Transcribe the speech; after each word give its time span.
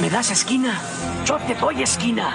¿Me 0.00 0.08
das 0.08 0.30
esquina? 0.30 0.80
Yo 1.26 1.36
te 1.40 1.54
doy 1.54 1.82
esquina. 1.82 2.34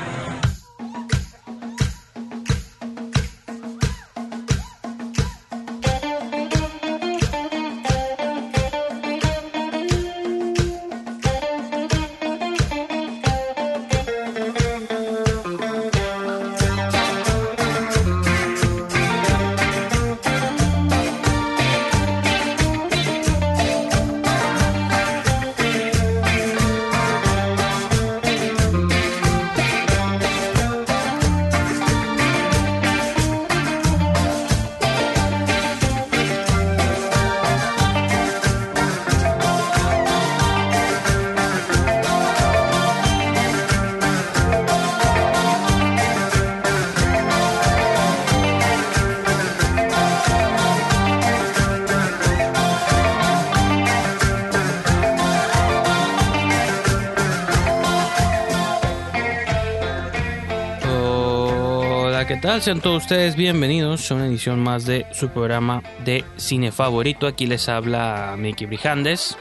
Sean 62.61 62.79
todos 62.79 63.03
ustedes 63.03 63.35
bienvenidos 63.35 64.09
a 64.09 64.15
una 64.15 64.27
edición 64.27 64.61
más 64.61 64.85
de 64.85 65.05
su 65.11 65.27
programa 65.27 65.83
de 66.05 66.23
cine 66.37 66.71
favorito. 66.71 67.27
Aquí 67.27 67.47
les 67.47 67.67
habla 67.67 68.35
Mickey 68.37 68.65
Brijandes. 68.65 69.37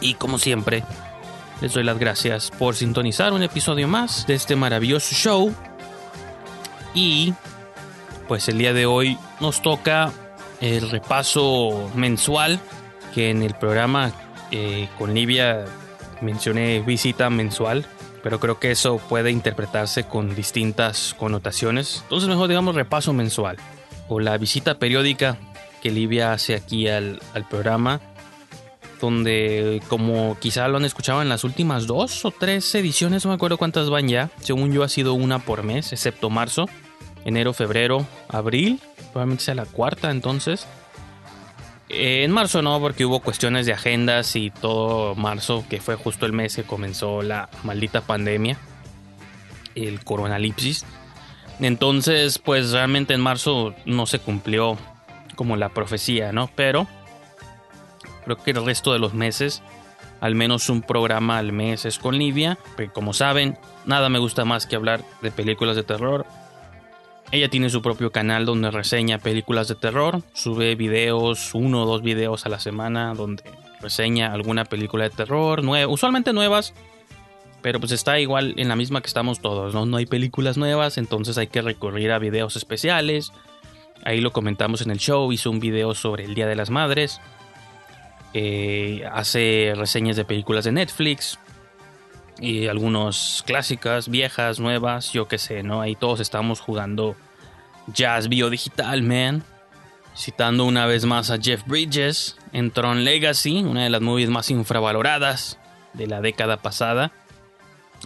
Y 0.00 0.14
como 0.14 0.38
siempre, 0.38 0.82
les 1.60 1.74
doy 1.74 1.84
las 1.84 1.98
gracias 1.98 2.50
por 2.50 2.74
sintonizar 2.74 3.34
un 3.34 3.42
episodio 3.42 3.86
más 3.86 4.26
de 4.26 4.34
este 4.34 4.56
maravilloso 4.56 5.14
show. 5.14 5.54
Y 6.94 7.34
pues 8.26 8.48
el 8.48 8.56
día 8.56 8.72
de 8.72 8.86
hoy 8.86 9.18
nos 9.38 9.60
toca 9.60 10.10
el 10.62 10.90
repaso 10.90 11.90
mensual 11.94 12.60
que 13.14 13.28
en 13.28 13.42
el 13.42 13.54
programa 13.54 14.10
eh, 14.50 14.88
con 14.98 15.12
Livia 15.12 15.66
mencioné 16.22 16.80
visita 16.80 17.28
mensual 17.28 17.84
pero 18.22 18.40
creo 18.40 18.58
que 18.58 18.70
eso 18.70 18.98
puede 18.98 19.30
interpretarse 19.30 20.04
con 20.04 20.34
distintas 20.34 21.14
connotaciones. 21.18 22.00
Entonces 22.02 22.28
mejor 22.28 22.48
digamos 22.48 22.74
repaso 22.74 23.12
mensual 23.12 23.56
o 24.08 24.20
la 24.20 24.36
visita 24.38 24.78
periódica 24.78 25.38
que 25.80 25.90
Livia 25.90 26.32
hace 26.32 26.54
aquí 26.54 26.88
al, 26.88 27.20
programa, 27.48 28.00
donde 29.00 29.80
como 29.88 30.36
quizá 30.40 30.68
lo 30.68 30.76
han 30.76 30.84
escuchado 30.84 31.22
en 31.22 31.28
las 31.28 31.44
últimas 31.44 31.86
dos 31.86 32.24
o 32.24 32.30
tres 32.30 32.74
ediciones, 32.74 33.24
no 33.24 33.30
me 33.30 33.36
acuerdo 33.36 33.56
cuántas 33.56 33.88
van 33.88 34.08
ya, 34.08 34.30
según 34.40 34.72
yo 34.72 34.82
ha 34.82 34.88
sido 34.88 35.14
una 35.14 35.38
por 35.38 35.62
mes, 35.62 35.92
excepto 35.92 36.28
marzo, 36.28 36.68
enero, 37.24 37.54
febrero, 37.54 38.06
abril, 38.28 38.80
probablemente 39.12 39.44
sea 39.44 39.54
la 39.54 39.64
cuarta 39.64 40.10
entonces. 40.10 40.66
Eh, 41.92 42.22
en 42.22 42.30
marzo 42.30 42.62
no, 42.62 42.78
porque 42.78 43.04
hubo 43.04 43.18
cuestiones 43.18 43.66
de 43.66 43.72
agendas 43.72 44.36
y 44.36 44.50
todo 44.50 45.16
marzo, 45.16 45.64
que 45.68 45.80
fue 45.80 45.96
justo 45.96 46.24
el 46.24 46.32
mes 46.32 46.54
que 46.54 46.62
comenzó 46.62 47.20
la 47.20 47.48
maldita 47.64 48.00
pandemia, 48.00 48.56
el 49.74 50.04
coronalipsis. 50.04 50.86
Entonces, 51.58 52.38
pues 52.38 52.70
realmente 52.70 53.12
en 53.12 53.20
marzo 53.20 53.74
no 53.86 54.06
se 54.06 54.20
cumplió 54.20 54.78
como 55.34 55.56
la 55.56 55.70
profecía, 55.70 56.32
¿no? 56.32 56.48
Pero 56.54 56.86
creo 58.24 58.36
que 58.36 58.52
el 58.52 58.64
resto 58.64 58.92
de 58.92 59.00
los 59.00 59.12
meses, 59.12 59.60
al 60.20 60.36
menos 60.36 60.70
un 60.70 60.82
programa 60.82 61.38
al 61.38 61.50
mes 61.50 61.86
es 61.86 61.98
con 61.98 62.16
Livia, 62.16 62.56
porque 62.76 62.92
como 62.92 63.12
saben, 63.14 63.58
nada 63.84 64.08
me 64.08 64.20
gusta 64.20 64.44
más 64.44 64.66
que 64.66 64.76
hablar 64.76 65.02
de 65.22 65.32
películas 65.32 65.74
de 65.74 65.82
terror 65.82 66.24
ella 67.32 67.48
tiene 67.48 67.70
su 67.70 67.80
propio 67.82 68.10
canal 68.10 68.44
donde 68.44 68.70
reseña 68.70 69.18
películas 69.18 69.68
de 69.68 69.76
terror, 69.76 70.22
sube 70.32 70.74
videos, 70.74 71.54
uno 71.54 71.82
o 71.82 71.86
dos 71.86 72.02
videos 72.02 72.46
a 72.46 72.48
la 72.48 72.58
semana 72.58 73.14
donde 73.14 73.44
reseña 73.80 74.32
alguna 74.32 74.64
película 74.64 75.04
de 75.04 75.10
terror, 75.10 75.62
usualmente 75.88 76.32
nuevas, 76.32 76.74
pero 77.62 77.78
pues 77.78 77.92
está 77.92 78.18
igual 78.18 78.54
en 78.56 78.68
la 78.68 78.76
misma 78.76 79.00
que 79.00 79.06
estamos 79.06 79.40
todos, 79.40 79.74
¿no? 79.74 79.86
No 79.86 79.96
hay 79.98 80.06
películas 80.06 80.56
nuevas, 80.56 80.98
entonces 80.98 81.38
hay 81.38 81.46
que 81.46 81.62
recurrir 81.62 82.10
a 82.12 82.18
videos 82.18 82.56
especiales. 82.56 83.32
Ahí 84.04 84.20
lo 84.20 84.32
comentamos 84.32 84.80
en 84.80 84.90
el 84.90 84.98
show, 84.98 85.30
hizo 85.30 85.50
un 85.50 85.60
video 85.60 85.94
sobre 85.94 86.24
el 86.24 86.34
Día 86.34 86.46
de 86.46 86.56
las 86.56 86.70
Madres. 86.70 87.20
Eh, 88.32 89.04
hace 89.12 89.74
reseñas 89.76 90.16
de 90.16 90.24
películas 90.24 90.64
de 90.64 90.72
Netflix. 90.72 91.38
Y 92.40 92.68
algunas 92.68 93.44
clásicas, 93.46 94.08
viejas, 94.08 94.60
nuevas, 94.60 95.12
yo 95.12 95.28
qué 95.28 95.36
sé, 95.36 95.62
¿no? 95.62 95.82
Ahí 95.82 95.94
todos 95.94 96.20
estamos 96.20 96.60
jugando 96.60 97.14
jazz 97.92 98.28
biodigital, 98.28 99.02
man. 99.02 99.44
Citando 100.16 100.64
una 100.64 100.86
vez 100.86 101.04
más 101.04 101.30
a 101.30 101.38
Jeff 101.38 101.62
Bridges 101.66 102.36
en 102.52 102.70
Tron 102.70 103.04
Legacy, 103.04 103.62
una 103.62 103.84
de 103.84 103.90
las 103.90 104.00
movies 104.00 104.30
más 104.30 104.50
infravaloradas 104.50 105.58
de 105.92 106.06
la 106.06 106.20
década 106.20 106.56
pasada. 106.56 107.12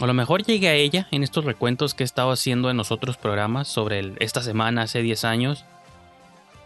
A 0.01 0.05
lo 0.05 0.13
mejor 0.13 0.43
llegué 0.43 0.67
a 0.67 0.73
ella 0.73 1.07
en 1.11 1.23
estos 1.23 1.45
recuentos 1.45 1.93
que 1.93 2.03
he 2.03 2.05
estado 2.05 2.31
haciendo 2.31 2.69
en 2.69 2.77
los 2.77 2.91
otros 2.91 3.15
programas 3.15 3.69
sobre 3.69 4.13
esta 4.19 4.41
semana 4.41 4.83
hace 4.83 5.01
10 5.01 5.23
años. 5.23 5.65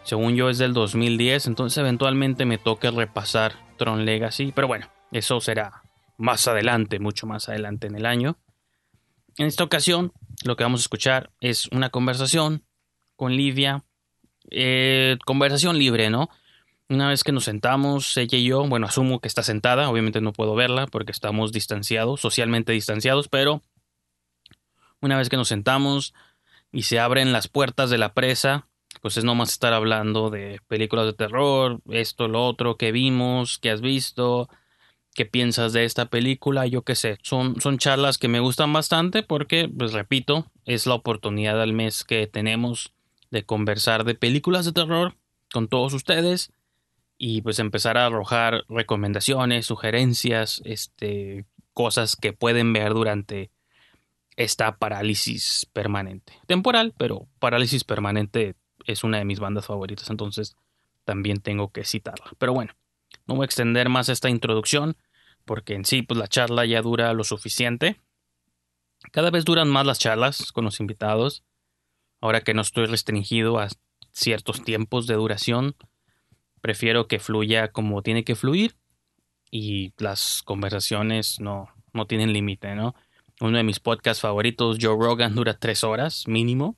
Según 0.02 0.34
yo 0.34 0.50
es 0.50 0.58
del 0.58 0.72
2010, 0.72 1.46
entonces 1.46 1.78
eventualmente 1.78 2.44
me 2.44 2.58
toque 2.58 2.90
repasar 2.90 3.52
Tron 3.76 4.04
Legacy. 4.04 4.52
Pero 4.52 4.66
bueno, 4.66 4.88
eso 5.12 5.40
será 5.40 5.84
más 6.20 6.46
adelante, 6.46 7.00
mucho 7.00 7.26
más 7.26 7.48
adelante 7.48 7.86
en 7.86 7.96
el 7.96 8.04
año. 8.04 8.38
En 9.38 9.46
esta 9.46 9.64
ocasión, 9.64 10.12
lo 10.44 10.54
que 10.54 10.64
vamos 10.64 10.80
a 10.80 10.84
escuchar 10.84 11.30
es 11.40 11.66
una 11.68 11.88
conversación 11.88 12.62
con 13.16 13.34
Livia. 13.34 13.84
Eh, 14.50 15.16
conversación 15.24 15.78
libre, 15.78 16.10
¿no? 16.10 16.28
Una 16.90 17.08
vez 17.08 17.24
que 17.24 17.32
nos 17.32 17.44
sentamos, 17.44 18.16
ella 18.16 18.36
y 18.36 18.44
yo, 18.44 18.66
bueno, 18.66 18.86
asumo 18.86 19.20
que 19.20 19.28
está 19.28 19.42
sentada, 19.42 19.88
obviamente 19.88 20.20
no 20.20 20.32
puedo 20.32 20.54
verla 20.54 20.86
porque 20.86 21.12
estamos 21.12 21.52
distanciados, 21.52 22.20
socialmente 22.20 22.72
distanciados, 22.72 23.28
pero 23.28 23.62
una 25.00 25.16
vez 25.16 25.28
que 25.28 25.36
nos 25.36 25.48
sentamos 25.48 26.12
y 26.72 26.82
se 26.82 26.98
abren 26.98 27.32
las 27.32 27.48
puertas 27.48 27.90
de 27.90 27.98
la 27.98 28.12
presa, 28.12 28.66
pues 29.00 29.16
es 29.16 29.24
nomás 29.24 29.52
estar 29.52 29.72
hablando 29.72 30.28
de 30.30 30.60
películas 30.66 31.06
de 31.06 31.12
terror, 31.14 31.80
esto, 31.90 32.28
lo 32.28 32.44
otro, 32.44 32.76
que 32.76 32.92
vimos, 32.92 33.58
que 33.58 33.70
has 33.70 33.80
visto, 33.80 34.48
qué 35.14 35.26
piensas 35.26 35.72
de 35.72 35.84
esta 35.84 36.06
película, 36.06 36.66
yo 36.66 36.82
qué 36.82 36.94
sé. 36.94 37.18
Son, 37.22 37.60
son 37.60 37.78
charlas 37.78 38.18
que 38.18 38.28
me 38.28 38.40
gustan 38.40 38.72
bastante 38.72 39.22
porque, 39.22 39.68
pues 39.68 39.92
repito, 39.92 40.50
es 40.64 40.86
la 40.86 40.94
oportunidad 40.94 41.60
al 41.60 41.72
mes 41.72 42.04
que 42.04 42.26
tenemos 42.26 42.92
de 43.30 43.44
conversar 43.44 44.04
de 44.04 44.14
películas 44.14 44.64
de 44.64 44.72
terror 44.72 45.16
con 45.52 45.68
todos 45.68 45.94
ustedes 45.94 46.52
y 47.18 47.42
pues 47.42 47.58
empezar 47.58 47.98
a 47.98 48.06
arrojar 48.06 48.64
recomendaciones, 48.68 49.66
sugerencias, 49.66 50.62
este, 50.64 51.44
cosas 51.74 52.16
que 52.16 52.32
pueden 52.32 52.72
ver 52.72 52.94
durante 52.94 53.50
esta 54.36 54.78
parálisis 54.78 55.66
permanente. 55.72 56.32
Temporal, 56.46 56.94
pero 56.96 57.28
parálisis 57.38 57.84
permanente 57.84 58.54
es 58.86 59.04
una 59.04 59.18
de 59.18 59.24
mis 59.24 59.38
bandas 59.38 59.66
favoritas, 59.66 60.08
entonces 60.08 60.56
también 61.04 61.40
tengo 61.40 61.72
que 61.72 61.84
citarla. 61.84 62.26
Pero 62.38 62.54
bueno, 62.54 62.72
no 63.30 63.36
voy 63.36 63.44
a 63.44 63.46
extender 63.46 63.88
más 63.88 64.10
esta 64.10 64.28
introducción 64.28 64.96
porque 65.46 65.72
en 65.74 65.86
sí 65.86 66.02
pues 66.02 66.18
la 66.18 66.28
charla 66.28 66.66
ya 66.66 66.82
dura 66.82 67.14
lo 67.14 67.24
suficiente. 67.24 67.98
Cada 69.12 69.30
vez 69.30 69.46
duran 69.46 69.70
más 69.70 69.86
las 69.86 69.98
charlas 69.98 70.52
con 70.52 70.66
los 70.66 70.80
invitados 70.80 71.42
Ahora 72.20 72.42
que 72.42 72.54
no 72.54 72.60
estoy 72.60 72.86
restringido 72.86 73.58
a 73.58 73.68
ciertos 74.12 74.62
tiempos 74.62 75.06
de 75.06 75.14
duración, 75.14 75.74
prefiero 76.60 77.08
que 77.08 77.18
fluya 77.18 77.68
como 77.68 78.02
tiene 78.02 78.24
que 78.24 78.34
fluir 78.34 78.76
y 79.50 79.94
las 79.96 80.42
conversaciones 80.42 81.40
no, 81.40 81.68
no 81.94 82.06
tienen 82.06 82.32
límite, 82.32 82.74
¿no? 82.74 82.94
Uno 83.40 83.56
de 83.56 83.64
mis 83.64 83.80
podcasts 83.80 84.20
favoritos, 84.20 84.76
Joe 84.80 84.96
Rogan, 85.00 85.34
dura 85.34 85.54
tres 85.58 85.82
horas 85.82 86.28
mínimo. 86.28 86.76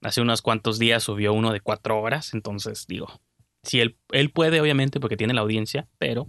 Hace 0.00 0.20
unos 0.20 0.42
cuantos 0.42 0.80
días 0.80 1.04
subió 1.04 1.32
uno 1.32 1.52
de 1.52 1.60
cuatro 1.60 2.00
horas, 2.00 2.34
entonces 2.34 2.86
digo, 2.88 3.20
si 3.62 3.80
él, 3.80 3.96
él 4.10 4.30
puede, 4.30 4.60
obviamente, 4.60 5.00
porque 5.00 5.16
tiene 5.16 5.34
la 5.34 5.40
audiencia, 5.40 5.88
pero 5.98 6.28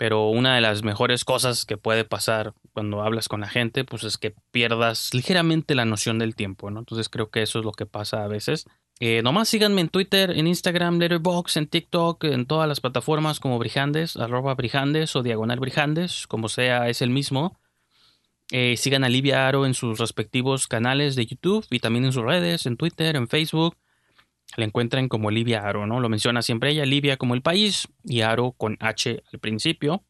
pero 0.00 0.30
una 0.30 0.54
de 0.54 0.62
las 0.62 0.82
mejores 0.82 1.26
cosas 1.26 1.66
que 1.66 1.76
puede 1.76 2.06
pasar 2.06 2.54
cuando 2.72 3.02
hablas 3.02 3.28
con 3.28 3.42
la 3.42 3.50
gente, 3.50 3.84
pues 3.84 4.02
es 4.04 4.16
que 4.16 4.34
pierdas 4.50 5.12
ligeramente 5.12 5.74
la 5.74 5.84
noción 5.84 6.18
del 6.18 6.34
tiempo, 6.34 6.70
¿no? 6.70 6.78
Entonces 6.78 7.10
creo 7.10 7.28
que 7.28 7.42
eso 7.42 7.58
es 7.58 7.66
lo 7.66 7.72
que 7.72 7.84
pasa 7.84 8.24
a 8.24 8.26
veces. 8.26 8.64
Eh, 8.98 9.20
nomás 9.22 9.50
síganme 9.50 9.82
en 9.82 9.90
Twitter, 9.90 10.30
en 10.30 10.46
Instagram, 10.46 10.98
Letterboxd, 10.98 11.58
en 11.58 11.66
TikTok, 11.66 12.24
en 12.24 12.46
todas 12.46 12.66
las 12.66 12.80
plataformas 12.80 13.40
como 13.40 13.58
Brijandes, 13.58 14.16
arroba 14.16 14.54
Brijandes 14.54 15.14
o 15.16 15.22
Diagonal 15.22 15.60
Brijandes, 15.60 16.26
como 16.26 16.48
sea, 16.48 16.88
es 16.88 17.02
el 17.02 17.10
mismo. 17.10 17.60
Eh, 18.52 18.78
sigan 18.78 19.04
a 19.04 19.10
Livia 19.10 19.48
Aro 19.48 19.66
en 19.66 19.74
sus 19.74 19.98
respectivos 19.98 20.66
canales 20.66 21.14
de 21.14 21.26
YouTube 21.26 21.66
y 21.68 21.80
también 21.80 22.06
en 22.06 22.14
sus 22.14 22.24
redes, 22.24 22.64
en 22.64 22.78
Twitter, 22.78 23.16
en 23.16 23.28
Facebook. 23.28 23.76
La 24.56 24.64
encuentran 24.64 25.08
como 25.08 25.30
Livia 25.30 25.60
Aro, 25.60 25.86
¿no? 25.86 26.00
Lo 26.00 26.08
menciona 26.08 26.42
siempre 26.42 26.70
ella, 26.70 26.84
Livia 26.84 27.16
como 27.16 27.34
el 27.34 27.42
país 27.42 27.88
y 28.04 28.22
Aro 28.22 28.52
con 28.52 28.76
H 28.80 29.22
al 29.32 29.38
principio. 29.38 30.04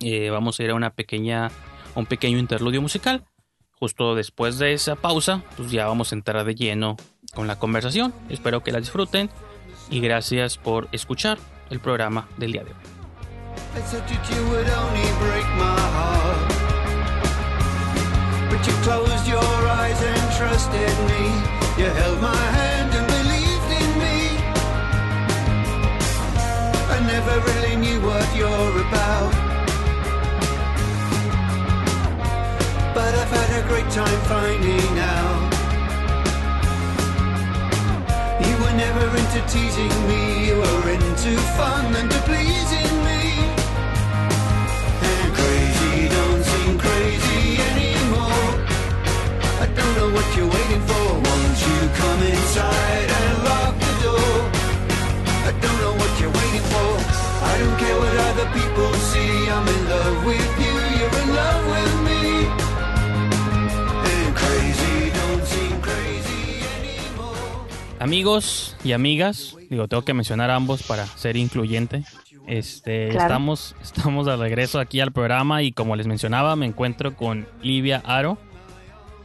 Eh, 0.00 0.30
vamos 0.30 0.58
a 0.58 0.64
ir 0.64 0.70
a 0.70 0.74
una 0.74 0.94
pequeña, 0.94 1.50
un 1.94 2.06
pequeño 2.06 2.38
interludio 2.38 2.80
musical. 2.80 3.24
Justo 3.72 4.14
después 4.14 4.58
de 4.58 4.72
esa 4.72 4.96
pausa, 4.96 5.42
pues 5.56 5.70
ya 5.70 5.86
vamos 5.86 6.12
a 6.12 6.14
entrar 6.14 6.44
de 6.44 6.54
lleno 6.54 6.96
con 7.34 7.46
la 7.46 7.58
conversación. 7.58 8.12
Espero 8.28 8.62
que 8.62 8.72
la 8.72 8.80
disfruten 8.80 9.30
y 9.90 10.00
gracias 10.00 10.58
por 10.58 10.88
escuchar 10.92 11.38
el 11.70 11.80
programa 11.80 12.28
del 12.36 12.52
día 12.52 12.64
de 12.64 12.70
hoy. 12.70 12.76
Never 27.30 27.46
really 27.52 27.76
knew 27.76 28.00
what 28.00 28.26
you're 28.36 28.74
about. 28.86 29.32
But 32.94 33.12
I've 33.20 33.32
had 33.38 33.50
a 33.60 33.62
great 33.68 33.88
time 33.90 34.20
finding 34.32 34.94
out. 34.98 35.42
You 38.46 38.54
were 38.62 38.76
never 38.84 39.06
into 39.20 39.40
teasing 39.52 39.94
me, 40.10 40.48
you 40.48 40.56
were 40.56 40.86
into 40.96 41.32
fun 41.58 41.94
and 42.00 42.10
to 42.10 42.20
pleasing 42.30 42.94
me. 43.08 43.22
And 45.08 45.28
crazy 45.38 46.08
don't 46.16 46.44
seem 46.52 46.78
crazy 46.86 47.42
anymore. 47.70 48.48
I 49.64 49.66
don't 49.76 49.94
know 49.98 50.10
what 50.16 50.26
you're 50.36 50.52
waiting 50.56 50.82
for. 50.90 51.06
Won't 51.26 51.58
you 51.66 51.78
come 52.00 52.22
inside 52.34 53.10
people 58.80 58.98
see. 59.00 59.48
I'm 59.50 59.66
in 59.68 59.88
love 59.88 60.26
with 60.26 60.50
you, 60.58 60.74
you're 60.98 61.22
in 61.22 61.28
love 61.34 61.62
with 61.74 61.94
me. 62.06 62.46
And 64.10 64.34
crazy 64.34 65.10
don't 65.10 65.44
seem 65.44 65.80
crazy 65.80 66.62
anymore. 66.78 67.68
Amigos 67.98 68.76
y 68.84 68.92
amigas, 68.92 69.56
digo, 69.68 69.88
tengo 69.88 70.02
que 70.02 70.14
mencionar 70.14 70.50
a 70.50 70.56
ambos 70.56 70.82
para 70.82 71.06
ser 71.06 71.36
incluyente. 71.36 72.04
Este, 72.46 73.10
Claro. 73.10 73.26
estamos, 73.26 73.76
estamos 73.82 74.26
de 74.26 74.36
regreso 74.36 74.80
aquí 74.80 75.00
al 75.00 75.12
programa 75.12 75.62
y 75.62 75.72
como 75.72 75.94
les 75.94 76.06
mencionaba, 76.06 76.56
me 76.56 76.66
encuentro 76.66 77.14
con 77.14 77.46
Livia 77.62 78.02
Aro. 78.04 78.38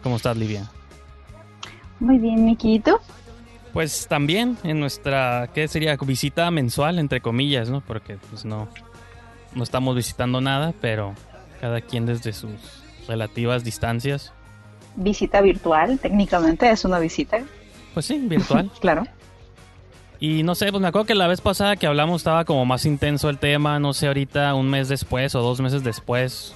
¿Cómo 0.03 0.17
estás, 0.17 0.37
Livia? 0.37 0.69
Muy 1.99 2.19
bien, 2.19 2.45
Miquito. 2.45 2.99
Pues 3.73 4.07
también 4.07 4.57
en 4.63 4.79
nuestra, 4.79 5.49
¿qué 5.53 5.67
sería? 5.67 5.97
Visita 5.97 6.51
mensual, 6.51 6.99
entre 6.99 7.19
comillas, 7.19 7.69
¿no? 7.69 7.81
Porque 7.81 8.17
pues 8.29 8.45
no, 8.45 8.69
no 9.55 9.63
estamos 9.63 9.95
visitando 9.95 10.41
nada, 10.41 10.73
pero 10.81 11.13
cada 11.61 11.81
quien 11.81 12.05
desde 12.05 12.33
sus 12.33 12.51
relativas 13.07 13.63
distancias. 13.63 14.33
Visita 14.95 15.41
virtual, 15.41 15.99
técnicamente 15.99 16.69
es 16.69 16.85
una 16.85 16.99
visita, 16.99 17.39
Pues 17.93 18.05
sí, 18.05 18.17
virtual. 18.19 18.69
claro. 18.79 19.03
Y 20.19 20.43
no 20.43 20.55
sé, 20.55 20.71
pues 20.71 20.81
me 20.81 20.87
acuerdo 20.87 21.05
que 21.07 21.15
la 21.15 21.27
vez 21.27 21.41
pasada 21.41 21.75
que 21.75 21.87
hablamos 21.87 22.21
estaba 22.21 22.45
como 22.45 22.65
más 22.65 22.85
intenso 22.85 23.29
el 23.29 23.37
tema, 23.37 23.79
no 23.79 23.93
sé 23.93 24.07
ahorita 24.07 24.53
un 24.55 24.69
mes 24.69 24.87
después 24.87 25.35
o 25.35 25.41
dos 25.41 25.59
meses 25.59 25.83
después, 25.83 26.55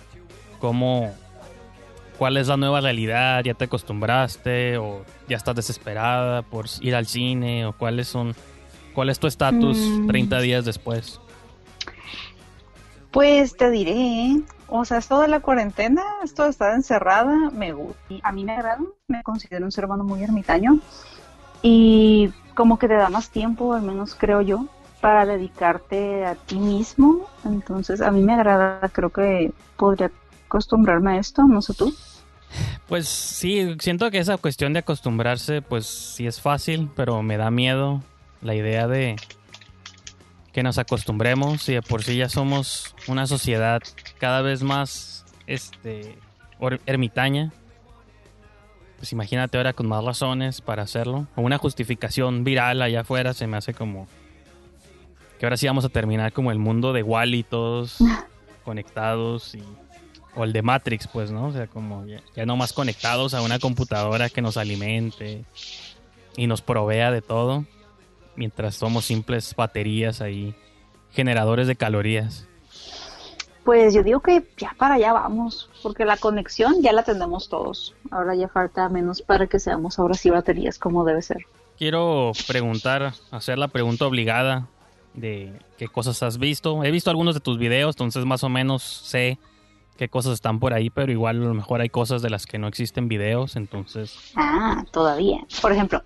cómo, 0.59 1.13
cuál 2.17 2.37
es 2.37 2.47
la 2.47 2.55
nueva 2.55 2.79
realidad, 2.79 3.43
ya 3.43 3.53
te 3.53 3.65
acostumbraste 3.65 4.77
o 4.77 5.03
ya 5.27 5.35
estás 5.35 5.55
desesperada 5.55 6.41
por 6.41 6.67
ir 6.79 6.95
al 6.95 7.05
cine 7.05 7.65
o 7.65 7.73
cuáles 7.73 8.07
son, 8.07 8.33
cuál 8.93 9.09
es 9.09 9.19
tu 9.19 9.27
estatus 9.27 9.77
Mm. 9.77 10.07
30 10.07 10.39
días 10.39 10.63
después. 10.65 11.19
Pues 13.11 13.57
te 13.57 13.71
diré, 13.71 14.41
o 14.67 14.85
sea, 14.85 14.99
esto 14.99 15.25
la 15.25 15.39
cuarentena, 15.39 16.03
esto 16.23 16.43
de 16.43 16.49
estar 16.49 16.75
encerrada, 16.75 17.49
me 17.51 17.73
gusta. 17.73 17.99
A 18.21 18.31
mí 18.31 18.43
me 18.43 18.53
agrada, 18.53 18.81
me 19.07 19.23
considero 19.23 19.65
un 19.65 19.71
ser 19.71 19.85
humano 19.85 20.03
muy 20.03 20.23
ermitaño 20.23 20.79
y 21.61 22.29
como 22.53 22.77
que 22.77 22.87
te 22.87 22.93
da 22.93 23.09
más 23.09 23.31
tiempo, 23.31 23.73
al 23.73 23.81
menos 23.81 24.15
creo 24.15 24.41
yo, 24.41 24.67
para 25.01 25.25
dedicarte 25.25 26.25
a 26.25 26.35
ti 26.35 26.59
mismo. 26.59 27.27
Entonces, 27.45 28.01
a 28.01 28.11
mí 28.11 28.21
me 28.21 28.33
agrada, 28.33 28.87
creo 28.89 29.09
que 29.09 29.51
podría 29.75 30.11
acostumbrarme 30.45 31.13
a 31.13 31.19
esto, 31.19 31.43
no 31.43 31.61
sé 31.61 31.73
tú. 31.73 31.93
Pues 32.87 33.07
sí, 33.07 33.75
siento 33.79 34.09
que 34.11 34.19
esa 34.19 34.37
cuestión 34.37 34.73
de 34.73 34.79
acostumbrarse, 34.79 35.61
pues 35.61 35.85
sí 35.85 36.27
es 36.27 36.41
fácil, 36.41 36.89
pero 36.95 37.21
me 37.21 37.37
da 37.37 37.51
miedo 37.51 38.01
la 38.41 38.55
idea 38.55 38.87
de 38.87 39.15
que 40.51 40.63
nos 40.63 40.77
acostumbremos 40.77 41.67
y 41.69 41.73
de 41.73 41.81
por 41.81 42.03
sí 42.03 42.17
ya 42.17 42.29
somos 42.29 42.95
una 43.07 43.27
sociedad 43.27 43.81
cada 44.17 44.41
vez 44.41 44.63
más 44.63 45.25
este 45.47 46.17
ermitaña. 46.85 47.51
Pues 48.97 49.13
imagínate 49.13 49.57
ahora 49.57 49.73
con 49.73 49.87
más 49.87 50.03
razones 50.03 50.61
para 50.61 50.83
hacerlo. 50.83 51.27
O 51.35 51.41
una 51.41 51.57
justificación 51.57 52.43
viral 52.43 52.81
allá 52.81 53.01
afuera 53.01 53.33
se 53.33 53.47
me 53.47 53.57
hace 53.57 53.73
como 53.73 54.07
que 55.39 55.45
ahora 55.45 55.55
sí 55.55 55.67
vamos 55.67 55.85
a 55.85 55.89
terminar 55.89 56.33
como 56.33 56.51
el 56.51 56.59
mundo 56.59 56.91
de 56.91 57.01
Wally 57.01 57.43
todos 57.43 57.97
conectados 58.65 59.55
y 59.55 59.63
o 60.35 60.43
el 60.43 60.53
de 60.53 60.61
Matrix, 60.61 61.07
pues, 61.07 61.31
¿no? 61.31 61.47
O 61.47 61.51
sea, 61.51 61.67
como 61.67 62.05
ya, 62.05 62.21
ya 62.35 62.45
no 62.45 62.55
más 62.55 62.71
conectados 62.71 63.33
a 63.33 63.41
una 63.41 63.59
computadora 63.59 64.29
que 64.29 64.41
nos 64.41 64.57
alimente 64.57 65.43
y 66.35 66.47
nos 66.47 66.61
provea 66.61 67.11
de 67.11 67.21
todo, 67.21 67.65
mientras 68.39 68.75
somos 68.75 69.03
simples 69.03 69.53
baterías 69.53 70.21
ahí, 70.21 70.55
generadores 71.11 71.67
de 71.67 71.75
calorías. 71.75 72.47
Pues 73.65 73.93
yo 73.93 74.01
digo 74.01 74.21
que 74.21 74.47
ya 74.57 74.73
para 74.77 74.95
allá 74.95 75.11
vamos, 75.11 75.69
porque 75.83 76.05
la 76.05 76.15
conexión 76.15 76.81
ya 76.81 76.93
la 76.93 77.03
tenemos 77.03 77.49
todos. 77.49 77.93
Ahora 78.09 78.35
ya 78.35 78.47
falta 78.47 78.87
menos 78.87 79.21
para 79.21 79.47
que 79.47 79.59
seamos 79.59 79.99
ahora 79.99 80.13
sí 80.13 80.29
baterías 80.29 80.79
como 80.79 81.03
debe 81.03 81.21
ser. 81.21 81.45
Quiero 81.77 82.31
preguntar, 82.47 83.13
hacer 83.29 83.57
la 83.57 83.67
pregunta 83.67 84.07
obligada 84.07 84.67
de 85.13 85.51
qué 85.77 85.89
cosas 85.89 86.23
has 86.23 86.37
visto. 86.37 86.85
He 86.85 86.91
visto 86.91 87.09
algunos 87.09 87.35
de 87.35 87.41
tus 87.41 87.57
videos, 87.57 87.95
entonces 87.95 88.23
más 88.23 88.45
o 88.45 88.49
menos 88.49 88.83
sé 88.83 89.37
qué 89.99 90.07
cosas 90.07 90.35
están 90.35 90.61
por 90.61 90.73
ahí, 90.73 90.89
pero 90.89 91.11
igual 91.11 91.41
a 91.41 91.45
lo 91.45 91.53
mejor 91.53 91.81
hay 91.81 91.89
cosas 91.89 92.21
de 92.21 92.29
las 92.29 92.45
que 92.45 92.57
no 92.57 92.67
existen 92.67 93.09
videos, 93.09 93.57
entonces... 93.57 94.31
Ah, 94.37 94.85
todavía. 94.91 95.45
Por 95.61 95.73
ejemplo, 95.73 96.01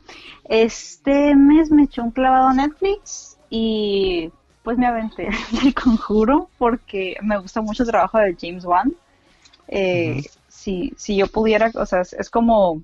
este 0.45 1.35
mes 1.35 1.69
me 1.69 1.83
eché 1.83 2.01
un 2.01 2.09
clavado 2.09 2.47
a 2.47 2.53
Netflix 2.55 3.37
y 3.51 4.31
pues 4.63 4.79
me 4.79 4.87
aventé 4.87 5.29
el 5.63 5.75
conjuro 5.75 6.49
porque 6.57 7.17
me 7.21 7.37
gusta 7.37 7.61
mucho 7.61 7.83
el 7.83 7.89
trabajo 7.89 8.17
de 8.17 8.35
James 8.35 8.65
Wan. 8.65 8.95
Eh, 9.67 10.23
si, 10.47 10.91
si 10.97 11.15
yo 11.15 11.27
pudiera, 11.27 11.71
o 11.75 11.85
sea, 11.85 12.01
es, 12.01 12.13
es 12.13 12.31
como, 12.31 12.81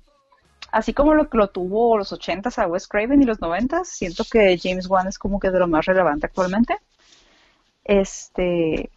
así 0.70 0.94
como 0.94 1.14
lo 1.14 1.28
que 1.28 1.38
lo 1.38 1.48
tuvo 1.48 1.98
los 1.98 2.12
80s 2.12 2.56
a 2.62 2.68
Wes 2.68 2.86
Craven 2.86 3.20
y 3.20 3.24
los 3.24 3.40
90s, 3.40 3.86
siento 3.86 4.22
que 4.30 4.56
James 4.62 4.88
Wan 4.88 5.08
es 5.08 5.18
como 5.18 5.40
que 5.40 5.50
de 5.50 5.58
lo 5.58 5.66
más 5.66 5.86
relevante 5.86 6.26
actualmente. 6.26 6.76
Este, 7.82 8.90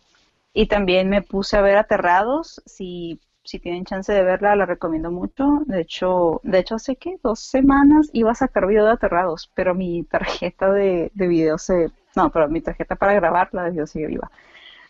y 0.53 0.67
también 0.67 1.10
me 1.10 1.22
puse 1.22 1.57
a 1.57 1.62
ver 1.62 1.77
Aterrados, 1.77 2.62
si, 2.65 3.19
si 3.43 3.60
tienen 3.60 3.86
chance 3.86 4.13
de 4.13 4.24
verla, 4.24 4.55
la 4.55 4.65
recomiendo 4.65 5.12
mucho. 5.12 5.63
De 5.65 5.81
hecho, 5.81 6.41
de 6.43 6.60
hecho 6.60 6.75
hace 6.75 6.95
que 6.95 7.17
dos 7.24 7.39
semanas 7.39 8.10
iba 8.13 8.31
a 8.31 8.36
sacar 8.36 8.67
video 8.67 8.86
de 8.86 8.91
Aterrados, 8.91 9.51
pero 9.55 9.74
mi 9.74 10.03
tarjeta 10.03 10.72
de, 10.72 11.12
de 11.13 11.27
video 11.27 11.57
se, 11.57 11.91
no, 12.15 12.29
pero 12.31 12.48
mi 12.50 12.62
tarjeta 12.62 12.95
para 12.95 13.13
grabar 13.13 13.50
la 13.51 13.63
de 13.63 13.72
video 13.72 13.88
sigue 13.88 14.07
viva. 14.07 14.31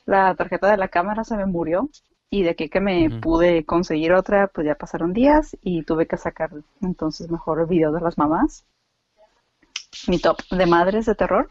La 0.05 0.35
tarjeta 0.35 0.69
de 0.69 0.77
la 0.77 0.89
cámara 0.89 1.23
se 1.23 1.37
me 1.37 1.45
murió 1.45 1.89
y 2.29 2.43
de 2.43 2.49
aquí 2.49 2.67
que 2.67 2.81
me 2.81 3.09
pude 3.21 3.63
conseguir 3.63 4.11
otra, 4.11 4.47
pues 4.47 4.65
ya 4.65 4.75
pasaron 4.75 5.13
días 5.13 5.55
y 5.61 5.83
tuve 5.83 6.07
que 6.07 6.17
sacar 6.17 6.49
entonces 6.81 7.29
mejor 7.29 7.61
el 7.61 7.67
video 7.67 7.91
de 7.91 8.01
las 8.01 8.17
mamás. 8.17 8.65
Mi 10.07 10.19
top 10.19 10.39
de 10.49 10.65
madres 10.65 11.05
de 11.05 11.15
terror. 11.15 11.49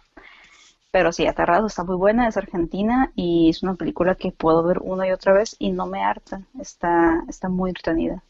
Pero 0.92 1.10
sí, 1.10 1.26
Aterrado 1.26 1.66
está 1.66 1.82
muy 1.82 1.96
buena, 1.96 2.28
es 2.28 2.36
argentina 2.36 3.10
y 3.16 3.50
es 3.50 3.64
una 3.64 3.74
película 3.74 4.14
que 4.14 4.30
puedo 4.30 4.62
ver 4.62 4.78
una 4.80 5.08
y 5.08 5.10
otra 5.10 5.32
vez 5.32 5.56
y 5.58 5.72
no 5.72 5.86
me 5.86 6.04
harta. 6.04 6.42
Está, 6.60 7.24
está 7.28 7.48
muy 7.48 7.70
entretenida. 7.70 8.22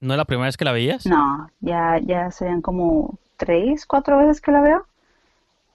¿No 0.00 0.14
es 0.14 0.18
la 0.18 0.24
primera 0.24 0.46
vez 0.46 0.56
que 0.56 0.64
la 0.64 0.72
veías? 0.72 1.06
No, 1.06 1.50
ya, 1.60 1.98
ya 1.98 2.30
serían 2.30 2.62
como 2.62 3.18
tres, 3.36 3.86
cuatro 3.86 4.18
veces 4.18 4.40
que 4.40 4.52
la 4.52 4.60
veo 4.60 4.86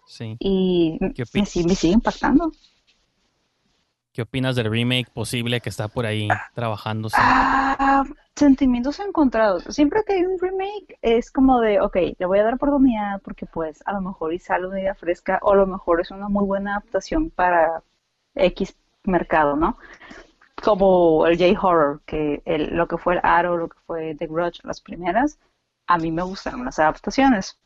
Sí. 0.07 0.37
y 0.39 0.99
¿Qué 0.99 1.25
me, 1.33 1.41
me 1.41 1.45
sigue 1.75 1.93
impactando. 1.93 2.51
¿Qué 4.15 4.21
opinas 4.21 4.55
del 4.55 4.71
remake 4.71 5.09
posible 5.11 5.59
que 5.59 5.67
está 5.67 5.89
por 5.89 6.05
ahí 6.05 6.29
trabajándose? 6.53 7.17
Ah, 7.19 8.05
sentimientos 8.33 9.01
encontrados. 9.01 9.65
Siempre 9.65 10.05
que 10.07 10.13
hay 10.13 10.23
un 10.23 10.39
remake 10.39 10.97
es 11.01 11.29
como 11.29 11.59
de, 11.59 11.81
ok, 11.81 11.97
le 12.17 12.25
voy 12.25 12.39
a 12.39 12.45
dar 12.45 12.53
oportunidad 12.53 13.21
porque 13.21 13.45
pues 13.45 13.83
a 13.85 13.91
lo 13.91 13.99
mejor 13.99 14.33
y 14.33 14.39
sale 14.39 14.67
una 14.67 14.79
idea 14.79 14.95
fresca 14.95 15.39
o 15.41 15.51
a 15.51 15.55
lo 15.57 15.67
mejor 15.67 15.99
es 15.99 16.11
una 16.11 16.29
muy 16.29 16.45
buena 16.45 16.77
adaptación 16.77 17.29
para 17.29 17.83
X 18.35 18.77
mercado, 19.03 19.57
¿no? 19.57 19.77
como 20.63 21.27
el 21.27 21.37
J-Horror, 21.37 22.01
que 22.05 22.41
el, 22.45 22.73
lo 22.73 22.87
que 22.87 22.97
fue 22.97 23.15
el 23.15 23.19
Arrow, 23.21 23.57
lo 23.57 23.67
que 23.67 23.77
fue 23.85 24.15
The 24.15 24.27
Grudge, 24.27 24.61
las 24.63 24.79
primeras, 24.79 25.37
a 25.87 25.97
mí 25.97 26.09
me 26.09 26.23
gustaron 26.23 26.63
las 26.63 26.79
adaptaciones. 26.79 27.59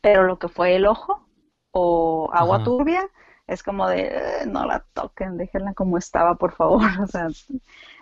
Pero 0.00 0.24
lo 0.24 0.38
que 0.38 0.48
fue 0.48 0.74
El 0.74 0.86
Ojo 0.86 1.28
o 1.70 2.30
Agua 2.32 2.64
Turbia, 2.64 3.02
es 3.50 3.62
como 3.64 3.88
de, 3.88 4.02
eh, 4.02 4.46
no 4.46 4.64
la 4.64 4.84
toquen, 4.94 5.36
déjenla 5.36 5.74
como 5.74 5.98
estaba, 5.98 6.36
por 6.36 6.52
favor. 6.52 6.82
O 7.02 7.06
sea, 7.06 7.28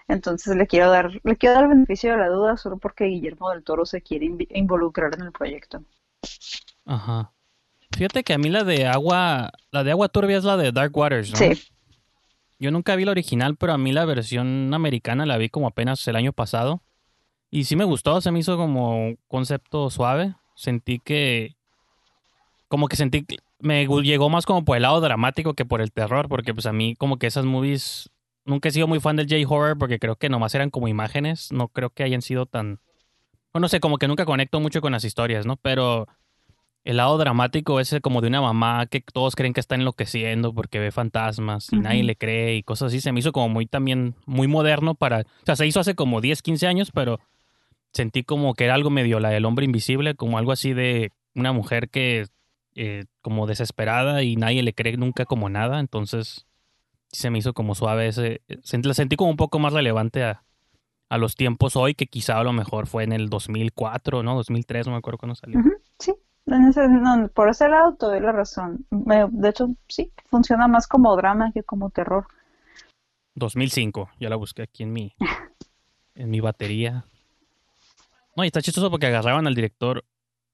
entonces 0.07 0.57
le 0.57 0.67
quiero 0.67 0.91
dar, 0.91 1.11
le 1.23 1.37
quiero 1.37 1.55
dar 1.55 1.65
el 1.65 1.71
beneficio 1.71 2.13
de 2.13 2.19
la 2.19 2.29
duda 2.29 2.57
solo 2.57 2.77
porque 2.77 3.05
Guillermo 3.05 3.51
del 3.51 3.65
Toro 3.65 3.87
se 3.87 4.03
quiere 4.03 4.31
involucrar 4.51 5.15
en 5.15 5.23
el 5.23 5.33
proyecto. 5.33 5.83
Ajá. 6.85 7.33
Fíjate 7.97 8.23
que 8.23 8.35
a 8.35 8.39
mí 8.39 8.51
la 8.51 8.65
de 8.65 8.87
agua, 8.87 9.51
la 9.71 9.85
de 9.85 9.91
agua 9.91 10.09
turbia 10.09 10.37
es 10.37 10.45
la 10.45 10.57
de 10.57 10.71
Dark 10.71 10.97
Waters, 10.97 11.33
¿no? 11.33 11.39
Sí. 11.39 11.53
Yo 12.59 12.71
nunca 12.71 12.97
vi 12.97 13.05
la 13.05 13.13
original, 13.13 13.57
pero 13.57 13.73
a 13.73 13.79
mí 13.79 13.93
la 13.93 14.05
versión 14.05 14.73
americana 14.75 15.25
la 15.25 15.39
vi 15.39 15.49
como 15.49 15.69
apenas 15.69 16.07
el 16.09 16.17
año 16.17 16.33
pasado. 16.33 16.83
Y 17.51 17.65
sí 17.65 17.77
me 17.77 17.85
gustó, 17.85 18.21
se 18.21 18.31
me 18.31 18.41
hizo 18.41 18.57
como 18.57 18.97
un 18.97 19.19
concepto 19.29 19.89
suave. 19.89 20.35
Sentí 20.55 20.99
que. 20.99 21.57
Como 22.69 22.89
que 22.89 22.97
sentí. 22.97 23.25
Me 23.61 23.87
llegó 23.87 24.29
más 24.31 24.47
como 24.47 24.65
por 24.65 24.77
el 24.77 24.83
lado 24.83 25.01
dramático 25.01 25.55
que 25.55 25.65
por 25.65 25.81
el 25.81 25.93
terror, 25.93 26.29
porque 26.29 26.55
pues 26.55 26.67
a 26.67 26.73
mí 26.73 26.95
como 26.97 27.19
que 27.19 27.27
esas 27.27 27.45
movies. 27.45 28.11
Nunca 28.45 28.71
he 28.71 28.73
sido 28.73 28.87
muy 28.87 28.99
fan 28.99 29.17
del 29.17 29.29
J-Horror 29.29 29.77
porque 29.77 29.99
creo 29.99 30.17
que 30.17 30.31
nomás 30.31 30.55
eran 30.55 30.71
como 30.71 30.89
imágenes. 30.89 31.53
No 31.53 31.69
creo 31.69 31.91
que 31.91 32.03
hayan 32.03 32.23
sido 32.23 32.47
tan. 32.47 32.81
O 33.53 33.61
no 33.61 33.69
sé, 33.69 33.79
como 33.81 33.99
que 33.99 34.09
nunca 34.09 34.25
conecto 34.25 34.59
mucho 34.61 34.81
con 34.81 34.93
las 34.93 35.05
historias, 35.05 35.45
¿no? 35.45 35.57
Pero 35.57 36.07
el 36.85 36.97
lado 36.97 37.19
dramático 37.19 37.81
ese 37.81 38.01
como 38.01 38.23
de 38.23 38.29
una 38.29 38.41
mamá 38.41 38.87
que 38.87 39.03
todos 39.03 39.37
creen 39.37 39.53
que 39.53 39.61
está 39.61 39.75
enloqueciendo 39.75 40.55
porque 40.55 40.79
ve 40.79 40.91
fantasmas 40.91 41.71
y 41.71 41.77
nadie 41.77 42.03
le 42.03 42.17
cree 42.17 42.57
y 42.57 42.63
cosas 42.63 42.87
así, 42.87 43.03
se 43.03 43.13
me 43.13 43.21
hizo 43.21 43.31
como 43.33 43.51
muy 43.51 43.67
también, 43.67 44.15
muy 44.25 44.49
moderno 44.49 44.95
para, 44.95 45.21
o 45.21 45.45
sea, 45.45 45.55
se 45.55 45.67
hizo 45.67 45.81
hace 45.81 45.95
como 45.95 46.23
10, 46.23 46.41
15 46.41 46.67
años, 46.67 46.91
pero 46.91 47.21
sentí 47.93 48.23
como 48.23 48.55
que 48.55 48.65
era 48.65 48.75
algo 48.75 48.89
medio 48.89 49.21
la 49.21 49.29
del 49.29 49.45
hombre 49.45 49.67
invisible, 49.67 50.15
como 50.15 50.39
algo 50.39 50.51
así 50.51 50.73
de 50.73 51.13
una 51.35 51.53
mujer 51.53 51.91
que 51.91 52.27
eh, 52.81 53.07
como 53.23 53.49
desesperada 53.49 54.23
y 54.23 54.37
nadie 54.37 54.63
le 54.63 54.73
cree 54.73 54.97
nunca 54.97 55.25
como 55.25 55.49
nada, 55.49 55.81
entonces 55.81 56.47
se 57.09 57.29
me 57.29 57.39
hizo 57.39 57.53
como 57.53 57.75
suave 57.75 58.07
ese, 58.07 58.43
la 58.85 58.95
sentí 58.95 59.17
como 59.17 59.31
un 59.33 59.37
poco 59.37 59.59
más 59.59 59.73
relevante 59.73 60.23
a, 60.23 60.45
a 61.09 61.19
los 61.19 61.35
tiempos 61.35 61.75
hoy 61.75 61.97
que 61.97 62.07
quizá 62.07 62.39
a 62.39 62.45
lo 62.45 62.53
mejor 62.53 62.87
fue 62.87 63.03
en 63.03 63.11
el 63.11 63.31
2004, 63.31 64.23
¿no? 64.23 64.37
2003, 64.37 64.87
no 64.87 64.93
me 64.93 64.99
acuerdo 64.99 65.19
cuándo 65.19 65.35
salió. 65.35 65.59
Sí, 65.99 66.15
por 67.35 67.49
ese 67.49 67.69
lado 67.69 67.97
te 67.97 68.07
doy 68.07 68.21
la 68.21 68.31
razón. 68.31 68.87
de 68.91 69.49
hecho, 69.49 69.71
sí, 69.89 70.13
funciona 70.31 70.69
más 70.69 70.87
como 70.87 71.17
drama 71.17 71.51
que 71.53 71.65
como 71.65 71.91
terror. 71.91 72.29
2005, 73.35 74.09
ya 74.21 74.29
la 74.29 74.37
busqué 74.37 74.63
aquí 74.63 74.85
en 74.85 74.93
mi, 74.93 75.17
en 76.15 76.31
mi 76.31 76.39
batería. 76.39 77.07
No, 78.37 78.45
y 78.45 78.47
está 78.47 78.63
chistoso 78.63 78.89
porque 78.89 79.07
agarraban 79.07 79.49
al 79.49 79.57
director 79.57 80.05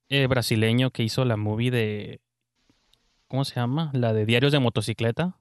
eh, 0.08 0.26
brasileño 0.26 0.90
que 0.90 1.02
hizo 1.02 1.25
la 1.25 1.37
movie 1.37 1.70
de. 1.70 2.20
¿Cómo 3.28 3.44
se 3.44 3.56
llama? 3.56 3.90
La 3.92 4.12
de 4.12 4.26
Diarios 4.26 4.52
de 4.52 4.61
Motocicleta. 4.61 5.37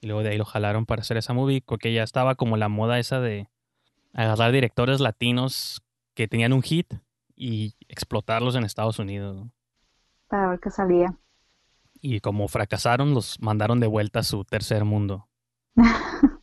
Y 0.00 0.06
luego 0.06 0.22
de 0.22 0.30
ahí 0.30 0.38
lo 0.38 0.44
jalaron 0.44 0.86
para 0.86 1.00
hacer 1.02 1.16
esa 1.16 1.32
movie, 1.32 1.62
porque 1.64 1.92
ya 1.92 2.02
estaba 2.02 2.36
como 2.36 2.56
la 2.56 2.68
moda 2.68 2.98
esa 2.98 3.20
de 3.20 3.48
agarrar 4.14 4.52
directores 4.52 5.00
latinos 5.00 5.82
que 6.14 6.28
tenían 6.28 6.52
un 6.52 6.62
hit 6.62 6.94
y 7.34 7.74
explotarlos 7.88 8.54
en 8.54 8.64
Estados 8.64 8.98
Unidos. 8.98 9.46
Para 10.28 10.50
ver 10.50 10.60
qué 10.60 10.70
salía. 10.70 11.16
Y 12.00 12.20
como 12.20 12.48
fracasaron, 12.48 13.14
los 13.14 13.40
mandaron 13.40 13.80
de 13.80 13.86
vuelta 13.86 14.20
a 14.20 14.24
su 14.24 14.44
tercer 14.44 14.84
mundo. 14.84 15.28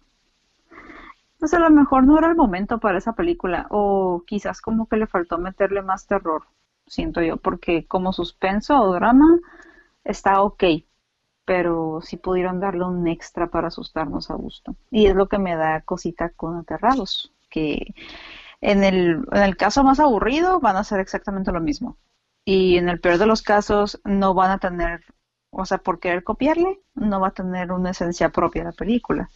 pues 1.39 1.53
a 1.53 1.60
lo 1.60 1.70
mejor 1.70 2.06
no 2.06 2.17
era 2.17 2.29
el 2.29 2.36
momento 2.36 2.79
para 2.79 2.98
esa 2.98 3.13
película, 3.13 3.67
o 3.70 4.24
quizás 4.25 4.62
como 4.62 4.88
que 4.88 4.98
le 4.98 5.08
faltó 5.08 5.38
meterle 5.38 5.82
más 5.82 6.08
terror, 6.08 6.48
siento 6.88 7.22
yo, 7.22 7.38
porque 7.38 7.86
como 7.86 8.13
suspenso 8.13 8.79
o 8.82 8.94
drama 8.94 9.39
está 10.03 10.41
ok, 10.41 10.63
pero 11.46 12.00
sí 12.01 12.17
pudieron 12.17 12.60
darle 12.60 12.86
un 12.86 13.08
extra 13.08 13.48
para 13.48 13.67
asustarnos 13.67 14.32
a 14.32 14.36
gusto. 14.36 14.75
Y 14.91 15.06
es 15.06 15.15
lo 15.15 15.27
que 15.27 15.38
me 15.38 15.56
da 15.56 15.82
cosita 15.82 16.29
con 16.29 16.58
Aterrados, 16.58 17.32
que 17.50 17.94
en 18.62 18.84
el, 18.84 19.25
en 19.32 19.44
el 19.44 19.56
caso 19.58 19.84
más 19.84 20.00
aburrido 20.00 20.60
van 20.60 20.77
a 20.77 20.84
ser 20.84 21.00
exactamente 21.00 21.51
lo 21.51 21.62
mismo. 21.62 21.98
Y 22.44 22.77
en 22.77 22.89
el 22.89 23.00
peor 23.00 23.17
de 23.17 23.27
los 23.27 23.41
casos 23.41 24.00
no 24.03 24.34
van 24.34 24.51
a 24.51 24.60
tener, 24.60 25.01
o 25.50 25.65
sea, 25.65 25.77
por 25.77 26.00
querer 26.00 26.24
copiarle, 26.24 26.79
no 26.96 27.20
va 27.20 27.29
a 27.29 27.32
tener 27.32 27.72
una 27.72 27.91
esencia 27.91 28.29
propia 28.29 28.63
la 28.63 28.72
película. 28.72 29.29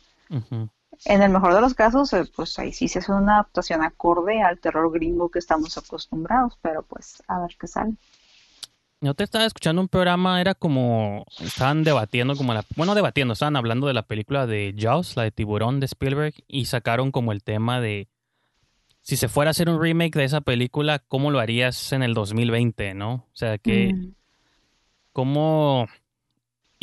En 1.05 1.21
el 1.21 1.31
mejor 1.31 1.53
de 1.55 1.61
los 1.61 1.73
casos, 1.73 2.13
eh, 2.13 2.23
pues 2.35 2.57
ahí 2.59 2.71
sí 2.73 2.87
se 2.87 2.99
hace 2.99 3.11
una 3.11 3.35
adaptación 3.35 3.83
acorde 3.83 4.41
al 4.41 4.59
terror 4.59 4.91
gringo 4.91 5.29
que 5.29 5.39
estamos 5.39 5.77
acostumbrados, 5.77 6.57
pero 6.61 6.83
pues 6.83 7.23
a 7.27 7.39
ver 7.39 7.55
qué 7.59 7.67
sale. 7.67 7.93
Yo 9.03 9.15
te 9.15 9.23
estaba 9.23 9.45
escuchando 9.45 9.81
un 9.81 9.87
programa, 9.87 10.39
era 10.39 10.53
como, 10.53 11.25
estaban 11.39 11.83
debatiendo 11.83 12.35
como 12.35 12.53
la, 12.53 12.63
bueno, 12.75 12.93
debatiendo, 12.93 13.33
estaban 13.33 13.55
hablando 13.55 13.87
de 13.87 13.93
la 13.93 14.03
película 14.03 14.45
de 14.45 14.75
Jaws, 14.77 15.15
la 15.15 15.23
de 15.23 15.31
Tiburón 15.31 15.79
de 15.79 15.87
Spielberg, 15.87 16.35
y 16.47 16.65
sacaron 16.65 17.11
como 17.11 17.31
el 17.31 17.43
tema 17.43 17.81
de 17.81 18.09
si 19.01 19.17
se 19.17 19.27
fuera 19.27 19.49
a 19.49 19.51
hacer 19.51 19.69
un 19.69 19.81
remake 19.81 20.19
de 20.19 20.25
esa 20.25 20.41
película, 20.41 20.99
¿cómo 20.99 21.31
lo 21.31 21.39
harías 21.39 21.91
en 21.93 22.03
el 22.03 22.13
2020, 22.13 22.93
no? 22.93 23.13
O 23.13 23.29
sea, 23.33 23.57
que... 23.57 23.93
Mm. 23.93 24.13
¿Cómo...? 25.13 25.87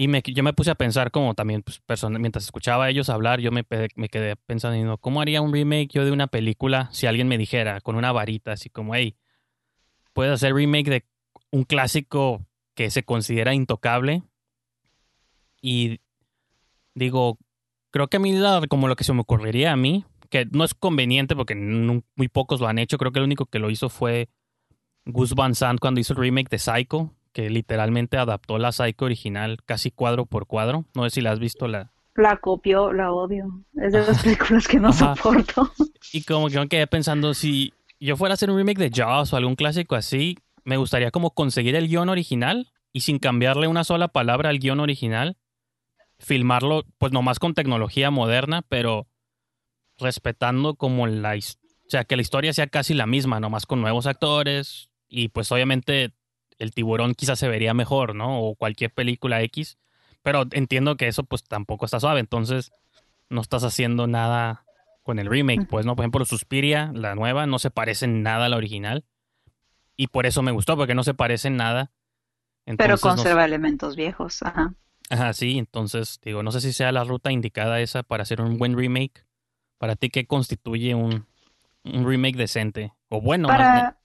Y 0.00 0.06
me, 0.06 0.22
yo 0.24 0.44
me 0.44 0.52
puse 0.52 0.70
a 0.70 0.76
pensar 0.76 1.10
como 1.10 1.34
también, 1.34 1.64
pues, 1.64 1.82
mientras 2.08 2.44
escuchaba 2.44 2.84
a 2.84 2.88
ellos 2.88 3.08
hablar, 3.08 3.40
yo 3.40 3.50
me, 3.50 3.64
quedé 3.64 4.36
pensando, 4.36 4.96
¿cómo 4.98 5.20
haría 5.20 5.42
un 5.42 5.52
remake 5.52 5.88
yo 5.92 6.04
de 6.04 6.12
una 6.12 6.28
película 6.28 6.88
si 6.92 7.08
alguien 7.08 7.26
me 7.26 7.36
dijera 7.36 7.80
con 7.80 7.96
una 7.96 8.12
varita, 8.12 8.52
así 8.52 8.70
como, 8.70 8.94
hey, 8.94 9.16
puedes 10.12 10.32
hacer 10.32 10.54
remake 10.54 10.88
de 10.88 11.04
un 11.50 11.64
clásico 11.64 12.46
que 12.76 12.90
se 12.90 13.02
considera 13.02 13.54
intocable? 13.54 14.22
Y 15.60 15.98
digo, 16.94 17.36
creo 17.90 18.06
que 18.06 18.18
a 18.18 18.20
mí, 18.20 18.40
como 18.68 18.86
lo 18.86 18.94
que 18.94 19.02
se 19.02 19.12
me 19.12 19.22
ocurriría 19.22 19.72
a 19.72 19.76
mí, 19.76 20.04
que 20.30 20.46
no 20.52 20.62
es 20.62 20.74
conveniente 20.74 21.34
porque 21.34 21.56
muy 21.56 22.28
pocos 22.28 22.60
lo 22.60 22.68
han 22.68 22.78
hecho. 22.78 22.98
Creo 22.98 23.10
que 23.10 23.18
el 23.18 23.24
único 23.24 23.46
que 23.46 23.58
lo 23.58 23.68
hizo 23.68 23.88
fue 23.88 24.28
Gus 25.06 25.34
Van 25.34 25.56
Sant 25.56 25.80
cuando 25.80 26.00
hizo 26.00 26.12
el 26.12 26.20
remake 26.20 26.50
de 26.50 26.60
Psycho, 26.60 27.12
que 27.38 27.50
literalmente 27.50 28.16
adaptó 28.16 28.58
la 28.58 28.72
Psycho 28.72 29.04
original 29.04 29.58
casi 29.64 29.92
cuadro 29.92 30.26
por 30.26 30.48
cuadro. 30.48 30.86
No 30.96 31.04
sé 31.04 31.10
si 31.10 31.20
la 31.20 31.30
has 31.30 31.38
visto 31.38 31.68
la... 31.68 31.92
La 32.16 32.38
copió, 32.38 32.92
la 32.92 33.12
odio. 33.12 33.62
Es 33.76 33.92
de 33.92 34.00
las 34.00 34.24
películas 34.24 34.66
que 34.66 34.80
no 34.80 34.92
soporto. 34.92 35.70
Y 36.12 36.24
como 36.24 36.48
que 36.48 36.58
me 36.58 36.66
quedé 36.66 36.88
pensando, 36.88 37.34
si 37.34 37.74
yo 38.00 38.16
fuera 38.16 38.32
a 38.32 38.34
hacer 38.34 38.50
un 38.50 38.56
remake 38.56 38.80
de 38.80 38.90
Jaws 38.92 39.32
o 39.32 39.36
algún 39.36 39.54
clásico 39.54 39.94
así, 39.94 40.36
me 40.64 40.78
gustaría 40.78 41.12
como 41.12 41.30
conseguir 41.30 41.76
el 41.76 41.86
guion 41.86 42.08
original 42.08 42.72
y 42.92 43.02
sin 43.02 43.20
cambiarle 43.20 43.68
una 43.68 43.84
sola 43.84 44.08
palabra 44.08 44.50
al 44.50 44.58
guion 44.58 44.80
original, 44.80 45.36
filmarlo 46.18 46.86
pues 46.98 47.12
nomás 47.12 47.38
con 47.38 47.54
tecnología 47.54 48.10
moderna, 48.10 48.62
pero 48.68 49.06
respetando 49.96 50.74
como 50.74 51.06
la 51.06 51.36
o 51.36 51.90
sea, 51.90 52.02
que 52.02 52.16
la 52.16 52.22
historia 52.22 52.52
sea 52.52 52.66
casi 52.66 52.94
la 52.94 53.06
misma, 53.06 53.38
nomás 53.38 53.64
con 53.64 53.80
nuevos 53.80 54.08
actores 54.08 54.90
y 55.08 55.28
pues 55.28 55.52
obviamente 55.52 56.17
el 56.58 56.72
tiburón 56.72 57.14
quizás 57.14 57.38
se 57.38 57.48
vería 57.48 57.74
mejor, 57.74 58.14
¿no? 58.14 58.40
O 58.40 58.54
cualquier 58.54 58.92
película 58.92 59.42
X, 59.42 59.78
pero 60.22 60.44
entiendo 60.52 60.96
que 60.96 61.08
eso 61.08 61.24
pues 61.24 61.44
tampoco 61.44 61.84
está 61.84 62.00
suave, 62.00 62.20
entonces 62.20 62.72
no 63.30 63.40
estás 63.40 63.64
haciendo 63.64 64.06
nada 64.06 64.64
con 65.02 65.18
el 65.18 65.28
remake, 65.28 65.66
pues 65.66 65.86
no, 65.86 65.96
por 65.96 66.04
ejemplo 66.04 66.24
Suspiria, 66.24 66.90
la 66.94 67.14
nueva, 67.14 67.46
no 67.46 67.58
se 67.58 67.70
parece 67.70 68.04
en 68.04 68.22
nada 68.22 68.46
a 68.46 68.48
la 68.48 68.56
original 68.56 69.04
y 69.96 70.06
por 70.06 70.26
eso 70.26 70.42
me 70.42 70.52
gustó, 70.52 70.76
porque 70.76 70.94
no 70.94 71.02
se 71.02 71.14
parece 71.14 71.48
en 71.48 71.56
nada. 71.56 71.90
pero 72.76 72.98
conserva 72.98 73.44
elementos 73.44 73.96
viejos, 73.96 74.42
ajá. 74.42 74.74
Ajá, 75.10 75.32
sí, 75.32 75.58
entonces 75.58 76.20
digo, 76.22 76.42
no 76.42 76.52
sé 76.52 76.60
si 76.60 76.72
sea 76.72 76.92
la 76.92 77.04
ruta 77.04 77.32
indicada 77.32 77.80
esa 77.80 78.02
para 78.02 78.22
hacer 78.22 78.40
un 78.40 78.58
buen 78.58 78.76
remake, 78.76 79.24
para 79.78 79.96
ti, 79.96 80.10
¿qué 80.10 80.26
constituye 80.26 80.94
un, 80.94 81.26
remake 81.84 82.36
decente? 82.36 82.92
O 83.08 83.20
bueno, 83.20 83.48
para, 83.48 83.97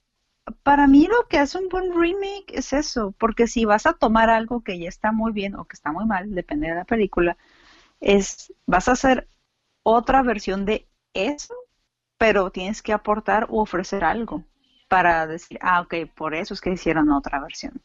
para 0.64 0.88
mí 0.88 1.08
lo 1.08 1.28
que 1.28 1.40
hace 1.40 1.58
un 1.58 1.70
buen 1.70 1.94
remake 1.94 2.46
es 2.50 2.74
eso, 2.74 3.14
porque 3.18 3.48
si 3.48 3.66
vas 3.66 3.86
a 3.86 3.94
tomar 3.94 4.30
algo 4.30 4.62
que 4.62 4.78
ya 4.80 4.90
está 4.90 5.12
muy 5.12 5.32
bien 5.32 5.56
o 5.56 5.66
que 5.66 5.76
está 5.76 5.92
muy 5.92 6.06
mal, 6.06 6.34
depende 6.34 6.68
de 6.68 6.76
la 6.76 6.86
película, 6.86 7.38
es 8.02 8.54
vas 8.66 8.88
a 8.90 8.94
hacer 8.94 9.28
otra 9.84 10.22
versión 10.24 10.66
de 10.66 10.88
eso, 11.14 11.54
pero 12.18 12.52
tienes 12.52 12.82
que 12.82 12.94
aportar 12.94 13.48
o 13.50 13.62
ofrecer 13.62 14.04
algo 14.04 14.44
para 14.90 15.26
decir, 15.28 15.58
ah, 15.62 15.82
ok, 15.82 15.96
por 16.16 16.36
eso 16.36 16.54
es 16.54 16.62
que 16.62 16.72
hicieron 16.72 17.12
otra 17.12 17.40
versión. 17.40 17.82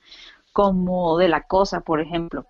Como 0.52 1.16
de 1.18 1.28
la 1.28 1.42
cosa, 1.42 1.80
por 1.80 2.00
ejemplo. 2.00 2.46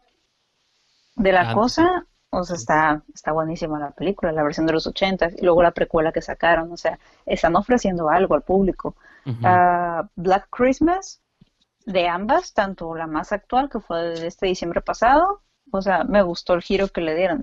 De 1.17 1.33
la 1.33 1.51
ah, 1.51 1.55
cosa, 1.55 2.07
o 2.31 2.45
sea, 2.45 2.57
está, 2.57 3.03
está 3.15 3.33
buenísima 3.33 3.79
la 3.79 3.91
película, 3.91 4.33
la 4.33 4.43
versión 4.43 4.67
de 4.67 4.73
los 4.73 4.87
80 4.87 5.31
y 5.39 5.45
luego 5.45 5.63
la 5.63 5.71
precuela 5.71 6.13
que 6.13 6.23
sacaron. 6.23 6.73
O 6.73 6.77
sea, 6.77 6.99
están 7.25 7.57
ofreciendo 7.57 8.09
algo 8.09 8.35
al 8.35 8.43
público. 8.43 8.97
Black 10.17 10.49
Christmas, 10.51 11.21
de 11.87 12.09
ambas, 12.09 12.53
tanto 12.53 12.95
la 12.95 13.07
más 13.07 13.33
actual, 13.33 13.69
que 13.69 13.81
fue 13.81 14.01
de 14.03 14.27
este 14.27 14.47
diciembre 14.47 14.81
pasado, 14.81 15.43
O 15.71 15.83
sea, 15.83 16.05
me 16.05 16.23
gustó 16.23 16.55
el 16.55 16.63
giro 16.63 16.89
que 16.89 17.01
le 17.01 17.15
dieron. 17.15 17.43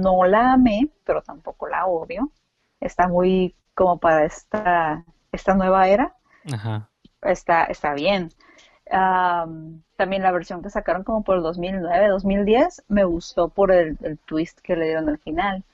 No 0.00 0.24
la 0.24 0.54
amé, 0.54 0.88
pero 1.04 1.22
tampoco 1.22 1.68
la 1.68 1.86
odio. 1.86 2.30
Está 2.80 3.08
muy 3.08 3.54
como 3.74 3.98
para 3.98 4.24
esta, 4.24 5.04
esta 5.32 5.54
nueva 5.54 5.88
era. 5.88 6.14
Ajá. 6.52 6.88
Está, 7.20 7.64
está 7.64 7.94
bien. 7.94 8.30
Am, 8.90 9.82
también 9.96 10.22
la 10.22 10.32
versión 10.32 10.62
que 10.62 10.70
sacaron 10.70 11.04
como 11.04 11.22
por 11.22 11.36
el 11.36 11.42
2009, 11.42 12.08
2010, 12.08 12.84
me 12.88 13.04
gustó 13.04 13.48
por 13.48 13.70
el, 13.72 13.96
el 14.02 14.18
twist 14.18 14.60
que 14.60 14.76
le 14.76 14.86
dieron 14.86 15.08
al 15.08 15.18
final. 15.18 15.64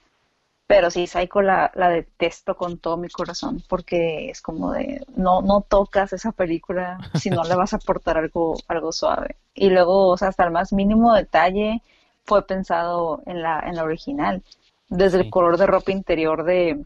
Pero 0.69 0.91
sí, 0.91 1.07
Psycho 1.09 1.43
la, 1.43 1.73
la 1.75 1.89
detesto 1.91 2.57
con 2.57 2.79
todo 2.79 2.97
mi 2.99 3.09
corazón 3.11 3.65
porque 3.69 4.31
es 4.31 4.43
como 4.43 4.73
de, 4.73 5.05
no, 5.17 5.43
no 5.43 5.63
tocas 5.63 6.13
esa 6.13 6.33
película 6.33 6.99
si 7.15 7.31
no 7.31 7.45
le 7.45 7.57
vas 7.57 7.73
a 7.75 7.79
aportar 7.79 8.19
algo, 8.19 8.57
algo 8.69 8.93
suave. 8.93 9.37
Y 9.55 9.71
luego, 9.71 10.09
o 10.09 10.17
sea, 10.19 10.29
hasta 10.29 10.45
el 10.45 10.53
más 10.53 10.73
mínimo 10.75 11.15
detalle 11.15 11.83
fue 12.27 12.47
pensado 12.47 13.23
en 13.27 13.43
la, 13.43 13.61
en 13.67 13.77
la 13.77 13.85
original. 13.85 14.45
Desde 14.89 15.19
Sí. 15.19 15.25
el 15.25 15.31
color 15.31 15.59
de 15.59 15.67
ropa 15.67 15.93
interior 15.93 16.45
de, 16.45 16.85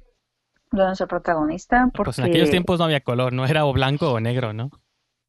de 0.72 0.84
nuestro 0.84 1.08
protagonista, 1.08 1.88
porque... 1.94 2.12
Pues 2.12 2.18
en 2.18 2.24
aquellos 2.26 2.50
tiempos 2.50 2.78
no 2.78 2.84
había 2.86 3.00
color, 3.02 3.32
no 3.32 3.46
era 3.46 3.64
o 3.66 3.72
blanco 3.72 4.12
o 4.12 4.20
negro, 4.20 4.52
¿no? 4.52 4.70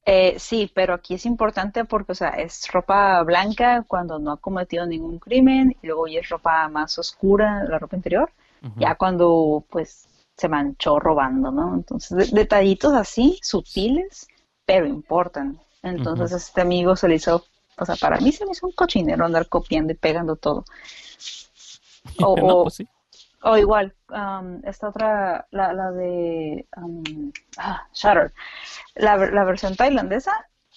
Eh, 0.05 0.35
sí, 0.37 0.69
pero 0.73 0.93
aquí 0.93 1.13
es 1.13 1.25
importante 1.25 1.85
porque, 1.85 2.11
o 2.11 2.15
sea, 2.15 2.29
es 2.31 2.69
ropa 2.71 3.21
blanca 3.23 3.83
cuando 3.87 4.19
no 4.19 4.31
ha 4.33 4.37
cometido 4.37 4.85
ningún 4.85 5.19
crimen 5.19 5.77
y 5.81 5.87
luego 5.87 6.07
ya 6.07 6.19
es 6.19 6.29
ropa 6.29 6.67
más 6.69 6.99
oscura, 6.99 7.63
la 7.63 7.79
ropa 7.79 7.95
interior, 7.95 8.31
Ya 8.77 8.95
cuando 8.95 9.65
pues 9.69 10.07
se 10.37 10.49
manchó 10.49 10.99
robando, 10.99 11.51
¿no? 11.51 11.75
Entonces, 11.75 12.31
de- 12.31 12.41
detallitos 12.41 12.93
así, 12.93 13.39
sutiles, 13.43 14.27
pero 14.65 14.85
importan. 14.87 15.59
Entonces, 15.83 16.31
este 16.31 16.61
amigo 16.61 16.95
se 16.95 17.07
le 17.07 17.15
hizo, 17.15 17.45
o 17.77 17.85
sea, 17.85 17.95
para 17.97 18.19
mí 18.19 18.31
se 18.31 18.45
me 18.45 18.51
hizo 18.53 18.65
un 18.67 18.73
cochinero 18.73 19.25
andar 19.25 19.47
copiando 19.49 19.93
y 19.93 19.95
pegando 19.97 20.35
todo. 20.35 20.65
O, 22.21 22.35
no, 22.41 22.55
o- 22.55 22.63
pues 22.63 22.75
sí. 22.75 22.87
o 23.43 23.57
igual, 23.57 23.95
um, 24.09 24.61
esta 24.65 24.89
otra, 24.89 25.47
la, 25.51 25.73
la 25.73 25.91
de 25.91 26.67
um, 26.77 27.31
ah, 27.57 27.87
Shutter, 27.93 28.33
la, 28.95 29.17
la 29.17 29.45
versión 29.45 29.75
tailandesa, 29.75 30.33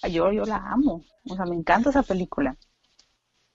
yo, 0.09 0.31
yo 0.31 0.45
la 0.45 0.57
amo, 0.57 1.03
o 1.29 1.35
sea, 1.35 1.45
me 1.45 1.55
encanta 1.55 1.91
esa 1.91 2.03
película. 2.03 2.57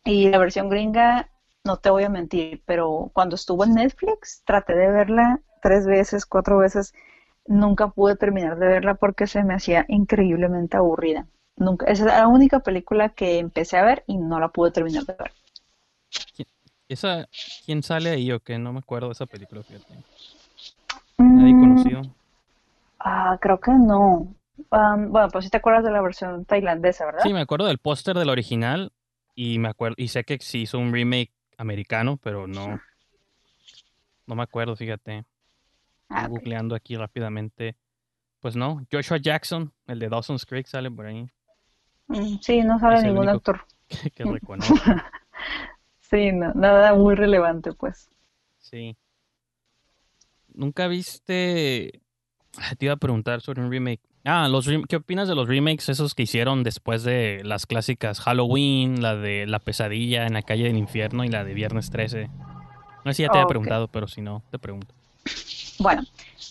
Y 0.04 0.30
la 0.30 0.38
versión 0.38 0.68
gringa, 0.68 1.28
no 1.64 1.76
te 1.76 1.90
voy 1.90 2.04
a 2.04 2.08
mentir, 2.08 2.62
pero 2.66 3.10
cuando 3.12 3.36
estuvo 3.36 3.64
en 3.64 3.74
Netflix, 3.74 4.42
traté 4.44 4.74
de 4.74 4.90
verla 4.90 5.40
tres 5.62 5.86
veces, 5.86 6.26
cuatro 6.26 6.58
veces, 6.58 6.92
nunca 7.46 7.88
pude 7.88 8.16
terminar 8.16 8.58
de 8.58 8.66
verla 8.66 8.94
porque 8.94 9.26
se 9.26 9.44
me 9.44 9.54
hacía 9.54 9.84
increíblemente 9.88 10.76
aburrida. 10.76 11.26
Nunca, 11.56 11.86
esa 11.86 12.04
es 12.04 12.06
la 12.06 12.26
única 12.26 12.60
película 12.60 13.10
que 13.10 13.38
empecé 13.38 13.76
a 13.76 13.84
ver 13.84 14.02
y 14.06 14.16
no 14.16 14.40
la 14.40 14.48
pude 14.48 14.72
terminar 14.72 15.04
de 15.04 15.14
ver. 15.18 15.32
Esa, 16.88 17.28
¿Quién 17.64 17.82
sale 17.82 18.10
ahí 18.10 18.32
o 18.32 18.40
qué? 18.40 18.58
No 18.58 18.72
me 18.72 18.80
acuerdo 18.80 19.08
de 19.08 19.12
esa 19.12 19.26
película, 19.26 19.62
fíjate. 19.62 19.94
Nadie 21.18 21.54
Mm, 21.54 21.60
conocido. 21.60 22.02
Ah, 22.98 23.38
creo 23.40 23.60
que 23.60 23.70
no. 23.72 24.34
Bueno, 24.70 25.28
pues 25.30 25.44
si 25.44 25.50
te 25.50 25.56
acuerdas 25.56 25.84
de 25.84 25.90
la 25.90 26.02
versión 26.02 26.44
tailandesa, 26.44 27.06
¿verdad? 27.06 27.24
Sí, 27.24 27.32
me 27.32 27.40
acuerdo 27.40 27.66
del 27.66 27.78
póster 27.78 28.16
del 28.16 28.28
original 28.28 28.92
y 29.34 29.58
me 29.58 29.68
acuerdo 29.68 29.94
y 29.98 30.08
sé 30.08 30.24
que 30.24 30.38
sí 30.40 30.62
hizo 30.62 30.78
un 30.78 30.92
remake 30.92 31.32
americano, 31.58 32.16
pero 32.16 32.46
no 32.46 32.80
no 34.26 34.34
me 34.34 34.42
acuerdo, 34.42 34.76
fíjate. 34.76 35.24
Ah, 36.08 36.22
Estoy 36.22 36.24
ok. 36.24 36.30
googleando 36.30 36.74
aquí 36.74 36.96
rápidamente. 36.96 37.76
Pues 38.40 38.56
no, 38.56 38.84
Joshua 38.90 39.18
Jackson, 39.18 39.72
el 39.86 39.98
de 39.98 40.08
Dawson's 40.08 40.44
Creek 40.46 40.66
sale 40.66 40.90
por 40.90 41.06
ahí, 41.06 41.28
Mm, 42.08 42.38
Sí, 42.42 42.60
no 42.62 42.78
sale 42.78 43.02
ningún 43.02 43.28
actor. 43.28 43.64
que, 43.88 44.10
que 44.10 44.24
reconozco. 44.32 44.74
Sí, 46.00 46.32
no, 46.32 46.52
nada 46.54 46.94
muy 46.94 47.14
relevante, 47.14 47.72
pues. 47.72 48.10
Sí. 48.58 48.96
¿Nunca 50.54 50.86
viste? 50.88 52.00
Ah, 52.58 52.74
Te 52.76 52.86
iba 52.86 52.94
a 52.94 52.98
preguntar 52.98 53.40
sobre 53.40 53.62
un 53.62 53.70
remake. 53.70 54.02
Ah, 54.24 54.48
los 54.48 54.68
¿qué 54.88 54.96
opinas 54.96 55.28
de 55.28 55.34
los 55.34 55.48
remakes 55.48 55.88
esos 55.88 56.14
que 56.14 56.22
hicieron 56.22 56.62
después 56.62 57.02
de 57.02 57.42
las 57.44 57.66
clásicas 57.66 58.20
Halloween, 58.20 59.02
la 59.02 59.16
de 59.16 59.46
La 59.46 59.58
pesadilla 59.58 60.26
en 60.26 60.34
la 60.34 60.42
calle 60.42 60.64
del 60.64 60.76
infierno 60.76 61.24
y 61.24 61.28
la 61.28 61.44
de 61.44 61.54
Viernes 61.54 61.90
13? 61.90 62.30
No 63.04 63.12
sé 63.12 63.16
si 63.16 63.22
ya 63.24 63.30
te 63.30 63.38
había 63.38 63.46
Ok. 63.46 63.48
preguntado, 63.48 63.88
pero 63.88 64.08
si 64.08 64.22
no, 64.22 64.44
te 64.50 64.58
pregunto. 64.58 64.94
Bueno, 65.78 66.02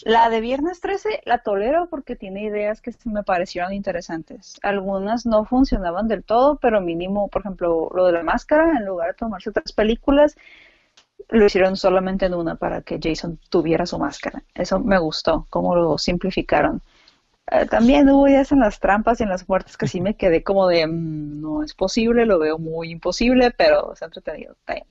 la 0.03 0.29
de 0.29 0.41
Viernes 0.41 0.81
13 0.81 1.21
la 1.25 1.39
tolero 1.39 1.87
porque 1.89 2.15
tiene 2.15 2.43
ideas 2.43 2.81
que 2.81 2.93
me 3.05 3.23
parecieron 3.23 3.73
interesantes. 3.73 4.59
Algunas 4.63 5.25
no 5.25 5.45
funcionaban 5.45 6.07
del 6.07 6.23
todo, 6.23 6.57
pero 6.57 6.81
mínimo, 6.81 7.27
por 7.29 7.41
ejemplo, 7.41 7.89
lo 7.93 8.05
de 8.05 8.11
la 8.13 8.23
máscara, 8.23 8.77
en 8.77 8.85
lugar 8.85 9.09
de 9.09 9.13
tomarse 9.15 9.51
tres 9.51 9.71
películas, 9.73 10.35
lo 11.29 11.45
hicieron 11.45 11.77
solamente 11.77 12.25
en 12.25 12.33
una 12.33 12.55
para 12.55 12.81
que 12.81 12.99
Jason 13.01 13.39
tuviera 13.49 13.85
su 13.85 13.97
máscara. 13.99 14.43
Eso 14.55 14.79
me 14.79 14.99
gustó, 14.99 15.47
cómo 15.49 15.75
lo 15.75 15.97
simplificaron. 15.97 16.81
Eh, 17.51 17.65
también 17.67 18.09
hubo 18.09 18.27
ideas 18.27 18.51
en 18.53 18.59
las 18.59 18.79
trampas 18.79 19.19
y 19.19 19.23
en 19.23 19.29
las 19.29 19.47
muertes 19.47 19.77
que 19.77 19.87
sí 19.87 19.99
me 20.01 20.15
quedé 20.15 20.41
como 20.43 20.67
de, 20.67 20.87
"Mm, 20.87 21.41
no 21.41 21.63
es 21.63 21.73
posible, 21.73 22.25
lo 22.25 22.39
veo 22.39 22.57
muy 22.57 22.91
imposible, 22.91 23.51
pero 23.51 23.93
se 23.95 24.05
ha 24.05 24.07
entretenido. 24.07 24.55
bien". 24.67 24.85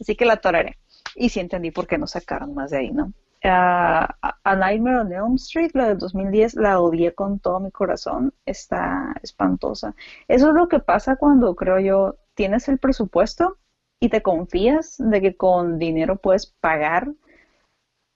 Así 0.00 0.14
que 0.16 0.24
la 0.26 0.36
toleré. 0.36 0.78
Y 1.16 1.28
sí 1.30 1.40
entendí 1.40 1.70
por 1.70 1.86
qué 1.86 1.98
no 1.98 2.06
sacaron 2.06 2.54
más 2.54 2.70
de 2.70 2.78
ahí, 2.78 2.90
¿no? 2.90 3.12
Ah, 3.44 4.16
A 4.44 4.56
Nightmare 4.56 4.98
on 5.00 5.12
Elm 5.12 5.34
Street, 5.36 5.70
la 5.74 5.88
del 5.88 5.98
2010, 5.98 6.54
la 6.54 6.80
odié 6.80 7.12
con 7.14 7.40
todo 7.40 7.60
mi 7.60 7.70
corazón. 7.70 8.32
Está 8.46 9.14
espantosa. 9.22 9.94
Eso 10.28 10.48
es 10.48 10.54
lo 10.54 10.68
que 10.68 10.78
pasa 10.80 11.16
cuando, 11.16 11.54
creo 11.56 11.80
yo, 11.80 12.16
tienes 12.34 12.68
el 12.68 12.78
presupuesto 12.78 13.58
y 14.00 14.08
te 14.10 14.22
confías 14.22 14.96
de 14.98 15.20
que 15.20 15.36
con 15.36 15.78
dinero 15.78 16.16
puedes 16.16 16.46
pagar 16.60 17.08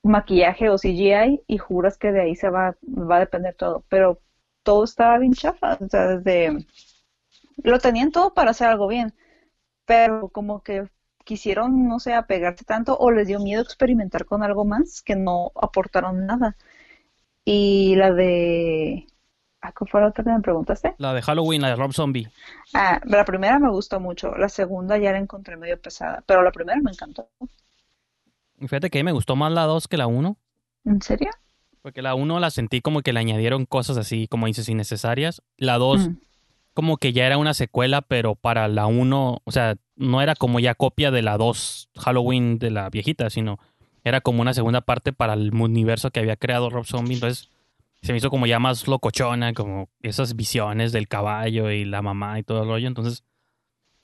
maquillaje 0.06 0.68
o 0.70 0.76
CGI 0.76 1.42
y 1.46 1.58
juras 1.58 1.98
que 1.98 2.12
de 2.12 2.22
ahí 2.22 2.36
se 2.36 2.48
va, 2.48 2.76
va 2.82 3.16
a 3.16 3.20
depender 3.20 3.54
todo. 3.54 3.84
Pero 3.88 4.20
todo 4.62 4.84
estaba 4.84 5.18
bien 5.18 5.32
chafa. 5.32 5.78
O 5.80 5.88
sea, 5.88 6.18
desde... 6.18 6.66
Lo 7.62 7.78
tenían 7.78 8.12
todo 8.12 8.34
para 8.34 8.50
hacer 8.50 8.68
algo 8.68 8.86
bien, 8.86 9.14
pero 9.86 10.28
como 10.28 10.62
que 10.62 10.88
quisieron, 11.24 11.88
no 11.88 11.98
sé, 11.98 12.14
apegarse 12.14 12.64
tanto 12.64 12.96
o 12.98 13.10
les 13.10 13.26
dio 13.26 13.40
miedo 13.40 13.62
experimentar 13.62 14.26
con 14.26 14.42
algo 14.42 14.64
más 14.64 15.02
que 15.02 15.16
no 15.16 15.52
aportaron 15.54 16.26
nada. 16.26 16.56
Y 17.44 17.96
la 17.96 18.12
de... 18.12 19.06
¿A 19.60 19.72
qué 19.72 19.84
fue 19.86 20.00
la 20.00 20.08
otra 20.08 20.22
que 20.22 20.30
me 20.30 20.40
preguntaste? 20.40 20.94
La 20.98 21.14
de 21.14 21.22
Halloween, 21.22 21.62
la 21.62 21.70
de 21.70 21.76
Rob 21.76 21.92
Zombie. 21.92 22.28
Ah, 22.74 23.00
la 23.04 23.24
primera 23.24 23.58
me 23.58 23.70
gustó 23.70 23.98
mucho, 23.98 24.36
la 24.36 24.48
segunda 24.48 24.98
ya 24.98 25.12
la 25.12 25.18
encontré 25.18 25.56
medio 25.56 25.80
pesada, 25.80 26.22
pero 26.26 26.42
la 26.42 26.52
primera 26.52 26.80
me 26.80 26.90
encantó. 26.92 27.28
Fíjate 28.60 28.90
que 28.90 29.02
me 29.04 29.12
gustó 29.12 29.36
más 29.36 29.52
la 29.52 29.64
2 29.64 29.88
que 29.88 29.96
la 29.96 30.06
1, 30.06 30.36
¿En 30.84 31.02
serio? 31.02 31.30
porque 31.82 32.02
la 32.02 32.14
1 32.14 32.40
la 32.40 32.50
sentí 32.50 32.80
como 32.80 33.02
que 33.02 33.12
le 33.12 33.20
añadieron 33.20 33.64
cosas 33.66 33.96
así, 33.96 34.26
como 34.28 34.46
dices, 34.46 34.68
innecesarias. 34.68 35.42
La 35.56 35.78
2 35.78 36.08
Mm. 36.08 36.16
como 36.74 36.96
que 36.96 37.12
ya 37.12 37.26
era 37.26 37.38
una 37.38 37.54
secuela, 37.54 38.02
pero 38.02 38.34
para 38.34 38.66
la 38.68 38.86
1, 38.86 39.40
o 39.44 39.50
sea, 39.52 39.76
no 39.96 40.20
era 40.20 40.34
como 40.34 40.60
ya 40.60 40.74
copia 40.74 41.10
de 41.10 41.22
la 41.22 41.36
2 41.38 41.88
Halloween 41.96 42.58
de 42.58 42.70
la 42.70 42.90
viejita, 42.90 43.30
sino 43.30 43.58
era 44.04 44.20
como 44.20 44.42
una 44.42 44.52
segunda 44.54 44.80
parte 44.82 45.12
para 45.12 45.32
el 45.34 45.54
universo 45.54 46.10
que 46.10 46.20
había 46.20 46.36
creado 46.36 46.68
Rob 46.70 46.84
Zombie. 46.84 47.14
Entonces 47.14 47.50
se 48.02 48.12
me 48.12 48.18
hizo 48.18 48.30
como 48.30 48.46
ya 48.46 48.58
más 48.58 48.86
locochona, 48.88 49.52
como 49.54 49.88
esas 50.02 50.36
visiones 50.36 50.92
del 50.92 51.08
caballo 51.08 51.70
y 51.70 51.84
la 51.84 52.02
mamá 52.02 52.38
y 52.38 52.42
todo 52.44 52.62
el 52.62 52.68
rollo. 52.68 52.86
Entonces, 52.88 53.24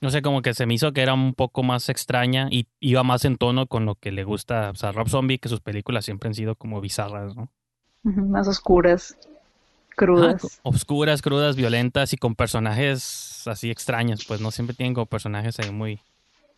no 0.02 0.10
sé, 0.10 0.20
como 0.22 0.42
que 0.42 0.52
se 0.54 0.66
me 0.66 0.74
hizo 0.74 0.92
que 0.92 1.00
era 1.02 1.14
un 1.14 1.34
poco 1.34 1.62
más 1.62 1.88
extraña 1.88 2.48
y 2.50 2.66
iba 2.80 3.02
más 3.04 3.24
en 3.24 3.36
tono 3.38 3.66
con 3.66 3.86
lo 3.86 3.94
que 3.94 4.12
le 4.12 4.24
gusta 4.24 4.70
o 4.70 4.74
sea, 4.74 4.90
a 4.90 4.92
Rob 4.92 5.08
Zombie, 5.08 5.38
que 5.38 5.48
sus 5.48 5.60
películas 5.60 6.04
siempre 6.04 6.28
han 6.28 6.34
sido 6.34 6.56
como 6.56 6.80
bizarras, 6.80 7.36
¿no? 7.36 7.50
Más 8.04 8.46
oscuras, 8.46 9.16
Ajá, 10.14 10.34
crudas. 10.34 10.40
co- 10.40 10.52
obscuras, 10.62 11.22
crudas, 11.22 11.56
violentas 11.56 12.12
y 12.12 12.16
con 12.16 12.34
personajes 12.34 13.42
así 13.46 13.70
extraños, 13.70 14.24
pues 14.26 14.40
no 14.40 14.50
siempre 14.50 14.76
tienen 14.76 14.94
como 14.94 15.06
personajes 15.06 15.58
ahí 15.60 15.70
muy... 15.70 16.00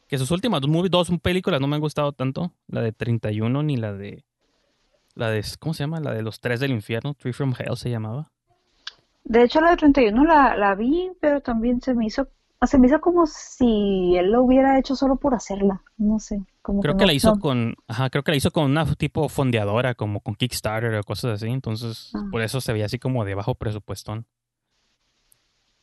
Que 0.09 0.19
sus 0.19 0.31
últimas 0.31 0.61
dos, 0.61 0.71
movies- 0.71 0.91
dos 0.91 1.11
películas 1.23 1.61
no 1.61 1.67
me 1.69 1.77
han 1.77 1.81
gustado 1.83 2.13
tanto, 2.13 2.53
la 2.69 2.83
de 2.83 2.93
31 2.93 3.63
ni 3.63 3.77
la 3.77 3.93
de... 3.93 4.25
La 5.15 5.31
de... 5.31 5.45
¿Cómo 5.61 5.75
se 5.75 5.85
llama? 5.85 6.01
La 6.01 6.13
de 6.15 6.23
los 6.23 6.41
tres 6.41 6.61
del 6.61 6.73
infierno, 6.73 7.15
Three 7.15 7.33
from 7.33 7.55
Hell 7.59 7.77
se 7.77 7.91
llamaba. 7.91 8.33
De 9.25 9.43
hecho, 9.43 9.61
la 9.61 9.71
de 9.71 9.77
31 9.77 10.25
la, 10.25 10.57
la 10.57 10.75
vi, 10.75 11.11
pero 11.21 11.41
también 11.41 11.81
se 11.81 11.95
me 11.95 12.07
hizo, 12.07 12.29
se 12.67 12.79
me 12.79 12.87
hizo 12.87 13.01
como 13.01 13.27
si 13.27 14.17
él 14.17 14.31
lo 14.33 14.43
hubiera 14.43 14.79
hecho 14.79 14.95
solo 14.97 15.17
por 15.17 15.35
hacerla. 15.35 15.83
No 15.97 16.19
sé, 16.19 16.43
como 16.63 16.81
Creo 16.81 16.95
que 16.95 16.99
que 16.99 17.05
no- 17.05 17.07
la 17.09 17.13
hizo 17.13 17.35
no- 17.35 17.41
con... 17.41 17.75
Ajá, 17.89 18.11
creo 18.11 18.23
que 18.25 18.31
la 18.33 18.37
hizo 18.37 18.51
con 18.51 18.65
una 18.71 18.85
tipo 18.95 19.29
fondeadora, 19.29 19.95
como 19.95 20.21
con 20.21 20.35
Kickstarter 20.35 20.95
o 20.97 21.03
cosas 21.03 21.43
así, 21.43 21.49
entonces 21.51 22.11
Ah. 22.15 22.23
por 22.31 22.43
eso 22.43 22.61
se 22.61 22.73
veía 22.73 22.87
así 22.87 22.99
como 22.99 23.25
de 23.25 23.35
bajo 23.35 23.55
presupuestón. 23.55 24.27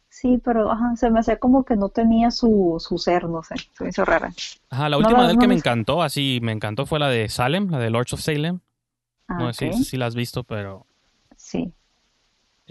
Sí, 0.10 0.42
pero 0.44 0.70
ajá, 0.70 0.96
se 0.98 1.10
me 1.10 1.20
hacía 1.22 1.38
como 1.40 1.64
que 1.64 1.78
no 1.78 1.88
tenía 1.90 2.32
su, 2.32 2.76
su 2.80 2.98
ser, 2.98 3.30
no 3.30 3.44
sé, 3.44 3.56
se 3.78 3.84
me 3.84 3.90
hizo 3.92 4.04
rara. 4.04 4.32
Ajá, 4.70 4.90
la 4.90 4.98
No 4.98 4.98
última 4.98 5.20
la- 5.20 5.26
de 5.28 5.32
él 5.32 5.36
no 5.38 5.42
que 5.42 5.48
me 5.48 5.56
encantó, 5.56 6.02
así 6.04 6.40
me 6.42 6.52
encantó 6.52 6.86
fue 6.86 7.00
la 7.00 7.08
de 7.08 7.30
Salem, 7.30 7.70
la 7.70 7.80
de 7.80 7.90
Lords 7.90 8.14
of 8.14 8.20
Salem. 8.20 8.60
Ah, 9.30 9.38
No 9.40 9.54
sé 9.54 9.72
si 9.72 9.96
la 9.98 10.08
has 10.08 10.16
visto, 10.16 10.44
pero... 10.44 10.86
sí. 11.38 11.74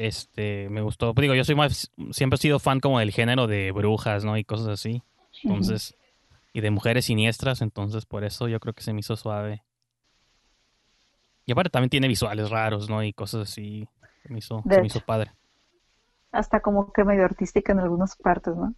Este, 0.01 0.71
me 0.71 0.81
gustó. 0.81 1.13
Digo, 1.13 1.35
yo 1.35 1.45
soy 1.45 1.55
más, 1.55 1.93
siempre 2.13 2.37
he 2.37 2.39
sido 2.39 2.59
fan 2.59 2.81
como 2.81 3.01
del 3.01 3.11
género 3.11 3.47
de 3.47 3.71
brujas, 3.71 4.25
¿no? 4.25 4.39
Y 4.39 4.45
cosas 4.45 4.69
así. 4.69 5.03
Entonces, 5.43 5.95
y 6.55 6.63
de 6.63 6.71
mujeres 6.71 7.05
siniestras, 7.05 7.61
entonces 7.61 8.07
por 8.07 8.25
eso 8.25 8.49
yo 8.49 8.61
creo 8.61 8.73
que 8.73 8.83
se 8.83 8.95
me 8.95 9.01
hizo 9.01 9.15
suave. 9.15 9.63
Y 11.45 11.53
aparte 11.53 11.69
también 11.69 11.91
tiene 11.91 12.09
visuales 12.09 12.49
raros, 12.49 12.89
¿no? 12.89 13.05
Y 13.05 13.13
cosas 13.13 13.51
así. 13.51 13.87
Se 14.23 14.33
me 14.33 14.39
hizo, 14.39 14.65
se 14.67 14.81
me 14.81 14.87
hizo 14.87 15.01
padre. 15.01 15.33
Hasta 16.33 16.61
como 16.61 16.95
que 16.95 17.05
medio 17.05 17.27
artística 17.27 17.73
en 17.73 17.81
algunas 17.81 18.17
partes, 18.17 18.57
¿no? 18.57 18.75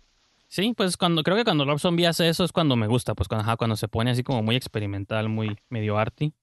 Sí, 0.49 0.75
pues 0.77 0.97
cuando 0.97 1.23
creo 1.23 1.37
que 1.37 1.45
cuando 1.45 1.65
Rob 1.65 1.79
Zombie 1.79 2.09
hace 2.09 2.29
eso 2.29 2.43
es 2.43 2.51
cuando 2.51 2.75
me 2.75 2.89
gusta, 2.89 3.15
pues 3.15 3.29
cuando, 3.29 3.45
ajá, 3.45 3.57
cuando 3.57 3.77
se 3.77 3.87
pone 3.87 4.11
así 4.11 4.25
como 4.25 4.43
muy 4.43 4.57
experimental, 4.57 5.29
muy 5.29 5.57
medio 5.69 5.99
arty. 5.99 6.35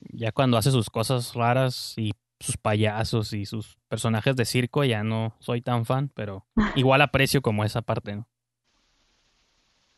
Ya 0.00 0.32
cuando 0.32 0.56
hace 0.56 0.72
sus 0.72 0.90
cosas 0.90 1.34
raras 1.34 1.94
y 1.96 2.10
sus 2.40 2.56
payasos 2.56 3.32
y 3.32 3.46
sus 3.46 3.78
personajes 3.88 4.36
de 4.36 4.44
circo 4.44 4.84
ya 4.84 5.02
no 5.02 5.34
soy 5.40 5.60
tan 5.62 5.84
fan, 5.86 6.10
pero 6.14 6.46
igual 6.76 7.02
aprecio 7.02 7.42
como 7.42 7.64
esa 7.64 7.82
parte, 7.82 8.16
¿no? 8.16 8.26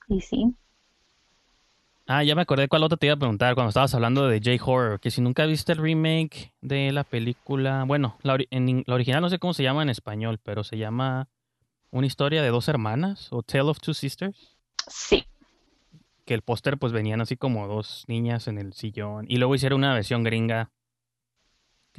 Y 0.08 0.20
sí. 0.20 0.54
Ah, 2.06 2.24
ya 2.24 2.34
me 2.34 2.42
acordé 2.42 2.66
cuál 2.66 2.82
otra 2.82 2.96
te 2.98 3.06
iba 3.06 3.14
a 3.14 3.18
preguntar 3.18 3.54
cuando 3.54 3.68
estabas 3.68 3.94
hablando 3.94 4.26
de 4.26 4.40
J-Horror, 4.40 4.98
que 4.98 5.12
si 5.12 5.20
nunca 5.20 5.46
viste 5.46 5.72
el 5.72 5.78
remake 5.78 6.52
de 6.60 6.90
la 6.90 7.04
película, 7.04 7.84
bueno, 7.86 8.16
la, 8.22 8.34
ori- 8.34 8.48
en 8.50 8.68
in- 8.68 8.84
la 8.86 8.96
original 8.96 9.22
no 9.22 9.28
sé 9.30 9.38
cómo 9.38 9.54
se 9.54 9.62
llama 9.62 9.82
en 9.82 9.90
español, 9.90 10.40
pero 10.42 10.64
se 10.64 10.76
llama 10.76 11.28
Una 11.92 12.06
historia 12.08 12.42
de 12.42 12.48
dos 12.48 12.66
hermanas 12.68 13.28
o 13.32 13.42
Tale 13.44 13.62
of 13.70 13.78
Two 13.80 13.94
Sisters, 13.94 14.56
Sí. 14.88 15.24
que 16.24 16.34
el 16.34 16.42
póster 16.42 16.78
pues 16.78 16.92
venían 16.92 17.20
así 17.20 17.36
como 17.36 17.68
dos 17.68 18.04
niñas 18.08 18.48
en 18.48 18.58
el 18.58 18.72
sillón 18.72 19.26
y 19.28 19.36
luego 19.36 19.54
hicieron 19.54 19.78
una 19.78 19.94
versión 19.94 20.24
gringa 20.24 20.72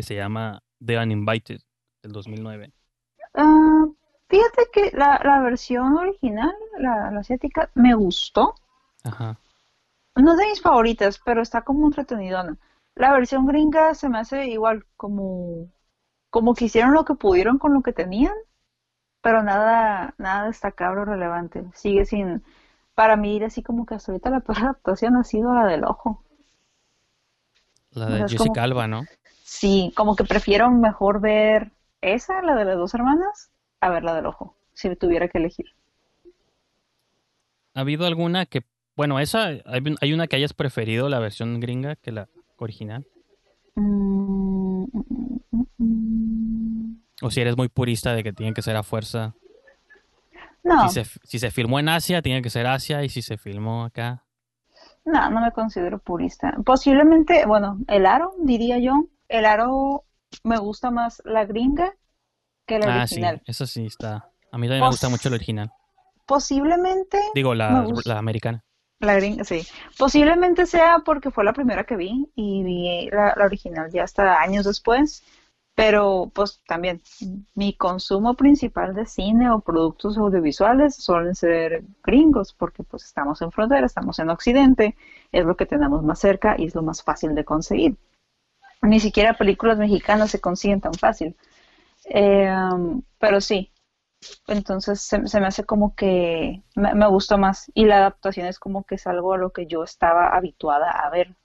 que 0.02 0.08
se 0.08 0.16
llama 0.16 0.64
The 0.84 0.98
Uninvited 0.98 1.62
del 2.02 2.12
2009. 2.12 2.74
Ah, 3.36 3.86
fíjate 4.30 4.64
que 4.74 4.98
la, 4.98 5.22
la 5.24 5.42
versión 5.42 5.96
original, 5.96 6.56
la, 6.80 7.12
la 7.12 7.20
asiática, 7.20 7.70
me 7.76 7.94
gustó. 7.94 8.56
Ajá. 9.04 9.38
No 10.16 10.32
es 10.32 10.40
de 10.40 10.48
mis 10.48 10.62
favoritas, 10.62 11.22
pero 11.24 11.44
está 11.44 11.62
como 11.62 11.86
entretenidona. 11.86 12.58
La 12.96 13.14
versión 13.14 13.46
gringa 13.46 13.94
se 13.94 14.10
me 14.10 14.18
hace 14.18 14.48
igual 14.48 14.88
como, 14.98 15.70
como 16.32 16.56
que 16.56 16.66
hicieron 16.66 16.94
lo 16.94 17.06
que 17.06 17.14
pudieron 17.14 17.60
con 17.60 17.76
lo 17.76 17.84
que 17.84 17.94
tenían, 17.94 18.34
pero 19.22 19.44
nada, 19.44 20.16
nada 20.18 20.48
destacable 20.48 21.02
o 21.02 21.06
relevante. 21.06 21.64
Sigue 21.76 22.06
sin, 22.06 22.44
para 22.96 23.18
mí, 23.18 23.42
así 23.44 23.62
como 23.62 23.86
que 23.86 23.94
hasta 23.94 24.12
ahorita 24.12 24.32
la 24.32 24.40
peor 24.40 24.58
adaptación 24.64 25.16
ha 25.16 25.24
sido 25.24 25.54
la 25.54 25.68
del 25.68 25.84
ojo. 25.84 26.24
La 27.92 28.06
O 28.06 28.10
de 28.10 28.18
sea, 28.18 28.28
Jessica 28.28 28.48
como- 28.54 28.62
Alba, 28.64 28.88
¿no? 28.88 29.06
Sí, 29.44 29.92
como 29.96 30.16
que 30.16 30.24
prefiero 30.24 30.72
mejor 30.72 31.20
ver 31.20 31.72
esa, 32.02 32.42
la 32.42 32.56
de 32.56 32.66
las 32.66 32.78
dos 32.78 32.94
hermanas, 32.94 33.52
a 33.82 33.90
ver 33.90 34.04
la 34.04 34.16
del 34.16 34.26
ojo, 34.26 34.56
si 34.74 34.96
tuviera 34.96 35.28
que 35.28 35.38
elegir. 35.40 35.66
¿Ha 37.74 37.82
habido 37.82 38.06
alguna 38.06 38.46
que, 38.46 38.64
bueno, 38.96 39.20
esa, 39.20 39.50
hay, 39.66 40.14
una 40.14 40.28
que 40.28 40.36
hayas 40.36 40.54
preferido 40.54 41.10
la 41.10 41.20
versión 41.20 41.60
gringa 41.60 41.96
que 41.96 42.12
la 42.12 42.28
original? 42.58 43.06
Mm, 43.76 44.84
mm, 44.84 45.40
mm, 45.52 45.64
mm. 45.78 47.02
O 47.22 47.30
si 47.32 47.42
eres 47.42 47.56
muy 47.58 47.70
purista 47.70 48.14
de 48.14 48.24
que 48.24 48.34
tiene 48.34 48.54
que 48.54 48.62
ser 48.62 48.76
a 48.76 48.84
fuerza. 48.84 49.36
No, 50.64 50.88
Si, 50.90 51.04
se, 51.04 51.20
si 51.24 51.40
se 51.40 51.52
filmó 51.52 51.80
en 51.80 51.90
Asia, 51.90 52.22
tiene 52.22 52.42
que 52.42 52.50
ser 52.50 52.68
Asia. 52.68 53.04
Y 53.04 53.10
si 53.10 53.22
se 53.22 53.38
filmó 53.38 53.84
acá. 53.86 54.24
No, 55.06 55.30
no 55.30 55.42
me 55.42 55.52
considero 55.52 56.00
purista. 56.00 56.54
Posiblemente, 56.66 57.46
bueno, 57.46 57.80
el 57.88 58.06
aro, 58.06 58.34
diría 58.40 58.78
yo. 58.80 59.06
El 59.28 59.46
aro 59.46 60.06
me 60.44 60.58
gusta 60.58 60.92
más 60.92 61.22
la 61.26 61.46
gringa 61.46 61.96
que 62.66 62.80
la 62.80 63.02
ah, 63.02 63.08
sí, 63.08 63.16
original. 63.16 63.42
eso 63.46 63.66
sí 63.66 63.86
está. 63.86 64.30
A 64.52 64.58
mí 64.58 64.68
también 64.68 64.82
me 64.82 64.88
gusta 64.90 65.10
mucho 65.10 65.30
la 65.30 65.36
original. 65.36 65.72
Posiblemente 66.26 67.20
Digo, 67.34 67.56
la, 67.56 67.86
la 68.06 68.18
americana. 68.18 68.64
La 69.00 69.16
gringa, 69.16 69.44
sí. 69.44 69.66
Posiblemente 69.98 70.66
sea 70.66 71.00
porque 71.04 71.32
fue 71.32 71.44
la 71.44 71.54
primera 71.54 71.84
que 71.86 71.96
vi 71.96 72.32
y 72.36 72.64
vi 72.64 73.10
la, 73.12 73.34
la 73.36 73.46
original 73.46 73.90
ya 73.92 74.04
hasta 74.04 74.40
años 74.40 74.66
después. 74.66 75.24
Pero 75.82 76.32
pues 76.36 76.62
también 76.68 77.02
mi 77.56 77.74
consumo 77.76 78.36
principal 78.36 78.94
de 78.94 79.08
cine 79.08 79.50
o 79.50 79.62
productos 79.62 80.16
audiovisuales 80.16 80.96
suelen 80.96 81.34
ser 81.34 81.84
gringos 82.04 82.54
porque 82.54 82.84
pues 82.84 83.04
estamos 83.06 83.42
en 83.42 83.52
frontera, 83.52 83.88
estamos 83.88 84.20
en 84.20 84.30
Occidente, 84.30 84.96
es 85.32 85.44
lo 85.44 85.58
que 85.58 85.66
tenemos 85.66 86.04
más 86.04 86.20
cerca 86.20 86.54
y 86.56 86.66
es 86.68 86.76
lo 86.76 86.84
más 86.84 87.02
fácil 87.02 87.34
de 87.34 87.46
conseguir. 87.46 87.98
Ni 88.84 89.00
siquiera 89.00 89.34
películas 89.34 89.80
mexicanas 89.80 90.30
se 90.30 90.40
consiguen 90.40 90.82
tan 90.82 90.94
fácil. 90.94 91.36
Eh, 92.06 92.54
pero 93.18 93.42
sí, 93.42 93.72
entonces 94.48 95.02
se, 95.02 95.20
me 95.40 95.48
hace 95.48 95.64
como 95.66 95.96
que 95.96 96.62
me, 96.76 96.94
me 96.94 97.08
gustó 97.08 97.40
más 97.40 97.72
y 97.74 97.86
la 97.86 97.98
adaptación 97.98 98.46
es 98.46 98.60
como 98.60 98.84
que 98.86 98.96
es 98.96 99.08
algo 99.08 99.34
a 99.34 99.40
lo 99.40 99.52
que 99.52 99.66
yo 99.66 99.84
estaba 99.84 100.28
habituada 100.38 100.92
a 100.92 101.10
ver. 101.10 101.36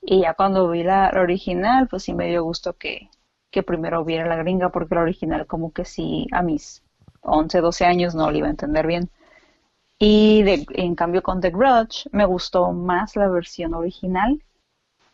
Y 0.00 0.22
ya 0.22 0.32
cuando 0.34 0.70
vi 0.70 0.82
la 0.82 1.10
original, 1.14 1.88
pues 1.88 2.04
sí 2.04 2.14
me 2.14 2.28
dio 2.28 2.42
gusto 2.42 2.74
que, 2.78 3.10
que 3.50 3.62
primero 3.62 4.04
viera 4.04 4.26
la 4.26 4.36
gringa 4.36 4.70
porque 4.70 4.94
la 4.94 5.02
original 5.02 5.46
como 5.46 5.72
que 5.72 5.84
sí 5.84 6.26
a 6.32 6.42
mis 6.42 6.82
11, 7.22 7.60
12 7.60 7.84
años 7.84 8.14
no 8.14 8.30
la 8.30 8.38
iba 8.38 8.46
a 8.46 8.50
entender 8.50 8.86
bien. 8.86 9.10
Y 9.98 10.42
en 10.46 10.94
cambio 10.94 11.22
con 11.22 11.40
The 11.40 11.50
Grudge 11.50 12.08
me 12.12 12.24
gustó 12.24 12.72
más 12.72 13.16
la 13.16 13.28
versión 13.28 13.74
original 13.74 14.42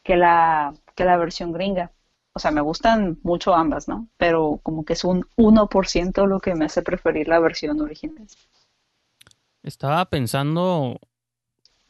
que 0.05 0.17
la, 0.17 0.75
que 0.95 1.05
la 1.05 1.17
versión 1.17 1.53
gringa. 1.53 1.91
O 2.33 2.39
sea, 2.39 2.51
me 2.51 2.61
gustan 2.61 3.19
mucho 3.23 3.55
ambas, 3.55 3.89
¿no? 3.89 4.09
Pero 4.17 4.61
como 4.63 4.85
que 4.85 4.93
es 4.93 5.05
un 5.05 5.27
1% 5.37 6.27
lo 6.27 6.39
que 6.39 6.55
me 6.55 6.67
hace 6.67 6.83
preferir 6.83 7.29
la 7.29 7.41
versión 7.41 7.81
original. 7.81 8.27
Estaba 9.63 10.05
pensando 10.05 11.01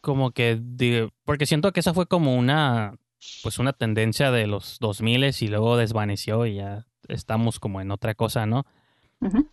como 0.00 0.30
que, 0.30 1.10
porque 1.24 1.46
siento 1.46 1.72
que 1.72 1.80
esa 1.80 1.92
fue 1.92 2.06
como 2.06 2.36
una, 2.36 2.94
pues 3.42 3.58
una 3.58 3.72
tendencia 3.72 4.30
de 4.30 4.46
los 4.46 4.78
2000 4.80 5.34
y 5.40 5.48
luego 5.48 5.76
desvaneció 5.76 6.46
y 6.46 6.56
ya 6.56 6.86
estamos 7.08 7.58
como 7.60 7.80
en 7.80 7.90
otra 7.90 8.14
cosa, 8.14 8.46
¿no? 8.46 8.64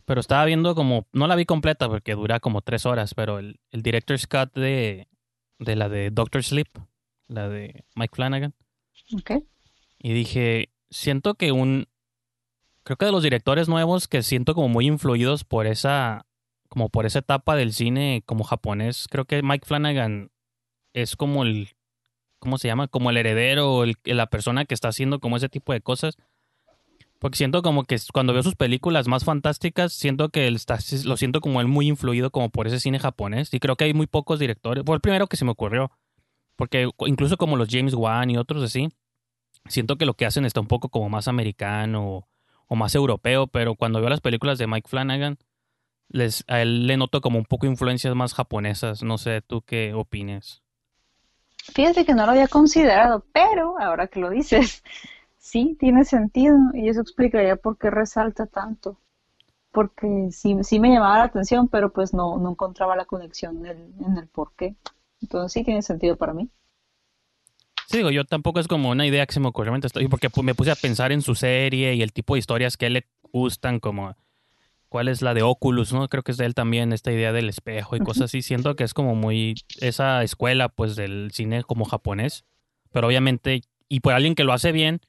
Pero 0.05 0.19
estaba 0.19 0.43
viendo 0.45 0.75
como, 0.75 1.07
no 1.13 1.25
la 1.27 1.35
vi 1.35 1.45
completa 1.45 1.87
porque 1.87 2.15
dura 2.15 2.39
como 2.41 2.61
tres 2.61 2.85
horas, 2.85 3.13
pero 3.13 3.39
el, 3.39 3.59
el 3.71 3.81
director's 3.81 4.27
cut 4.27 4.53
de, 4.53 5.07
de 5.59 5.75
la 5.75 5.87
de 5.87 6.11
Doctor 6.11 6.43
Sleep, 6.43 6.67
la 7.27 7.47
de 7.47 7.85
Mike 7.95 8.13
Flanagan, 8.15 8.53
Ok. 9.15 9.31
y 9.99 10.13
dije, 10.13 10.73
siento 10.89 11.35
que 11.35 11.53
un, 11.53 11.87
creo 12.83 12.97
que 12.97 13.05
de 13.05 13.13
los 13.13 13.23
directores 13.23 13.69
nuevos 13.69 14.09
que 14.09 14.21
siento 14.21 14.53
como 14.53 14.67
muy 14.67 14.85
influidos 14.85 15.45
por 15.45 15.65
esa, 15.65 16.25
como 16.67 16.89
por 16.89 17.05
esa 17.05 17.19
etapa 17.19 17.55
del 17.55 17.71
cine 17.73 18.21
como 18.25 18.43
japonés, 18.43 19.07
creo 19.09 19.23
que 19.25 19.41
Mike 19.41 19.65
Flanagan 19.65 20.29
es 20.93 21.15
como 21.15 21.43
el, 21.43 21.69
¿cómo 22.43 22.57
se 22.57 22.67
llama? 22.67 22.89
Como 22.89 23.09
el 23.09 23.15
heredero, 23.15 23.73
o 23.73 23.83
el, 23.85 23.95
la 24.03 24.27
persona 24.27 24.65
que 24.65 24.73
está 24.73 24.89
haciendo 24.89 25.21
como 25.21 25.37
ese 25.37 25.47
tipo 25.47 25.71
de 25.71 25.79
cosas. 25.79 26.17
Porque 27.19 27.37
siento 27.37 27.61
como 27.61 27.85
que 27.85 27.97
cuando 28.11 28.33
veo 28.33 28.43
sus 28.43 28.55
películas 28.55 29.07
más 29.07 29.23
fantásticas, 29.23 29.93
siento 29.93 30.27
que 30.27 30.45
él 30.45 30.57
está, 30.57 30.77
lo 31.05 31.15
siento 31.15 31.39
como 31.39 31.61
él 31.61 31.67
muy 31.67 31.87
influido 31.87 32.31
como 32.31 32.49
por 32.49 32.67
ese 32.67 32.81
cine 32.81 32.99
japonés. 32.99 33.53
Y 33.53 33.61
creo 33.61 33.77
que 33.77 33.85
hay 33.85 33.93
muy 33.93 34.07
pocos 34.07 34.39
directores. 34.39 34.83
Fue 34.85 34.95
el 34.95 35.01
primero 35.01 35.27
que 35.27 35.37
se 35.37 35.45
me 35.45 35.51
ocurrió. 35.51 35.89
Porque 36.57 36.89
incluso 37.07 37.37
como 37.37 37.55
los 37.55 37.69
James 37.71 37.93
Wan 37.93 38.29
y 38.29 38.37
otros 38.37 38.61
así, 38.61 38.89
siento 39.67 39.95
que 39.95 40.05
lo 40.05 40.15
que 40.15 40.25
hacen 40.25 40.43
está 40.43 40.59
un 40.59 40.67
poco 40.67 40.89
como 40.89 41.07
más 41.07 41.29
americano 41.29 42.05
o, 42.05 42.27
o 42.67 42.75
más 42.75 42.93
europeo. 42.93 43.47
Pero 43.47 43.75
cuando 43.75 44.01
veo 44.01 44.09
las 44.09 44.19
películas 44.19 44.57
de 44.57 44.67
Mike 44.67 44.89
Flanagan, 44.89 45.37
les, 46.09 46.43
a 46.47 46.61
él 46.61 46.87
le 46.87 46.97
noto 46.97 47.21
como 47.21 47.39
un 47.39 47.45
poco 47.45 47.67
influencias 47.67 48.13
más 48.15 48.33
japonesas. 48.33 49.01
No 49.01 49.17
sé, 49.17 49.41
¿tú 49.41 49.61
qué 49.61 49.93
opines? 49.93 50.61
Fíjate 51.73 52.05
que 52.05 52.13
no 52.13 52.25
lo 52.25 52.31
había 52.31 52.47
considerado, 52.47 53.25
pero 53.31 53.79
ahora 53.79 54.07
que 54.07 54.19
lo 54.19 54.29
dices, 54.29 54.83
sí, 55.37 55.77
tiene 55.79 56.03
sentido 56.05 56.57
y 56.73 56.89
eso 56.89 57.01
explicaría 57.01 57.55
por 57.55 57.77
qué 57.77 57.89
resalta 57.89 58.45
tanto. 58.45 58.99
Porque 59.71 60.29
sí, 60.31 60.55
sí 60.61 60.79
me 60.79 60.89
llamaba 60.91 61.19
la 61.19 61.23
atención, 61.23 61.67
pero 61.67 61.91
pues 61.91 62.13
no, 62.13 62.37
no 62.37 62.51
encontraba 62.51 62.95
la 62.95 63.05
conexión 63.05 63.65
en 63.65 63.65
el, 63.65 63.77
en 64.17 64.27
por 64.27 64.53
qué. 64.55 64.75
Entonces 65.21 65.51
sí 65.53 65.63
tiene 65.63 65.81
sentido 65.81 66.15
para 66.15 66.33
mí. 66.33 66.49
Sí, 67.87 67.97
digo, 67.97 68.11
yo 68.11 68.25
tampoco 68.25 68.59
es 68.59 68.67
como 68.67 68.89
una 68.89 69.07
idea 69.07 69.25
que 69.25 69.33
se 69.33 69.39
me 69.39 69.47
ocurrió 69.47 69.71
mientras 69.71 69.89
estoy, 69.89 70.07
porque 70.07 70.29
pues, 70.29 70.43
me 70.43 70.53
puse 70.53 70.71
a 70.71 70.75
pensar 70.75 71.11
en 71.11 71.21
su 71.21 71.33
serie 71.33 71.95
y 71.95 72.01
el 72.01 72.13
tipo 72.13 72.35
de 72.35 72.39
historias 72.39 72.77
que 72.77 72.87
él 72.87 72.93
le 72.93 73.07
gustan, 73.31 73.79
como 73.79 74.15
cuál 74.93 75.07
es 75.07 75.23
la 75.23 75.33
de 75.33 75.41
Oculus, 75.41 75.91
¿no? 75.91 76.07
Creo 76.07 76.21
que 76.21 76.31
es 76.33 76.37
de 76.37 76.45
él 76.45 76.53
también, 76.53 76.93
esta 76.93 77.11
idea 77.11 77.31
del 77.33 77.49
espejo 77.49 77.95
y 77.95 77.99
cosas 77.99 78.25
así. 78.25 78.43
Siento 78.43 78.75
que 78.75 78.83
es 78.83 78.93
como 78.93 79.15
muy 79.15 79.55
esa 79.81 80.21
escuela, 80.21 80.69
pues, 80.69 80.95
del 80.95 81.31
cine 81.33 81.63
como 81.63 81.83
japonés, 81.83 82.45
pero 82.91 83.07
obviamente, 83.07 83.61
y 83.89 84.01
por 84.01 84.13
alguien 84.13 84.35
que 84.35 84.43
lo 84.43 84.53
hace 84.53 84.71
bien 84.71 85.01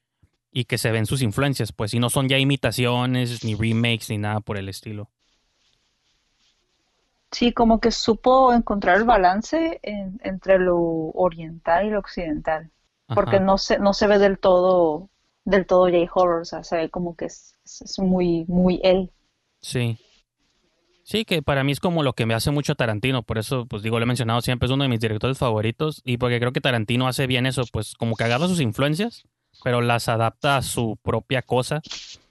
y 0.51 0.65
que 0.65 0.79
se 0.79 0.91
ven 0.91 1.05
sus 1.05 1.21
influencias, 1.21 1.73
pues, 1.73 1.93
y 1.93 1.99
no 1.99 2.09
son 2.09 2.31
ya 2.31 2.39
imitaciones, 2.39 3.45
ni 3.45 3.57
remakes, 3.57 4.09
ni 4.09 4.17
nada 4.17 4.41
por 4.41 4.57
el 4.57 4.71
estilo. 4.71 5.11
Sí, 7.33 7.53
como 7.53 7.81
que 7.81 7.91
supo 7.91 8.53
encontrar 8.55 8.97
el 8.99 9.05
balance 9.05 9.81
en- 9.83 10.19
entre 10.23 10.59
lo 10.59 10.79
oriental 10.81 11.87
y 11.87 11.91
lo 11.91 11.99
occidental. 11.99 12.71
Porque 13.13 13.37
no 13.41 13.59
se, 13.59 13.79
no 13.79 13.93
se 13.93 14.07
ve 14.07 14.19
del 14.19 14.39
todo, 14.39 15.11
del 15.45 15.67
todo 15.67 15.89
J-horror, 15.91 16.41
o 16.43 16.45
sea, 16.47 16.65
se 16.65 16.77
ve 16.77 16.91
como 16.91 17.17
que 17.17 17.27
es, 17.27 17.55
es- 17.65 17.83
es 17.83 17.99
muy, 17.99 18.45
muy 18.49 18.81
él. 18.83 19.11
Sí. 19.65 19.97
Sí, 21.05 21.25
que 21.25 21.41
para 21.41 21.65
mí 21.65 21.73
es 21.73 21.81
como 21.81 22.03
lo 22.03 22.13
que 22.13 22.27
me 22.27 22.35
hace 22.35 22.51
mucho 22.51 22.75
Tarantino, 22.75 23.23
por 23.23 23.39
eso, 23.39 23.65
pues 23.67 23.83
digo, 23.83 23.99
lo 23.99 24.05
he 24.05 24.07
mencionado 24.07 24.43
siempre, 24.43 24.67
es 24.67 24.73
uno 24.73 24.85
de 24.85 24.91
mis 24.91 25.01
directores 25.01 25.39
favoritos 25.39 26.03
y 26.05 26.19
porque 26.19 26.39
creo 26.39 26.53
que 26.53 26.61
Tarantino 26.61 27.09
hace 27.09 27.27
bien 27.27 27.47
eso, 27.47 27.65
pues 27.73 27.95
como 27.95 28.15
que 28.15 28.25
agarra 28.25 28.47
sus 28.47 28.61
influencias, 28.61 29.25
pero 29.63 29.81
las 29.81 30.09
adapta 30.09 30.59
a 30.59 30.63
su 30.63 30.99
propia 31.03 31.41
cosa 31.41 31.81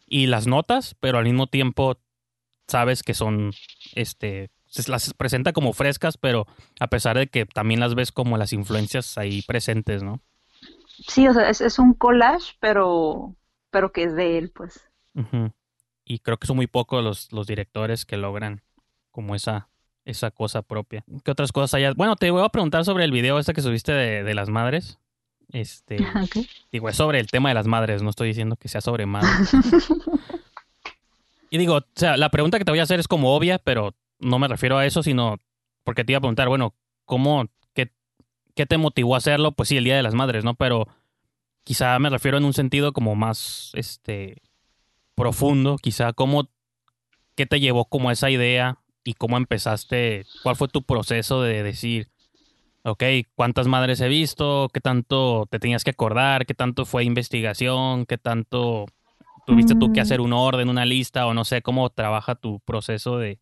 y 0.07 0.27
las 0.27 0.45
notas, 0.45 0.95
pero 0.99 1.17
al 1.17 1.25
mismo 1.25 1.47
tiempo 1.47 1.97
sabes 2.67 3.01
que 3.01 3.15
son, 3.15 3.51
este, 3.95 4.51
se 4.67 4.89
las 4.91 5.13
presenta 5.15 5.53
como 5.53 5.73
frescas, 5.73 6.17
pero 6.17 6.45
a 6.79 6.87
pesar 6.87 7.17
de 7.17 7.27
que 7.27 7.47
también 7.47 7.79
las 7.79 7.95
ves 7.95 8.11
como 8.11 8.37
las 8.37 8.53
influencias 8.53 9.17
ahí 9.17 9.41
presentes, 9.41 10.03
¿no? 10.03 10.21
Sí, 11.07 11.27
o 11.27 11.33
sea, 11.33 11.49
es, 11.49 11.61
es 11.61 11.79
un 11.79 11.95
collage, 11.95 12.53
pero, 12.59 13.35
pero 13.71 13.91
que 13.91 14.03
es 14.03 14.15
de 14.15 14.37
él, 14.37 14.51
pues. 14.51 14.87
Y 16.05 16.19
creo 16.19 16.37
que 16.37 16.47
son 16.47 16.57
muy 16.57 16.67
pocos 16.67 17.03
los, 17.03 17.31
los 17.31 17.47
directores 17.47 18.05
que 18.05 18.17
logran 18.17 18.61
como 19.11 19.35
esa, 19.35 19.69
esa 20.05 20.31
cosa 20.31 20.61
propia. 20.61 21.03
¿Qué 21.23 21.31
otras 21.31 21.51
cosas 21.51 21.73
hay? 21.75 21.93
Bueno, 21.93 22.15
te 22.15 22.31
voy 22.31 22.43
a 22.43 22.49
preguntar 22.49 22.83
sobre 22.85 23.05
el 23.05 23.11
video 23.11 23.39
este 23.39 23.53
que 23.53 23.61
subiste 23.61 23.91
de, 23.91 24.23
de 24.23 24.33
las 24.33 24.49
madres. 24.49 24.99
Este, 25.51 25.97
digo, 26.71 26.89
es 26.89 26.97
sobre 26.97 27.19
el 27.19 27.27
tema 27.27 27.49
de 27.49 27.55
las 27.55 27.67
madres, 27.67 28.01
no 28.01 28.09
estoy 28.09 28.29
diciendo 28.29 28.55
que 28.55 28.67
sea 28.67 28.81
sobre 28.81 29.05
madres. 29.05 29.51
y 31.49 31.57
digo, 31.57 31.75
o 31.77 31.85
sea, 31.95 32.17
la 32.17 32.29
pregunta 32.29 32.57
que 32.57 32.65
te 32.65 32.71
voy 32.71 32.79
a 32.79 32.83
hacer 32.83 32.99
es 32.99 33.07
como 33.07 33.35
obvia, 33.35 33.59
pero 33.59 33.93
no 34.19 34.39
me 34.39 34.47
refiero 34.47 34.77
a 34.77 34.85
eso, 34.85 35.03
sino 35.03 35.37
porque 35.83 36.03
te 36.03 36.13
iba 36.13 36.17
a 36.17 36.21
preguntar, 36.21 36.47
bueno, 36.47 36.73
¿cómo, 37.05 37.47
qué, 37.73 37.91
qué 38.55 38.65
te 38.65 38.77
motivó 38.77 39.15
a 39.15 39.19
hacerlo? 39.19 39.51
Pues 39.51 39.69
sí, 39.69 39.77
el 39.77 39.83
Día 39.83 39.95
de 39.95 40.03
las 40.03 40.15
Madres, 40.15 40.43
¿no? 40.43 40.55
Pero 40.55 40.87
quizá 41.63 41.97
me 41.99 42.09
refiero 42.09 42.37
en 42.37 42.45
un 42.45 42.53
sentido 42.53 42.93
como 42.93 43.15
más, 43.15 43.71
este, 43.73 44.41
profundo, 45.15 45.77
quizá, 45.77 46.13
¿cómo, 46.13 46.49
qué 47.35 47.45
te 47.45 47.59
llevó 47.59 47.85
como 47.85 48.11
esa 48.11 48.29
idea 48.29 48.77
y 49.03 49.13
cómo 49.13 49.37
empezaste, 49.37 50.25
cuál 50.43 50.55
fue 50.55 50.67
tu 50.67 50.83
proceso 50.83 51.41
de 51.41 51.63
decir, 51.63 52.07
ok, 52.83 53.03
cuántas 53.35 53.67
madres 53.67 54.01
he 54.01 54.07
visto, 54.07 54.69
qué 54.73 54.79
tanto 54.79 55.47
te 55.49 55.59
tenías 55.59 55.83
que 55.83 55.91
acordar, 55.91 56.45
qué 56.45 56.53
tanto 56.53 56.85
fue 56.85 57.03
investigación, 57.03 58.05
qué 58.05 58.17
tanto 58.17 58.85
tuviste 59.45 59.75
tú 59.75 59.91
que 59.91 59.99
Mm. 59.99 60.03
hacer 60.03 60.21
un 60.21 60.33
orden, 60.33 60.69
una 60.69 60.85
lista, 60.85 61.25
o 61.27 61.33
no 61.33 61.43
sé 61.45 61.61
cómo 61.61 61.89
trabaja 61.89 62.35
tu 62.35 62.59
proceso 62.61 63.17
de... 63.17 63.39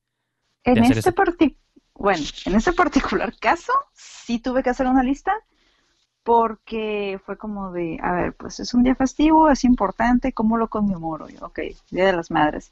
En 0.63 0.79
hacer 0.79 0.97
este 0.97 1.11
parti- 1.11 1.57
bueno, 1.93 2.23
en 2.45 2.55
este 2.55 2.73
particular 2.73 3.37
caso, 3.39 3.73
sí 3.93 4.39
tuve 4.39 4.63
que 4.63 4.71
hacer 4.71 4.87
una 4.87 5.03
lista 5.03 5.31
porque 6.23 7.19
fue 7.25 7.37
como 7.37 7.71
de, 7.71 7.97
a 8.01 8.11
ver, 8.13 8.33
pues 8.33 8.59
es 8.59 8.73
un 8.73 8.83
día 8.83 8.95
festivo, 8.95 9.49
es 9.49 9.63
importante, 9.63 10.33
¿cómo 10.33 10.57
lo 10.57 10.67
conmemoro? 10.69 11.27
Yo, 11.29 11.45
ok, 11.45 11.59
Día 11.89 12.05
de 12.05 12.13
las 12.13 12.31
Madres. 12.31 12.71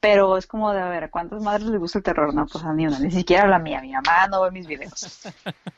Pero 0.00 0.36
es 0.36 0.46
como 0.46 0.72
de, 0.72 0.80
a 0.80 0.88
ver, 0.88 1.04
¿a 1.04 1.10
cuántas 1.10 1.42
madres 1.42 1.66
les 1.68 1.80
gusta 1.80 1.98
el 1.98 2.04
terror? 2.04 2.34
No, 2.34 2.46
pues 2.46 2.62
a 2.64 2.72
ni 2.72 2.86
una, 2.86 2.98
ni 2.98 3.10
siquiera 3.10 3.46
la 3.48 3.58
mía, 3.58 3.80
mi 3.80 3.92
mamá 3.92 4.28
no 4.30 4.42
ve 4.42 4.50
mis 4.50 4.66
videos. 4.66 5.22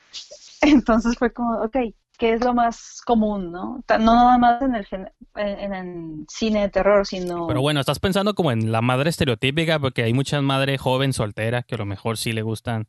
Entonces 0.60 1.16
fue 1.16 1.32
como, 1.32 1.60
ok, 1.62 1.76
¿qué 2.18 2.32
es 2.32 2.44
lo 2.44 2.52
más 2.52 3.00
común, 3.06 3.52
no? 3.52 3.82
No 3.88 3.98
nada 3.98 4.38
más 4.38 4.62
en 4.62 4.74
el, 4.74 4.86
en, 4.90 5.08
en 5.36 5.74
el 5.74 6.26
cine 6.28 6.62
de 6.62 6.68
terror, 6.68 7.06
sino... 7.06 7.46
Pero 7.46 7.60
bueno, 7.60 7.80
estás 7.80 8.00
pensando 8.00 8.34
como 8.34 8.50
en 8.50 8.72
la 8.72 8.82
madre 8.82 9.10
estereotípica, 9.10 9.78
porque 9.78 10.02
hay 10.02 10.12
muchas 10.12 10.42
madres 10.42 10.80
joven, 10.80 11.12
soltera, 11.12 11.62
que 11.62 11.76
a 11.76 11.78
lo 11.78 11.86
mejor 11.86 12.18
sí 12.18 12.32
le 12.32 12.42
gustan, 12.42 12.88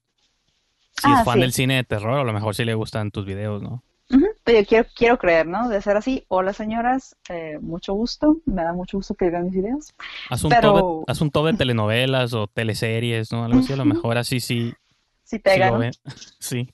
si 0.93 1.07
Ah, 1.12 1.19
es 1.19 1.25
fan 1.25 1.35
sí. 1.35 1.39
del 1.41 1.53
cine 1.53 1.75
de 1.75 1.83
terror, 1.83 2.19
a 2.19 2.23
lo 2.23 2.33
mejor 2.33 2.55
sí 2.55 2.65
le 2.65 2.73
gustan 2.73 3.12
tus 3.12 3.25
videos, 3.25 3.62
¿no? 3.62 3.83
Yo 4.49 4.65
quiero, 4.65 4.88
quiero 4.95 5.17
creer, 5.17 5.47
¿no? 5.47 5.69
De 5.69 5.81
ser 5.81 5.97
así. 5.97 6.25
Hola, 6.27 6.53
señoras. 6.53 7.15
eh, 7.29 7.57
mucho 7.62 7.93
gusto. 7.93 8.38
Me 8.45 8.63
da 8.63 8.73
mucho 8.73 8.97
gusto 8.97 9.15
que 9.15 9.29
vean 9.29 9.45
mis 9.45 9.53
videos. 9.53 9.93
Haz 10.29 10.43
un, 10.43 10.49
Pero- 10.49 10.73
top 10.73 10.99
de, 11.07 11.12
haz 11.12 11.21
un 11.21 11.31
top 11.31 11.45
de 11.47 11.53
telenovelas 11.53 12.33
o 12.33 12.47
teleseries, 12.47 13.31
¿no? 13.31 13.45
Algo 13.45 13.59
así, 13.59 13.73
a 13.73 13.77
lo 13.77 13.85
mejor 13.85 14.17
así 14.17 14.39
sí, 14.39 14.73
sí 15.23 15.41
ven. 15.43 15.91
Sí. 16.39 16.67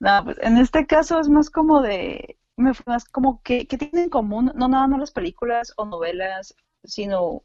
No, 0.00 0.24
pues 0.24 0.38
en 0.42 0.56
este 0.58 0.86
caso 0.86 1.20
es 1.20 1.28
más 1.28 1.50
como 1.50 1.80
de, 1.80 2.38
me 2.56 2.74
fue 2.74 2.84
más 2.92 3.04
como 3.04 3.40
que, 3.42 3.66
que 3.66 3.78
tienen 3.78 4.04
en 4.04 4.10
común, 4.10 4.50
no 4.54 4.68
nada 4.68 4.86
más 4.88 4.98
las 5.00 5.10
películas 5.12 5.72
o 5.76 5.84
novelas, 5.84 6.54
sino 6.82 7.42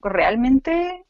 realmente 0.00 1.04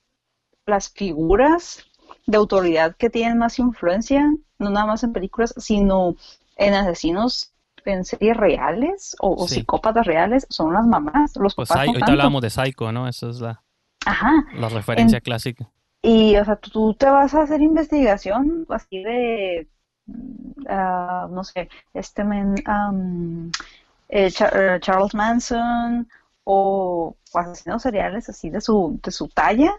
las 0.67 0.91
figuras 0.91 1.85
de 2.27 2.37
autoridad 2.37 2.97
que 2.97 3.11
tienen 3.11 3.39
más 3.39 3.59
influencia, 3.59 4.33
no 4.59 4.71
nada 4.71 4.87
más 4.87 5.03
en 5.05 5.13
películas, 5.13 5.55
sino 5.57 6.17
en 6.67 6.75
asesinos 6.75 7.53
en 7.85 8.05
series 8.05 8.37
reales 8.37 9.17
o, 9.21 9.43
o 9.43 9.49
Sí. 9.49 9.57
psicópatas 9.57 10.07
reales, 10.07 10.47
son 10.51 10.73
las 10.73 10.87
mamás, 10.87 11.37
los 11.37 11.55
Pues 11.55 11.69
papás 11.69 11.79
no 11.79 11.93
ahorita 11.93 11.99
tanto. 12.07 12.13
hablábamos 12.13 12.43
de 12.43 12.51
Psycho, 12.51 12.93
¿no? 12.93 13.09
Esa 13.09 13.29
es 13.31 13.41
la, 13.41 13.63
Ajá, 14.07 14.33
la 14.53 14.69
referencia 14.69 15.21
clásica. 15.21 15.71
Y, 16.03 16.37
o 16.37 16.45
sea, 16.45 16.57
tú, 16.57 16.95
te 16.95 17.07
vas 17.07 17.35
a 17.35 17.43
hacer 17.43 17.61
investigación 17.63 18.67
así 18.71 19.03
de, 19.03 19.69
ah, 20.69 21.29
no 21.31 21.45
sé, 21.45 21.69
este 21.95 22.25
men, 22.25 22.55
am, 22.67 23.51
eh, 24.09 24.31
Cha- 24.31 24.81
Charles 24.81 25.15
Manson 25.15 26.09
o, 26.45 27.17
o 27.33 27.39
asesinos 27.39 27.83
seriales 27.83 28.29
así 28.29 28.51
de 28.51 28.61
su, 28.61 29.01
de 29.03 29.11
su 29.13 29.29
talla 29.29 29.73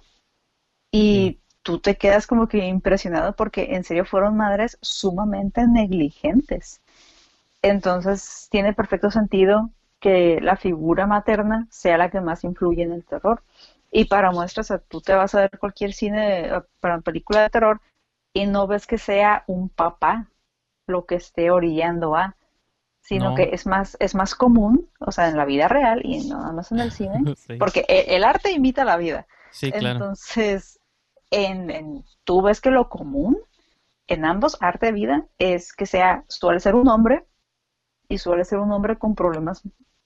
y 0.92 1.40
tú 1.64 1.80
te 1.80 1.98
quedas 1.98 2.28
como 2.28 2.48
que 2.48 2.60
impresionado 2.68 3.36
porque 3.36 3.76
en 3.76 3.84
serio 3.84 4.06
fueron 4.06 4.38
madres 4.38 4.78
sumamente 4.82 5.68
negligentes. 5.68 6.82
Entonces 7.62 8.48
tiene 8.52 8.74
perfecto 8.74 9.10
sentido 9.12 9.70
que 10.00 10.40
la 10.42 10.58
figura 10.58 11.08
materna 11.08 11.68
sea 11.72 11.98
la 11.98 12.10
que 12.12 12.22
más 12.22 12.44
influye 12.44 12.84
en 12.84 12.92
el 12.92 13.06
terror. 13.06 13.42
Y 13.92 14.06
para 14.06 14.32
muestras, 14.32 14.68
o 14.68 14.76
sea, 14.76 14.80
tú 14.80 15.02
te 15.02 15.14
vas 15.14 15.34
a 15.36 15.42
ver 15.42 15.60
cualquier 15.60 15.94
cine, 15.94 16.50
para 16.80 17.00
película 17.02 17.42
de 17.42 17.50
terror, 17.50 17.80
y 18.34 18.48
no 18.48 18.68
ves 18.68 18.88
que 18.88 18.98
sea 18.98 19.44
un 19.48 19.70
papá 19.70 20.28
lo 20.88 21.06
que 21.06 21.16
esté 21.16 21.52
orillando 21.52 22.16
a, 22.16 22.36
sino 23.02 23.30
No. 23.30 23.36
que 23.36 23.50
es 23.54 23.66
más, 23.68 23.98
es 24.00 24.16
más 24.16 24.36
común, 24.36 24.90
o 25.00 25.12
sea, 25.12 25.30
en 25.30 25.38
la 25.38 25.46
vida 25.46 25.68
real 25.68 26.02
y 26.04 26.28
no 26.28 26.40
nada 26.40 26.54
más 26.54 26.72
en 26.72 26.80
el 26.80 26.92
cine, 26.92 27.24
Sí, 27.38 27.58
porque 27.60 27.86
e- 27.88 28.16
el 28.16 28.24
arte 28.24 28.52
imita 28.52 28.82
a 28.84 28.86
la 28.86 28.98
vida. 28.98 29.28
sí, 29.52 29.72
claro. 29.72 30.00
Entonces, 30.00 30.80
en, 31.34 31.70
en- 31.72 32.06
tú 32.24 32.42
ves 32.42 32.62
que 32.62 32.72
lo 32.72 32.90
común 32.90 33.38
en 34.08 34.26
ambos, 34.26 34.58
arte 34.62 34.90
y 34.90 34.92
vida, 34.92 35.26
es 35.38 35.74
que 35.74 35.86
sea, 35.86 36.24
suele 36.28 36.60
ser 36.60 36.76
un 36.76 36.88
hombre 36.90 37.26
y 38.10 38.18
suele 38.18 38.44
ser 38.46 38.60
un 38.60 38.72
hombre 38.72 38.98
con 38.98 39.16
problemas 39.16 39.64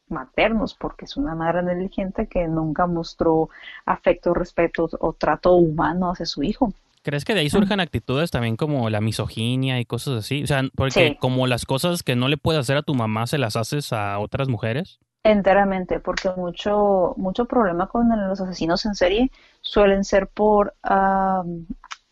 maternos, 0.08 0.76
porque 0.76 1.06
es 1.06 1.18
una 1.18 1.36
madre 1.36 1.64
negligente 1.64 2.28
que 2.28 2.48
nunca 2.48 2.88
mostró 2.88 3.50
afecto, 3.86 4.34
respeto 4.34 4.88
o 5.00 5.14
trato 5.14 5.54
humano 5.56 6.12
hacia 6.12 6.26
su 6.26 6.44
hijo. 6.44 6.72
¿Crees 7.04 7.26
que 7.26 7.34
de 7.34 7.42
ahí 7.42 7.50
surjan 7.50 7.80
actitudes 7.80 8.32
también 8.32 8.56
como 8.58 8.90
la 8.90 9.02
misoginia 9.02 9.80
y 9.80 9.86
cosas 9.86 10.20
así? 10.20 10.44
O 10.44 10.48
sea, 10.48 10.64
porque 10.76 11.10
Sí. 11.10 11.18
como 11.20 11.48
las 11.48 11.66
cosas 11.66 12.04
que 12.04 12.16
no 12.16 12.28
le 12.28 12.38
puedes 12.38 12.60
hacer 12.62 12.78
a 12.78 12.84
tu 12.84 12.94
mamá 12.96 13.28
se 13.28 13.38
las 13.38 13.56
haces 13.56 13.92
a 13.94 14.20
otras 14.20 14.48
mujeres. 14.50 15.00
Enteramente, 15.30 16.00
porque 16.00 16.30
mucho, 16.38 17.14
mucho 17.18 17.46
problema 17.46 17.88
con 17.88 18.08
los 18.30 18.40
asesinos 18.40 18.86
en 18.86 18.96
serie 18.96 19.30
suelen 19.62 20.06
ser 20.06 20.28
por, 20.30 20.74
am, 20.84 21.68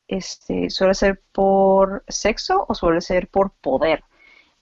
este, 0.07 0.69
suele 0.69 0.93
ser 0.95 1.21
por 1.31 2.03
sexo 2.09 2.65
o 2.67 2.73
suele 2.75 2.99
ser 2.99 3.29
por 3.29 3.51
poder. 3.61 4.03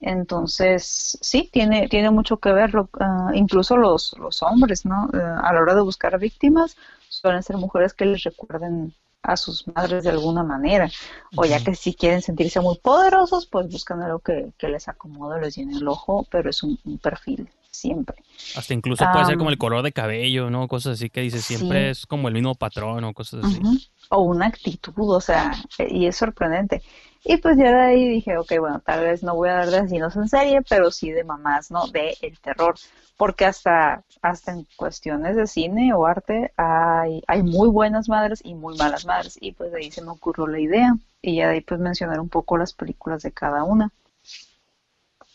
Entonces, 0.01 1.17
sí, 1.21 1.49
tiene, 1.53 1.87
tiene 1.89 2.11
mucho 2.11 2.37
que 2.39 2.51
ver, 2.53 2.73
lo- 2.75 2.89
ah, 2.99 3.31
incluso 3.35 3.77
los, 3.77 4.15
los 4.19 4.43
hombres, 4.43 4.85
¿no? 4.85 5.09
Eh, 5.13 5.17
a 5.17 5.53
la 5.53 5.61
hora 5.61 5.75
de 5.75 5.81
buscar 5.81 6.19
víctimas, 6.19 6.75
suelen 7.09 7.43
ser 7.43 7.57
mujeres 7.57 7.93
que 7.93 8.05
les 8.05 8.23
recuerden 8.23 8.93
a 9.23 9.37
sus 9.37 9.67
madres 9.69 10.03
de 10.03 10.11
alguna 10.11 10.43
manera, 10.43 10.89
o 11.35 11.45
ya 11.45 11.59
que 11.61 11.75
si 11.75 11.93
quieren 11.95 12.21
sentirse 12.21 12.59
muy 12.61 12.77
poderosos, 12.79 13.47
pues 13.47 13.69
buscan 13.69 14.01
algo 14.03 14.19
que, 14.19 14.53
que 14.57 14.67
les 14.69 14.87
acomode, 14.89 15.41
les 15.41 15.55
llene 15.55 15.77
el 15.77 15.87
ojo, 15.87 16.25
pero 16.31 16.49
es 16.49 16.63
un, 16.63 16.77
un 16.85 16.97
perfil, 16.99 17.49
siempre. 17.73 18.23
Hasta 18.55 18.73
incluso 18.73 19.05
puede 19.12 19.25
ser 19.25 19.38
como 19.38 19.49
el 19.49 19.57
color 19.57 19.83
de 19.83 19.91
cabello, 19.91 20.49
¿no? 20.49 20.67
Cosas 20.67 20.93
así 20.93 21.09
que 21.09 21.21
dices, 21.21 21.43
siempre 21.43 21.86
sí. 21.86 21.89
es 21.89 22.05
como 22.05 22.27
el 22.27 22.33
mismo 22.33 22.55
patrón 22.55 23.03
o 23.03 23.13
cosas 23.13 23.43
así. 23.43 23.89
O 24.09 24.21
una 24.21 24.47
actitud, 24.47 24.93
o 24.97 25.19
sea, 25.19 25.51
eh, 25.79 25.88
y 25.89 26.05
es 26.05 26.15
sorprendente. 26.15 26.81
Y 27.25 27.38
pues 27.38 27.57
ya 27.57 27.71
de 27.71 27.81
ahí 27.81 28.07
dije, 28.07 28.38
ok, 28.38 28.51
bueno, 28.59 28.81
tal 28.86 29.01
vez 29.01 29.23
no 29.23 29.36
voy 29.36 29.49
a 29.49 29.53
dar 29.53 29.69
de 29.69 29.77
asesinos 29.77 30.15
en 30.15 30.27
serie, 30.27 30.62
pero 30.69 30.91
sí 30.91 31.09
de 31.12 31.23
mamás, 31.23 31.71
¿no? 31.71 31.88
De 31.88 32.17
el 32.21 32.38
terror. 32.39 32.75
Porque 33.17 33.45
hasta, 33.45 34.03
hasta 34.21 34.51
en 34.51 34.67
cuestiones 34.75 35.36
de 35.36 35.47
cine 35.47 35.93
o 35.93 36.05
arte 36.05 36.51
hay, 36.57 37.23
hay 37.27 37.43
muy 37.43 37.69
buenas 37.69 38.09
madres 38.09 38.41
y 38.43 38.55
muy 38.55 38.75
malas 38.77 39.05
madres. 39.05 39.38
Y 39.39 39.53
pues 39.53 39.71
de 39.71 39.77
ahí 39.79 39.91
se 39.91 40.01
me 40.01 40.12
ocurrió 40.12 40.47
la 40.47 40.59
idea. 40.59 40.97
Y 41.21 41.38
ya 41.38 41.47
de 41.47 41.55
ahí 41.55 41.62
pues 41.62 41.79
mencionar 41.79 42.19
un 42.19 42.29
poco 42.29 42.57
las 42.57 42.73
películas 42.73 43.23
de 43.23 43.31
cada 43.31 43.63
una. 43.63 43.89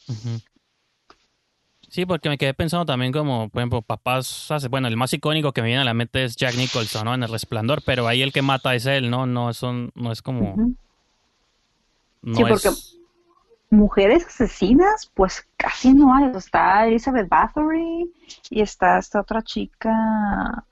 Ujú. 0.09 0.41
Sí, 1.91 2.05
porque 2.05 2.29
me 2.29 2.37
quedé 2.37 2.53
pensando 2.53 2.85
también 2.85 3.13
como, 3.13 3.49
por 3.49 3.61
ejemplo, 3.61 3.81
papás, 3.83 4.51
hace- 4.51 4.69
bueno, 4.69 4.89
el 4.89 4.97
más 4.97 5.13
icónico 5.15 5.53
que 5.53 5.63
me 5.63 5.69
viene 5.69 5.81
a 5.83 5.85
la 5.87 5.95
mente 5.95 6.23
es 6.25 6.37
Jack 6.37 6.55
Nicholson, 6.57 7.05
¿no? 7.07 7.15
En 7.15 7.23
El 7.23 7.31
Resplandor, 7.31 7.83
pero 7.85 8.07
ahí 8.07 8.21
el 8.21 8.33
que 8.33 8.43
mata 8.43 8.75
es 8.75 8.85
él, 8.87 9.09
¿no? 9.11 9.27
No, 9.27 9.53
son, 9.55 9.91
no 9.95 10.13
es 10.13 10.21
como, 10.21 10.55
no 12.23 12.35
Sí, 12.37 12.43
porque- 12.47 12.69
es... 12.69 12.95
Mujeres 13.71 14.25
asesinas, 14.27 15.11
pues 15.13 15.47
casi 15.59 15.93
no 15.93 16.15
hay. 16.15 16.31
Está 16.35 16.87
Elizabeth 16.87 17.29
Bathory 17.29 18.11
y 18.49 18.63
está 18.63 18.97
esta 18.99 19.21
otra 19.21 19.43
chica. 19.43 20.65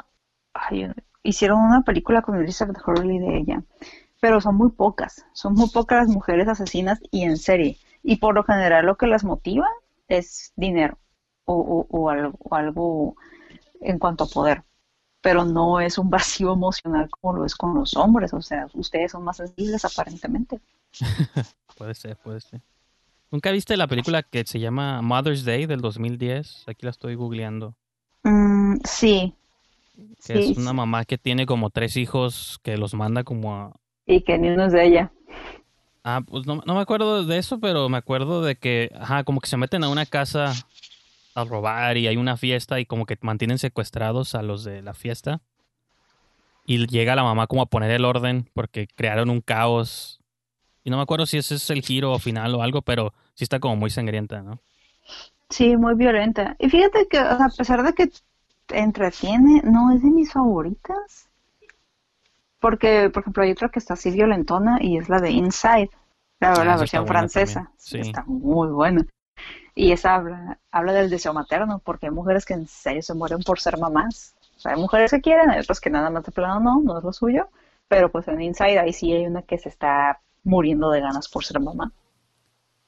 Ay, 0.54 0.88
hicieron 1.22 1.60
una 1.60 1.82
película 1.82 2.22
con 2.22 2.36
Elizabeth 2.36 2.78
Hurley 2.86 3.18
de 3.18 3.36
ella, 3.36 3.62
pero 4.18 4.40
son 4.40 4.54
muy 4.56 4.70
pocas, 4.70 5.26
son 5.34 5.52
muy 5.52 5.68
pocas 5.68 6.06
las 6.06 6.08
mujeres 6.08 6.48
asesinas 6.48 6.98
y 7.10 7.24
en 7.24 7.36
serie. 7.36 7.76
Y 8.02 8.16
por 8.16 8.34
lo 8.34 8.44
general 8.44 8.86
lo 8.86 8.96
que 8.96 9.06
las 9.06 9.24
motiva 9.24 9.68
es 10.08 10.54
dinero 10.56 10.96
o, 11.46 12.10
algo, 12.10 12.38
algo 12.50 13.16
en 13.80 13.98
cuanto 13.98 14.24
a 14.24 14.28
poder 14.28 14.62
pero 15.26 15.44
no 15.44 15.80
es 15.80 15.98
un 15.98 16.08
vacío 16.08 16.52
emocional 16.52 17.08
como 17.10 17.38
lo 17.38 17.44
es 17.44 17.56
con 17.56 17.74
los 17.74 17.96
hombres. 17.96 18.32
O 18.32 18.40
sea, 18.40 18.68
ustedes 18.74 19.10
son 19.10 19.24
más 19.24 19.38
sensibles 19.38 19.84
aparentemente. 19.84 20.60
puede 21.76 21.94
ser, 21.94 22.16
puede 22.16 22.40
ser. 22.40 22.60
¿Nunca 23.32 23.50
viste 23.50 23.76
la 23.76 23.88
película 23.88 24.22
que 24.22 24.44
se 24.44 24.60
llama 24.60 25.02
Mother's 25.02 25.44
Day 25.44 25.66
del 25.66 25.80
2010? 25.80 26.68
Aquí 26.68 26.86
la 26.86 26.90
estoy 26.90 27.16
googleando. 27.16 27.74
Mm, 28.22 28.76
sí. 28.84 29.34
Que 30.24 30.38
es 30.38 30.56
una 30.58 30.72
mamá 30.72 31.04
que 31.04 31.18
tiene 31.18 31.44
como 31.44 31.70
tres 31.70 31.96
hijos 31.96 32.60
que 32.62 32.76
los 32.76 32.94
manda 32.94 33.24
como 33.24 33.52
a... 33.52 33.72
Y 34.06 34.20
que 34.20 34.38
ni 34.38 34.50
uno 34.50 34.66
es 34.66 34.72
de 34.72 34.86
ella. 34.86 35.12
Ah, 36.04 36.22
pues 36.24 36.46
no, 36.46 36.62
no 36.64 36.74
me 36.76 36.80
acuerdo 36.80 37.24
de 37.24 37.38
eso, 37.38 37.58
pero 37.58 37.88
me 37.88 37.96
acuerdo 37.98 38.42
de 38.42 38.54
que, 38.54 38.92
ajá, 38.94 39.24
como 39.24 39.40
que 39.40 39.48
se 39.48 39.56
meten 39.56 39.82
a 39.82 39.88
una 39.88 40.06
casa 40.06 40.52
a 41.36 41.44
robar 41.44 41.98
y 41.98 42.06
hay 42.06 42.16
una 42.16 42.36
fiesta 42.36 42.80
y 42.80 42.86
como 42.86 43.04
que 43.04 43.18
mantienen 43.20 43.58
secuestrados 43.58 44.34
a 44.34 44.42
los 44.42 44.64
de 44.64 44.82
la 44.82 44.94
fiesta. 44.94 45.42
Y 46.64 46.86
llega 46.86 47.14
la 47.14 47.22
mamá 47.22 47.46
como 47.46 47.62
a 47.62 47.66
poner 47.66 47.90
el 47.90 48.04
orden 48.04 48.48
porque 48.54 48.88
crearon 48.88 49.30
un 49.30 49.42
caos. 49.42 50.20
Y 50.82 50.90
no 50.90 50.96
me 50.96 51.02
acuerdo 51.02 51.26
si 51.26 51.36
ese 51.36 51.56
es 51.56 51.68
el 51.70 51.82
giro 51.82 52.18
final 52.18 52.54
o 52.54 52.62
algo, 52.62 52.82
pero 52.82 53.12
sí 53.34 53.44
está 53.44 53.60
como 53.60 53.76
muy 53.76 53.90
sangrienta, 53.90 54.42
¿no? 54.42 54.60
Sí, 55.50 55.76
muy 55.76 55.94
violenta. 55.94 56.56
Y 56.58 56.70
fíjate 56.70 57.06
que 57.06 57.18
a 57.18 57.48
pesar 57.56 57.82
de 57.82 57.92
que 57.92 58.10
entretiene, 58.70 59.62
no 59.62 59.92
es 59.92 60.02
de 60.02 60.10
mis 60.10 60.32
favoritas. 60.32 61.28
Porque, 62.58 63.10
por 63.10 63.20
ejemplo, 63.20 63.42
hay 63.42 63.50
otra 63.50 63.68
que 63.68 63.78
está 63.78 63.94
así 63.94 64.10
violentona 64.10 64.78
y 64.80 64.96
es 64.96 65.10
la 65.10 65.20
de 65.20 65.30
Inside, 65.30 65.90
la, 66.40 66.52
ah, 66.52 66.76
versión 66.78 67.06
francesa. 67.06 67.70
Sí. 67.76 67.98
Está 68.00 68.24
muy 68.26 68.68
buena. 68.68 69.06
Y 69.78 69.92
esa 69.92 70.14
habla, 70.14 70.58
habla 70.72 70.94
del 70.94 71.10
deseo 71.10 71.34
materno, 71.34 71.80
porque 71.84 72.06
hay 72.06 72.12
mujeres 72.12 72.46
que 72.46 72.54
en 72.54 72.66
serio 72.66 73.02
se 73.02 73.12
mueren 73.12 73.42
por 73.42 73.60
ser 73.60 73.76
mamás. 73.76 74.34
O 74.56 74.60
sea, 74.60 74.72
hay 74.72 74.80
mujeres 74.80 75.10
que 75.10 75.20
quieren, 75.20 75.50
hay 75.50 75.60
otras 75.60 75.80
que 75.80 75.90
nada 75.90 76.08
más 76.08 76.24
de 76.24 76.32
plano 76.32 76.60
no, 76.60 76.80
no 76.80 76.98
es 76.98 77.04
lo 77.04 77.12
suyo. 77.12 77.50
Pero 77.86 78.10
pues 78.10 78.26
en 78.26 78.40
Inside 78.40 78.78
ahí 78.78 78.94
sí 78.94 79.12
hay 79.12 79.26
una 79.26 79.42
que 79.42 79.58
se 79.58 79.68
está 79.68 80.18
muriendo 80.44 80.90
de 80.90 81.02
ganas 81.02 81.28
por 81.28 81.44
ser 81.44 81.60
mamá. 81.60 81.92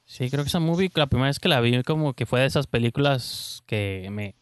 Sí, 0.07 0.31
creo 0.31 0.43
que 0.43 0.49
esa 0.49 0.61
movie, 0.61 0.91
la 0.95 1.09
primera 1.09 1.29
vez 1.29 1.39
que 1.39 1.51
la 1.51 1.61
vi, 1.61 1.83
como 1.83 2.15
que 2.15 2.25
fue 2.25 2.41
de 2.41 2.47
esas 2.47 2.67
películas 2.67 3.63
que 3.67 4.09
me 4.11 4.35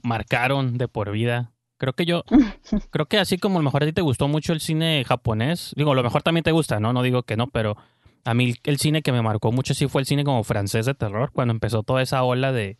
marcaron 0.00 0.78
de 0.78 0.86
por 0.86 1.10
vida. 1.10 1.50
Creo 1.76 1.94
que 1.94 2.04
yo, 2.04 2.22
creo 2.90 3.06
que 3.06 3.18
así 3.18 3.36
como 3.36 3.58
a 3.58 3.62
lo 3.62 3.64
mejor 3.64 3.82
a 3.82 3.86
ti 3.86 3.92
te 3.92 4.00
gustó 4.00 4.28
mucho 4.28 4.52
el 4.52 4.60
cine 4.60 5.04
japonés, 5.04 5.72
digo, 5.76 5.90
a 5.90 5.96
lo 5.96 6.04
mejor 6.04 6.22
también 6.22 6.44
te 6.44 6.52
gusta, 6.52 6.78
¿no? 6.78 6.92
No 6.92 7.02
digo 7.02 7.24
que 7.24 7.36
no, 7.36 7.48
pero 7.48 7.76
a 8.24 8.34
mí 8.34 8.54
el 8.64 8.78
cine 8.78 9.02
que 9.02 9.12
me 9.12 9.22
marcó 9.22 9.52
mucho 9.52 9.74
sí 9.74 9.88
fue 9.88 10.02
el 10.02 10.06
cine 10.06 10.24
como 10.24 10.44
francés 10.44 10.86
de 10.86 10.94
terror, 10.94 11.30
cuando 11.32 11.52
empezó 11.52 11.82
toda 11.82 12.02
esa 12.02 12.22
ola 12.22 12.52
de 12.52 12.78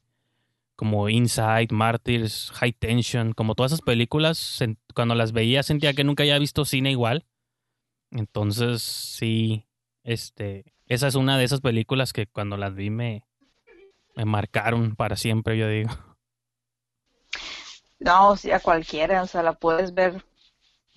como 0.76 1.10
Inside, 1.10 1.68
Martyrs, 1.70 2.52
High 2.54 2.72
Tension, 2.72 3.32
como 3.32 3.54
todas 3.54 3.72
esas 3.72 3.82
películas, 3.82 4.58
cuando 4.94 5.14
las 5.14 5.32
veía 5.32 5.62
sentía 5.62 5.92
que 5.92 6.04
nunca 6.04 6.22
había 6.22 6.38
visto 6.38 6.64
cine 6.64 6.90
igual. 6.90 7.26
Entonces, 8.10 8.82
sí, 8.82 9.66
este, 10.04 10.72
esa 10.86 11.06
es 11.06 11.16
una 11.16 11.36
de 11.36 11.44
esas 11.44 11.60
películas 11.60 12.12
que 12.14 12.26
cuando 12.26 12.56
las 12.56 12.74
vi 12.74 12.88
me, 12.88 13.24
me 14.16 14.24
marcaron 14.24 14.96
para 14.96 15.16
siempre, 15.16 15.58
yo 15.58 15.68
digo. 15.68 15.90
No, 17.98 18.34
sí, 18.36 18.50
a 18.50 18.60
cualquiera, 18.60 19.22
o 19.22 19.26
sea, 19.26 19.42
la 19.42 19.52
puedes 19.52 19.92
ver 19.92 20.24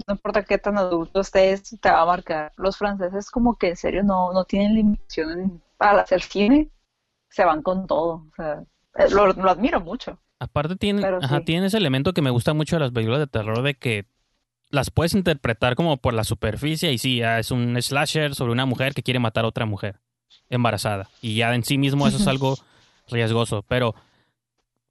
no 0.08 0.14
importa 0.14 0.44
qué 0.44 0.58
tan 0.58 0.78
adulto 0.78 1.22
estés, 1.22 1.78
te 1.80 1.90
va 1.90 2.02
a 2.02 2.06
marcar. 2.06 2.52
Los 2.58 2.78
franceses 2.78 3.30
como 3.30 3.58
que 3.58 3.70
en 3.70 3.76
serio 3.76 4.04
no, 4.04 4.34
no 4.34 4.46
tienen 4.46 4.76
limitación 4.76 5.62
para 5.78 6.02
hacer 6.02 6.22
cine, 6.22 6.70
se 7.30 7.46
van 7.46 7.62
con 7.62 7.88
todo. 7.88 8.26
O 8.32 8.36
sea, 8.36 8.64
eh, 8.96 9.10
lo, 9.10 9.50
admiro 9.50 9.80
mucho. 9.82 10.20
Aparte 10.40 10.76
tiene, 10.76 11.04
tiene 11.46 11.68
ese 11.68 11.78
elemento 11.78 12.14
que 12.14 12.22
me 12.22 12.30
gusta 12.30 12.54
mucho 12.54 12.76
de 12.76 12.82
las 12.82 12.92
películas 12.92 13.20
de 13.20 13.28
terror 13.28 13.62
de 13.62 13.76
que 13.76 14.06
las 14.70 14.90
puedes 14.90 15.14
interpretar 15.14 15.76
como 15.76 15.98
por 15.98 16.14
la 16.14 16.24
superficie 16.24 16.92
y 16.92 16.98
sí, 16.98 17.22
es 17.22 17.52
un 17.52 17.80
slasher 17.82 18.34
sobre 18.34 18.52
una 18.52 18.66
mujer 18.66 18.94
que 18.94 19.04
quiere 19.04 19.20
matar 19.20 19.46
a 19.46 19.50
otra 19.50 19.66
mujer 19.66 20.00
embarazada. 20.50 21.10
Y 21.22 21.36
ya 21.36 21.54
en 21.54 21.64
sí 21.64 21.78
mismo 21.78 22.08
eso 22.08 22.18
es 22.18 22.28
algo 22.28 22.56
riesgoso, 23.08 23.64
pero 23.68 23.96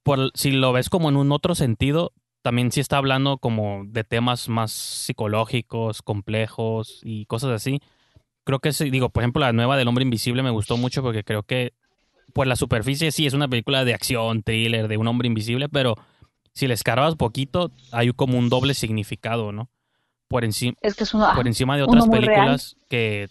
por, 0.03 0.31
si 0.35 0.53
lo 0.53 0.73
ves 0.73 0.89
como 0.89 1.09
en 1.09 1.17
un 1.17 1.33
otro 1.33 1.55
sentido, 1.55 2.13
también 2.43 2.73
sí 2.73 2.81
está 2.81 2.99
hablando 2.99 3.39
como 3.39 3.83
de 3.87 4.05
temas 4.05 4.49
más 4.49 4.73
psicológicos, 4.73 6.03
complejos 6.03 7.01
y 7.03 7.27
cosas 7.27 7.51
así. 7.51 7.81
Creo 8.45 8.59
que 8.59 8.73
sí, 8.73 8.91
digo, 8.91 9.09
por 9.09 9.23
ejemplo, 9.23 9.41
la 9.41 9.53
nueva 9.53 9.77
del 9.77 9.89
hombre 9.89 10.03
invisible 10.03 10.43
me 10.43 10.51
gustó 10.51 10.77
mucho 10.77 11.03
porque 11.03 11.23
creo 11.23 11.45
que 11.45 11.73
por 12.33 12.47
la 12.47 12.57
superficie 12.57 13.13
sí 13.13 13.27
es 13.27 13.35
una 13.35 13.49
película 13.49 13.85
de 13.85 13.95
acción, 13.95 14.43
thriller, 14.43 14.89
de 14.89 14.97
un 14.97 15.07
hombre 15.07 15.29
invisible, 15.29 15.69
pero 15.69 15.95
si 16.53 16.67
le 16.67 16.75
escarbas 16.75 17.15
poquito, 17.15 17.71
hay 17.93 18.13
como 18.13 18.39
un 18.39 18.49
doble 18.49 18.75
significado, 18.75 19.53
¿no? 19.53 19.71
Por, 20.27 20.45
encima 20.45 20.75
es 20.81 20.95
que 20.95 21.05
por 21.05 21.47
encima 21.47 21.77
de 21.77 21.83
otras 21.83 22.09
películas 22.09 22.77
que 22.89 23.29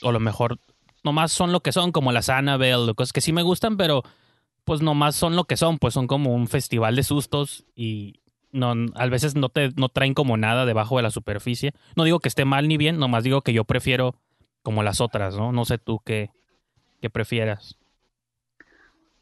o 0.00 0.12
lo 0.12 0.20
mejor 0.20 0.58
nomás 1.02 1.32
son 1.32 1.52
lo 1.52 1.60
que 1.60 1.72
son, 1.72 1.92
como 1.92 2.12
las 2.12 2.28
Annabelle, 2.28 2.94
cosas 2.94 3.12
que 3.12 3.20
sí 3.20 3.32
me 3.32 3.42
gustan, 3.42 3.76
pero 3.76 4.02
pues 4.64 4.80
nomás 4.80 5.16
son 5.16 5.36
lo 5.36 5.44
que 5.44 5.56
son, 5.56 5.78
pues 5.78 5.94
son 5.94 6.06
como 6.06 6.34
un 6.34 6.46
festival 6.48 6.96
de 6.96 7.02
sustos 7.02 7.64
y 7.74 8.20
no, 8.56 8.74
a 8.94 9.06
veces 9.06 9.36
no 9.36 9.48
te 9.48 9.70
no 9.76 9.88
traen 9.88 10.14
como 10.14 10.36
nada 10.36 10.64
debajo 10.64 10.96
de 10.96 11.02
la 11.02 11.10
superficie. 11.10 11.72
No 11.94 12.04
digo 12.04 12.20
que 12.20 12.28
esté 12.28 12.44
mal 12.44 12.68
ni 12.68 12.76
bien, 12.76 12.98
nomás 12.98 13.24
digo 13.24 13.42
que 13.42 13.52
yo 13.52 13.64
prefiero 13.64 14.14
como 14.62 14.82
las 14.82 15.00
otras, 15.00 15.36
¿no? 15.36 15.52
No 15.52 15.64
sé 15.64 15.78
tú 15.78 16.00
qué, 16.04 16.30
qué 17.00 17.10
prefieras. 17.10 17.78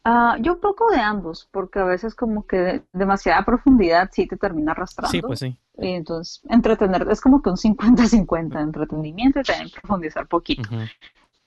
Uh, 0.05 0.39
yo 0.39 0.53
un 0.53 0.61
poco 0.61 0.91
de 0.91 0.99
ambos, 0.99 1.49
porque 1.51 1.79
a 1.79 1.83
veces 1.83 2.13
como 2.13 2.45
que 2.45 2.83
demasiada 2.93 3.43
profundidad 3.43 4.09
sí 4.11 4.27
te 4.27 4.37
termina 4.37 4.71
arrastrando. 4.71 5.11
Sí, 5.11 5.21
pues 5.21 5.39
sí. 5.39 5.57
Y 5.77 5.89
entonces, 5.89 6.41
entretener, 6.49 7.07
es 7.09 7.19
como 7.19 7.41
que 7.41 7.49
un 7.49 7.57
50-50, 7.57 8.61
entretenimiento 8.61 9.39
y 9.39 9.43
también 9.43 9.69
profundizar 9.71 10.27
poquito. 10.27 10.69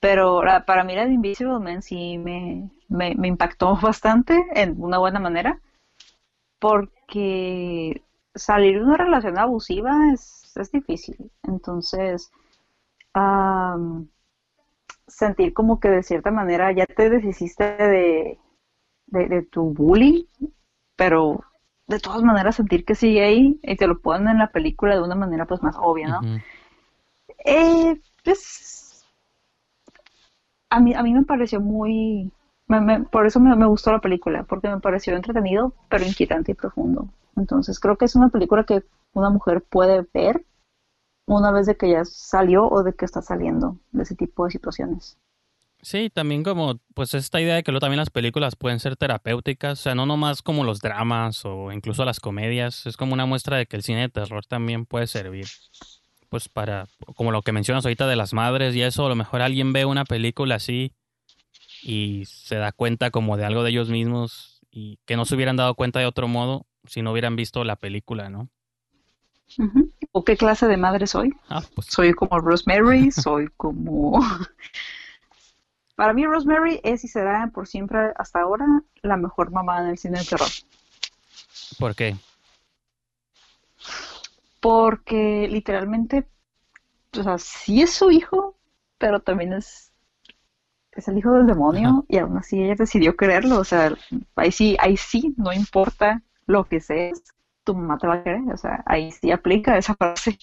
Pero 0.01 0.41
para 0.65 0.83
mí 0.83 0.95
la 0.95 1.05
de 1.05 1.13
Invisible 1.13 1.59
Man 1.59 1.81
sí 1.81 2.17
me, 2.17 2.69
me, 2.89 3.15
me 3.15 3.27
impactó 3.29 3.77
bastante 3.81 4.37
en 4.53 4.75
una 4.77 4.97
buena 4.97 5.19
manera 5.19 5.59
porque 6.59 8.03
salir 8.35 8.79
de 8.79 8.83
una 8.83 8.97
relación 8.97 9.37
abusiva 9.37 10.13
es, 10.13 10.51
es 10.55 10.71
difícil. 10.71 11.31
Entonces, 11.43 12.31
sentir 15.07 15.53
como 15.53 15.79
que 15.79 15.89
de 15.89 16.03
cierta 16.03 16.31
manera 16.31 16.71
ya 16.71 16.85
te 16.85 17.09
deshiciste 17.09 17.63
de, 17.63 18.39
de, 19.07 19.41
tu 19.43 19.73
bullying, 19.73 20.25
pero 20.95 21.43
de 21.87 21.99
todas 21.99 22.21
maneras 22.21 22.55
sentir 22.55 22.85
que 22.85 22.95
sigue 22.95 23.23
ahí 23.23 23.59
y 23.63 23.75
te 23.75 23.87
lo 23.87 23.99
ponen 23.99 24.29
en 24.29 24.37
la 24.37 24.51
película 24.51 24.95
de 24.95 25.01
una 25.01 25.15
manera 25.15 25.45
pues 25.45 25.61
más 25.63 25.75
obvia, 25.79 26.07
¿no? 26.07 26.21
eh, 27.45 27.99
pues, 28.23 29.05
a 30.69 30.79
mí, 30.79 30.93
a 30.93 31.01
mí 31.01 31.13
me 31.13 31.23
pareció 31.23 31.59
muy, 31.59 32.31
por 33.11 33.25
eso 33.25 33.39
me, 33.39 33.65
gustó 33.65 33.91
la 33.91 33.99
película, 33.99 34.43
porque 34.43 34.69
me 34.69 34.79
pareció 34.79 35.15
entretenido, 35.15 35.73
pero 35.89 36.05
inquietante 36.05 36.51
y 36.51 36.55
profundo. 36.55 37.09
Entonces 37.35 37.79
creo 37.79 37.97
que 37.97 38.05
es 38.05 38.15
una 38.15 38.29
película 38.29 38.63
que 38.63 38.83
una 39.13 39.29
mujer 39.29 39.63
puede 39.63 40.05
ver 40.13 40.45
una 41.25 41.51
vez 41.51 41.65
de 41.65 41.77
que 41.77 41.89
ya 41.89 42.05
salió 42.05 42.67
o 42.67 42.83
de 42.83 42.93
que 42.93 43.05
está 43.05 43.21
saliendo 43.21 43.77
de 43.91 44.03
ese 44.03 44.15
tipo 44.15 44.45
de 44.45 44.51
situaciones. 44.51 45.17
Sí, 45.81 46.09
también 46.09 46.43
como, 46.43 46.79
pues 46.93 47.13
esta 47.13 47.39
idea 47.39 47.55
de 47.55 47.63
que 47.63 47.71
luego 47.71 47.81
también 47.81 47.99
las 47.99 48.09
películas 48.09 48.55
pueden 48.55 48.79
ser 48.79 48.97
terapéuticas, 48.97 49.79
o 49.79 49.81
sea, 49.81 49.95
no 49.95 50.05
nomás 50.05 50.41
como 50.41 50.63
los 50.63 50.79
dramas 50.79 51.45
o 51.45 51.71
incluso 51.71 52.03
las 52.03 52.19
comedias, 52.19 52.85
es 52.85 52.97
como 52.97 53.13
una 53.13 53.25
muestra 53.25 53.57
de 53.57 53.65
que 53.65 53.77
el 53.77 53.83
cine 53.83 54.01
de 54.01 54.09
terror 54.09 54.45
también 54.45 54.85
puede 54.85 55.07
servir, 55.07 55.47
pues 56.27 56.49
para, 56.49 56.87
como 57.15 57.31
lo 57.31 57.41
que 57.43 57.53
mencionas 57.53 57.85
ahorita 57.85 58.07
de 58.07 58.17
las 58.17 58.33
madres 58.33 58.75
y 58.75 58.81
eso, 58.81 59.05
a 59.05 59.09
lo 59.09 59.15
mejor 59.15 59.41
alguien 59.41 59.71
ve 59.71 59.85
una 59.85 60.03
película 60.03 60.55
así 60.55 60.93
y 61.81 62.25
se 62.25 62.55
da 62.55 62.71
cuenta 62.71 63.11
como 63.11 63.37
de 63.37 63.45
algo 63.45 63.63
de 63.63 63.71
ellos 63.71 63.89
mismos 63.89 64.61
y 64.71 64.99
que 65.05 65.15
no 65.15 65.25
se 65.25 65.35
hubieran 65.35 65.57
dado 65.57 65.75
cuenta 65.75 65.99
de 65.99 66.05
otro 66.05 66.27
modo 66.27 66.65
si 66.85 67.01
no 67.01 67.11
hubieran 67.11 67.35
visto 67.35 67.63
la 67.63 67.75
película, 67.75 68.29
¿no? 68.29 68.49
¿O 70.11 70.23
qué 70.23 70.37
clase 70.37 70.67
de 70.67 70.77
madre 70.77 71.07
soy? 71.07 71.33
Ah, 71.49 71.63
pues. 71.75 71.87
Soy 71.87 72.13
como 72.13 72.39
Rosemary, 72.39 73.11
soy 73.11 73.47
como... 73.57 74.19
Para 75.95 76.13
mí 76.13 76.25
Rosemary 76.25 76.79
es 76.83 77.03
y 77.03 77.09
será 77.09 77.51
por 77.53 77.67
siempre 77.67 78.13
hasta 78.15 78.39
ahora 78.39 78.65
la 79.01 79.17
mejor 79.17 79.51
mamá 79.51 79.81
en 79.81 79.87
el 79.87 79.97
cine 79.97 80.19
de 80.19 80.25
terror. 80.25 80.47
¿Por 81.77 81.93
qué? 81.93 82.15
Porque 84.61 85.47
literalmente, 85.49 86.25
o 87.17 87.23
sea, 87.23 87.37
sí 87.37 87.81
es 87.81 87.93
su 87.93 88.11
hijo, 88.11 88.55
pero 88.97 89.19
también 89.19 89.51
es 89.51 89.88
es 90.99 91.07
el 91.07 91.17
hijo 91.17 91.33
del 91.33 91.47
demonio 91.47 92.05
y 92.07 92.17
aún 92.17 92.37
así 92.37 92.61
ella 92.61 92.75
decidió 92.75 93.15
creerlo, 93.15 93.59
o 93.59 93.63
sea, 93.63 93.93
ahí 94.35 94.51
sí, 94.51 94.77
ahí 94.79 94.95
sí, 94.95 95.33
no 95.37 95.51
importa 95.51 96.21
lo 96.45 96.65
que 96.65 96.79
seas, 96.79 97.21
tu 97.63 97.75
mamá 97.75 97.97
te 97.97 98.07
va 98.07 98.15
a 98.15 98.23
querer. 98.23 98.41
O 98.53 98.57
sea, 98.57 98.83
ahí 98.85 99.11
sí 99.11 99.31
aplica 99.31 99.77
esa 99.77 99.95
frase. 99.95 100.37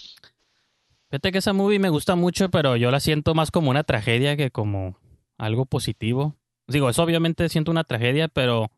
Fíjate 1.10 1.32
que 1.32 1.38
esa 1.38 1.52
movie 1.52 1.78
me 1.78 1.88
gusta 1.88 2.16
mucho, 2.16 2.50
pero 2.50 2.76
yo 2.76 2.90
la 2.90 3.00
siento 3.00 3.34
más 3.34 3.50
como 3.50 3.70
una 3.70 3.84
tragedia 3.84 4.36
que 4.36 4.50
como 4.50 4.96
algo 5.38 5.66
positivo. 5.66 6.36
Digo, 6.68 6.88
es 6.88 6.98
obviamente 6.98 7.48
siento 7.48 7.70
una 7.70 7.84
tragedia, 7.84 8.28
pero 8.28 8.70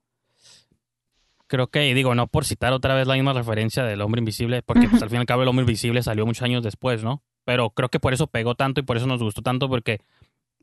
creo 1.46 1.68
que, 1.68 1.94
digo, 1.94 2.14
no 2.14 2.26
por 2.26 2.44
citar 2.44 2.72
otra 2.72 2.94
vez 2.94 3.06
la 3.06 3.14
misma 3.14 3.32
referencia 3.32 3.82
del 3.84 4.00
hombre 4.02 4.20
invisible, 4.20 4.62
porque 4.62 4.88
pues, 4.88 5.02
al 5.02 5.08
fin 5.08 5.16
y 5.16 5.20
al 5.20 5.26
cabo 5.26 5.42
el 5.42 5.48
hombre 5.48 5.62
invisible 5.62 6.02
salió 6.02 6.26
muchos 6.26 6.42
años 6.42 6.62
después, 6.62 7.02
¿no? 7.02 7.22
Pero 7.44 7.70
creo 7.70 7.88
que 7.88 8.00
por 8.00 8.12
eso 8.12 8.26
pegó 8.26 8.54
tanto 8.54 8.80
y 8.80 8.82
por 8.82 8.98
eso 8.98 9.06
nos 9.06 9.22
gustó 9.22 9.40
tanto, 9.40 9.68
porque 9.70 10.00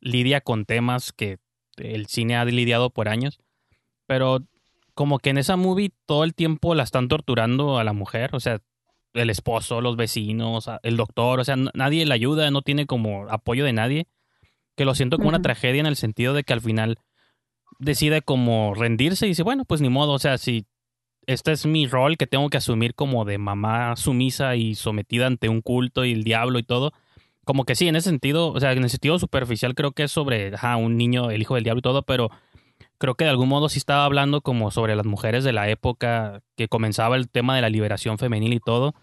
lidia 0.05 0.39
con 0.39 0.65
temas 0.65 1.11
que 1.11 1.39
el 1.77 2.05
cine 2.05 2.37
ha 2.37 2.45
lidiado 2.45 2.91
por 2.91 3.09
años. 3.09 3.39
Pero 4.05 4.39
como 4.93 5.19
que 5.19 5.31
en 5.31 5.37
esa 5.37 5.57
movie 5.57 5.91
todo 6.05 6.23
el 6.23 6.33
tiempo 6.33 6.75
la 6.75 6.83
están 6.83 7.09
torturando 7.09 7.79
a 7.79 7.83
la 7.83 7.91
mujer, 7.91 8.33
o 8.33 8.39
sea, 8.39 8.61
el 9.13 9.29
esposo, 9.29 9.81
los 9.81 9.97
vecinos, 9.97 10.69
el 10.83 10.97
doctor, 10.97 11.39
o 11.39 11.43
sea, 11.43 11.55
nadie 11.55 12.05
le 12.05 12.13
ayuda, 12.13 12.51
no 12.51 12.61
tiene 12.61 12.85
como 12.85 13.27
apoyo 13.29 13.65
de 13.65 13.73
nadie, 13.73 14.07
que 14.75 14.85
lo 14.85 14.93
siento 14.93 15.17
como 15.17 15.29
una 15.29 15.41
tragedia 15.41 15.79
en 15.79 15.85
el 15.85 15.95
sentido 15.95 16.33
de 16.33 16.43
que 16.43 16.53
al 16.53 16.61
final 16.61 16.99
decide 17.79 18.21
como 18.21 18.73
rendirse 18.73 19.25
y 19.25 19.29
dice, 19.29 19.43
bueno, 19.43 19.65
pues 19.65 19.81
ni 19.81 19.89
modo, 19.89 20.13
o 20.13 20.19
sea, 20.19 20.37
si 20.37 20.65
este 21.27 21.51
es 21.51 21.65
mi 21.65 21.87
rol 21.87 22.17
que 22.17 22.27
tengo 22.27 22.49
que 22.49 22.57
asumir 22.57 22.93
como 22.93 23.25
de 23.25 23.37
mamá 23.37 23.95
sumisa 23.95 24.55
y 24.55 24.75
sometida 24.75 25.27
ante 25.27 25.49
un 25.49 25.61
culto 25.61 26.05
y 26.05 26.11
el 26.11 26.23
diablo 26.23 26.59
y 26.59 26.63
todo, 26.63 26.93
como 27.45 27.63
que 27.63 27.75
sí, 27.75 27.87
en 27.87 27.95
ese 27.95 28.09
sentido, 28.09 28.51
o 28.51 28.59
sea, 28.59 28.73
en 28.73 28.83
el 28.83 28.89
sentido 28.89 29.19
superficial 29.19 29.75
creo 29.75 29.91
que 29.91 30.03
es 30.03 30.11
sobre 30.11 30.51
un 30.77 30.97
niño, 30.97 31.29
el 31.29 31.41
hijo 31.41 31.55
del 31.55 31.63
diablo 31.63 31.79
y 31.79 31.83
todo, 31.83 32.01
pero 32.01 32.29
creo 32.97 33.15
que 33.15 33.25
de 33.25 33.29
algún 33.29 33.49
modo 33.49 33.69
sí 33.69 33.77
estaba 33.77 34.03
hablando 34.03 34.41
como 34.41 34.71
sobre 34.71 34.95
las 34.95 35.05
mujeres 35.05 35.43
de 35.43 35.53
la 35.53 35.69
época 35.69 36.41
que 36.55 36.67
comenzaba 36.67 37.15
el 37.15 37.29
tema 37.29 37.55
de 37.55 37.61
la 37.61 37.69
liberación 37.69 38.17
femenil 38.17 38.53
y 38.53 38.59
todo, 38.59 38.95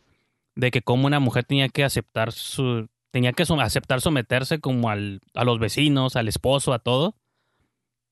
de 0.56 0.70
que 0.70 0.82
como 0.82 1.06
una 1.06 1.20
mujer 1.20 1.44
tenía 1.44 1.68
que 1.68 1.84
aceptar 1.84 2.32
su 2.32 2.88
tenía 3.12 3.32
que 3.32 3.44
aceptar 3.44 4.00
someterse 4.00 4.58
como 4.58 4.90
al, 4.90 5.20
a 5.34 5.44
los 5.44 5.58
vecinos, 5.58 6.16
al 6.16 6.28
esposo, 6.28 6.72
a 6.72 6.78
todo. 6.78 7.14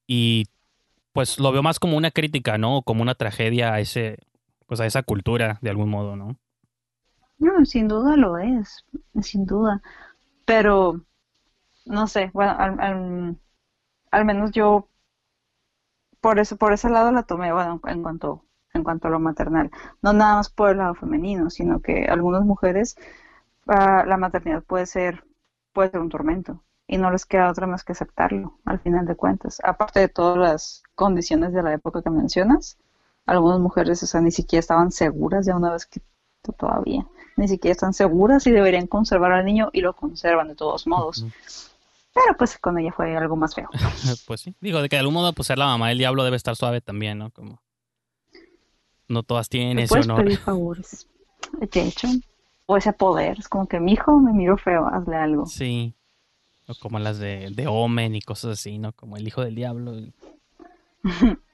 Y 0.06 0.46
pues 1.12 1.38
lo 1.38 1.52
veo 1.52 1.62
más 1.62 1.78
como 1.78 1.96
una 1.96 2.10
crítica, 2.10 2.58
¿no? 2.58 2.82
Como 2.82 3.02
una 3.02 3.14
tragedia 3.14 3.72
a 3.72 3.80
ese 3.80 4.18
pues 4.66 4.78
a 4.80 4.86
esa 4.86 5.02
cultura 5.02 5.58
de 5.62 5.70
algún 5.70 5.88
modo, 5.88 6.16
¿no? 6.16 6.36
No, 7.38 7.64
sin 7.64 7.88
duda 7.88 8.16
lo 8.16 8.38
es, 8.38 8.84
sin 9.22 9.46
duda 9.46 9.82
pero 10.50 11.00
no 11.86 12.08
sé, 12.08 12.32
bueno, 12.34 12.56
al, 14.10 14.24
menos 14.24 14.50
yo 14.50 14.88
por 16.20 16.40
eso, 16.40 16.56
por 16.56 16.72
ese 16.72 16.90
lado 16.90 17.12
la 17.12 17.22
tomé, 17.22 17.52
bueno, 17.52 17.80
en 17.86 18.02
cuanto, 18.02 18.44
en 18.74 18.82
cuanto 18.82 19.06
a 19.06 19.10
lo 19.12 19.20
maternal. 19.20 19.70
No 20.02 20.12
nada 20.12 20.34
más 20.34 20.50
por 20.50 20.70
el 20.70 20.78
lado 20.78 20.94
femenino, 20.94 21.50
sino 21.50 21.80
que 21.80 22.06
algunas 22.06 22.42
mujeres 22.44 22.96
ah, 23.68 24.04
la 24.04 24.16
maternidad 24.16 24.64
puede 24.64 24.86
ser, 24.86 25.24
puede 25.72 25.90
ser 25.90 26.00
un 26.00 26.08
tormento 26.08 26.64
y 26.88 26.98
no 26.98 27.12
les 27.12 27.26
queda 27.26 27.50
otra 27.50 27.68
más 27.68 27.84
que 27.84 27.92
aceptarlo, 27.92 28.58
al 28.64 28.80
final 28.80 29.06
de 29.06 29.14
cuentas. 29.14 29.60
Aparte 29.62 30.00
de 30.00 30.08
todas 30.08 30.36
las 30.36 30.82
condiciones 30.96 31.52
de 31.52 31.62
la 31.62 31.74
época 31.74 32.02
que 32.02 32.10
mencionas, 32.10 32.76
algunas 33.24 33.60
mujeres, 33.60 34.14
o 34.14 34.20
ni 34.20 34.32
siquiera 34.32 34.60
estaban 34.60 34.90
seguras 34.90 35.46
ya 35.46 35.56
una 35.56 35.72
vez 35.72 35.86
que 35.86 36.02
todavía 36.56 37.06
ni 37.40 37.48
siquiera 37.48 37.72
están 37.72 37.94
seguras 37.94 38.42
si 38.42 38.50
deberían 38.50 38.86
conservar 38.86 39.32
al 39.32 39.44
niño 39.44 39.70
y 39.72 39.80
lo 39.80 39.94
conservan 39.94 40.48
de 40.48 40.54
todos 40.54 40.86
modos. 40.86 41.24
Pero 42.12 42.36
pues 42.36 42.58
con 42.58 42.78
ella 42.78 42.92
fue 42.92 43.16
algo 43.16 43.34
más 43.34 43.54
feo. 43.54 43.68
pues 44.26 44.42
sí. 44.42 44.54
Digo, 44.60 44.82
de 44.82 44.88
que 44.88 44.96
de 44.96 45.00
algún 45.00 45.14
modo 45.14 45.32
pues 45.32 45.46
ser 45.46 45.58
la 45.58 45.66
mamá 45.66 45.88
del 45.88 45.98
diablo 45.98 46.22
debe 46.22 46.36
estar 46.36 46.54
suave 46.54 46.80
también, 46.80 47.18
¿no? 47.18 47.30
Como 47.30 47.62
no 49.08 49.22
todas 49.22 49.48
tienen 49.48 49.78
ese 49.78 50.00
honor. 50.00 50.24
pedir 50.24 50.38
favores. 50.38 51.08
De 51.58 51.80
hecho, 51.82 52.08
o 52.66 52.76
ese 52.76 52.92
poder, 52.92 53.38
es 53.38 53.48
como 53.48 53.66
que 53.66 53.80
mi 53.80 53.92
hijo 53.92 54.18
me 54.20 54.32
miró 54.32 54.56
feo, 54.58 54.86
hazle 54.86 55.16
algo. 55.16 55.46
Sí. 55.46 55.94
O 56.68 56.74
como 56.74 56.98
las 56.98 57.18
de, 57.18 57.50
de 57.50 57.66
Omen 57.66 58.14
y 58.14 58.20
cosas 58.20 58.52
así, 58.52 58.78
¿no? 58.78 58.92
Como 58.92 59.16
el 59.16 59.26
hijo 59.26 59.42
del 59.42 59.54
diablo. 59.54 59.94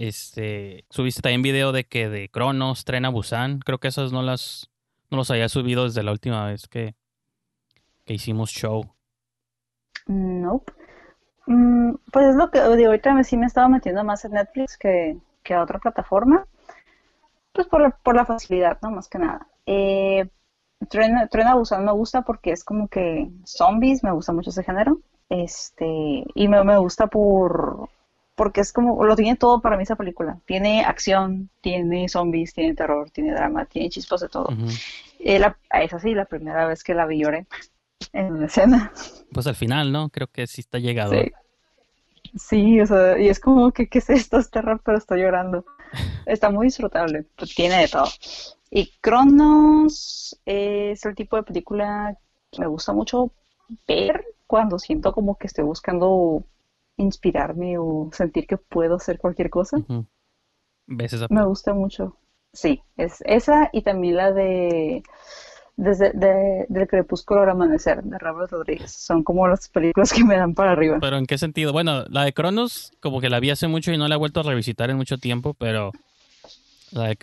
Este, 0.00 0.86
subiste 0.88 1.20
también 1.20 1.42
video 1.42 1.72
de 1.72 1.84
que 1.84 2.08
de 2.08 2.30
Cronos, 2.30 2.86
Tren 2.86 3.04
a 3.04 3.10
Busan. 3.10 3.58
Creo 3.58 3.80
que 3.80 3.88
esas 3.88 4.12
no 4.12 4.22
las 4.22 4.70
no 5.10 5.18
los 5.18 5.30
había 5.30 5.50
subido 5.50 5.84
desde 5.84 6.02
la 6.02 6.12
última 6.12 6.46
vez 6.46 6.68
que, 6.68 6.94
que 8.06 8.14
hicimos 8.14 8.48
show. 8.48 8.94
Nope. 10.06 10.72
Mm, 11.44 11.96
pues 12.10 12.28
es 12.28 12.34
lo 12.34 12.50
que 12.50 12.60
de 12.60 12.86
ahorita 12.86 13.22
sí 13.24 13.36
me 13.36 13.44
estaba 13.44 13.68
metiendo 13.68 14.02
más 14.02 14.24
en 14.24 14.32
Netflix 14.32 14.78
que, 14.78 15.18
que 15.42 15.52
a 15.52 15.62
otra 15.62 15.78
plataforma. 15.78 16.46
Pues 17.52 17.66
por 17.66 17.82
la, 17.82 17.90
por 17.90 18.16
la 18.16 18.24
facilidad, 18.24 18.78
¿no? 18.80 18.92
Más 18.92 19.06
que 19.06 19.18
nada. 19.18 19.48
Eh, 19.66 20.30
Tren, 20.88 21.18
a 21.18 21.54
Busan 21.54 21.84
me 21.84 21.92
gusta 21.92 22.22
porque 22.22 22.52
es 22.52 22.64
como 22.64 22.88
que 22.88 23.30
zombies, 23.44 24.02
me 24.02 24.12
gusta 24.12 24.32
mucho 24.32 24.48
ese 24.48 24.64
género. 24.64 24.98
Este, 25.28 26.24
y 26.34 26.48
me, 26.48 26.64
me 26.64 26.78
gusta 26.78 27.08
por 27.08 27.90
porque 28.40 28.62
es 28.62 28.72
como, 28.72 29.04
lo 29.04 29.16
tiene 29.16 29.36
todo 29.36 29.60
para 29.60 29.76
mí 29.76 29.82
esa 29.82 29.96
película. 29.96 30.38
Tiene 30.46 30.82
acción, 30.82 31.50
tiene 31.60 32.08
zombies, 32.08 32.54
tiene 32.54 32.74
terror, 32.74 33.10
tiene 33.10 33.34
drama, 33.34 33.66
tiene 33.66 33.90
chispas 33.90 34.22
de 34.22 34.30
todo. 34.30 34.48
Eh, 35.18 35.42
es 35.72 35.92
así, 35.92 36.14
la 36.14 36.24
primera 36.24 36.66
vez 36.66 36.82
que 36.82 36.94
la 36.94 37.04
vi 37.04 37.22
lloré 37.22 37.46
en 38.14 38.32
una 38.32 38.46
escena. 38.46 38.92
Pues 39.30 39.46
al 39.46 39.56
final, 39.56 39.92
¿no? 39.92 40.08
Creo 40.08 40.26
que 40.26 40.46
sí 40.46 40.62
está 40.62 40.78
llegado. 40.78 41.12
Sí. 42.34 42.80
o 42.80 42.86
sea, 42.86 43.18
y 43.18 43.28
es 43.28 43.40
como 43.40 43.72
que, 43.72 43.90
¿qué 43.90 43.98
es 43.98 44.08
esto? 44.08 44.38
Es 44.38 44.50
terror, 44.50 44.80
pero 44.82 44.96
estoy 44.96 45.20
llorando. 45.20 45.66
Está 46.24 46.48
muy 46.48 46.68
disfrutable, 46.68 47.26
pues 47.36 47.54
tiene 47.54 47.76
de 47.76 47.88
todo. 47.88 48.08
Y 48.70 48.90
Cronos 49.02 50.40
es 50.46 51.04
el 51.04 51.14
tipo 51.14 51.36
de 51.36 51.42
película 51.42 52.16
que 52.50 52.62
me 52.62 52.68
gusta 52.68 52.94
mucho 52.94 53.32
ver 53.86 54.24
cuando 54.46 54.78
siento 54.78 55.12
como 55.12 55.36
que 55.36 55.46
estoy 55.46 55.64
buscando 55.66 56.42
inspirarme 57.00 57.78
o 57.78 58.10
sentir 58.12 58.46
que 58.46 58.56
puedo 58.56 58.96
hacer 58.96 59.18
cualquier 59.18 59.50
cosa. 59.50 59.78
Me 60.86 61.44
gusta 61.44 61.74
mucho. 61.74 62.16
Sí, 62.52 62.82
es 62.96 63.22
esa 63.26 63.70
y 63.72 63.82
también 63.82 64.16
la 64.16 64.32
de 64.32 65.02
desde 65.76 66.12
del 66.68 66.88
crepúsculo 66.88 67.42
al 67.42 67.50
amanecer 67.50 68.02
de 68.02 68.18
Robert 68.18 68.50
Rodríguez. 68.50 68.92
Son 68.92 69.22
como 69.22 69.48
las 69.48 69.68
películas 69.68 70.12
que 70.12 70.24
me 70.24 70.36
dan 70.36 70.54
para 70.54 70.72
arriba. 70.72 70.98
Pero 71.00 71.16
¿en 71.16 71.26
qué 71.26 71.38
sentido? 71.38 71.72
Bueno, 71.72 72.04
la 72.08 72.24
de 72.24 72.32
Cronos 72.32 72.92
como 73.00 73.20
que 73.20 73.30
la 73.30 73.40
vi 73.40 73.50
hace 73.50 73.66
mucho 73.66 73.92
y 73.92 73.98
no 73.98 74.08
la 74.08 74.16
he 74.16 74.18
vuelto 74.18 74.40
a 74.40 74.42
revisitar 74.42 74.90
en 74.90 74.96
mucho 74.96 75.16
tiempo, 75.16 75.54
pero 75.54 75.92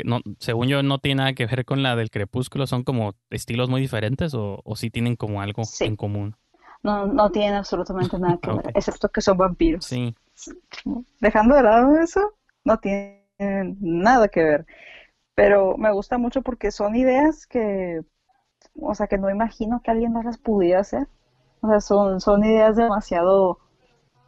no, 0.04 0.22
según 0.40 0.68
yo 0.68 0.82
no 0.82 0.98
tiene 1.00 1.20
nada 1.20 1.34
que 1.34 1.46
ver 1.46 1.66
con 1.66 1.84
la 1.84 1.96
del 1.96 2.10
crepúsculo. 2.10 2.68
¿Son 2.68 2.84
como 2.84 3.14
estilos 3.30 3.70
muy 3.70 3.82
diferentes 3.82 4.34
o, 4.34 4.62
o 4.64 4.76
sí 4.76 4.90
tienen 4.90 5.16
como 5.16 5.42
algo 5.42 5.64
en 5.82 5.96
común? 5.96 6.36
No, 6.84 7.08
no 7.08 7.32
tienen 7.32 7.56
absolutamente 7.56 8.18
nada 8.20 8.38
que 8.42 8.52
ver, 8.52 8.72
excepto 8.76 9.10
que 9.10 9.22
son 9.22 9.38
vampiros. 9.38 9.86
Sí. 9.86 10.16
Dejando 11.20 11.56
de 11.56 11.64
lado 11.64 12.00
eso, 12.00 12.34
no 12.64 12.78
tienen 12.80 13.78
nada 13.80 14.28
que 14.28 14.44
ver. 14.44 14.66
Pero 15.36 15.78
me 15.78 15.92
gusta 15.92 16.18
mucho 16.18 16.42
porque 16.42 16.72
son 16.72 16.96
ideas 16.96 17.46
que, 17.46 18.02
o 18.80 18.96
sea, 18.96 19.08
que 19.08 19.18
no 19.18 19.30
imagino 19.30 19.82
que 19.84 19.92
alguien 19.92 20.14
más 20.14 20.26
las 20.26 20.38
pudiera 20.38 20.80
hacer. 20.80 21.08
O 21.62 21.70
sea, 21.70 21.80
son, 21.80 22.22
son 22.22 22.44
ideas 22.44 22.76
demasiado 22.76 23.60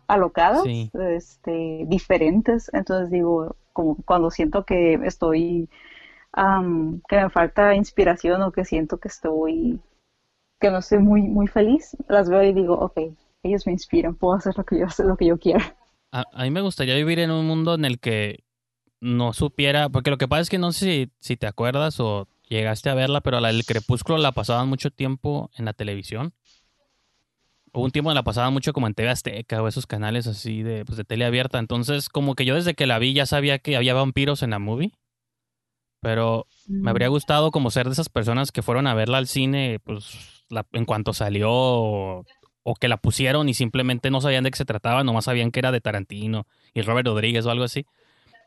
alocadas, 0.08 0.64
este, 0.66 1.86
diferentes. 1.88 2.70
Entonces 2.74 3.12
digo, 3.12 3.56
como 3.74 3.95
cuando 4.04 4.32
siento 4.32 4.66
que 4.66 4.95
estoy, 5.06 5.70
que 7.08 7.16
me 7.16 7.30
falta 7.30 7.76
inspiración 7.76 8.41
o 8.41 8.52
que 8.52 8.66
siento 8.66 9.00
que 9.00 9.08
estoy 9.08 9.82
que 10.60 10.70
no 10.70 10.80
estoy 10.80 10.99
muy, 10.99 11.22
muy 11.22 11.47
feliz, 11.47 11.95
las 12.07 12.30
veo 12.30 12.43
y 12.43 12.53
digo, 12.53 12.76
ok, 12.76 12.99
ellos 13.43 13.66
me 13.66 13.74
inspiran, 13.74 14.16
puedo 14.16 14.36
hacer 14.36 14.53
lo 14.57 14.66
que 14.66 14.80
yo, 14.80 14.86
lo 15.05 15.18
que 15.18 15.26
yo 15.26 15.38
quiera. 15.38 15.76
A, 16.12 16.26
mí 16.43 16.51
me 16.51 16.62
gustaría 16.62 16.95
vivir 16.95 17.20
en 17.20 17.32
un 17.32 17.45
mundo 17.45 17.76
en 17.76 17.86
el 17.86 17.99
que 17.99 18.43
no 18.99 19.34
supiera, 19.34 19.89
porque 19.89 20.10
lo 20.10 20.18
que 20.18 20.28
pasa 20.28 20.41
es 20.41 20.49
que 20.49 20.57
no 20.57 20.72
sé 20.72 20.86
si, 20.86 21.12
si 21.20 21.38
te 21.38 21.47
acuerdas 21.47 21.99
o 21.99 22.28
llegaste 22.49 22.89
a 22.89 22.95
verla, 22.95 23.22
pero 23.22 23.39
la 23.39 23.49
del 23.49 23.66
Crepúsculo 23.66 24.18
la 24.18 24.32
pasaban 24.32 24.68
mucho 24.68 24.91
tiempo 24.91 25.49
en 25.55 25.66
la 25.66 25.74
televisión. 25.74 26.34
Hubo 27.72 27.86
un 27.86 27.91
tiempo 27.91 28.10
en 28.10 28.16
la 28.16 28.24
pasaban 28.24 28.51
mucho 28.51 28.74
como 28.74 28.88
en 28.88 28.95
TV 28.95 29.10
Azteca 29.10 29.62
o 29.62 29.68
esos 29.68 29.86
canales 29.86 30.26
así 30.26 30.64
de, 30.64 30.84
pues, 30.86 30.97
de 30.97 31.03
tele 31.03 31.26
abierta. 31.26 31.60
Entonces, 31.60 32.10
como 32.10 32.34
que 32.34 32.43
yo 32.43 32.55
desde 32.55 32.74
que 32.74 32.88
la 32.88 32.97
vi 32.97 33.14
ya 33.14 33.28
sabía 33.28 33.60
que 33.60 33.78
había 33.78 33.93
vampiros 33.93 34.41
en 34.41 34.49
la 34.49 34.60
movie. 34.60 34.91
Pero 36.01 36.47
me 36.68 36.89
habría 36.89 37.10
mm. 37.10 37.12
gustado 37.12 37.51
como 37.51 37.70
ser 37.70 37.86
de 37.86 37.91
esas 37.91 38.10
personas 38.10 38.51
que 38.51 38.64
fueron 38.64 38.88
a 38.88 38.95
verla 38.95 39.20
al 39.20 39.28
cine, 39.28 39.80
pues 39.84 40.38
en 40.74 40.86
cuanto 40.86 41.14
salió 41.14 41.50
o, 41.52 42.26
que 42.80 42.88
la 42.88 42.97
pusieron 42.97 43.50
y 43.50 43.56
simplemente 43.56 44.12
no 44.12 44.22
sabían 44.22 44.43
de 44.43 44.52
qué 44.52 44.58
se 44.58 44.66
trataba, 44.66 45.04
nomás 45.04 45.26
sabían 45.26 45.52
que 45.52 45.60
era 45.60 45.72
de 45.72 45.82
Tarantino 45.82 46.45
y 46.76 46.82
Robert 46.84 47.08
Rodríguez 47.08 47.45
o 47.45 47.52
algo 47.52 47.64
así. 47.64 47.86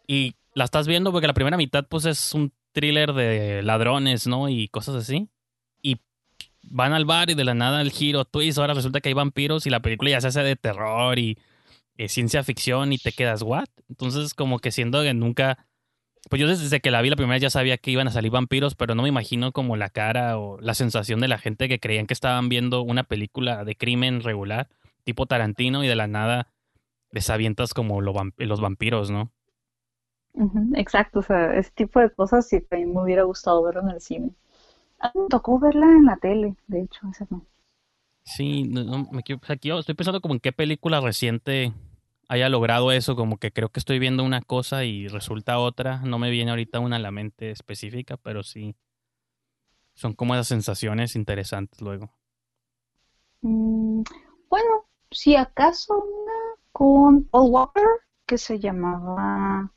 Y 0.07 0.37
la 0.55 0.65
estás 0.65 0.87
viendo 0.87 1.11
porque 1.11 1.27
la 1.27 1.35
primera 1.35 1.57
mitad 1.57 1.87
pues 1.89 2.05
es 2.05 2.33
un 2.33 2.53
thriller 2.73 3.13
de 3.15 3.63
ladrones, 3.63 4.27
¿no? 4.27 4.49
Y 4.49 4.69
cosas 4.69 4.95
así. 4.95 5.29
Y 5.83 5.97
van 6.63 6.93
al 6.93 7.05
bar 7.05 7.31
y 7.31 7.35
de 7.35 7.45
la 7.45 7.55
nada 7.55 7.81
el 7.81 7.91
giro 7.91 8.25
twist, 8.25 8.59
ahora 8.59 8.75
resulta 8.75 9.01
que 9.01 9.09
hay 9.09 9.15
vampiros 9.15 9.67
y 9.67 9.71
la 9.71 9.81
película 9.81 10.11
ya 10.11 10.21
se 10.21 10.29
hace 10.29 10.43
de 10.43 10.57
terror 10.57 11.19
y, 11.19 11.39
ciencia 12.09 12.43
ficción 12.43 12.93
y 12.93 12.99
te 12.99 13.13
quedas, 13.13 13.43
¿what? 13.43 13.69
Entonces 13.89 14.35
como 14.35 14.59
que 14.59 14.73
siendo 14.73 15.03
que 15.03 15.15
nunca 15.15 15.67
pues 16.31 16.41
yo 16.41 16.49
desde 16.49 16.81
que 16.81 16.91
la 16.91 17.03
vi 17.03 17.11
la 17.11 17.17
primera 17.17 17.35
vez 17.35 17.43
ya 17.43 17.51
sabía 17.51 17.79
que 17.79 17.91
iban 17.91 18.09
a 18.09 18.13
salir 18.13 18.31
vampiros, 18.31 18.75
pero 18.75 18.95
no 18.95 19.03
me 19.03 19.09
imagino 19.09 19.53
como 19.53 19.77
la 19.77 19.91
cara 19.91 20.39
o 20.39 20.61
la 20.61 20.75
sensación 20.75 21.21
de 21.21 21.29
la 21.29 21.39
gente 21.39 21.69
que 21.69 21.81
creían 21.81 22.07
que 22.07 22.15
estaban 22.15 22.49
viendo 22.49 22.83
una 22.83 23.05
película 23.05 23.65
de 23.65 23.77
crimen 23.77 24.23
regular, 24.23 24.69
tipo 25.05 25.27
Tarantino, 25.27 25.83
y 25.85 25.89
de 25.89 25.97
la 25.97 26.07
nada 26.07 26.49
les 27.11 27.29
avientas 27.29 27.75
como 27.75 28.01
los 28.01 28.61
vampiros, 28.61 29.11
¿no? 29.11 29.31
exacto, 30.77 31.19
o 31.19 31.23
sea, 31.23 31.55
ese 31.57 31.71
tipo 31.73 32.01
de 32.01 32.09
cosas 32.09 32.49
sí 32.49 32.65
me 32.71 33.03
hubiera 33.03 33.25
gustado 33.25 33.63
verlo 33.63 33.83
en 33.83 33.91
el 33.91 34.01
cine. 34.01 34.31
me 35.15 35.29
tocó 35.29 35.59
verla 35.59 35.87
en 35.87 36.07
la 36.07 36.17
tele, 36.17 36.57
de 36.69 36.83
hecho, 36.83 37.01
esa 37.11 37.27
no. 37.29 37.45
Sí, 38.25 38.63
no, 38.65 39.09
me, 39.11 39.19
aquí 39.19 39.71
estoy 39.71 39.95
pensando 39.95 40.21
como 40.21 40.35
en 40.35 40.41
qué 40.41 40.53
película 40.53 41.01
reciente 41.01 41.73
haya 42.33 42.49
logrado 42.49 42.93
eso, 42.93 43.15
como 43.15 43.37
que 43.37 43.53
creo 43.53 43.69
que 43.69 43.79
estoy 43.79 43.99
viendo 43.99 44.25
una 44.25 44.41
cosa 44.41 44.85
y 44.85 45.07
resulta 45.07 45.59
otra. 45.59 45.99
No 45.99 46.19
me 46.19 46.31
viene 46.31 46.51
ahorita 46.51 46.81
una 46.81 46.97
a 46.97 46.99
la 46.99 47.11
mente 47.11 47.51
específica, 47.51 48.17
pero 48.17 48.43
sí. 48.43 48.75
Son 49.93 50.15
como 50.15 50.35
esas 50.35 50.49
sensaciones 50.49 51.15
interesantes 51.15 51.83
luego. 51.83 52.11
Mm, 53.43 54.03
bueno, 54.49 54.87
si 55.11 55.37
acaso 55.37 55.95
una 55.95 56.33
con 56.73 57.25
Paul 57.25 57.51
Walker 57.51 57.85
que 58.25 58.39
se 58.39 58.59
llamaba. 58.59 59.71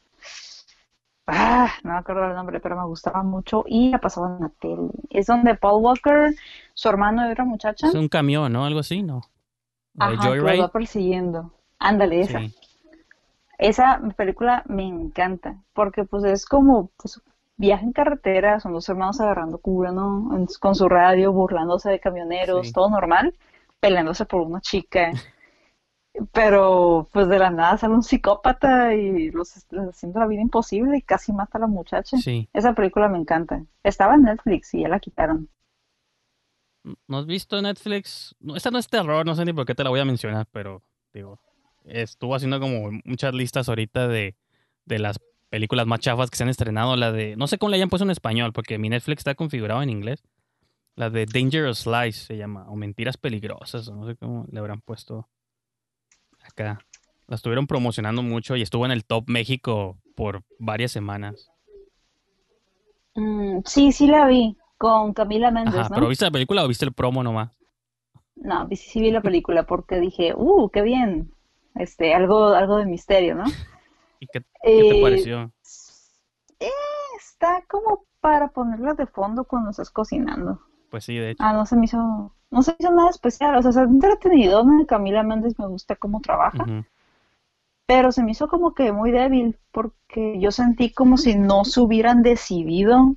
Ah, 1.27 1.73
no 1.83 1.91
me 1.91 1.97
acuerdo 1.97 2.25
el 2.25 2.35
nombre, 2.35 2.61
pero 2.61 2.77
me 2.77 2.85
gustaba 2.85 3.21
mucho 3.21 3.65
y 3.67 3.89
la 3.89 3.99
pasaba 3.99 4.37
en 4.37 4.43
la 4.43 4.49
tele. 4.61 4.91
Es 5.09 5.25
donde 5.25 5.55
Paul 5.55 5.83
Walker, 5.83 6.33
su 6.73 6.87
hermano 6.87 7.27
y 7.27 7.31
otra 7.33 7.43
muchacha. 7.43 7.89
Es 7.89 7.95
un 7.95 8.07
camión, 8.07 8.53
¿no? 8.53 8.63
Algo 8.63 8.79
así, 8.79 9.03
¿no? 9.03 9.23
Ajá, 9.99 10.31
que 10.31 10.37
lo 10.37 10.57
va 10.57 10.71
persiguiendo. 10.71 11.51
Ándale, 11.79 12.21
esa. 12.21 12.41
Esa 13.57 14.01
película 14.17 14.63
me 14.67 14.83
encanta, 14.83 15.63
porque 15.73 16.03
pues 16.03 16.23
es 16.25 16.45
como 16.45 16.91
pues, 16.97 17.21
viaje 17.57 17.85
en 17.85 17.93
carretera, 17.93 18.59
son 18.59 18.73
dos 18.73 18.89
hermanos 18.89 19.21
agarrando 19.21 19.59
cura, 19.59 19.91
¿no? 19.91 20.29
Con 20.59 20.75
su 20.75 20.89
radio, 20.89 21.31
burlándose 21.31 21.89
de 21.89 21.99
camioneros, 21.99 22.73
todo 22.73 22.89
normal, 22.89 23.33
peleándose 23.79 24.25
por 24.25 24.41
una 24.41 24.59
chica. 24.59 25.11
Pero 26.31 27.09
pues 27.11 27.27
de 27.27 27.39
la 27.39 27.49
nada 27.49 27.77
sale 27.77 27.93
un 27.93 28.03
psicópata 28.03 28.93
y 28.93 29.31
los 29.31 29.65
haciendo 29.89 30.19
la 30.19 30.27
vida 30.27 30.41
imposible 30.41 30.97
y 30.97 31.01
casi 31.01 31.33
mata 31.33 31.57
a 31.57 31.61
la 31.61 31.67
muchacha. 31.67 32.17
Esa 32.53 32.73
película 32.73 33.09
me 33.09 33.17
encanta. 33.17 33.63
Estaba 33.83 34.15
en 34.15 34.23
Netflix 34.23 34.73
y 34.73 34.81
ya 34.81 34.89
la 34.89 34.99
quitaron. 34.99 35.49
¿No 37.07 37.17
has 37.17 37.25
visto 37.25 37.61
Netflix? 37.61 38.35
No, 38.39 38.55
esta 38.55 38.71
no 38.71 38.77
es 38.77 38.87
terror, 38.87 39.25
no 39.25 39.35
sé 39.35 39.43
ni 39.43 39.53
por 39.53 39.65
qué 39.65 39.75
te 39.75 39.83
la 39.83 39.89
voy 39.89 39.99
a 39.99 40.05
mencionar, 40.05 40.47
pero 40.51 40.83
digo, 41.13 41.39
estuvo 41.87 42.35
haciendo 42.35 42.59
como 42.59 42.91
muchas 43.03 43.33
listas 43.33 43.69
ahorita 43.69 44.07
de, 44.07 44.35
de 44.85 44.99
las 44.99 45.19
películas 45.49 45.87
más 45.87 45.99
chafas 45.99 46.29
que 46.29 46.37
se 46.37 46.43
han 46.43 46.49
estrenado. 46.49 46.95
La 46.95 47.11
de, 47.11 47.35
no 47.35 47.47
sé 47.47 47.57
cómo 47.57 47.69
le 47.69 47.77
hayan 47.77 47.89
puesto 47.89 48.03
en 48.03 48.11
español, 48.11 48.53
porque 48.53 48.77
mi 48.77 48.89
Netflix 48.89 49.19
está 49.19 49.35
configurado 49.35 49.81
en 49.81 49.89
inglés. 49.89 50.23
La 50.95 51.09
de 51.09 51.25
Dangerous 51.25 51.85
Lies 51.85 52.15
se 52.15 52.37
llama, 52.37 52.65
o 52.69 52.75
Mentiras 52.75 53.17
Peligrosas, 53.17 53.87
o 53.87 53.95
no 53.95 54.07
sé 54.07 54.15
cómo 54.15 54.45
le 54.49 54.59
habrán 54.59 54.81
puesto 54.81 55.27
acá. 56.43 56.79
La 57.27 57.35
estuvieron 57.35 57.67
promocionando 57.67 58.21
mucho 58.21 58.55
y 58.55 58.61
estuvo 58.61 58.85
en 58.85 58.91
el 58.91 59.03
Top 59.03 59.25
México 59.27 59.97
por 60.15 60.43
varias 60.59 60.91
semanas. 60.91 61.49
Mm, 63.15 63.59
sí, 63.65 63.91
sí 63.91 64.07
la 64.07 64.27
vi, 64.27 64.57
con 64.77 65.13
Camila 65.13 65.51
Méndez, 65.51 65.87
¿Pero 65.93 66.07
viste 66.07 66.25
la 66.25 66.31
película 66.31 66.63
o 66.63 66.67
viste 66.67 66.85
el 66.85 66.93
promo 66.93 67.23
nomás? 67.23 67.57
No, 68.35 68.67
sí, 68.69 68.75
sí 68.75 69.01
vi 69.01 69.11
la 69.11 69.21
película 69.21 69.63
porque 69.63 69.99
dije, 69.99 70.33
uh, 70.35 70.69
qué 70.69 70.81
bien, 70.81 71.31
este, 71.75 72.13
algo, 72.13 72.47
algo 72.47 72.77
de 72.77 72.85
misterio, 72.85 73.35
¿no? 73.35 73.43
¿Y 74.19 74.27
qué, 74.27 74.41
te 74.41 74.47
eh, 74.63 75.01
pareció? 75.01 75.51
Eh, 76.59 76.69
está 77.17 77.63
como 77.67 78.05
para 78.21 78.49
ponerla 78.49 78.93
de 78.93 79.05
fondo 79.05 79.43
cuando 79.43 79.69
estás 79.69 79.91
cocinando. 79.91 80.61
Pues 80.89 81.03
sí, 81.03 81.15
de 81.15 81.31
hecho. 81.31 81.43
Ah, 81.43 81.53
no 81.53 81.65
se 81.65 81.75
me 81.75 81.85
hizo, 81.85 82.33
no 82.49 82.63
se 82.63 82.75
hizo 82.79 82.91
nada 82.91 83.09
especial, 83.09 83.57
o 83.57 83.61
sea, 83.61 83.71
se 83.71 83.79
ha 83.81 83.83
entretenido, 83.83 84.63
¿no? 84.63 84.85
Camila 84.85 85.23
Méndez 85.23 85.59
me 85.59 85.67
gusta 85.67 85.95
cómo 85.95 86.21
trabaja. 86.21 86.65
Pero 87.85 88.11
se 88.11 88.23
me 88.23 88.31
hizo 88.31 88.47
como 88.47 88.73
que 88.73 88.91
muy 88.91 89.11
débil, 89.11 89.59
porque 89.71 90.39
yo 90.39 90.51
sentí 90.51 90.91
como 90.91 91.17
si 91.17 91.35
no 91.35 91.65
se 91.65 91.81
hubieran 91.81 92.23
decidido 92.23 93.15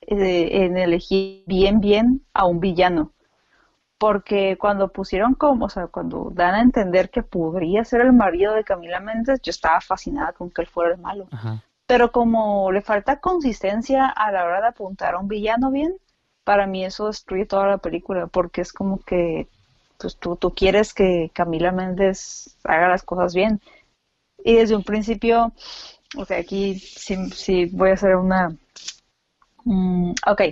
eh, 0.00 0.64
en 0.64 0.76
elegir 0.76 1.44
bien, 1.46 1.80
bien 1.80 2.26
a 2.32 2.46
un 2.46 2.58
villano 2.58 3.12
porque 3.98 4.56
cuando 4.58 4.88
pusieron 4.88 5.34
como, 5.34 5.66
o 5.66 5.68
sea, 5.68 5.88
cuando 5.88 6.30
dan 6.32 6.54
a 6.54 6.62
entender 6.62 7.10
que 7.10 7.22
podría 7.22 7.84
ser 7.84 8.00
el 8.02 8.12
marido 8.12 8.54
de 8.54 8.64
Camila 8.64 9.00
Méndez, 9.00 9.40
yo 9.42 9.50
estaba 9.50 9.80
fascinada 9.80 10.32
con 10.32 10.50
que 10.50 10.62
él 10.62 10.68
fuera 10.68 10.94
el 10.94 11.00
malo. 11.00 11.28
Pero 11.86 12.12
como 12.12 12.70
le 12.70 12.80
falta 12.80 13.18
consistencia 13.18 14.06
a 14.06 14.30
la 14.30 14.44
hora 14.44 14.60
de 14.60 14.68
apuntar 14.68 15.14
a 15.14 15.18
un 15.18 15.26
villano 15.26 15.70
bien, 15.70 15.96
para 16.44 16.66
mí 16.66 16.84
eso 16.84 17.08
destruye 17.08 17.44
toda 17.44 17.66
la 17.66 17.78
película, 17.78 18.28
porque 18.28 18.60
es 18.60 18.72
como 18.72 19.00
que 19.00 19.48
pues, 19.98 20.16
tú, 20.16 20.36
tú 20.36 20.54
quieres 20.54 20.94
que 20.94 21.30
Camila 21.34 21.72
Méndez 21.72 22.56
haga 22.64 22.88
las 22.88 23.02
cosas 23.02 23.34
bien. 23.34 23.60
Y 24.44 24.54
desde 24.54 24.76
un 24.76 24.84
principio, 24.84 25.52
o 26.16 26.24
sea, 26.24 26.38
aquí 26.38 26.78
sí, 26.78 27.16
sí 27.32 27.66
voy 27.66 27.90
a 27.90 27.94
hacer 27.94 28.14
una... 28.14 28.56
Mm, 29.64 30.12
ok, 30.26 30.42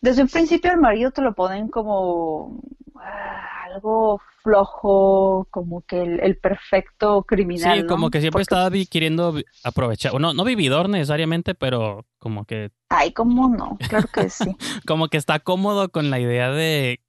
desde 0.00 0.22
un 0.22 0.28
principio 0.28 0.72
el 0.72 0.78
marido 0.78 1.10
te 1.10 1.22
lo 1.22 1.34
ponen 1.34 1.68
como 1.68 2.62
ah, 2.96 3.64
algo 3.66 4.20
flojo, 4.42 5.46
como 5.50 5.82
que 5.82 6.00
el, 6.00 6.38
perfecto 6.38 7.22
criminal. 7.24 7.80
Sí, 7.80 7.86
como 7.86 8.10
que 8.10 8.20
siempre 8.20 8.42
estaba 8.42 8.70
queriendo 8.90 9.34
aprovechar, 9.64 10.18
no, 10.18 10.32
no 10.32 10.44
vividor 10.44 10.88
necesariamente, 10.88 11.54
pero 11.54 12.06
como 12.18 12.44
que... 12.46 12.70
Ay, 12.88 13.12
¿cómo 13.12 13.48
no? 13.48 13.76
Claro 13.88 14.08
que 14.12 14.30
sí. 14.30 14.56
como 14.86 15.08
que 15.08 15.18
está 15.18 15.40
cómodo 15.40 15.90
con 15.90 16.10
la 16.10 16.18
idea 16.18 16.50
de, 16.50 17.00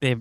de, 0.00 0.20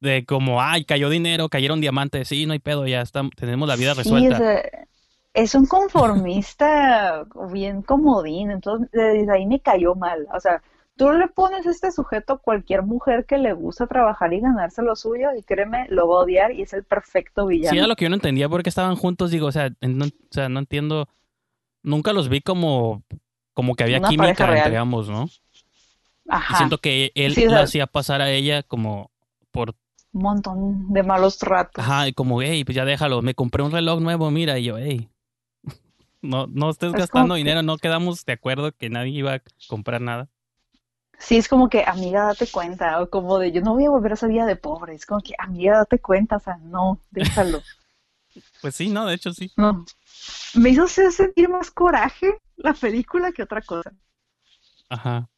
de 0.00 0.24
como, 0.24 0.62
ay, 0.62 0.84
cayó 0.84 1.10
dinero, 1.10 1.50
cayeron 1.50 1.82
diamantes, 1.82 2.28
sí, 2.28 2.46
no 2.46 2.54
hay 2.54 2.58
pedo, 2.58 2.86
ya 2.86 3.02
está, 3.02 3.22
tenemos 3.36 3.68
la 3.68 3.76
vida 3.76 3.92
resuelta. 3.92 4.62
es 5.34 5.54
un 5.54 5.66
conformista 5.66 7.26
bien 7.52 7.82
comodín, 7.82 8.50
entonces 8.50 8.88
desde 8.92 9.30
ahí 9.30 9.44
me 9.44 9.60
cayó 9.60 9.94
mal, 9.94 10.26
o 10.34 10.40
sea 10.40 10.62
Tú 10.96 11.10
le 11.10 11.26
pones 11.28 11.64
este 11.64 11.90
sujeto 11.90 12.34
a 12.34 12.38
cualquier 12.38 12.82
mujer 12.82 13.24
que 13.24 13.38
le 13.38 13.54
gusta 13.54 13.86
trabajar 13.86 14.32
y 14.34 14.40
ganarse 14.40 14.82
lo 14.82 14.94
suyo 14.94 15.28
y 15.36 15.42
créeme, 15.42 15.86
lo 15.88 16.06
va 16.06 16.16
a 16.16 16.22
odiar 16.24 16.52
y 16.52 16.62
es 16.62 16.72
el 16.74 16.84
perfecto 16.84 17.46
villano. 17.46 17.70
Sí, 17.70 17.78
era 17.78 17.86
lo 17.86 17.96
que 17.96 18.04
yo 18.04 18.10
no 18.10 18.16
entendía 18.16 18.48
porque 18.48 18.68
estaban 18.68 18.96
juntos, 18.96 19.30
digo, 19.30 19.46
o 19.46 19.52
sea, 19.52 19.70
no, 19.80 20.04
o 20.04 20.08
sea, 20.30 20.50
no 20.50 20.58
entiendo, 20.58 21.08
nunca 21.82 22.12
los 22.12 22.28
vi 22.28 22.42
como, 22.42 23.02
como 23.54 23.74
que 23.74 23.84
había 23.84 24.00
química 24.02 24.54
entre 24.54 24.76
ambos, 24.76 25.08
¿no? 25.08 25.28
Ajá. 26.28 26.54
Y 26.54 26.56
siento 26.58 26.78
que 26.78 27.10
él 27.14 27.34
la 27.48 27.62
hacía 27.62 27.86
pasar 27.86 28.20
a 28.20 28.30
ella 28.30 28.62
como 28.62 29.10
por 29.50 29.74
un 30.12 30.22
montón 30.22 30.92
de 30.92 31.02
malos 31.02 31.38
tratos. 31.38 31.82
Ajá, 31.82 32.06
y 32.06 32.12
como, 32.12 32.42
hey, 32.42 32.64
pues 32.64 32.76
ya 32.76 32.84
déjalo, 32.84 33.22
me 33.22 33.34
compré 33.34 33.62
un 33.62 33.72
reloj 33.72 34.00
nuevo, 34.00 34.30
mira, 34.30 34.58
y 34.58 34.64
yo, 34.64 34.76
hey, 34.76 35.08
no, 36.20 36.46
no 36.48 36.68
estés 36.68 36.92
gastando 36.92 37.34
dinero, 37.34 37.62
no 37.62 37.78
quedamos 37.78 38.26
de 38.26 38.34
acuerdo 38.34 38.72
que 38.72 38.90
nadie 38.90 39.12
iba 39.12 39.34
a 39.36 39.42
comprar 39.68 40.02
nada 40.02 40.28
sí 41.22 41.36
es 41.36 41.48
como 41.48 41.68
que, 41.68 41.84
amiga, 41.86 42.24
date 42.24 42.48
cuenta, 42.48 43.00
o 43.00 43.08
como 43.08 43.38
de, 43.38 43.52
yo 43.52 43.60
no 43.60 43.74
voy 43.74 43.86
a 43.86 43.90
volver 43.90 44.12
a 44.12 44.14
esa 44.14 44.26
vida 44.26 44.44
de 44.44 44.56
pobre, 44.56 44.94
es 44.94 45.06
como 45.06 45.20
que, 45.20 45.34
amiga, 45.38 45.78
date 45.78 46.00
cuenta, 46.00 46.36
o 46.36 46.40
sea, 46.40 46.56
no, 46.56 46.98
déjalo. 47.10 47.62
pues 48.60 48.74
sí, 48.74 48.88
no, 48.88 49.06
de 49.06 49.14
hecho 49.14 49.32
sí. 49.32 49.50
No. 49.56 49.84
Me 50.54 50.70
hizo 50.70 50.86
sentir 50.88 51.48
más 51.48 51.70
coraje 51.70 52.38
la 52.56 52.74
película 52.74 53.32
que 53.32 53.42
otra 53.42 53.62
cosa. 53.62 53.92
Ajá. 54.88 55.28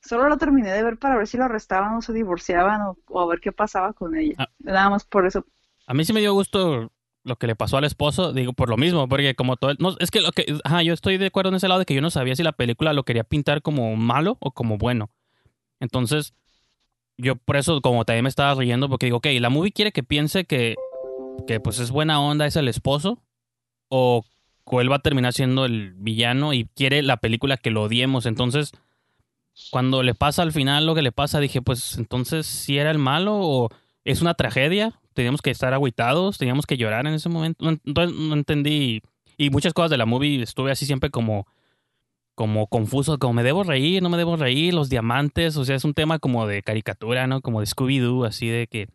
Solo 0.00 0.28
lo 0.28 0.38
terminé 0.38 0.72
de 0.72 0.82
ver 0.82 0.98
para 0.98 1.16
ver 1.16 1.26
si 1.26 1.36
lo 1.36 1.44
arrestaban 1.44 1.96
o 1.96 2.02
se 2.02 2.12
divorciaban 2.12 2.94
o, 3.06 3.20
a 3.20 3.26
ver 3.26 3.40
qué 3.40 3.52
pasaba 3.52 3.92
con 3.92 4.16
ella. 4.16 4.34
Ah. 4.38 4.48
Nada 4.60 4.90
más 4.90 5.04
por 5.04 5.26
eso. 5.26 5.44
A 5.86 5.94
mí 5.94 6.04
sí 6.04 6.12
me 6.12 6.20
dio 6.20 6.32
gusto 6.32 6.90
lo 7.28 7.36
que 7.36 7.46
le 7.46 7.54
pasó 7.54 7.76
al 7.76 7.84
esposo, 7.84 8.32
digo, 8.32 8.52
por 8.52 8.68
lo 8.68 8.76
mismo, 8.76 9.08
porque 9.08 9.34
como 9.34 9.56
todo, 9.56 9.74
no, 9.78 9.94
es 10.00 10.10
que 10.10 10.20
lo 10.20 10.32
que, 10.32 10.58
ajá, 10.64 10.82
yo 10.82 10.92
estoy 10.92 11.18
de 11.18 11.26
acuerdo 11.26 11.50
en 11.50 11.56
ese 11.56 11.68
lado 11.68 11.80
de 11.80 11.86
que 11.86 11.94
yo 11.94 12.00
no 12.00 12.10
sabía 12.10 12.34
si 12.34 12.42
la 12.42 12.52
película 12.52 12.92
lo 12.92 13.04
quería 13.04 13.24
pintar 13.24 13.62
como 13.62 13.94
malo 13.96 14.36
o 14.40 14.50
como 14.52 14.78
bueno. 14.78 15.10
Entonces, 15.80 16.34
yo 17.16 17.36
por 17.36 17.56
eso 17.56 17.80
como 17.80 18.04
también 18.04 18.24
me 18.24 18.28
estaba 18.28 18.54
riendo, 18.54 18.88
porque 18.88 19.06
digo, 19.06 19.18
ok, 19.18 19.26
la 19.40 19.50
movie 19.50 19.72
quiere 19.72 19.92
que 19.92 20.02
piense 20.02 20.44
que, 20.44 20.76
que 21.46 21.60
pues 21.60 21.78
es 21.78 21.90
buena 21.90 22.20
onda, 22.20 22.46
es 22.46 22.56
el 22.56 22.68
esposo, 22.68 23.22
o, 23.88 24.24
él 24.72 24.92
va 24.92 24.96
a 24.96 25.02
terminar 25.02 25.32
siendo 25.32 25.64
el 25.64 25.94
villano 25.94 26.52
y 26.52 26.66
quiere 26.74 27.02
la 27.02 27.16
película 27.16 27.56
que 27.56 27.70
lo 27.70 27.84
odiemos. 27.84 28.26
Entonces, 28.26 28.72
cuando 29.70 30.02
le 30.02 30.14
pasa 30.14 30.42
al 30.42 30.52
final 30.52 30.84
lo 30.84 30.94
que 30.94 31.02
le 31.02 31.10
pasa, 31.10 31.40
dije, 31.40 31.62
pues 31.62 31.96
entonces 31.96 32.46
si 32.46 32.78
era 32.78 32.90
el 32.90 32.98
malo 32.98 33.36
o 33.36 33.70
es 34.04 34.20
una 34.20 34.34
tragedia, 34.34 35.00
teníamos 35.18 35.42
que 35.42 35.50
estar 35.50 35.74
agüitados, 35.74 36.38
teníamos 36.38 36.64
que 36.64 36.76
llorar 36.76 37.04
en 37.08 37.14
ese 37.14 37.28
momento. 37.28 37.64
No, 37.64 37.76
no, 37.84 38.34
entendí. 38.34 39.02
Y 39.36 39.50
muchas 39.50 39.72
cosas 39.72 39.90
de 39.90 39.96
la 39.96 40.06
movie 40.06 40.40
estuve 40.40 40.70
así 40.70 40.86
siempre 40.86 41.10
como, 41.10 41.48
como 42.36 42.68
confuso, 42.68 43.18
como 43.18 43.32
me 43.32 43.42
debo 43.42 43.64
reír, 43.64 44.00
no 44.00 44.10
me 44.10 44.16
debo 44.16 44.36
reír, 44.36 44.74
los 44.74 44.88
diamantes, 44.90 45.56
o 45.56 45.64
sea, 45.64 45.74
es 45.74 45.84
un 45.84 45.92
tema 45.92 46.20
como 46.20 46.46
de 46.46 46.62
caricatura, 46.62 47.26
¿no? 47.26 47.40
Como 47.40 47.58
de 47.58 47.66
Scooby-Doo, 47.66 48.28
así 48.28 48.46
de 48.46 48.68
que 48.68 48.86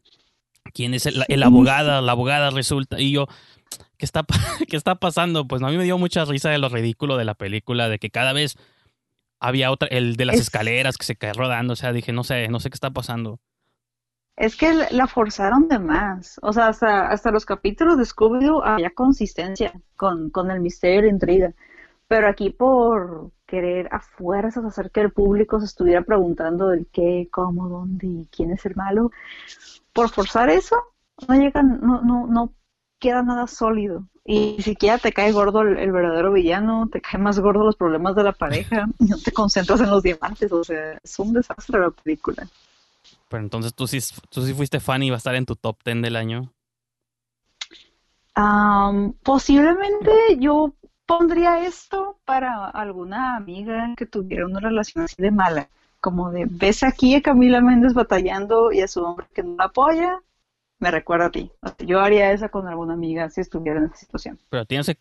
quién 0.74 0.93
es 0.93 1.07
el, 1.07 1.43
abogada, 1.43 1.99
la 1.99 2.13
abogada 2.13 2.51
resulta. 2.51 3.01
Y 3.01 3.11
yo, 3.11 3.28
¿qué 3.97 4.05
está, 4.05 4.24
¿qué 4.69 4.78
está 4.78 4.95
pasando? 4.95 5.45
Pues 5.45 5.61
a 5.61 5.67
mí 5.67 5.76
me 5.76 5.84
dio 5.84 5.97
mucha 5.97 6.24
risa 6.24 6.51
de 6.51 6.57
lo 6.57 6.69
ridículo 6.69 7.17
de 7.17 7.26
la 7.26 7.34
película, 7.34 7.89
de 7.89 7.99
que 7.99 8.09
cada 8.09 8.32
vez 8.32 8.55
había 9.41 9.71
otra, 9.71 9.89
el 9.89 10.15
de 10.15 10.24
las 10.24 10.38
escaleras 10.38 10.95
que 10.95 11.05
se 11.05 11.17
cae 11.17 11.34
rodando, 11.34 11.74
o 11.74 11.76
sea, 11.76 11.91
dije, 11.91 12.13
no 12.13 12.24
sé, 12.24 12.47
no 12.47 12.61
sé 12.61 12.69
qué 12.69 12.76
está 12.76 12.91
pasando. 12.91 13.41
Es 14.36 14.55
que 14.55 14.73
la 14.91 15.07
forzaron 15.07 15.67
de 15.67 15.79
más. 15.79 16.39
O 16.41 16.53
sea, 16.53 16.67
hasta, 16.67 17.07
hasta 17.07 17.31
los 17.31 17.45
capítulos 17.45 17.97
de 17.97 18.03
Scooby-Doo 18.03 18.63
había 18.63 18.89
consistencia 18.89 19.73
con, 19.95 20.29
con 20.31 20.49
el 20.49 20.59
misterio 20.59 21.01
y 21.01 21.03
la 21.03 21.09
intriga. 21.09 21.53
Pero 22.07 22.27
aquí 22.27 22.49
por 22.49 23.31
querer 23.45 23.88
a 23.91 23.99
fuerzas 23.99 24.65
hacer 24.65 24.89
que 24.89 25.01
el 25.01 25.11
público 25.11 25.59
se 25.59 25.67
estuviera 25.67 26.01
preguntando 26.01 26.71
el 26.71 26.88
qué, 26.91 27.27
cómo, 27.31 27.69
dónde 27.69 28.07
y 28.07 28.27
quién 28.31 28.51
es 28.51 28.65
el 28.65 28.75
malo, 28.75 29.11
por 29.93 30.09
forzar 30.09 30.49
eso, 30.49 30.75
no 31.27 31.36
llegan, 31.36 31.79
no, 31.81 32.01
no, 32.01 32.25
no 32.25 32.53
queda 32.99 33.21
nada 33.21 33.45
sólido. 33.45 34.07
Y 34.25 34.55
ni 34.57 34.63
siquiera 34.63 34.97
te 34.97 35.11
cae 35.11 35.31
gordo 35.34 35.61
el, 35.61 35.91
verdadero 35.91 36.31
villano, 36.31 36.88
te 36.91 37.01
cae 37.01 37.19
más 37.19 37.39
gordo 37.39 37.63
los 37.63 37.75
problemas 37.75 38.15
de 38.15 38.23
la 38.23 38.31
pareja, 38.31 38.88
no 38.99 39.17
te 39.17 39.31
concentras 39.31 39.81
en 39.81 39.91
los 39.91 40.01
diamantes, 40.01 40.51
o 40.51 40.63
sea, 40.63 40.99
es 41.03 41.19
un 41.19 41.34
desastre 41.34 41.79
la 41.79 41.91
película. 41.91 42.47
Pero 43.34 43.45
entonces 43.45 43.73
tú 43.73 43.88
sí, 43.88 43.97
tú 44.29 44.45
sí 44.45 44.53
fuiste 44.53 44.79
fan 44.79 45.01
y 45.01 45.09
va 45.09 45.15
a 45.15 45.17
estar 45.17 45.34
en 45.34 45.47
tu 45.47 45.55
top 45.55 45.77
10 45.84 46.03
del 46.03 46.15
año. 46.15 46.53
posiblemente 49.23 50.11
yo 50.39 50.75
pondría 51.07 51.65
esto 51.65 52.19
para 52.25 52.69
alguna 52.69 53.36
amiga 53.36 53.95
que 53.97 54.05
tuviera 54.05 54.45
una 54.45 54.59
relación 54.59 55.05
así 55.05 55.15
de 55.17 55.31
mala, 55.31 55.67
como 55.99 56.29
de 56.29 56.45
ves 56.47 56.84
aquí 56.84 57.15
a 57.15 57.23
Camila 57.23 57.59
Méndez 57.59 57.95
batallando 57.95 58.71
y 58.71 58.81
a 58.81 58.88
su 58.88 59.03
hombre 59.03 59.25
que 59.34 59.41
no 59.41 59.55
la 59.57 59.65
apoya, 59.65 60.19
me 60.77 60.91
recuerda 60.91 61.25
a 61.25 61.31
ti. 61.31 61.51
yo 61.79 62.01
haría 62.01 62.34
eso 62.34 62.51
con 62.51 62.67
alguna 62.67 62.93
amiga 62.93 63.31
si 63.31 63.41
estuviera 63.41 63.79
en 63.79 63.86
esa 63.86 63.95
situación. 63.95 64.39
Pero 64.51 64.65
tienes 64.65 64.86
que 64.86 64.95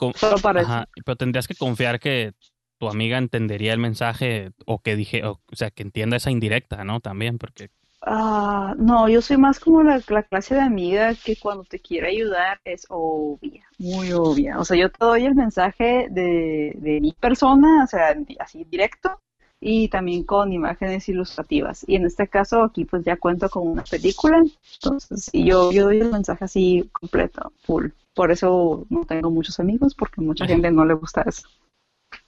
pero 1.04 1.16
tendrías 1.16 1.46
que 1.46 1.54
confiar 1.54 2.00
que 2.00 2.32
tu 2.78 2.88
amiga 2.88 3.18
entendería 3.18 3.74
el 3.74 3.78
mensaje 3.78 4.52
o 4.64 4.78
que 4.78 4.96
dije, 4.96 5.22
o, 5.26 5.38
sea, 5.52 5.70
que 5.70 5.82
entienda 5.82 6.16
esa 6.16 6.30
indirecta, 6.30 6.82
¿no? 6.82 7.00
También, 7.00 7.36
porque 7.36 7.68
Ah, 8.04 8.74
no, 8.78 9.08
yo 9.08 9.22
soy 9.22 9.36
más 9.36 9.60
como 9.60 9.82
la, 9.82 10.00
clase 10.00 10.56
de 10.56 10.60
amiga 10.60 11.14
que 11.14 11.36
cuando 11.36 11.62
te 11.62 11.78
quiere 11.78 12.08
ayudar 12.08 12.60
es 12.64 12.84
obvia, 12.88 13.64
muy 13.78 14.12
obvia. 14.12 14.58
O 14.58 14.64
sea, 14.64 14.76
yo 14.76 14.90
te 14.90 15.04
doy 15.04 15.24
el 15.24 15.36
mensaje 15.36 16.08
de, 16.10 16.72
de 16.76 17.00
mi 17.00 17.12
persona, 17.12 17.84
o 17.84 17.86
sea, 17.86 18.16
así 18.40 18.64
directo, 18.64 19.20
y 19.60 19.86
también 19.88 20.24
con 20.24 20.52
imágenes 20.52 21.08
ilustrativas. 21.08 21.84
Y 21.86 21.94
en 21.94 22.04
este 22.04 22.26
caso 22.26 22.64
aquí 22.64 22.84
pues 22.84 23.04
ya 23.04 23.16
cuento 23.16 23.48
con 23.48 23.68
una 23.68 23.84
película, 23.84 24.42
entonces 24.74 25.30
y 25.32 25.44
yo, 25.44 25.70
yo 25.70 25.84
doy 25.84 26.00
el 26.00 26.10
mensaje 26.10 26.44
así 26.44 26.90
completo, 26.92 27.52
full. 27.60 27.86
Por 28.14 28.32
eso 28.32 28.84
no 28.90 29.04
tengo 29.04 29.30
muchos 29.30 29.60
amigos, 29.60 29.94
porque 29.94 30.20
mucha 30.20 30.46
gente 30.48 30.72
no 30.72 30.84
le 30.84 30.94
gusta 30.94 31.22
eso. 31.22 31.48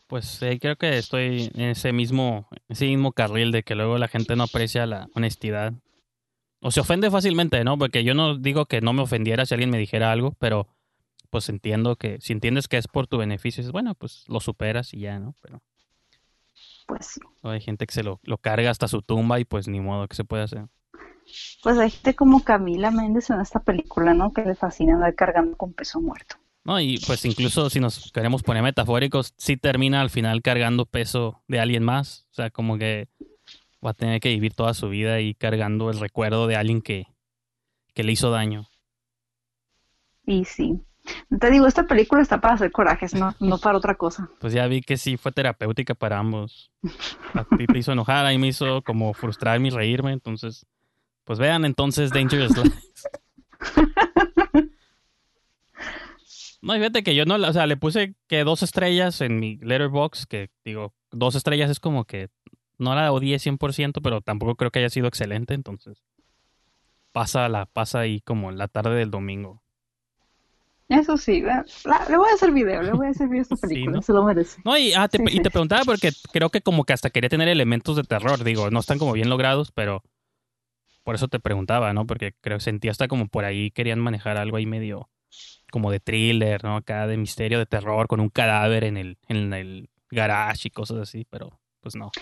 Pues 0.06 0.38
creo 0.60 0.76
que 0.76 0.98
estoy 0.98 1.50
en 1.54 1.70
ese 1.70 1.92
mismo, 1.92 2.48
ese 2.68 2.86
mismo 2.86 3.12
carril 3.12 3.52
de 3.52 3.62
que 3.62 3.74
luego 3.74 3.98
la 3.98 4.08
gente 4.08 4.36
no 4.36 4.44
aprecia 4.44 4.86
la 4.86 5.08
honestidad. 5.14 5.72
O 6.60 6.70
se 6.70 6.80
ofende 6.80 7.10
fácilmente, 7.10 7.62
¿no? 7.64 7.76
Porque 7.78 8.04
yo 8.04 8.14
no 8.14 8.38
digo 8.38 8.66
que 8.66 8.80
no 8.80 8.92
me 8.92 9.02
ofendiera 9.02 9.44
si 9.44 9.54
alguien 9.54 9.70
me 9.70 9.78
dijera 9.78 10.12
algo, 10.12 10.32
pero 10.38 10.68
pues 11.30 11.48
entiendo 11.48 11.96
que 11.96 12.18
si 12.20 12.32
entiendes 12.32 12.68
que 12.68 12.78
es 12.78 12.86
por 12.86 13.06
tu 13.06 13.18
beneficio, 13.18 13.62
es 13.62 13.72
bueno, 13.72 13.94
pues 13.94 14.24
lo 14.28 14.40
superas 14.40 14.94
y 14.94 15.00
ya, 15.00 15.18
¿no? 15.18 15.34
Pero 15.40 15.62
pues 16.86 17.06
sí. 17.06 17.20
Hay 17.42 17.60
gente 17.60 17.86
que 17.86 17.94
se 17.94 18.02
lo, 18.02 18.20
lo 18.22 18.38
carga 18.38 18.70
hasta 18.70 18.88
su 18.88 19.02
tumba 19.02 19.40
y 19.40 19.44
pues 19.44 19.68
ni 19.68 19.80
modo 19.80 20.06
que 20.06 20.16
se 20.16 20.24
puede 20.24 20.44
hacer. 20.44 20.66
Pues 21.62 21.78
hay 21.78 21.90
gente 21.90 22.14
como 22.14 22.44
Camila 22.44 22.90
Méndez 22.90 23.30
en 23.30 23.40
esta 23.40 23.60
película, 23.60 24.14
¿no? 24.14 24.32
Que 24.32 24.42
le 24.42 24.54
fascina 24.54 24.94
andar 24.94 25.14
cargando 25.14 25.56
con 25.56 25.72
peso 25.72 26.00
muerto. 26.00 26.36
No, 26.64 26.80
y 26.80 26.98
pues 27.06 27.24
incluso 27.26 27.68
si 27.68 27.78
nos 27.78 28.10
queremos 28.10 28.42
poner 28.42 28.62
metafóricos, 28.62 29.34
sí 29.36 29.56
termina 29.58 30.00
al 30.00 30.08
final 30.08 30.40
cargando 30.40 30.86
peso 30.86 31.42
de 31.46 31.60
alguien 31.60 31.84
más. 31.84 32.26
O 32.30 32.34
sea, 32.34 32.50
como 32.50 32.78
que 32.78 33.08
va 33.84 33.90
a 33.90 33.94
tener 33.94 34.20
que 34.20 34.30
vivir 34.30 34.54
toda 34.54 34.72
su 34.72 34.88
vida 34.88 35.20
y 35.20 35.34
cargando 35.34 35.90
el 35.90 36.00
recuerdo 36.00 36.46
de 36.46 36.56
alguien 36.56 36.80
que, 36.80 37.06
que 37.92 38.02
le 38.02 38.12
hizo 38.12 38.30
daño. 38.30 38.66
Y 40.26 40.46
sí. 40.46 40.80
Te 41.38 41.50
digo, 41.50 41.66
esta 41.66 41.86
película 41.86 42.22
está 42.22 42.40
para 42.40 42.54
hacer 42.54 42.72
corajes, 42.72 43.14
no, 43.14 43.34
no 43.40 43.58
para 43.58 43.76
otra 43.76 43.94
cosa. 43.96 44.30
Pues 44.40 44.54
ya 44.54 44.66
vi 44.66 44.80
que 44.80 44.96
sí 44.96 45.18
fue 45.18 45.32
terapéutica 45.32 45.94
para 45.94 46.18
ambos. 46.18 46.70
A 47.34 47.44
ti 47.44 47.66
te 47.66 47.78
hizo 47.78 47.92
enojar, 47.92 48.32
y 48.32 48.38
me 48.38 48.48
hizo 48.48 48.80
como 48.82 49.12
frustrarme 49.12 49.68
y 49.68 49.70
reírme. 49.70 50.12
Entonces, 50.12 50.66
pues 51.24 51.38
vean 51.38 51.66
entonces 51.66 52.10
Dangerous 52.10 52.56
Lies. 52.56 52.72
No, 56.64 56.72
fíjate 56.72 57.02
que 57.02 57.14
yo 57.14 57.26
no, 57.26 57.34
o 57.34 57.52
sea, 57.52 57.66
le 57.66 57.76
puse 57.76 58.14
que 58.26 58.42
dos 58.42 58.62
estrellas 58.62 59.20
en 59.20 59.38
mi 59.38 59.58
letterbox, 59.58 60.24
que 60.24 60.48
digo, 60.64 60.94
dos 61.10 61.34
estrellas 61.34 61.70
es 61.70 61.78
como 61.78 62.06
que 62.06 62.30
no 62.78 62.94
la 62.94 63.12
odié 63.12 63.36
100%, 63.36 64.00
pero 64.02 64.22
tampoco 64.22 64.54
creo 64.56 64.70
que 64.70 64.78
haya 64.78 64.88
sido 64.88 65.06
excelente, 65.06 65.52
entonces 65.52 66.02
pasa 67.12 67.50
la 67.50 67.66
pasa 67.66 68.00
ahí 68.00 68.22
como 68.22 68.50
la 68.50 68.66
tarde 68.68 68.96
del 68.96 69.10
domingo. 69.10 69.62
Eso 70.88 71.18
sí, 71.18 71.42
le 71.42 72.16
voy 72.16 72.28
a 72.30 72.34
hacer 72.34 72.50
video, 72.50 72.82
le 72.82 72.92
voy 72.92 73.08
a 73.08 73.10
hacer 73.10 73.28
video 73.28 73.42
a 73.42 73.42
esta 73.42 73.56
película, 73.68 74.00
se 74.00 74.12
lo 74.14 74.24
merece. 74.24 74.62
No, 74.64 74.78
y, 74.78 74.94
ah, 74.94 75.06
te, 75.06 75.22
y 75.22 75.40
te 75.40 75.50
preguntaba 75.50 75.84
porque 75.84 76.12
creo 76.32 76.48
que 76.48 76.62
como 76.62 76.84
que 76.84 76.94
hasta 76.94 77.10
quería 77.10 77.28
tener 77.28 77.48
elementos 77.48 77.96
de 77.96 78.04
terror, 78.04 78.42
digo, 78.42 78.70
no 78.70 78.80
están 78.80 78.98
como 78.98 79.12
bien 79.12 79.28
logrados, 79.28 79.70
pero 79.70 80.02
por 81.02 81.14
eso 81.14 81.28
te 81.28 81.40
preguntaba, 81.40 81.92
¿no? 81.92 82.06
Porque 82.06 82.32
creo 82.40 82.56
que 82.56 82.64
sentía 82.64 82.90
hasta 82.90 83.06
como 83.06 83.28
por 83.28 83.44
ahí 83.44 83.70
querían 83.70 84.00
manejar 84.00 84.38
algo 84.38 84.56
ahí 84.56 84.64
medio 84.64 85.10
como 85.74 85.90
de 85.90 85.98
thriller, 85.98 86.62
¿no? 86.62 86.76
Acá 86.76 87.08
de 87.08 87.16
misterio, 87.16 87.58
de 87.58 87.66
terror, 87.66 88.06
con 88.06 88.20
un 88.20 88.28
cadáver 88.28 88.84
en 88.84 88.96
el, 88.96 89.18
en 89.26 89.52
el 89.52 89.90
garage 90.08 90.68
y 90.68 90.70
cosas 90.70 90.98
así, 90.98 91.26
pero 91.28 91.58
pues 91.80 91.96
no. 91.96 92.12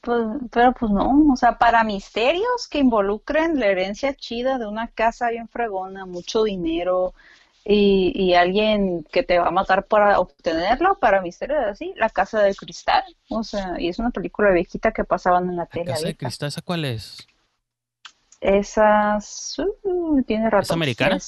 Pues, 0.00 0.28
pero 0.52 0.72
pues 0.74 0.92
no, 0.92 1.32
o 1.32 1.34
sea, 1.34 1.58
para 1.58 1.82
misterios 1.82 2.68
que 2.70 2.78
involucren 2.78 3.58
la 3.58 3.66
herencia 3.66 4.14
chida 4.14 4.58
de 4.58 4.68
una 4.68 4.86
casa 4.86 5.28
bien 5.30 5.48
fregona, 5.48 6.06
mucho 6.06 6.44
dinero 6.44 7.12
y, 7.64 8.12
y 8.14 8.34
alguien 8.34 9.02
que 9.10 9.24
te 9.24 9.40
va 9.40 9.48
a 9.48 9.50
matar 9.50 9.86
para 9.86 10.20
obtenerlo, 10.20 10.96
para 11.00 11.20
misterios 11.20 11.64
así, 11.66 11.92
La 11.96 12.10
Casa 12.10 12.40
del 12.40 12.54
Cristal, 12.54 13.02
o 13.28 13.42
sea, 13.42 13.74
y 13.76 13.88
es 13.88 13.98
una 13.98 14.10
película 14.10 14.52
viejita 14.52 14.92
que 14.92 15.02
pasaban 15.02 15.50
en 15.50 15.56
la, 15.56 15.66
tele. 15.66 15.86
¿La 15.86 15.94
Casa 15.94 16.06
del 16.06 16.16
Cristal, 16.16 16.48
¿esa 16.48 16.62
cuál 16.62 16.84
es? 16.84 17.26
Esas, 18.40 19.56
uh, 19.82 20.22
tiene 20.22 20.48
razón. 20.48 20.62
¿Es 20.62 20.70
americana? 20.70 21.18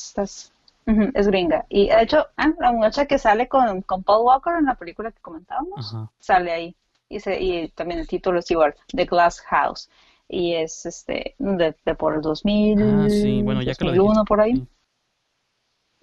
Es 0.86 1.26
gringa. 1.28 1.64
Y 1.68 1.88
de 1.88 2.02
hecho, 2.02 2.26
ah, 2.36 2.52
la 2.58 2.72
muchacha 2.72 3.06
que 3.06 3.18
sale 3.18 3.48
con, 3.48 3.82
con, 3.82 4.02
Paul 4.02 4.26
Walker 4.26 4.54
en 4.58 4.66
la 4.66 4.74
película 4.74 5.12
que 5.12 5.20
comentábamos, 5.20 5.96
sale 6.18 6.52
ahí. 6.52 6.76
Y, 7.08 7.20
se, 7.20 7.40
y 7.40 7.68
también 7.68 8.00
el 8.00 8.08
título 8.08 8.38
es 8.38 8.50
igual, 8.50 8.74
The 8.88 9.04
Glass 9.04 9.40
House. 9.42 9.90
Y 10.28 10.54
es 10.54 10.86
este 10.86 11.34
de, 11.38 11.74
por 11.94 12.14
el 12.14 12.22
2000, 12.22 12.82
ah, 12.82 13.06
sí. 13.10 13.42
bueno, 13.42 13.62
ya 13.62 13.74
2001 13.78 14.24
por 14.24 14.40
ahí. 14.40 14.66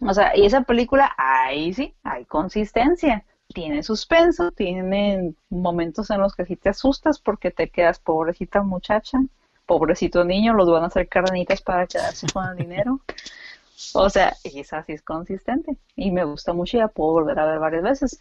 O 0.01 0.13
sea, 0.13 0.35
y 0.37 0.45
esa 0.45 0.61
película, 0.61 1.13
ahí 1.17 1.73
sí, 1.73 1.93
hay 2.03 2.25
consistencia. 2.25 3.25
Tiene 3.47 3.81
suspenso, 3.81 4.51
tiene 4.51 5.33
momentos 5.49 6.09
en 6.11 6.21
los 6.21 6.35
que 6.35 6.45
sí 6.45 6.55
te 6.55 6.69
asustas 6.69 7.19
porque 7.19 7.49
te 7.49 7.69
quedas 7.69 7.99
pobrecita 7.99 8.61
muchacha, 8.61 9.17
pobrecito 9.65 10.23
niño, 10.23 10.53
los 10.53 10.69
van 10.69 10.83
a 10.83 10.87
hacer 10.87 11.09
carnitas 11.09 11.61
para 11.61 11.87
quedarse 11.87 12.27
con 12.31 12.45
el 12.47 12.55
dinero. 12.57 13.01
O 13.93 14.09
sea, 14.09 14.35
esa 14.43 14.83
sí 14.83 14.93
es 14.93 15.01
consistente 15.01 15.77
y 15.95 16.11
me 16.11 16.23
gusta 16.23 16.53
mucho 16.53 16.77
y 16.77 16.79
la 16.81 16.87
puedo 16.89 17.13
volver 17.13 17.39
a 17.39 17.45
ver 17.45 17.59
varias 17.59 17.83
veces. 17.83 18.19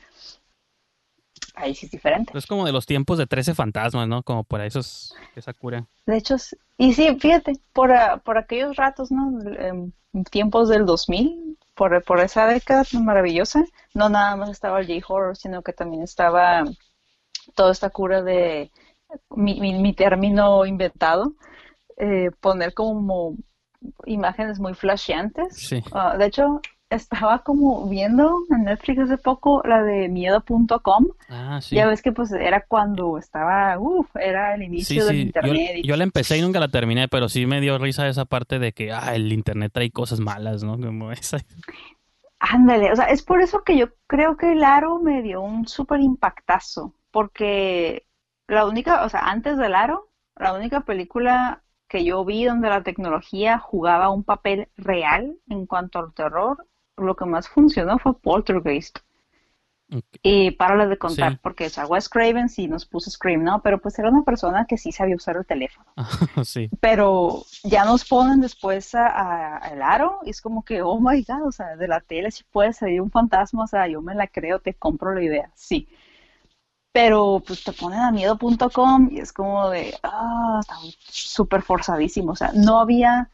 Ahí 1.54 1.74
sí 1.74 1.86
es 1.86 1.92
diferente. 1.92 2.36
Es 2.36 2.46
como 2.46 2.64
de 2.64 2.72
los 2.72 2.86
tiempos 2.86 3.18
de 3.18 3.26
13 3.26 3.54
fantasmas, 3.54 4.06
¿no? 4.06 4.22
Como 4.22 4.44
por 4.44 4.60
eso 4.60 4.80
es 4.80 5.14
esa 5.34 5.52
cura. 5.52 5.86
De 6.06 6.16
hecho, 6.16 6.36
y 6.76 6.94
sí, 6.94 7.16
fíjate, 7.18 7.54
por, 7.72 7.90
por 8.22 8.38
aquellos 8.38 8.76
ratos, 8.76 9.10
¿no? 9.10 9.40
En 9.58 9.92
tiempos 10.30 10.68
del 10.68 10.86
2000, 10.86 11.58
por, 11.74 12.02
por 12.04 12.20
esa 12.20 12.46
década 12.46 12.84
maravillosa, 12.92 13.64
no 13.94 14.08
nada 14.08 14.36
más 14.36 14.50
estaba 14.50 14.80
el 14.80 14.86
J-Horror, 14.86 15.36
sino 15.36 15.62
que 15.62 15.72
también 15.72 16.02
estaba 16.02 16.64
toda 17.54 17.72
esta 17.72 17.90
cura 17.90 18.22
de 18.22 18.70
mi, 19.30 19.60
mi, 19.60 19.92
término 19.94 20.66
inventado, 20.66 21.34
eh, 21.96 22.30
poner 22.40 22.74
como 22.74 23.36
imágenes 24.06 24.58
muy 24.58 24.74
flasheantes. 24.74 25.72
Ah, 25.92 26.16
de 26.16 26.26
hecho, 26.26 26.60
estaba 26.90 27.40
como 27.40 27.88
viendo 27.88 28.38
en 28.50 28.64
Netflix 28.64 29.00
hace 29.00 29.18
poco 29.18 29.62
la 29.64 29.82
de 29.82 30.08
miedo.com. 30.08 31.06
Ah, 31.28 31.60
ya 31.70 31.86
ves 31.86 32.02
que 32.02 32.12
pues 32.12 32.32
era 32.32 32.64
cuando 32.66 33.18
estaba, 33.18 33.78
uff, 33.78 34.08
era 34.16 34.54
el 34.54 34.62
inicio 34.62 35.04
del 35.04 35.20
internet. 35.20 35.82
Yo, 35.84 35.96
la 35.96 36.04
empecé 36.04 36.38
y 36.38 36.42
nunca 36.42 36.60
la 36.60 36.68
terminé, 36.68 37.08
pero 37.08 37.28
sí 37.28 37.46
me 37.46 37.60
dio 37.60 37.78
risa 37.78 38.08
esa 38.08 38.24
parte 38.24 38.58
de 38.58 38.72
que, 38.72 38.92
ah, 38.92 39.14
el 39.14 39.32
internet 39.32 39.72
trae 39.72 39.90
cosas 39.90 40.20
malas, 40.20 40.64
¿no? 40.64 40.78
Como 40.78 41.12
esa. 41.12 41.38
Ándale, 42.40 42.92
o 42.92 42.96
sea, 42.96 43.06
es 43.06 43.22
por 43.22 43.42
eso 43.42 43.62
que 43.64 43.76
yo 43.76 43.88
creo 44.06 44.36
que 44.36 44.52
el 44.52 44.62
aro 44.62 45.00
me 45.00 45.22
dio 45.22 45.40
un 45.42 45.66
súper 45.66 46.00
impactazo, 46.00 46.94
porque 47.10 48.06
la 48.46 48.64
única, 48.64 49.04
o 49.04 49.08
sea, 49.08 49.28
antes 49.28 49.58
del 49.58 49.74
aro, 49.74 50.08
la 50.36 50.54
única 50.54 50.82
película 50.82 51.62
que 51.88 52.04
yo 52.04 52.24
vi 52.24 52.44
donde 52.44 52.68
la 52.68 52.82
tecnología 52.82 53.58
jugaba 53.58 54.10
un 54.10 54.22
papel 54.22 54.68
real 54.76 55.36
en 55.48 55.66
cuanto 55.66 55.98
al 55.98 56.12
terror 56.12 56.66
lo 56.96 57.16
que 57.16 57.24
más 57.24 57.48
funcionó 57.48 57.98
fue 57.98 58.18
Poltergeist. 58.18 58.98
Y 60.22 60.50
para 60.50 60.86
de 60.86 60.98
contar, 60.98 61.40
porque 61.40 61.66
o 61.66 61.70
sea, 61.70 61.86
Wes 61.86 62.10
Craven 62.10 62.50
sí 62.50 62.68
nos 62.68 62.84
puso 62.84 63.10
Scream, 63.10 63.42
¿no? 63.42 63.62
Pero 63.62 63.80
pues 63.80 63.98
era 63.98 64.10
una 64.10 64.22
persona 64.22 64.66
que 64.66 64.76
sí 64.76 64.92
sabía 64.92 65.16
usar 65.16 65.38
el 65.38 65.46
teléfono. 65.46 65.86
sí. 66.44 66.68
Pero 66.80 67.44
ya 67.64 67.86
nos 67.86 68.04
ponen 68.04 68.42
después 68.42 68.94
a, 68.94 69.58
el 69.72 69.80
aro 69.80 70.18
y 70.24 70.30
es 70.30 70.42
como 70.42 70.62
que, 70.62 70.82
oh 70.82 71.00
my 71.00 71.24
god, 71.26 71.46
o 71.46 71.52
sea, 71.52 71.76
de 71.76 71.88
la 71.88 72.00
tele 72.00 72.30
sí 72.30 72.44
puede 72.52 72.74
salir 72.74 73.00
un 73.00 73.10
fantasma, 73.10 73.64
o 73.64 73.66
sea, 73.66 73.88
yo 73.88 74.02
me 74.02 74.14
la 74.14 74.26
creo, 74.26 74.60
te 74.60 74.74
compro 74.74 75.14
la 75.14 75.22
idea, 75.22 75.50
sí. 75.54 75.88
Pero 77.00 77.40
pues 77.46 77.62
te 77.62 77.72
ponen 77.72 78.00
a 78.00 78.10
miedo.com 78.10 79.08
y 79.12 79.20
es 79.20 79.32
como 79.32 79.70
de, 79.70 79.96
ah, 80.02 80.58
está 80.58 80.74
súper 80.98 81.62
forzadísimo, 81.62 82.32
o 82.32 82.34
sea, 82.34 82.50
no 82.52 82.80
había 82.80 83.30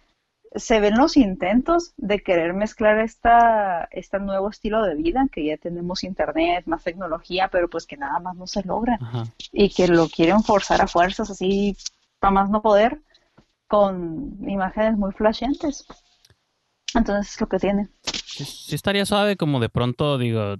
se 0.54 0.80
ven 0.80 0.98
los 0.98 1.16
intentos 1.16 1.94
de 1.96 2.22
querer 2.22 2.52
mezclar 2.52 2.98
esta, 2.98 3.88
este 3.90 4.18
nuevo 4.20 4.50
estilo 4.50 4.82
de 4.82 4.96
vida, 4.96 5.28
que 5.32 5.46
ya 5.46 5.56
tenemos 5.56 6.04
internet, 6.04 6.66
más 6.66 6.84
tecnología, 6.84 7.48
pero 7.50 7.70
pues 7.70 7.86
que 7.86 7.96
nada 7.96 8.20
más 8.20 8.36
no 8.36 8.46
se 8.46 8.62
logra. 8.64 8.98
Y 9.50 9.70
que 9.70 9.88
lo 9.88 10.08
quieren 10.08 10.42
forzar 10.42 10.82
a 10.82 10.86
fuerzas 10.86 11.30
así, 11.30 11.74
para 12.18 12.32
más 12.32 12.50
no 12.50 12.60
poder, 12.60 13.00
con 13.66 14.38
imágenes 14.46 14.98
muy 14.98 15.12
flashantes. 15.12 15.86
Entonces 16.94 17.32
es 17.32 17.40
lo 17.40 17.48
que 17.48 17.58
tiene. 17.58 17.88
Sí, 18.02 18.74
estaría 18.74 19.06
suave 19.06 19.38
como 19.38 19.58
de 19.58 19.70
pronto, 19.70 20.18
digo, 20.18 20.56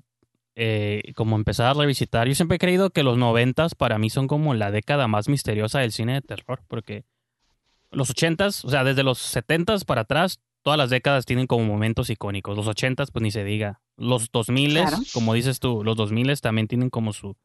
eh, 0.57 1.13
como 1.17 1.37
empezar 1.37 1.67
a 1.67 1.75
revisitar. 1.75 2.29
Yo 2.29 2.35
siempre 2.35 2.57
he 2.57 2.59
creído 2.59 2.91
que 2.91 3.03
los 3.03 3.19
noventas 3.19 3.75
para 3.75 3.99
mí 3.99 4.11
son 4.11 4.29
como 4.29 4.55
la 4.55 4.71
década 4.71 5.09
más 5.09 5.29
misteriosa 5.29 5.81
del 5.81 5.93
cine 5.93 6.15
de 6.15 6.23
terror, 6.23 6.63
porque 6.69 7.05
los 7.91 8.11
ochentas, 8.11 8.65
o 8.65 8.71
sea, 8.71 8.85
desde 8.85 9.03
los 9.03 9.19
setentas 9.19 9.85
para 9.85 10.03
atrás, 10.03 10.41
todas 10.63 10.79
las 10.79 10.91
décadas 10.91 11.27
tienen 11.27 11.47
como 11.47 11.65
momentos 11.65 12.11
icónicos. 12.11 12.57
Los 12.57 12.67
ochentas, 12.67 13.11
pues 13.11 13.23
ni 13.23 13.31
se 13.31 13.45
diga. 13.45 13.81
Los 13.97 14.31
dos 14.33 14.49
miles, 14.49 15.13
como 15.13 15.35
dices 15.35 15.61
tú, 15.61 15.85
los 15.85 15.97
dos 15.97 16.11
miles 16.11 16.41
también 16.41 16.69
tienen 16.69 16.91
como 16.91 17.13
su, 17.13 17.37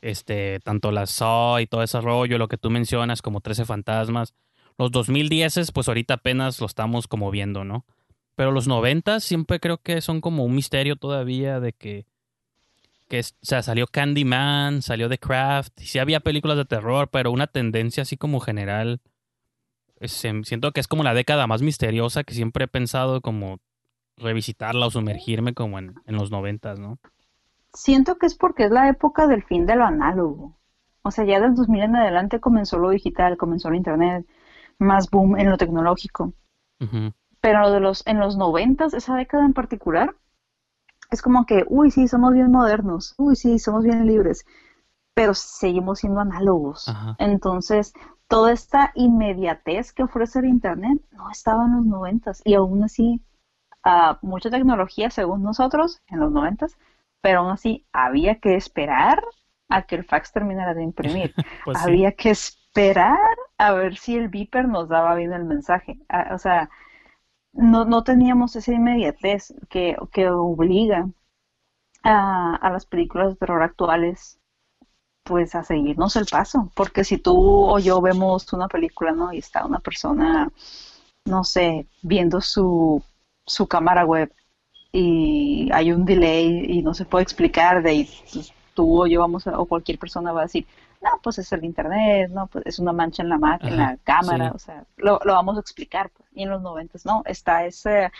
este, 0.00 0.60
tanto 0.60 0.90
la 0.90 1.06
Saw 1.06 1.60
y 1.60 1.66
todo 1.66 1.82
ese 1.82 2.00
rollo, 2.00 2.38
lo 2.38 2.48
que 2.48 2.58
tú 2.58 2.70
mencionas, 2.70 3.22
como 3.22 3.40
13 3.40 3.64
fantasmas. 3.64 4.34
Los 4.78 4.90
2010, 4.90 5.72
pues 5.72 5.88
ahorita 5.88 6.14
apenas 6.14 6.60
lo 6.60 6.66
estamos 6.66 7.06
como 7.06 7.30
viendo, 7.30 7.64
¿no? 7.64 7.84
Pero 8.34 8.52
los 8.52 8.66
noventas 8.66 9.22
siempre 9.22 9.60
creo 9.60 9.78
que 9.78 10.00
son 10.00 10.20
como 10.20 10.44
un 10.44 10.54
misterio 10.54 10.96
todavía 10.96 11.60
de 11.60 11.74
que, 11.74 12.06
que 13.10 13.20
o 13.20 13.22
sea, 13.42 13.62
salió 13.62 13.86
Candyman, 13.86 14.80
salió 14.80 15.10
The 15.10 15.18
Craft, 15.18 15.82
y 15.82 15.86
sí 15.86 15.98
había 15.98 16.20
películas 16.20 16.56
de 16.56 16.64
terror, 16.64 17.10
pero 17.10 17.30
una 17.30 17.48
tendencia 17.48 18.04
así 18.04 18.16
como 18.16 18.40
general 18.40 19.02
siento 20.08 20.72
que 20.72 20.80
es 20.80 20.88
como 20.88 21.02
la 21.02 21.14
década 21.14 21.46
más 21.46 21.62
misteriosa 21.62 22.24
que 22.24 22.34
siempre 22.34 22.64
he 22.64 22.68
pensado 22.68 23.20
como 23.20 23.58
revisitarla 24.16 24.86
o 24.86 24.90
sumergirme 24.90 25.54
como 25.54 25.78
en, 25.78 25.94
los 26.06 26.30
noventas, 26.30 26.78
¿no? 26.78 26.98
Siento 27.72 28.16
que 28.16 28.26
es 28.26 28.34
porque 28.34 28.64
es 28.64 28.70
la 28.70 28.88
época 28.88 29.26
del 29.26 29.42
fin 29.42 29.66
de 29.66 29.76
lo 29.76 29.84
análogo. 29.84 30.56
O 31.02 31.10
sea, 31.10 31.24
ya 31.24 31.40
del 31.40 31.54
2000 31.54 31.82
en 31.82 31.96
adelante 31.96 32.40
comenzó 32.40 32.78
lo 32.78 32.90
digital, 32.90 33.36
comenzó 33.36 33.68
el 33.68 33.76
internet, 33.76 34.26
más 34.78 35.08
boom 35.10 35.38
en 35.38 35.50
lo 35.50 35.56
tecnológico. 35.56 36.34
Pero 37.40 37.70
de 37.70 37.80
los, 37.80 38.06
en 38.06 38.18
los 38.18 38.36
noventas, 38.36 38.94
esa 38.94 39.14
década 39.14 39.44
en 39.44 39.52
particular, 39.52 40.14
es 41.10 41.22
como 41.22 41.44
que, 41.44 41.64
uy, 41.68 41.90
sí, 41.90 42.08
somos 42.08 42.32
bien 42.32 42.50
modernos, 42.50 43.14
uy, 43.18 43.36
sí, 43.36 43.58
somos 43.58 43.84
bien 43.84 44.06
libres, 44.06 44.44
pero 45.14 45.34
seguimos 45.34 46.00
siendo 46.00 46.20
análogos. 46.20 46.92
Entonces, 47.18 47.92
toda 48.28 48.52
esta 48.52 48.92
inmediatez 48.94 49.92
que 49.92 50.04
ofrece 50.04 50.38
el 50.38 50.46
Internet 50.46 51.00
no 51.10 51.30
estaba 51.30 51.66
en 51.66 51.76
los 51.76 51.86
noventas 51.86 52.40
y 52.44 52.54
aún 52.54 52.84
así 52.84 53.20
uh, 53.84 54.14
mucha 54.22 54.50
tecnología 54.50 55.10
según 55.10 55.42
nosotros 55.42 56.00
en 56.06 56.20
los 56.20 56.30
noventas, 56.30 56.78
pero 57.20 57.40
aún 57.40 57.50
así 57.50 57.86
había 57.92 58.36
que 58.36 58.54
esperar 58.54 59.22
a 59.68 59.82
que 59.82 59.96
el 59.96 60.04
fax 60.04 60.32
terminara 60.32 60.74
de 60.74 60.84
imprimir. 60.84 61.34
Pues 61.64 61.78
había 61.78 62.12
que 62.12 62.30
esperar 62.30 63.18
a 63.58 63.72
ver 63.72 63.96
si 63.96 64.16
el 64.16 64.28
beeper 64.28 64.68
nos 64.68 64.88
daba 64.88 65.14
bien 65.16 65.32
el 65.32 65.44
mensaje. 65.44 65.98
Ah, 66.08 66.30
o 66.34 66.38
sea, 66.38 66.70
no, 67.52 67.84
no 67.84 68.04
teníamos 68.04 68.56
esa 68.56 68.72
inmediatez 68.72 69.54
que, 69.68 69.96
que 70.12 70.28
obliga 70.28 71.08
a, 72.02 72.56
a 72.56 72.70
las 72.70 72.86
películas 72.86 73.30
de 73.30 73.36
terror 73.36 73.62
actuales 73.62 74.38
pues 75.22 75.54
a 75.54 75.62
seguirnos 75.62 76.16
el 76.16 76.26
paso, 76.26 76.70
porque 76.74 77.04
si 77.04 77.18
tú 77.18 77.36
o 77.36 77.78
yo 77.78 78.00
vemos 78.00 78.52
una 78.52 78.68
película, 78.68 79.12
¿no? 79.12 79.32
Y 79.32 79.38
está 79.38 79.64
una 79.64 79.78
persona, 79.78 80.50
no 81.24 81.44
sé, 81.44 81.86
viendo 82.02 82.40
su, 82.40 83.02
su 83.46 83.66
cámara 83.68 84.04
web 84.04 84.32
y 84.92 85.70
hay 85.72 85.92
un 85.92 86.04
delay 86.04 86.64
y 86.68 86.82
no 86.82 86.94
se 86.94 87.04
puede 87.04 87.22
explicar 87.22 87.82
de 87.82 87.90
ahí, 87.90 88.10
pues, 88.32 88.52
tú 88.74 89.02
o 89.02 89.06
yo 89.06 89.20
vamos 89.20 89.46
a, 89.46 89.58
o 89.60 89.66
cualquier 89.66 89.98
persona 89.98 90.32
va 90.32 90.40
a 90.40 90.44
decir, 90.44 90.66
no, 91.00 91.10
pues 91.22 91.38
es 91.38 91.52
el 91.52 91.64
internet, 91.64 92.30
no, 92.30 92.46
pues 92.46 92.66
es 92.66 92.78
una 92.78 92.92
mancha 92.92 93.22
en 93.22 93.28
la 93.28 93.38
máquina, 93.38 93.70
en 93.70 93.76
la 93.78 93.96
cámara, 94.04 94.52
o 94.54 94.58
sea, 94.58 94.84
lo, 94.96 95.20
lo, 95.24 95.34
vamos 95.34 95.56
a 95.56 95.60
explicar. 95.60 96.10
Pues. 96.10 96.28
Y 96.32 96.42
en 96.42 96.50
los 96.50 96.62
noventas, 96.62 97.06
no, 97.06 97.22
está 97.24 97.64
ese, 97.64 98.10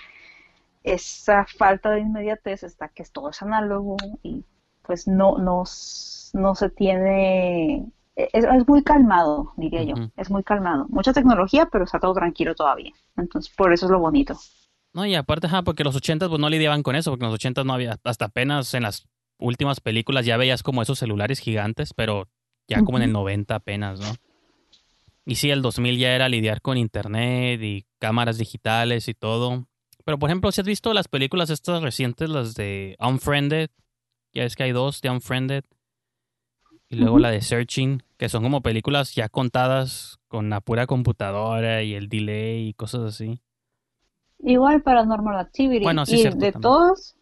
esa 0.82 1.46
falta 1.46 1.90
de 1.90 2.00
inmediatez, 2.00 2.62
está 2.62 2.88
que 2.88 3.02
es 3.02 3.12
todo 3.12 3.30
es 3.30 3.42
análogo 3.42 3.96
y 4.22 4.44
pues 4.82 5.06
no 5.06 5.38
nos, 5.38 6.30
no 6.34 6.54
se 6.54 6.70
tiene 6.70 7.92
es, 8.32 8.68
muy 8.68 8.82
calmado, 8.82 9.52
diría 9.56 9.82
yo. 9.82 9.94
Es 10.16 10.30
muy 10.30 10.42
calmado. 10.42 10.86
Mucha 10.88 11.12
tecnología, 11.12 11.68
pero 11.70 11.84
está 11.84 11.98
todo 11.98 12.14
tranquilo 12.14 12.54
todavía. 12.54 12.92
Entonces, 13.16 13.52
por 13.54 13.72
eso 13.72 13.86
es 13.86 13.92
lo 13.92 13.98
bonito. 13.98 14.38
No, 14.92 15.06
y 15.06 15.14
aparte, 15.14 15.48
porque 15.64 15.84
los 15.84 15.96
ochentas 15.96 16.28
pues, 16.28 16.40
no 16.40 16.48
lidiaban 16.48 16.82
con 16.82 16.96
eso, 16.96 17.10
porque 17.10 17.24
en 17.24 17.30
los 17.30 17.36
ochentas 17.36 17.64
no 17.64 17.72
había, 17.72 17.96
hasta 18.04 18.26
apenas 18.26 18.74
en 18.74 18.82
las 18.82 19.06
últimas 19.38 19.80
películas 19.80 20.26
ya 20.26 20.36
veías 20.36 20.62
como 20.62 20.82
esos 20.82 20.98
celulares 20.98 21.38
gigantes, 21.38 21.94
pero 21.94 22.28
ya 22.70 22.82
como 22.82 22.98
en 22.98 23.04
el 23.04 23.12
90 23.12 23.54
apenas, 23.54 24.00
¿no? 24.00 24.06
Y 25.26 25.34
sí, 25.34 25.50
el 25.50 25.60
2000 25.60 25.98
ya 25.98 26.14
era 26.14 26.28
lidiar 26.28 26.62
con 26.62 26.78
internet 26.78 27.60
y 27.62 27.84
cámaras 27.98 28.38
digitales 28.38 29.08
y 29.08 29.14
todo. 29.14 29.66
Pero, 30.04 30.18
por 30.18 30.30
ejemplo, 30.30 30.50
si 30.50 30.60
has 30.60 30.66
visto 30.66 30.94
las 30.94 31.08
películas 31.08 31.50
estas 31.50 31.82
recientes, 31.82 32.30
las 32.30 32.54
de 32.54 32.96
Unfriended, 33.00 33.70
ya 34.32 34.44
es 34.44 34.56
que 34.56 34.62
hay 34.62 34.72
dos, 34.72 35.00
The 35.00 35.10
Unfriended. 35.10 35.64
Y 36.88 36.96
luego 36.96 37.20
la 37.20 37.30
de 37.30 37.40
Searching, 37.40 38.02
que 38.16 38.28
son 38.28 38.42
como 38.42 38.62
películas 38.62 39.14
ya 39.14 39.28
contadas 39.28 40.18
con 40.26 40.50
la 40.50 40.60
pura 40.60 40.86
computadora 40.86 41.82
y 41.84 41.94
el 41.94 42.08
delay 42.08 42.68
y 42.68 42.74
cosas 42.74 43.02
así. 43.02 43.40
Igual 44.40 44.82
Paranormal 44.82 45.38
Activity. 45.38 45.84
Bueno, 45.84 46.06
sí, 46.06 46.20
y 46.20 46.30
de 46.30 46.50
todos, 46.52 47.14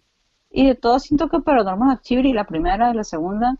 y 0.51 0.67
de 0.67 0.75
todos 0.75 1.03
siento 1.03 1.29
que 1.29 1.41
Paranormal 1.41 1.91
Activity, 1.91 2.33
la 2.33 2.47
primera 2.47 2.91
y 2.91 2.95
la 2.95 3.05
segunda, 3.05 3.59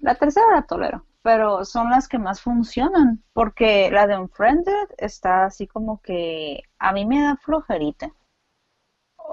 la 0.00 0.14
tercera 0.14 0.46
la 0.52 0.62
tolero, 0.62 1.04
pero 1.22 1.64
son 1.64 1.90
las 1.90 2.08
que 2.08 2.18
más 2.18 2.40
funcionan, 2.40 3.22
porque 3.32 3.90
la 3.90 4.06
de 4.06 4.16
Unfriended 4.18 4.88
está 4.98 5.44
así 5.44 5.66
como 5.66 6.00
que 6.00 6.62
a 6.78 6.92
mí 6.92 7.04
me 7.04 7.22
da 7.22 7.36
flojerita. 7.36 8.12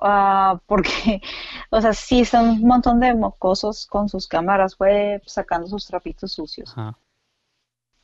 Ah, 0.02 0.60
porque, 0.68 1.22
o 1.72 1.82
sea, 1.82 1.94
sí 1.94 2.26
son 2.26 2.50
un 2.50 2.62
montón 2.68 3.00
de 3.00 3.16
mocosos 3.16 3.88
con 3.88 4.10
sus 4.10 4.28
cámaras 4.28 4.78
web 4.78 5.22
sacando 5.26 5.68
sus 5.68 5.88
trapitos 5.88 6.34
sucios. 6.34 6.76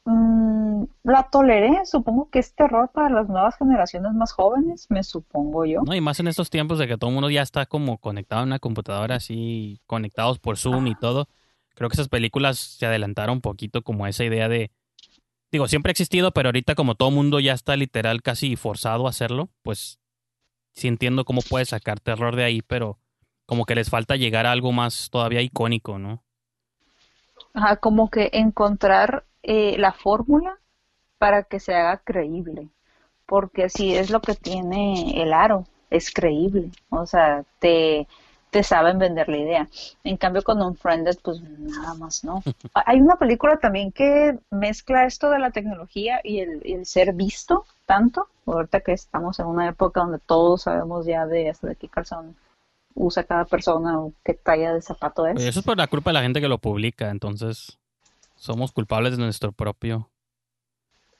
Mm, 0.05 0.83
la 1.03 1.29
toleré, 1.29 1.85
supongo 1.85 2.29
que 2.29 2.39
es 2.39 2.53
terror 2.53 2.89
para 2.93 3.09
las 3.09 3.29
nuevas 3.29 3.57
generaciones 3.57 4.13
más 4.13 4.33
jóvenes, 4.33 4.87
me 4.89 5.03
supongo 5.03 5.65
yo. 5.65 5.81
No, 5.83 5.93
y 5.93 6.01
más 6.01 6.19
en 6.19 6.27
estos 6.27 6.49
tiempos 6.49 6.79
de 6.79 6.87
que 6.87 6.97
todo 6.97 7.09
el 7.09 7.13
mundo 7.13 7.29
ya 7.29 7.41
está 7.41 7.65
como 7.65 7.97
conectado 7.99 8.41
en 8.41 8.49
una 8.49 8.59
computadora, 8.59 9.15
así 9.15 9.79
conectados 9.85 10.39
por 10.39 10.57
Zoom 10.57 10.87
y 10.87 10.95
todo. 10.95 11.27
Creo 11.75 11.89
que 11.89 11.95
esas 11.95 12.09
películas 12.09 12.59
se 12.59 12.85
adelantaron 12.85 13.37
un 13.37 13.41
poquito 13.41 13.81
como 13.81 14.07
esa 14.07 14.23
idea 14.23 14.47
de, 14.47 14.71
digo, 15.51 15.67
siempre 15.67 15.89
ha 15.89 15.93
existido, 15.93 16.31
pero 16.31 16.49
ahorita 16.49 16.75
como 16.75 16.95
todo 16.95 17.11
mundo 17.11 17.39
ya 17.39 17.53
está 17.53 17.75
literal 17.75 18.21
casi 18.21 18.55
forzado 18.55 19.07
a 19.07 19.09
hacerlo, 19.09 19.49
pues 19.61 19.99
sí 20.73 20.87
entiendo 20.87 21.25
cómo 21.25 21.41
puedes 21.41 21.69
sacar 21.69 21.99
terror 21.99 22.35
de 22.35 22.43
ahí, 22.43 22.61
pero 22.61 22.99
como 23.45 23.65
que 23.65 23.75
les 23.75 23.89
falta 23.89 24.15
llegar 24.15 24.45
a 24.45 24.51
algo 24.51 24.71
más 24.71 25.09
todavía 25.09 25.41
icónico, 25.41 25.99
¿no? 25.99 26.23
Ajá, 27.53 27.77
como 27.77 28.09
que 28.09 28.29
encontrar 28.33 29.25
eh, 29.43 29.77
la 29.77 29.93
fórmula 29.93 30.57
para 31.17 31.43
que 31.43 31.59
se 31.59 31.73
haga 31.73 31.97
creíble, 31.97 32.69
porque 33.25 33.69
si 33.69 33.95
es 33.95 34.09
lo 34.09 34.21
que 34.21 34.35
tiene 34.35 35.21
el 35.21 35.33
aro, 35.33 35.65
es 35.89 36.11
creíble, 36.11 36.71
o 36.89 37.05
sea, 37.05 37.43
te, 37.59 38.07
te 38.53 38.63
saben 38.63 38.99
vender 38.99 39.27
la 39.27 39.37
idea. 39.37 39.67
En 40.03 40.15
cambio 40.15 40.43
con 40.43 40.61
Unfriended, 40.61 41.17
pues 41.23 41.41
nada 41.41 41.95
más, 41.95 42.23
¿no? 42.23 42.43
Hay 42.85 43.01
una 43.01 43.15
película 43.15 43.57
también 43.57 43.91
que 43.91 44.37
mezcla 44.51 45.05
esto 45.05 45.31
de 45.31 45.39
la 45.39 45.49
tecnología 45.49 46.21
y 46.23 46.39
el, 46.39 46.61
y 46.63 46.73
el 46.73 46.85
ser 46.85 47.13
visto, 47.13 47.65
tanto, 47.87 48.27
ahorita 48.45 48.81
que 48.81 48.93
estamos 48.93 49.39
en 49.39 49.47
una 49.47 49.67
época 49.67 50.01
donde 50.01 50.19
todos 50.19 50.61
sabemos 50.61 51.07
ya 51.07 51.25
de 51.25 51.49
hasta 51.49 51.67
de 51.67 51.75
qué 51.75 51.89
calzón 51.89 52.35
usa 52.93 53.23
cada 53.23 53.45
persona 53.45 53.99
o 53.99 54.13
qué 54.23 54.35
talla 54.35 54.71
de 54.71 54.83
zapato 54.83 55.25
es. 55.25 55.41
Eso 55.43 55.59
es 55.59 55.65
por 55.65 55.75
la 55.75 55.87
culpa 55.87 56.11
de 56.11 56.13
la 56.13 56.21
gente 56.21 56.39
que 56.39 56.47
lo 56.47 56.59
publica, 56.59 57.09
entonces 57.09 57.79
somos 58.35 58.71
culpables 58.71 59.17
de 59.17 59.23
nuestro 59.23 59.51
propio. 59.51 60.09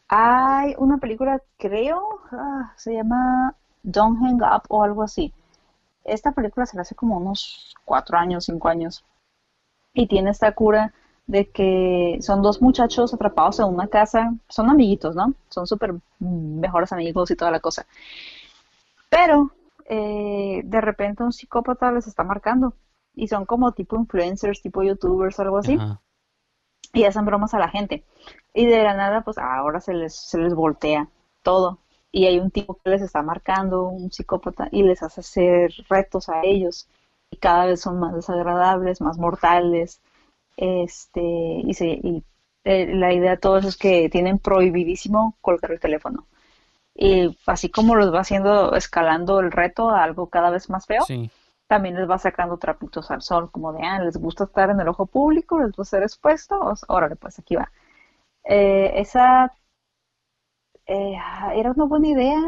Hay 0.07 0.75
una 0.77 0.99
película, 0.99 1.41
creo, 1.57 2.19
ah, 2.31 2.73
se 2.77 2.93
llama 2.93 3.55
Don't 3.81 4.19
Hang 4.19 4.43
Up 4.43 4.65
o 4.69 4.83
algo 4.83 5.01
así, 5.01 5.33
esta 6.03 6.31
película 6.31 6.65
se 6.65 6.75
le 6.75 6.81
hace 6.81 6.95
como 6.95 7.17
unos 7.17 7.75
cuatro 7.85 8.17
años, 8.17 8.45
cinco 8.45 8.67
años. 8.67 9.05
Y 9.93 10.07
tiene 10.07 10.31
esta 10.31 10.51
cura 10.53 10.93
de 11.27 11.49
que 11.49 12.17
son 12.21 12.41
dos 12.41 12.61
muchachos 12.61 13.13
atrapados 13.13 13.59
en 13.59 13.65
una 13.65 13.87
casa, 13.87 14.33
son 14.49 14.69
amiguitos, 14.69 15.15
¿no? 15.15 15.33
Son 15.49 15.67
súper 15.67 15.95
mejores 16.19 16.91
amigos 16.91 17.31
y 17.31 17.35
toda 17.35 17.51
la 17.51 17.59
cosa. 17.59 17.85
Pero 19.09 19.51
eh, 19.85 20.61
de 20.63 20.81
repente 20.81 21.23
un 21.23 21.31
psicópata 21.31 21.91
les 21.91 22.07
está 22.07 22.23
marcando 22.23 22.73
y 23.15 23.27
son 23.27 23.45
como 23.45 23.71
tipo 23.73 23.95
influencers, 23.95 24.61
tipo 24.61 24.83
youtubers, 24.83 25.39
algo 25.39 25.59
así. 25.59 25.77
Y 26.93 27.05
hacen 27.05 27.25
bromas 27.25 27.53
a 27.53 27.59
la 27.59 27.69
gente. 27.69 28.03
Y 28.53 28.65
de 28.65 28.83
la 28.83 28.93
nada, 28.93 29.21
pues 29.21 29.37
ahora 29.37 29.79
se 29.79 29.93
les, 29.93 30.15
se 30.15 30.37
les 30.37 30.53
voltea 30.53 31.09
todo. 31.41 31.79
Y 32.13 32.27
hay 32.27 32.39
un 32.39 32.51
tipo 32.51 32.75
que 32.75 32.91
les 32.91 33.01
está 33.01 33.21
marcando, 33.23 33.87
un 33.89 34.11
psicópata, 34.11 34.69
y 34.71 34.83
les 34.83 35.03
hace 35.03 35.19
hacer 35.21 35.73
retos 35.89 36.29
a 36.29 36.43
ellos. 36.43 36.87
Y 37.29 37.37
cada 37.37 37.65
vez 37.65 37.81
son 37.81 37.99
más 37.99 38.15
desagradables, 38.15 39.01
más 39.01 39.17
mortales 39.17 39.99
este, 40.57 41.21
y, 41.21 41.73
se, 41.73 41.87
y 41.87 42.23
eh, 42.63 42.93
la 42.95 43.13
idea 43.13 43.31
de 43.31 43.37
todo 43.37 43.57
eso 43.57 43.67
es 43.67 43.77
que 43.77 44.09
tienen 44.09 44.39
prohibidísimo 44.39 45.35
colgar 45.41 45.71
el 45.71 45.79
teléfono. 45.79 46.27
Y 46.95 47.37
así 47.47 47.69
como 47.69 47.95
los 47.95 48.13
va 48.13 48.19
haciendo, 48.19 48.75
escalando 48.75 49.39
el 49.39 49.51
reto 49.51 49.89
a 49.89 50.03
algo 50.03 50.29
cada 50.29 50.51
vez 50.51 50.69
más 50.69 50.85
feo, 50.85 51.03
también 51.67 51.95
les 51.95 52.07
va 52.09 52.19
sacando 52.19 52.57
trapitos 52.57 53.09
al 53.09 53.23
sol, 53.23 53.49
como 53.51 53.73
de, 53.73 53.81
ah, 53.83 53.99
les 53.99 54.17
gusta 54.17 54.43
estar 54.43 54.69
en 54.69 54.79
el 54.79 54.87
ojo 54.87 55.07
público, 55.07 55.59
les 55.59 55.71
gusta 55.71 55.97
ser 55.97 56.03
expuestos, 56.03 56.85
órale, 56.87 57.15
pues 57.15 57.39
aquí 57.39 57.55
va. 57.55 57.71
Eh, 58.43 58.91
esa 58.95 59.51
eh, 60.87 61.15
era 61.55 61.71
una 61.71 61.85
buena 61.85 62.07
idea, 62.07 62.41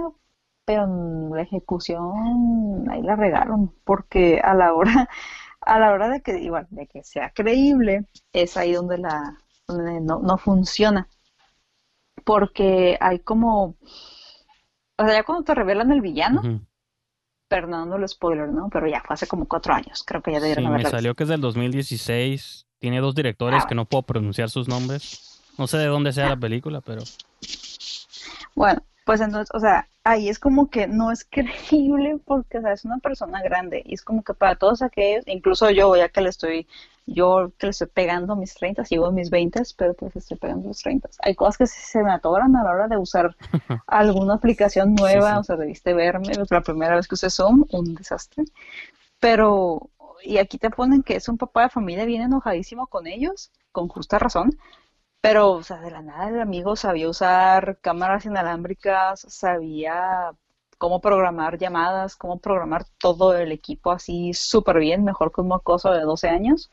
pero 0.66 0.88
la 1.34 1.42
ejecución 1.42 2.90
ahí 2.90 3.02
la 3.02 3.16
regaron, 3.16 3.74
porque 3.84 4.40
a 4.44 4.54
la 4.54 4.74
hora 4.74 5.10
a 5.62 5.80
la 5.80 5.92
hora 5.92 6.10
de 6.10 6.22
que, 6.22 6.40
igual, 6.40 6.68
de 6.70 6.88
que 6.88 7.04
sea 7.04 7.32
creíble, 7.32 8.06
es 8.34 8.56
ahí 8.58 8.74
donde 8.74 8.98
la 8.98 9.38
no, 9.68 10.20
no 10.20 10.38
funciona. 10.38 11.10
Porque 12.24 12.98
hay 13.00 13.20
como, 13.20 13.76
o 14.98 15.06
sea, 15.06 15.14
ya 15.14 15.24
cuando 15.24 15.44
te 15.44 15.54
revelan 15.54 15.92
el 15.92 16.02
villano, 16.02 16.62
perdonando 17.48 17.98
el 17.98 18.08
spoiler, 18.08 18.50
¿no? 18.50 18.70
Pero 18.70 18.88
ya 18.88 19.02
fue 19.06 19.14
hace 19.14 19.28
como 19.28 19.48
cuatro 19.48 19.74
años, 19.74 20.04
creo 20.06 20.22
que 20.22 20.32
ya 20.32 20.40
debieron 20.40 20.66
sí, 20.66 20.84
me 20.84 20.90
salió 20.90 21.14
que 21.14 21.24
es 21.24 21.30
del 21.30 21.42
2016, 21.42 22.68
tiene 22.80 23.00
dos 23.00 23.16
directores 23.16 23.64
ah, 23.64 23.68
que 23.68 23.76
no 23.76 23.86
puedo 23.86 24.04
pronunciar 24.04 24.50
sus 24.50 24.68
nombres. 24.68 25.42
No 25.58 25.68
sé 25.68 25.78
de 25.78 25.86
dónde 25.86 26.12
sea 26.12 26.30
la 26.30 26.38
película, 26.38 26.82
pero... 26.82 27.02
Bueno, 28.56 28.82
pues 29.06 29.22
entonces, 29.22 29.50
o 29.54 29.60
sea, 29.60 29.88
ahí 30.04 30.30
es 30.30 30.40
como 30.40 30.70
que 30.70 30.88
no 30.88 31.12
es 31.12 31.26
creíble 31.30 32.20
porque 32.26 32.58
o 32.58 32.62
sea, 32.62 32.74
es 32.74 32.86
una 32.86 32.98
persona 33.00 33.42
grande 33.42 33.84
y 33.86 33.94
es 33.94 34.02
como 34.02 34.24
que 34.24 34.34
para 34.34 34.56
todos 34.56 34.82
aquellos, 34.82 35.28
incluso 35.28 35.70
yo, 35.70 35.96
ya 35.96 36.10
que 36.10 36.22
le 36.22 36.30
estoy, 36.30 36.68
yo 37.06 37.52
que 37.58 37.68
le 37.68 37.72
estoy 37.72 37.88
pegando 37.88 38.36
mis 38.36 38.56
30, 38.56 38.86
sigo 38.86 39.12
mis 39.12 39.30
20, 39.30 39.62
pero 39.78 39.94
pues 39.94 40.16
estoy 40.16 40.38
pegando 40.38 40.70
mis 40.70 40.82
30. 40.82 41.10
Hay 41.24 41.36
cosas 41.36 41.58
que 41.58 41.68
se 41.68 42.02
me 42.04 42.12
atoran 42.12 42.56
a 42.56 42.64
la 42.64 42.72
hora 42.72 42.88
de 42.88 42.98
usar 42.98 43.36
alguna 43.88 44.36
aplicación 44.36 44.96
nueva, 44.96 45.40
o 45.40 45.44
sea, 45.44 45.56
debiste 45.58 45.94
verme, 45.94 46.34
la 46.50 46.62
primera 46.62 46.96
vez 46.96 47.08
que 47.08 47.16
usé 47.16 47.30
Zoom, 47.30 47.66
un 47.72 47.94
desastre. 47.96 48.46
Pero, 49.20 49.90
y 50.24 50.38
aquí 50.38 50.58
te 50.58 50.70
ponen 50.70 51.04
que 51.04 51.16
es 51.18 51.28
un 51.30 51.38
papá 51.38 51.64
de 51.64 51.70
familia 51.70 52.06
bien 52.06 52.24
enojadísimo 52.24 52.88
con 52.88 53.08
ellos, 53.08 53.52
con 53.72 53.88
justa 53.88 54.20
razón, 54.20 54.58
pero, 55.26 55.54
o 55.54 55.64
sea, 55.64 55.78
de 55.80 55.90
la 55.90 56.04
nada 56.04 56.30
el 56.30 56.40
amigo 56.40 56.76
sabía 56.76 57.10
usar 57.10 57.80
cámaras 57.82 58.28
inalámbricas, 58.28 59.22
sabía 59.22 60.32
cómo 60.78 61.02
programar 61.02 61.58
llamadas, 61.58 62.16
cómo 62.16 62.38
programar 62.38 62.86
todo 63.00 63.36
el 63.36 63.52
equipo 63.52 63.92
así 63.92 64.36
súper 64.36 64.78
bien, 64.78 65.04
mejor 65.04 65.32
que 65.32 65.42
un 65.42 65.48
mocoso 65.48 65.92
de 65.92 66.02
12 66.02 66.30
años. 66.30 66.70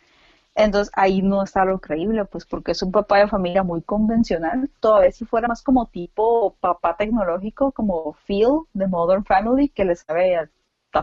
Entonces 0.55 0.93
ahí 0.95 1.23
no 1.23 1.43
está 1.43 1.65
lo 1.65 1.79
creíble, 1.81 2.27
pues 2.27 2.45
porque 2.45 2.73
es 2.73 2.83
un 2.83 2.93
papá 2.93 3.21
de 3.21 3.29
familia 3.29 3.63
muy 3.63 3.81
convencional. 3.81 4.69
Todavía 4.81 5.13
si 5.13 5.25
fuera 5.25 5.49
más 5.49 5.63
como 5.63 5.87
tipo 5.87 6.55
papá 6.61 6.95
tecnológico, 6.99 7.73
como 7.73 8.13
Phil 8.27 8.67
de 8.75 8.87
Modern 8.87 9.25
Family, 9.25 9.71
que 9.71 9.87
le 9.87 9.97
sabe 9.97 10.37
a, 10.37 10.51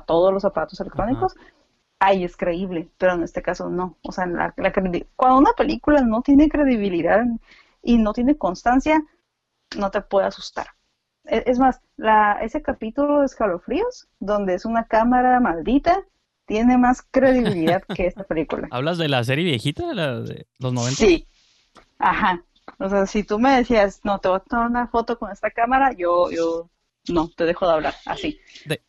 todos 0.05 0.31
los 0.31 0.45
aparatos 0.45 0.79
electrónicos, 0.81 1.35
ahí 1.99 2.23
es 2.23 2.35
creíble, 2.37 2.89
pero 2.97 3.13
en 3.13 3.23
este 3.23 3.41
caso 3.41 3.69
no. 3.69 3.97
O 4.03 4.11
sea, 4.11 4.25
la, 4.25 4.53
cuando 5.15 5.37
una 5.37 5.53
película 5.53 6.01
no 6.01 6.21
tiene 6.21 6.49
credibilidad 6.49 7.25
y 7.83 7.97
no 7.97 8.13
tiene 8.13 8.37
constancia, 8.37 9.03
no 9.77 9.91
te 9.91 10.01
puede 10.01 10.27
asustar. 10.27 10.67
E, 11.25 11.43
es, 11.45 11.59
más, 11.59 11.81
la, 11.97 12.39
ese 12.41 12.61
capítulo 12.61 13.19
de 13.19 13.25
Escalofríos, 13.25 14.07
donde 14.19 14.55
es 14.55 14.65
una 14.65 14.85
cámara 14.85 15.39
maldita, 15.39 16.03
tiene 16.45 16.77
más 16.77 17.03
credibilidad 17.11 17.83
que 17.83 18.07
esta 18.07 18.23
película. 18.23 18.67
¿Hablas 18.71 18.97
de 18.97 19.09
la 19.09 19.23
serie 19.23 19.45
viejita, 19.45 19.93
la 19.93 20.21
de 20.21 20.47
los 20.57 20.73
90? 20.73 20.95
Sí. 20.95 21.27
Ajá. 21.99 22.43
O 22.79 22.87
sea, 22.87 23.05
si 23.05 23.23
tú 23.23 23.39
me 23.39 23.57
decías, 23.57 24.01
no, 24.03 24.19
te 24.19 24.29
voy 24.29 24.37
a 24.37 24.39
tomar 24.39 24.69
una 24.69 24.87
foto 24.87 25.19
con 25.19 25.31
esta 25.31 25.51
cámara, 25.51 25.91
yo, 25.91 26.31
yo 26.31 26.69
no, 27.07 27.29
te 27.29 27.45
dejo 27.45 27.65
de 27.67 27.73
hablar, 27.73 27.95
así. 28.05 28.39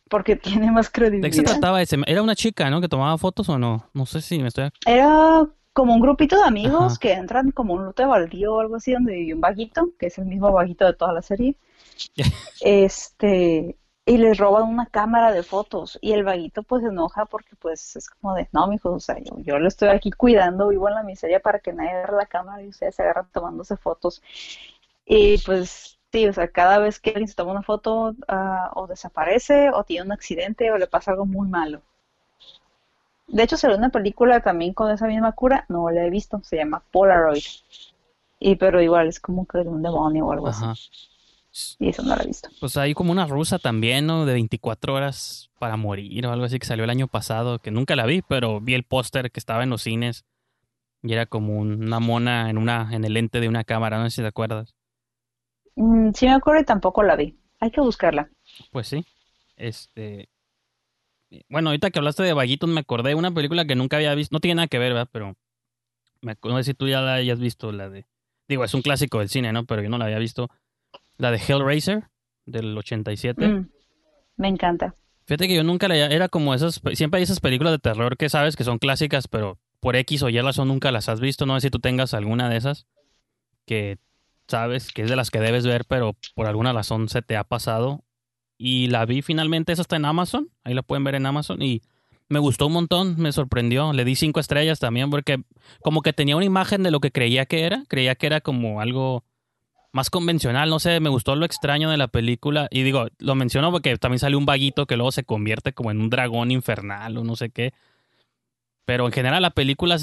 porque 0.09 0.35
tiene 0.35 0.71
más 0.71 0.89
credibilidad. 0.89 1.27
¿De 1.27 1.31
qué 1.31 1.37
se 1.37 1.43
trataba 1.43 1.81
ese? 1.81 1.97
¿Era 2.05 2.21
una 2.21 2.35
chica, 2.35 2.69
no? 2.69 2.81
Que 2.81 2.89
tomaba 2.89 3.17
fotos 3.17 3.49
o 3.49 3.57
no? 3.57 3.89
No 3.93 4.05
sé 4.05 4.21
si 4.21 4.39
me 4.39 4.49
estoy... 4.49 4.69
Era 4.85 5.47
como 5.73 5.93
un 5.93 6.01
grupito 6.01 6.37
de 6.37 6.43
amigos 6.43 6.99
que 6.99 7.13
entran 7.13 7.51
como 7.51 7.73
un 7.73 7.85
lote 7.85 8.05
baldío 8.05 8.55
o 8.55 8.59
algo 8.59 8.75
así, 8.75 8.91
donde 8.91 9.13
vive 9.13 9.33
un 9.33 9.41
vaguito, 9.41 9.91
que 9.97 10.07
es 10.07 10.17
el 10.17 10.25
mismo 10.25 10.51
vaguito 10.51 10.85
de 10.85 10.93
toda 10.93 11.13
la 11.13 11.21
serie. 11.21 11.55
este, 12.61 13.77
y 14.05 14.17
les 14.17 14.37
roban 14.37 14.63
una 14.63 14.87
cámara 14.87 15.31
de 15.31 15.43
fotos 15.43 15.97
y 16.01 16.13
el 16.13 16.23
vaguito 16.23 16.63
pues 16.63 16.81
se 16.81 16.89
enoja 16.89 17.25
porque 17.25 17.55
pues 17.55 17.95
es 17.95 18.09
como 18.09 18.33
de, 18.35 18.49
no, 18.51 18.67
mijo, 18.67 18.91
o 18.91 18.99
sea, 18.99 19.17
yo, 19.19 19.37
yo 19.39 19.59
lo 19.59 19.67
estoy 19.67 19.89
aquí 19.89 20.11
cuidando, 20.11 20.69
vivo 20.69 20.89
en 20.89 20.95
la 20.95 21.03
miseria 21.03 21.39
para 21.39 21.59
que 21.59 21.71
nadie 21.71 21.91
agarre 21.91 22.17
la 22.17 22.25
cámara 22.25 22.63
y 22.63 22.67
ustedes 22.67 22.95
se 22.95 23.03
agarran 23.03 23.29
tomándose 23.31 23.77
fotos. 23.77 24.21
Y 25.05 25.37
pues 25.39 25.99
Sí, 26.11 26.27
o 26.27 26.33
sea, 26.33 26.49
cada 26.49 26.79
vez 26.79 26.99
que 26.99 27.11
alguien 27.11 27.27
se 27.27 27.35
toma 27.35 27.51
una 27.51 27.63
foto 27.63 28.09
uh, 28.09 28.15
o 28.73 28.87
desaparece 28.87 29.69
o 29.69 29.83
tiene 29.83 30.05
un 30.05 30.11
accidente 30.11 30.69
o 30.71 30.77
le 30.77 30.87
pasa 30.87 31.11
algo 31.11 31.25
muy 31.25 31.47
malo. 31.47 31.81
De 33.27 33.43
hecho, 33.43 33.55
salió 33.55 33.77
una 33.77 33.89
película 33.89 34.41
también 34.41 34.73
con 34.73 34.91
esa 34.91 35.07
misma 35.07 35.31
cura, 35.31 35.65
no 35.69 35.89
la 35.89 36.05
he 36.05 36.09
visto, 36.09 36.41
se 36.43 36.57
llama 36.57 36.83
Polaroid. 36.91 37.43
Y 38.39 38.55
pero 38.57 38.81
igual 38.81 39.07
es 39.07 39.19
como 39.21 39.45
que 39.45 39.59
un 39.59 39.81
demonio 39.81 40.25
o 40.25 40.31
algo 40.33 40.47
así. 40.47 40.65
Y 41.79 41.89
eso 41.89 42.03
no 42.03 42.15
la 42.15 42.23
he 42.23 42.27
visto. 42.27 42.49
Pues 42.59 42.75
hay 42.75 42.93
como 42.93 43.11
una 43.11 43.27
rusa 43.27 43.57
también, 43.57 44.05
¿no? 44.05 44.25
De 44.25 44.33
24 44.33 44.93
horas 44.93 45.49
para 45.59 45.77
morir 45.77 46.25
o 46.25 46.31
algo 46.31 46.45
así 46.45 46.59
que 46.59 46.65
salió 46.65 46.83
el 46.83 46.89
año 46.89 47.07
pasado, 47.07 47.59
que 47.59 47.71
nunca 47.71 47.95
la 47.95 48.05
vi, 48.05 48.21
pero 48.21 48.59
vi 48.59 48.73
el 48.73 48.83
póster 48.83 49.31
que 49.31 49.39
estaba 49.39 49.63
en 49.63 49.69
los 49.69 49.83
cines 49.83 50.25
y 51.03 51.13
era 51.13 51.25
como 51.25 51.57
una 51.57 51.99
mona 51.99 52.49
en 52.49 52.57
una 52.57 52.89
en 52.91 53.05
el 53.05 53.13
lente 53.13 53.39
de 53.39 53.47
una 53.47 53.63
cámara, 53.63 53.97
no 53.97 54.09
sé 54.09 54.17
si 54.17 54.21
te 54.21 54.27
acuerdas. 54.27 54.75
Mm, 55.75 56.11
sí 56.13 56.25
me 56.25 56.33
acuerdo 56.33 56.61
y 56.61 56.65
tampoco 56.65 57.03
la 57.03 57.15
vi. 57.15 57.37
Hay 57.59 57.71
que 57.71 57.81
buscarla. 57.81 58.29
Pues 58.71 58.87
sí. 58.87 59.05
Este. 59.55 60.29
Bueno, 61.47 61.69
ahorita 61.69 61.91
que 61.91 61.99
hablaste 61.99 62.23
de 62.23 62.33
Vaguitos 62.33 62.69
me 62.69 62.81
acordé 62.81 63.09
de 63.09 63.15
una 63.15 63.31
película 63.31 63.65
que 63.65 63.75
nunca 63.75 63.97
había 63.97 64.13
visto. 64.15 64.35
No 64.35 64.39
tiene 64.39 64.55
nada 64.55 64.67
que 64.67 64.79
ver, 64.79 64.93
¿verdad? 64.93 65.09
Pero. 65.11 65.35
Me, 66.21 66.35
no 66.43 66.57
sé 66.57 66.63
si 66.63 66.73
tú 66.73 66.87
ya 66.87 67.01
la 67.01 67.15
hayas 67.15 67.39
visto, 67.39 67.71
la 67.71 67.89
de. 67.89 68.05
Digo, 68.47 68.63
es 68.63 68.73
un 68.73 68.81
clásico 68.81 69.19
del 69.19 69.29
cine, 69.29 69.53
¿no? 69.53 69.65
Pero 69.65 69.81
yo 69.81 69.89
no 69.89 69.97
la 69.97 70.05
había 70.05 70.19
visto. 70.19 70.49
La 71.17 71.31
de 71.31 71.37
Hellraiser, 71.37 72.09
del 72.45 72.77
87. 72.77 73.47
Mm, 73.47 73.69
me 74.37 74.47
encanta. 74.47 74.95
Fíjate 75.25 75.47
que 75.47 75.55
yo 75.55 75.63
nunca 75.63 75.87
la. 75.87 75.95
Era 75.95 76.27
como 76.27 76.53
esas. 76.53 76.81
Siempre 76.93 77.19
hay 77.19 77.23
esas 77.23 77.39
películas 77.39 77.73
de 77.73 77.79
terror 77.79 78.17
que 78.17 78.29
sabes 78.29 78.55
que 78.55 78.63
son 78.63 78.79
clásicas, 78.79 79.27
pero 79.27 79.59
por 79.79 79.95
X 79.95 80.23
o 80.23 80.29
Y 80.29 80.39
razón 80.41 80.67
nunca 80.67 80.91
las 80.91 81.09
has 81.09 81.19
visto. 81.19 81.45
No 81.45 81.59
sé 81.59 81.67
si 81.67 81.71
tú 81.71 81.79
tengas 81.79 82.13
alguna 82.13 82.49
de 82.49 82.57
esas 82.57 82.87
que 83.65 83.99
sabes 84.47 84.91
que 84.91 85.03
es 85.03 85.09
de 85.09 85.15
las 85.15 85.31
que 85.31 85.39
debes 85.39 85.65
ver, 85.65 85.85
pero 85.85 86.15
por 86.35 86.47
alguna 86.47 86.73
razón 86.73 87.09
se 87.09 87.21
te 87.21 87.37
ha 87.37 87.43
pasado. 87.43 88.03
Y 88.57 88.87
la 88.87 89.05
vi 89.05 89.21
finalmente, 89.21 89.71
esa 89.71 89.81
está 89.81 89.95
en 89.95 90.05
Amazon, 90.05 90.49
ahí 90.63 90.73
la 90.73 90.83
pueden 90.83 91.03
ver 91.03 91.15
en 91.15 91.25
Amazon 91.25 91.61
y 91.61 91.81
me 92.29 92.39
gustó 92.39 92.67
un 92.67 92.73
montón, 92.73 93.15
me 93.17 93.31
sorprendió, 93.31 93.91
le 93.91 94.05
di 94.05 94.15
cinco 94.15 94.39
estrellas 94.39 94.79
también 94.79 95.09
porque 95.09 95.43
como 95.81 96.01
que 96.01 96.13
tenía 96.13 96.37
una 96.37 96.45
imagen 96.45 96.81
de 96.81 96.91
lo 96.91 96.99
que 96.99 97.11
creía 97.11 97.45
que 97.45 97.65
era, 97.65 97.83
creía 97.87 98.15
que 98.15 98.27
era 98.27 98.39
como 98.39 98.79
algo 98.79 99.25
más 99.91 100.09
convencional, 100.09 100.69
no 100.69 100.79
sé, 100.79 100.99
me 101.01 101.09
gustó 101.09 101.35
lo 101.35 101.45
extraño 101.45 101.89
de 101.89 101.97
la 101.97 102.07
película 102.07 102.67
y 102.71 102.83
digo, 102.83 103.07
lo 103.19 103.35
menciono 103.35 103.71
porque 103.71 103.97
también 103.97 104.19
sale 104.19 104.37
un 104.37 104.45
vaguito 104.45 104.85
que 104.85 104.95
luego 104.95 105.11
se 105.11 105.25
convierte 105.25 105.73
como 105.73 105.91
en 105.91 105.99
un 105.99 106.09
dragón 106.09 106.51
infernal 106.51 107.17
o 107.17 107.23
no 107.23 107.35
sé 107.35 107.49
qué. 107.49 107.73
Pero 108.85 109.05
en 109.05 109.11
general 109.11 109.41
la 109.41 109.51
película, 109.51 109.95
o 109.95 109.99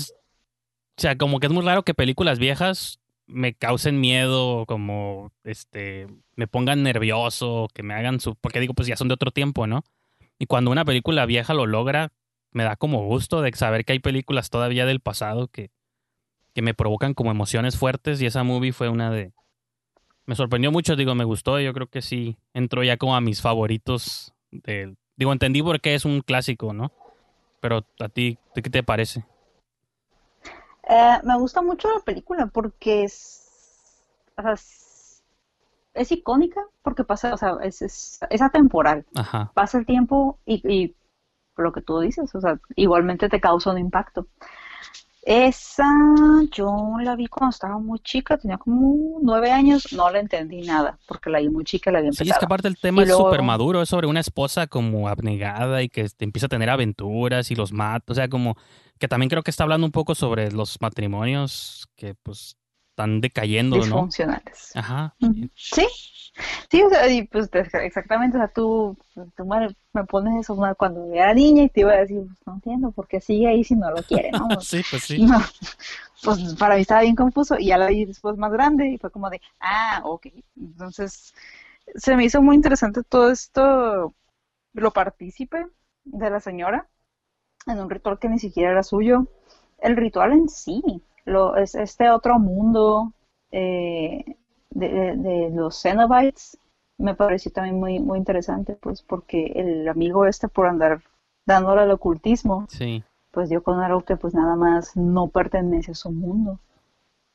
sea, 0.96 1.16
como 1.16 1.40
que 1.40 1.46
es 1.46 1.52
muy 1.52 1.64
raro 1.64 1.82
que 1.82 1.94
películas 1.94 2.38
viejas 2.38 2.97
me 3.28 3.54
causen 3.54 4.00
miedo, 4.00 4.66
como 4.66 5.32
este, 5.44 6.08
me 6.34 6.46
pongan 6.48 6.82
nervioso, 6.82 7.68
que 7.72 7.82
me 7.82 7.94
hagan 7.94 8.20
su. 8.20 8.34
Porque 8.34 8.60
digo, 8.60 8.74
pues 8.74 8.88
ya 8.88 8.96
son 8.96 9.08
de 9.08 9.14
otro 9.14 9.30
tiempo, 9.30 9.66
¿no? 9.66 9.84
Y 10.38 10.46
cuando 10.46 10.70
una 10.70 10.84
película 10.84 11.26
vieja 11.26 11.54
lo 11.54 11.66
logra, 11.66 12.12
me 12.50 12.64
da 12.64 12.76
como 12.76 13.04
gusto 13.04 13.42
de 13.42 13.52
saber 13.52 13.84
que 13.84 13.92
hay 13.92 13.98
películas 14.00 14.50
todavía 14.50 14.86
del 14.86 15.00
pasado 15.00 15.48
que, 15.48 15.70
que 16.54 16.62
me 16.62 16.74
provocan 16.74 17.14
como 17.14 17.30
emociones 17.30 17.76
fuertes. 17.76 18.20
Y 18.20 18.26
esa 18.26 18.42
movie 18.42 18.72
fue 18.72 18.88
una 18.88 19.10
de. 19.10 19.32
Me 20.26 20.34
sorprendió 20.34 20.72
mucho, 20.72 20.96
digo, 20.96 21.14
me 21.14 21.24
gustó. 21.24 21.60
Yo 21.60 21.72
creo 21.72 21.86
que 21.86 22.02
sí 22.02 22.36
entró 22.54 22.82
ya 22.82 22.96
como 22.96 23.16
a 23.16 23.20
mis 23.20 23.40
favoritos 23.40 24.34
de, 24.50 24.96
Digo, 25.18 25.32
entendí 25.32 25.62
por 25.62 25.80
qué 25.80 25.96
es 25.96 26.04
un 26.04 26.20
clásico, 26.20 26.72
¿no? 26.72 26.92
Pero 27.60 27.84
a 27.98 28.08
ti, 28.08 28.38
¿qué 28.54 28.62
te 28.62 28.84
parece? 28.84 29.24
Eh, 30.88 31.20
me 31.22 31.38
gusta 31.38 31.60
mucho 31.60 31.88
la 31.92 32.00
película 32.00 32.46
porque 32.46 33.04
es, 33.04 33.46
o 34.36 34.42
sea, 34.42 34.52
es, 35.94 36.12
icónica 36.12 36.62
porque 36.82 37.04
pasa, 37.04 37.34
o 37.34 37.36
sea, 37.36 37.58
es, 37.62 37.82
es, 37.82 38.42
atemporal. 38.42 39.04
Ajá. 39.14 39.52
Pasa 39.54 39.78
el 39.78 39.86
tiempo 39.86 40.38
y, 40.46 40.66
y 40.66 40.96
lo 41.56 41.72
que 41.72 41.82
tú 41.82 42.00
dices, 42.00 42.34
o 42.34 42.40
sea, 42.40 42.58
igualmente 42.74 43.28
te 43.28 43.40
causa 43.40 43.70
un 43.70 43.78
impacto. 43.78 44.26
Esa 45.30 45.84
yo 46.50 46.94
la 47.02 47.14
vi 47.14 47.26
cuando 47.26 47.50
estaba 47.50 47.78
muy 47.78 47.98
chica, 47.98 48.38
tenía 48.38 48.56
como 48.56 49.18
nueve 49.20 49.50
años, 49.50 49.92
no 49.92 50.08
la 50.08 50.20
entendí 50.20 50.62
nada, 50.62 50.98
porque 51.06 51.28
la 51.28 51.38
vi 51.40 51.50
muy 51.50 51.64
chica 51.64 51.90
y 51.90 51.92
la 51.92 52.00
vi 52.00 52.06
empezado. 52.06 52.24
Sí, 52.24 52.30
es 52.30 52.38
que 52.38 52.46
aparte 52.46 52.66
el 52.66 52.78
tema 52.78 53.02
es 53.02 53.10
súper 53.10 53.42
maduro, 53.42 53.82
es 53.82 53.90
sobre 53.90 54.06
una 54.06 54.20
esposa 54.20 54.68
como 54.68 55.06
abnegada 55.06 55.82
y 55.82 55.90
que 55.90 56.06
empieza 56.20 56.46
a 56.46 56.48
tener 56.48 56.70
aventuras 56.70 57.50
y 57.50 57.56
los 57.56 57.74
mata, 57.74 58.10
o 58.10 58.14
sea, 58.14 58.30
como 58.30 58.56
que 58.98 59.06
también 59.06 59.28
creo 59.28 59.42
que 59.42 59.50
está 59.50 59.64
hablando 59.64 59.84
un 59.84 59.92
poco 59.92 60.14
sobre 60.14 60.50
los 60.50 60.80
matrimonios 60.80 61.88
que 61.94 62.14
pues 62.14 62.56
están 62.98 63.20
decayendo, 63.20 63.76
¿no? 63.76 63.82
Disfuncionales. 63.82 64.72
Ajá. 64.74 65.14
Sí, 65.54 65.86
Sí, 66.70 66.82
o 66.82 66.90
sea, 66.90 67.08
y 67.08 67.26
pues 67.26 67.48
exactamente, 67.52 68.36
o 68.36 68.40
sea, 68.40 68.48
tú, 68.48 68.96
tú 69.36 69.44
me, 69.44 70.04
pones 70.04 70.40
eso 70.40 70.56
cuando 70.76 71.12
era 71.12 71.34
niña 71.34 71.64
y 71.64 71.68
te 71.68 71.80
iba 71.80 71.92
a 71.92 71.96
decir, 71.96 72.24
pues 72.26 72.38
no 72.46 72.54
entiendo 72.54 72.92
por 72.92 73.08
qué 73.08 73.20
sigue 73.20 73.48
ahí 73.48 73.64
si 73.64 73.74
no 73.74 73.90
lo 73.90 74.02
quiere, 74.02 74.30
¿no? 74.30 74.48
sí, 74.60 74.82
pues 74.88 75.02
sí. 75.02 75.26
pues 76.22 76.54
para 76.54 76.76
mí 76.76 76.82
estaba 76.82 77.00
bien 77.00 77.16
confuso 77.16 77.56
y 77.58 77.66
ya 77.66 77.78
la 77.78 77.88
vi 77.88 78.04
después 78.04 78.36
más 78.36 78.52
grande 78.52 78.88
y 78.88 78.98
fue 78.98 79.10
como 79.10 79.30
de, 79.30 79.40
ah, 79.60 80.00
ok. 80.04 80.28
Entonces, 80.56 81.34
se 81.94 82.16
me 82.16 82.24
hizo 82.24 82.40
muy 82.40 82.54
interesante 82.54 83.02
todo 83.02 83.30
esto, 83.30 84.14
lo 84.74 84.90
partícipe 84.92 85.66
de 86.04 86.30
la 86.30 86.38
señora 86.40 86.88
en 87.66 87.80
un 87.80 87.90
ritual 87.90 88.18
que 88.18 88.28
ni 88.28 88.38
siquiera 88.38 88.70
era 88.70 88.82
suyo. 88.82 89.26
El 89.78 89.96
ritual 89.96 90.32
en 90.32 90.48
sí, 90.48 91.02
lo, 91.28 91.56
es 91.56 91.74
este 91.74 92.10
otro 92.10 92.38
mundo 92.38 93.12
eh, 93.50 94.24
de, 94.70 95.50
los 95.54 95.80
Cenobites 95.80 96.58
me 96.98 97.14
pareció 97.14 97.52
también 97.52 97.78
muy, 97.78 98.00
muy 98.00 98.18
interesante, 98.18 98.74
pues 98.74 99.02
porque 99.02 99.52
el 99.54 99.88
amigo 99.88 100.26
este 100.26 100.48
por 100.48 100.66
andar 100.66 101.02
dándole 101.46 101.82
al 101.82 101.90
ocultismo, 101.92 102.66
sí. 102.68 103.04
pues 103.30 103.48
dio 103.48 103.62
con 103.62 103.80
algo 103.80 104.02
que 104.02 104.16
pues 104.16 104.34
nada 104.34 104.56
más 104.56 104.96
no 104.96 105.28
pertenece 105.28 105.92
a 105.92 105.94
su 105.94 106.10
mundo. 106.10 106.58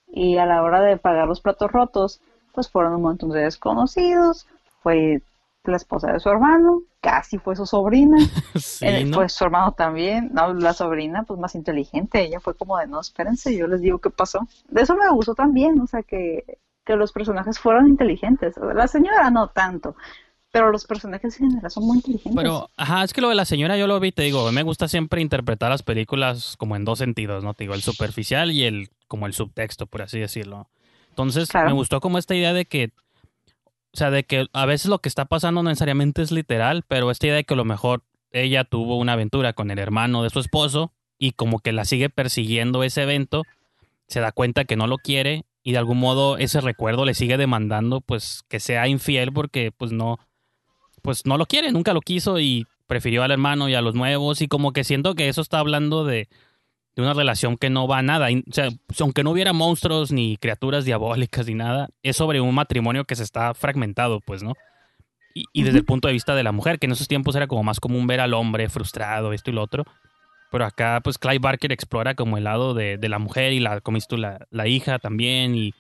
Y 0.08 0.38
a 0.38 0.46
la 0.46 0.62
hora 0.62 0.82
de 0.82 0.98
pagar 0.98 1.28
los 1.28 1.42
platos 1.42 1.72
rotos, 1.72 2.22
pues 2.54 2.70
fueron 2.70 2.94
un 2.94 3.02
montón 3.02 3.30
de 3.30 3.42
desconocidos, 3.42 4.48
fue 4.82 5.24
la 5.64 5.78
esposa 5.78 6.12
de 6.12 6.20
su 6.20 6.30
hermano, 6.30 6.84
casi 7.02 7.38
fue 7.38 7.56
su 7.56 7.66
sobrina, 7.66 8.18
sí, 8.56 9.12
fue 9.14 9.30
su 9.30 9.44
hermano 9.44 9.74
también, 9.74 10.32
no, 10.34 10.54
la 10.54 10.74
sobrina 10.74 11.24
pues 11.24 11.40
más 11.40 11.56
inteligente, 11.56 12.22
ella 12.22 12.40
fue 12.40 12.56
como 12.56 12.78
de 12.78 12.88
no, 12.88 13.00
espérense, 13.00 13.56
yo 13.56 13.68
les 13.68 13.82
digo 13.82 14.00
qué 14.00 14.10
pasó. 14.10 14.48
De 14.70 14.82
eso 14.82 14.96
me 14.96 15.10
gustó 15.10 15.36
también, 15.36 15.80
o 15.80 15.88
sea 15.88 16.04
que 16.04 16.60
que 16.86 16.96
los 16.96 17.12
personajes 17.12 17.60
fueron 17.60 17.88
inteligentes. 17.88 18.56
La 18.76 18.88
señora 18.88 19.30
no 19.30 19.48
tanto, 19.50 19.96
pero 20.52 20.72
los 20.72 20.86
personajes 20.86 21.40
en 21.40 21.50
general 21.50 21.72
son 21.72 21.86
muy 21.86 21.98
inteligentes. 21.98 22.36
Pero, 22.36 22.70
ajá, 22.78 23.04
es 23.04 23.14
que 23.14 23.22
lo 23.22 23.30
de 23.30 23.36
la 23.36 23.46
señora 23.46 23.78
yo 23.78 23.88
lo 23.88 24.00
vi, 24.00 24.12
te 24.12 24.24
digo, 24.24 24.52
me 24.52 24.64
gusta 24.64 24.88
siempre 24.88 25.22
interpretar 25.22 25.70
las 25.70 25.84
películas 25.84 26.56
como 26.58 26.76
en 26.76 26.86
dos 26.86 27.00
sentidos, 27.00 27.44
¿no? 27.44 27.54
Te 27.54 27.64
digo, 27.64 27.74
el 27.74 27.82
superficial 27.82 28.52
y 28.52 28.64
el 28.64 28.90
como 29.08 29.28
el 29.28 29.34
subtexto, 29.34 29.88
por 29.88 30.02
así 30.02 30.20
decirlo. 30.20 30.68
Entonces, 31.10 31.50
me 31.54 31.74
gustó 31.74 32.02
como 32.02 32.18
esta 32.18 32.36
idea 32.36 32.54
de 32.54 32.66
que, 32.66 32.92
o 33.94 33.98
sea, 33.98 34.10
de 34.10 34.24
que 34.24 34.48
a 34.54 34.66
veces 34.66 34.88
lo 34.88 35.00
que 35.00 35.10
está 35.10 35.26
pasando 35.26 35.62
no 35.62 35.70
necesariamente 35.70 36.24
es 36.24 36.32
literal, 36.32 36.84
pero 36.88 37.12
esta 37.12 37.28
idea 37.28 37.36
de 37.36 37.44
que 37.44 37.54
a 37.54 37.58
lo 37.58 37.66
mejor 37.66 38.04
ella 38.32 38.64
tuvo 38.64 38.98
una 38.98 39.14
aventura 39.14 39.54
con 39.54 39.70
el 39.70 39.78
hermano 39.78 40.24
de 40.24 40.32
su 40.32 40.40
esposo 40.40 40.92
y 41.20 41.34
como 41.34 41.60
que 41.60 41.72
la 41.72 41.86
sigue 41.86 42.10
persiguiendo 42.10 42.84
ese 42.84 43.04
evento, 43.04 43.44
se 44.08 44.20
da 44.20 44.32
cuenta 44.32 44.66
que 44.66 44.76
no 44.76 44.88
lo 44.88 44.98
quiere 44.98 45.46
y 45.62 45.74
de 45.74 45.78
algún 45.78 46.00
modo 46.00 46.38
ese 46.38 46.60
recuerdo 46.60 47.06
le 47.06 47.14
sigue 47.14 47.38
demandando 47.38 48.02
pues 48.02 48.44
que 48.50 48.60
sea 48.60 48.88
infiel 48.88 49.32
porque 49.32 49.72
pues 49.72 49.92
no 49.92 50.18
pues 51.04 51.26
no 51.26 51.38
lo 51.38 51.46
quiere, 51.46 51.72
nunca 51.72 51.94
lo 51.94 52.02
quiso 52.02 52.40
y 52.40 52.66
prefirió 52.88 53.24
al 53.24 53.32
hermano 53.32 53.70
y 53.70 53.76
a 53.76 53.82
los 53.82 53.94
nuevos 53.94 54.42
y 54.42 54.48
como 54.48 54.74
que 54.74 54.84
siento 54.84 55.14
que 55.14 55.28
eso 55.28 55.42
está 55.42 55.60
hablando 55.60 56.04
de, 56.04 56.30
de 56.96 57.02
una 57.02 57.14
relación 57.14 57.58
que 57.58 57.70
no 57.70 57.88
va 57.88 58.00
a 58.00 58.04
nada, 58.04 58.28
o 58.30 58.54
sea, 58.54 58.70
aunque 59.00 59.24
no 59.24 59.32
hubiera 59.32 59.54
monstruos 59.54 60.12
ni 60.12 60.38
criaturas 60.38 60.86
diabólicas 60.86 61.48
ni 61.48 61.56
nada, 61.56 61.90
es 62.04 62.18
sobre 62.18 62.42
un 62.42 62.54
matrimonio 62.54 63.06
que 63.06 63.16
se 63.16 63.24
está 63.24 63.54
fragmentado, 63.54 64.20
pues, 64.22 64.44
¿no? 64.44 64.54
Y, 65.34 65.46
y 65.52 65.64
desde 65.64 65.80
el 65.80 65.86
punto 65.86 66.08
de 66.08 66.14
vista 66.14 66.36
de 66.36 66.44
la 66.44 66.52
mujer, 66.52 66.78
que 66.78 66.86
en 66.86 66.92
esos 66.92 67.08
tiempos 67.08 67.36
era 67.36 67.48
como 67.48 67.64
más 67.64 67.80
común 67.80 68.06
ver 68.06 68.20
al 68.20 68.36
hombre 68.36 68.70
frustrado, 68.70 69.34
esto 69.34 69.50
y 69.50 69.54
lo 69.54 69.64
otro, 69.64 69.86
pero 70.54 70.66
acá, 70.66 71.02
pues, 71.04 71.18
Clive 71.18 71.40
Barker 71.40 71.72
explora 71.72 72.14
como 72.14 72.38
el 72.38 72.44
lado 72.44 72.76
de, 72.76 73.00
la 73.02 73.18
mujer 73.18 73.54
y 73.54 73.60
la, 73.60 73.82
como 73.82 73.98
tú, 74.08 74.18
la, 74.18 74.46
la, 74.52 74.68
hija 74.68 75.00
también. 75.00 75.56
Y 75.56 75.74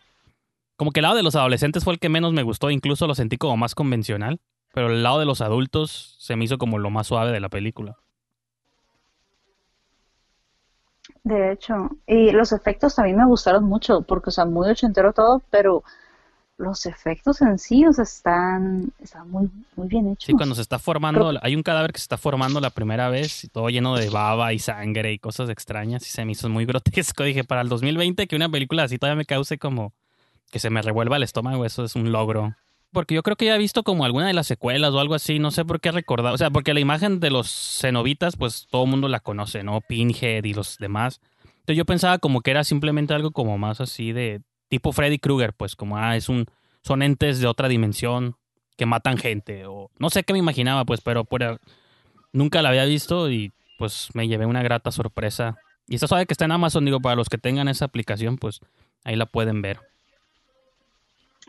como 0.77 0.89
que 0.89 0.99
el 0.99 1.03
lado 1.03 1.15
de 1.15 1.21
los 1.21 1.35
adolescentes 1.35 1.83
fue 1.83 1.93
el 1.93 1.99
que 1.99 2.09
menos 2.09 2.33
me 2.33 2.41
gustó. 2.41 2.71
Incluso 2.71 3.05
lo 3.05 3.13
sentí 3.13 3.37
como 3.37 3.55
más 3.55 3.75
convencional. 3.75 4.39
Pero 4.73 4.87
el 4.87 5.03
lado 5.03 5.19
de 5.19 5.25
los 5.25 5.41
adultos 5.41 6.15
se 6.17 6.35
me 6.35 6.45
hizo 6.45 6.57
como 6.57 6.79
lo 6.79 6.89
más 6.89 7.05
suave 7.05 7.31
de 7.31 7.39
la 7.39 7.49
película. 7.49 7.97
De 11.23 11.53
hecho, 11.53 11.89
y 12.05 12.31
los 12.31 12.51
efectos 12.51 12.95
también 12.95 13.17
me 13.17 13.25
gustaron 13.25 13.63
mucho, 13.63 14.01
porque, 14.01 14.29
o 14.29 14.31
sea, 14.31 14.45
muy 14.45 14.69
ochentero 14.69 15.13
todo, 15.13 15.41
pero 15.49 15.83
los 16.57 16.85
efectos 16.85 17.41
en 17.41 17.57
sí, 17.57 17.85
o 17.85 17.93
sea, 17.93 18.03
están, 18.03 18.91
están 18.99 19.29
muy, 19.31 19.49
muy 19.75 19.87
bien 19.87 20.07
hechos. 20.09 20.25
Sí, 20.25 20.33
cuando 20.33 20.53
se 20.53 20.61
está 20.61 20.79
formando, 20.79 21.31
hay 21.41 21.55
un 21.55 21.63
cadáver 21.63 21.93
que 21.93 21.99
se 21.99 22.03
está 22.03 22.17
formando 22.17 22.59
la 22.59 22.69
primera 22.69 23.09
vez, 23.09 23.49
todo 23.51 23.69
lleno 23.69 23.95
de 23.95 24.09
baba 24.09 24.53
y 24.53 24.59
sangre 24.59 25.13
y 25.13 25.19
cosas 25.19 25.49
extrañas, 25.49 26.05
y 26.07 26.11
se 26.11 26.25
me 26.25 26.33
hizo 26.33 26.49
muy 26.49 26.65
grotesco. 26.67 27.23
Dije, 27.23 27.43
para 27.43 27.61
el 27.61 27.69
2020 27.69 28.27
que 28.27 28.35
una 28.35 28.49
película 28.49 28.83
así 28.83 28.97
todavía 28.97 29.17
me 29.17 29.25
cause 29.25 29.57
como 29.57 29.93
que 30.51 30.59
se 30.59 30.69
me 30.69 30.81
revuelva 30.81 31.17
el 31.17 31.23
estómago, 31.23 31.65
eso 31.65 31.85
es 31.85 31.95
un 31.95 32.11
logro. 32.11 32.53
Porque 32.93 33.15
yo 33.15 33.23
creo 33.23 33.35
que 33.35 33.45
ya 33.45 33.55
he 33.55 33.59
visto 33.59 33.83
como 33.83 34.05
alguna 34.05 34.27
de 34.27 34.33
las 34.33 34.47
secuelas 34.47 34.93
o 34.93 34.99
algo 34.99 35.15
así, 35.15 35.39
no 35.39 35.51
sé 35.51 35.65
por 35.65 35.81
qué 35.81 35.91
recordar. 35.91 36.33
O 36.33 36.37
sea, 36.37 36.51
porque 36.51 36.73
la 36.73 36.79
imagen 36.79 37.19
de 37.19 37.31
los 37.31 37.49
cenobitas, 37.81 38.37
pues 38.37 38.67
todo 38.69 38.83
el 38.83 38.89
mundo 38.91 39.07
la 39.09 39.19
conoce, 39.19 39.63
¿no? 39.63 39.81
Pinhead 39.81 40.43
y 40.45 40.53
los 40.53 40.77
demás. 40.77 41.19
Entonces 41.45 41.77
yo 41.77 41.85
pensaba 41.85 42.19
como 42.19 42.41
que 42.41 42.51
era 42.51 42.63
simplemente 42.63 43.13
algo 43.13 43.31
como 43.31 43.57
más 43.57 43.81
así 43.81 44.11
de, 44.11 44.41
tipo 44.67 44.91
Freddy 44.91 45.19
Krueger, 45.19 45.53
pues 45.53 45.75
como, 45.75 45.97
ah, 45.97 46.15
es 46.15 46.29
un, 46.29 46.45
son 46.81 47.01
entes 47.01 47.39
de 47.39 47.47
otra 47.47 47.67
dimensión 47.67 48.35
que 48.75 48.85
matan 48.85 49.17
gente, 49.17 49.65
o 49.65 49.91
no 49.99 50.09
sé 50.09 50.23
qué 50.23 50.33
me 50.33 50.39
imaginaba, 50.39 50.83
pues, 50.83 51.01
pero 51.01 51.27
nunca 52.31 52.61
la 52.61 52.69
había 52.69 52.85
visto 52.85 53.29
y 53.29 53.51
pues 53.77 54.09
me 54.13 54.27
llevé 54.27 54.45
una 54.45 54.63
grata 54.63 54.91
sorpresa. 54.91 55.57
Y 55.87 55.95
esta 55.95 56.07
sabe 56.07 56.25
que 56.25 56.33
está 56.33 56.45
en 56.45 56.53
Amazon, 56.53 56.85
digo, 56.85 56.99
para 56.99 57.15
los 57.15 57.29
que 57.29 57.37
tengan 57.37 57.67
esa 57.67 57.85
aplicación, 57.85 58.37
pues 58.37 58.61
ahí 59.03 59.15
la 59.15 59.25
pueden 59.25 59.61
ver. 59.61 59.79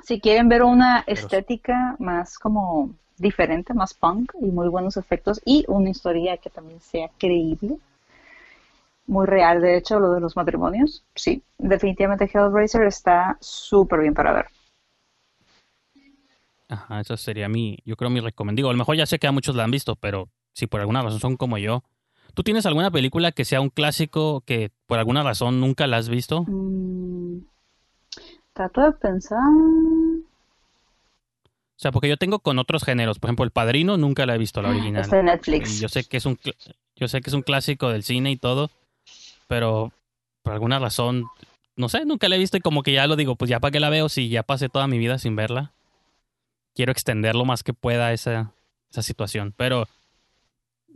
Si 0.05 0.21
quieren 0.21 0.51
ver 0.51 0.63
una 0.63 1.03
estética 1.07 1.97
más 1.99 2.39
como 2.39 2.91
diferente, 3.17 3.73
más 3.73 3.95
punk 3.95 4.33
y 4.39 4.47
muy 4.47 4.69
buenos 4.69 4.99
efectos 4.99 5.41
y 5.47 5.65
una 5.67 5.89
historia 5.89 6.37
que 6.37 6.51
también 6.51 6.79
sea 6.81 7.11
creíble, 7.19 7.79
muy 9.07 9.27
real, 9.27 9.63
de 9.63 9.79
hecho, 9.79 9.99
lo 9.99 10.13
de 10.13 10.21
los 10.21 10.37
matrimonios. 10.37 11.05
Sí, 11.15 11.43
definitivamente 11.57 12.31
Hellraiser 12.33 12.83
está 12.85 13.39
súper 13.41 14.01
bien 14.01 14.13
para 14.13 14.35
ver. 14.35 14.47
Ajá, 16.69 17.01
esa 17.01 17.17
sería 17.17 17.49
mi, 17.49 17.79
yo 17.87 17.97
creo 17.97 18.11
mi 18.11 18.21
recomendación. 18.21 18.69
A 18.69 18.73
lo 18.73 18.79
mejor 18.79 18.97
ya 18.97 19.07
sé 19.07 19.19
que 19.19 19.27
a 19.27 19.33
muchos 19.33 19.57
la 19.57 19.65
han 19.65 19.71
visto, 19.71 19.97
pero 19.97 20.29
si 20.53 20.67
por 20.67 20.81
alguna 20.81 21.03
razón 21.03 21.21
son 21.21 21.37
como 21.37 21.57
yo. 21.57 21.83
¿Tú 22.35 22.43
tienes 22.43 22.67
alguna 22.67 22.91
película 22.91 23.33
que 23.33 23.45
sea 23.45 23.61
un 23.61 23.71
clásico 23.71 24.43
que 24.43 24.71
por 24.87 24.99
alguna 24.99 25.23
razón 25.23 25.61
nunca 25.61 25.87
la 25.87 25.99
has 25.99 26.09
visto? 26.11 26.43
Mm, 26.43 27.39
trato 28.55 28.81
de 28.81 28.93
pensar. 28.93 29.39
O 31.77 31.77
sea, 31.77 31.93
porque 31.93 32.09
yo 32.09 32.17
tengo 32.17 32.39
con 32.39 32.59
otros 32.59 32.85
géneros, 32.85 33.19
por 33.19 33.29
ejemplo, 33.29 33.45
El 33.45 33.51
Padrino 33.51 33.97
nunca 33.97 34.25
la 34.27 34.37
he 34.37 34.39
visto 34.39 34.63
la 34.63 34.71
original. 34.71 35.03
Está 35.03 35.19
en 35.19 35.27
Netflix. 35.27 35.81
yo 35.81 35.89
sé 35.89 36.05
que 36.05 36.17
es 36.17 36.25
un 36.25 36.39
yo 36.97 37.09
sé 37.09 37.21
que 37.21 37.31
es 37.31 37.35
un 37.35 37.43
clásico 37.43 37.91
del 37.91 38.05
cine 38.05 38.31
y 38.31 38.37
todo, 38.37 38.71
pero 39.49 39.93
por 40.43 40.53
alguna 40.53 40.79
razón, 40.79 41.27
no 41.77 41.89
sé, 41.89 42.05
nunca 42.05 42.29
la 42.29 42.37
he 42.37 42.39
visto 42.39 42.57
y 42.57 42.61
como 42.61 42.85
que 42.85 42.93
ya 42.93 43.07
lo 43.09 43.17
digo, 43.17 43.35
pues 43.35 43.49
ya 43.49 43.59
para 43.59 43.73
qué 43.73 43.81
la 43.81 43.91
veo 43.91 44.09
si 44.09 44.29
ya 44.29 44.45
pasé 44.45 44.69
toda 44.69 44.87
mi 44.87 44.99
vida 44.99 45.19
sin 45.19 45.35
verla. 45.35 45.73
Quiero 46.75 46.93
extender 46.93 47.35
lo 47.35 47.45
más 47.45 47.65
que 47.65 47.73
pueda 47.75 48.13
esa, 48.13 48.53
esa 48.91 49.03
situación, 49.03 49.53
pero 49.57 49.89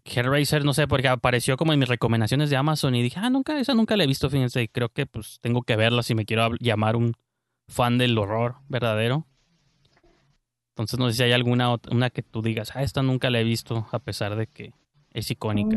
Hellraiser, 0.04 0.64
no 0.64 0.74
sé, 0.74 0.86
porque 0.86 1.08
apareció 1.08 1.56
como 1.56 1.72
en 1.72 1.80
mis 1.80 1.88
recomendaciones 1.88 2.50
de 2.50 2.56
Amazon 2.56 2.94
y 2.94 3.02
dije, 3.02 3.18
ah, 3.20 3.30
nunca, 3.30 3.58
esa 3.58 3.74
nunca 3.74 3.96
la 3.96 4.04
he 4.04 4.06
visto, 4.06 4.30
fíjense, 4.30 4.62
y 4.62 4.68
creo 4.68 4.88
que 4.88 5.06
pues 5.06 5.38
tengo 5.40 5.62
que 5.62 5.76
verla 5.76 6.02
si 6.02 6.14
me 6.14 6.24
quiero 6.24 6.50
llamar 6.60 6.96
un 6.96 7.14
fan 7.68 7.98
del 7.98 8.16
horror 8.18 8.56
verdadero. 8.68 9.26
Entonces 10.70 10.98
no 10.98 11.08
sé 11.08 11.16
si 11.16 11.22
hay 11.24 11.32
alguna 11.32 11.76
una 11.90 12.10
que 12.10 12.22
tú 12.22 12.40
digas, 12.40 12.72
ah, 12.74 12.82
esta 12.82 13.02
nunca 13.02 13.30
la 13.30 13.40
he 13.40 13.44
visto, 13.44 13.86
a 13.90 13.98
pesar 13.98 14.36
de 14.36 14.46
que 14.46 14.72
es 15.12 15.30
icónica. 15.30 15.76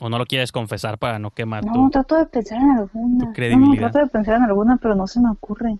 ¿O 0.00 0.08
no 0.08 0.18
lo 0.18 0.26
quieres 0.26 0.50
confesar 0.50 0.98
para 0.98 1.18
no 1.18 1.30
quemar 1.30 1.64
No, 1.64 1.88
trato 1.90 2.16
de 2.16 2.26
pensar 2.26 2.58
en 2.60 2.70
alguna. 2.70 3.32
No, 3.56 3.74
trato 3.76 3.98
de 3.98 4.06
pensar 4.06 4.36
en 4.36 4.42
alguna, 4.42 4.76
pero 4.78 4.94
no 4.94 5.06
se 5.06 5.20
me 5.20 5.30
ocurre. 5.30 5.78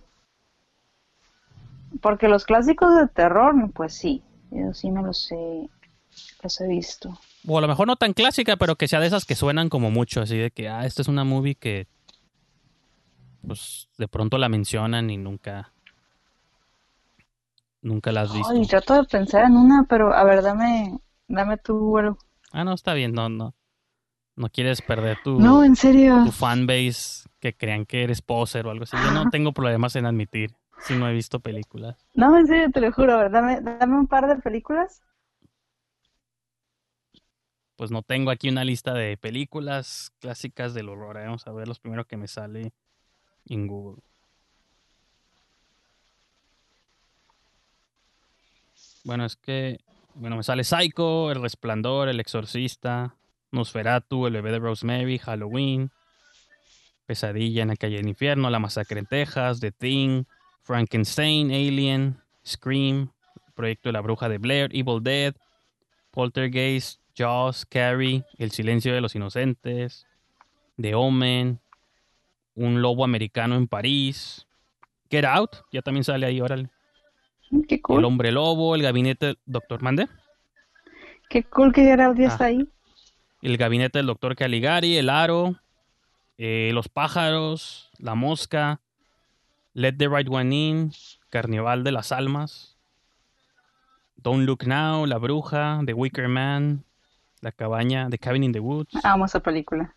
Porque 2.01 2.27
los 2.27 2.45
clásicos 2.45 2.95
de 2.95 3.07
terror, 3.07 3.53
pues 3.73 3.93
sí. 3.93 4.23
Yo 4.51 4.73
sí 4.73 4.89
me 4.89 5.01
los 5.01 5.31
he, 5.31 5.69
los 6.43 6.61
he 6.61 6.67
visto. 6.67 7.19
O 7.47 7.57
a 7.57 7.61
lo 7.61 7.67
mejor 7.67 7.87
no 7.87 7.95
tan 7.95 8.13
clásica, 8.13 8.55
pero 8.57 8.75
que 8.75 8.87
sea 8.87 8.99
de 8.99 9.07
esas 9.07 9.25
que 9.25 9.35
suenan 9.35 9.69
como 9.69 9.91
mucho, 9.91 10.21
así 10.21 10.37
de 10.37 10.51
que, 10.51 10.69
ah, 10.69 10.85
esta 10.85 11.01
es 11.01 11.07
una 11.07 11.23
movie 11.23 11.55
que 11.55 11.87
pues 13.47 13.87
de 13.97 14.07
pronto 14.07 14.37
la 14.37 14.49
mencionan 14.49 15.09
y 15.09 15.17
nunca 15.17 15.71
nunca 17.81 18.11
la 18.11 18.21
has 18.21 18.33
visto. 18.33 18.51
Ay, 18.53 18.65
trato 18.67 18.93
de 18.95 19.03
pensar 19.05 19.45
en 19.45 19.55
una, 19.57 19.85
pero 19.87 20.13
a 20.13 20.23
ver, 20.23 20.41
dame, 20.41 20.99
dame 21.27 21.57
tu 21.57 21.77
vuelo. 21.77 22.17
Ah, 22.51 22.63
no, 22.63 22.73
está 22.73 22.93
bien, 22.93 23.13
no, 23.13 23.29
no. 23.29 23.53
No 24.35 24.49
quieres 24.49 24.81
perder 24.81 25.17
tu, 25.23 25.39
No, 25.39 25.63
en 25.63 25.75
serio. 25.75 26.23
tu 26.25 26.31
fanbase 26.31 27.29
que 27.39 27.53
crean 27.55 27.85
que 27.85 28.03
eres 28.03 28.21
poser 28.21 28.67
o 28.67 28.71
algo 28.71 28.83
así. 28.83 28.97
Yo 28.97 29.11
no 29.11 29.29
tengo 29.31 29.53
problemas 29.53 29.95
en 29.95 30.05
admitir 30.05 30.53
si 30.79 30.95
no 30.95 31.07
he 31.07 31.13
visto 31.13 31.39
películas. 31.39 32.05
No, 32.15 32.37
en 32.37 32.45
serio, 32.47 32.69
te 32.71 32.81
lo 32.81 32.91
juro. 32.91 33.13
A 33.13 33.17
ver, 33.23 33.31
dame, 33.31 33.61
dame 33.61 33.97
un 33.97 34.07
par 34.07 34.27
de 34.27 34.35
películas. 34.37 35.01
Pues 37.77 37.91
no 37.91 38.01
tengo 38.03 38.31
aquí 38.31 38.49
una 38.49 38.63
lista 38.63 38.93
de 38.93 39.17
películas 39.17 40.11
clásicas 40.19 40.73
del 40.73 40.89
horror. 40.89 41.17
eh. 41.17 41.25
Vamos 41.25 41.45
a 41.47 41.51
ver 41.51 41.67
los 41.67 41.79
primeros 41.79 42.05
que 42.07 42.17
me 42.17 42.27
sale 42.27 42.73
en 43.49 43.67
Google. 43.67 44.01
Bueno, 49.03 49.25
es 49.25 49.35
que, 49.35 49.79
bueno, 50.15 50.35
me 50.35 50.43
sale 50.43 50.63
Psycho, 50.63 51.31
El 51.31 51.41
Resplandor, 51.41 52.09
El 52.09 52.19
Exorcista, 52.19 53.15
Nosferatu, 53.51 54.25
El 54.25 54.33
Bebé 54.33 54.51
de 54.51 54.59
Rosemary, 54.59 55.19
Halloween, 55.19 55.91
Pesadilla 57.05 57.61
en 57.61 57.67
la 57.67 57.75
calle 57.75 57.97
del 57.97 58.07
infierno, 58.07 58.49
La 58.49 58.59
Masacre 58.59 58.99
en 58.99 59.05
Texas, 59.05 59.59
The 59.59 59.71
Thing, 59.71 60.23
Frankenstein, 60.63 61.51
Alien, 61.51 62.19
Scream, 62.45 63.11
Proyecto 63.53 63.89
de 63.89 63.93
la 63.93 64.01
Bruja 64.01 64.27
de 64.27 64.39
Blair, 64.39 64.71
Evil 64.73 65.03
Dead, 65.03 65.35
Poltergeist, 66.11 66.99
Jaws, 67.15 67.65
Carrie, 67.65 68.23
El 68.37 68.51
Silencio 68.51 68.93
de 68.93 69.01
los 69.01 69.15
Inocentes, 69.15 70.07
The 70.77 70.95
Omen, 70.95 71.59
Un 72.55 72.81
Lobo 72.81 73.03
Americano 73.03 73.55
en 73.55 73.67
París, 73.67 74.47
Get 75.09 75.25
Out, 75.25 75.57
ya 75.71 75.81
también 75.81 76.03
sale 76.03 76.25
ahí, 76.25 76.39
órale. 76.41 76.69
Mm, 77.51 77.61
Qué 77.63 77.75
El 77.75 77.81
cool. 77.81 78.05
Hombre 78.05 78.31
Lobo, 78.31 78.75
El 78.75 78.81
Gabinete 78.81 79.25
del 79.27 79.37
Doctor 79.45 79.81
Mande, 79.81 80.07
Qué 81.29 81.43
cool 81.43 81.73
que 81.73 81.81
Gerard 81.83 82.17
ya 82.17 82.25
Ah. 82.25 82.31
está 82.31 82.45
ahí. 82.45 82.67
El 83.41 83.57
Gabinete 83.57 83.99
del 83.99 84.05
Doctor 84.07 84.35
Caligari, 84.35 84.97
El 84.97 85.09
Aro, 85.09 85.55
eh, 86.37 86.71
Los 86.73 86.87
Pájaros, 86.89 87.89
La 87.99 88.15
Mosca, 88.15 88.79
Let 89.73 89.93
the 89.93 90.07
Right 90.07 90.27
One 90.29 90.55
In, 90.55 90.91
Carnival 91.29 91.83
de 91.83 91.91
las 91.91 92.11
Almas, 92.11 92.77
Don't 94.17 94.45
Look 94.45 94.65
Now, 94.65 95.05
La 95.05 95.17
Bruja, 95.17 95.81
The 95.85 95.93
Wicker 95.93 96.27
Man, 96.27 96.83
La 97.41 97.51
Cabaña, 97.51 98.09
The 98.09 98.17
Cabin 98.17 98.43
in 98.43 98.51
the 98.53 98.59
Woods, 98.59 98.93
Amo 99.03 99.25
esa 99.25 99.39
película. 99.41 99.93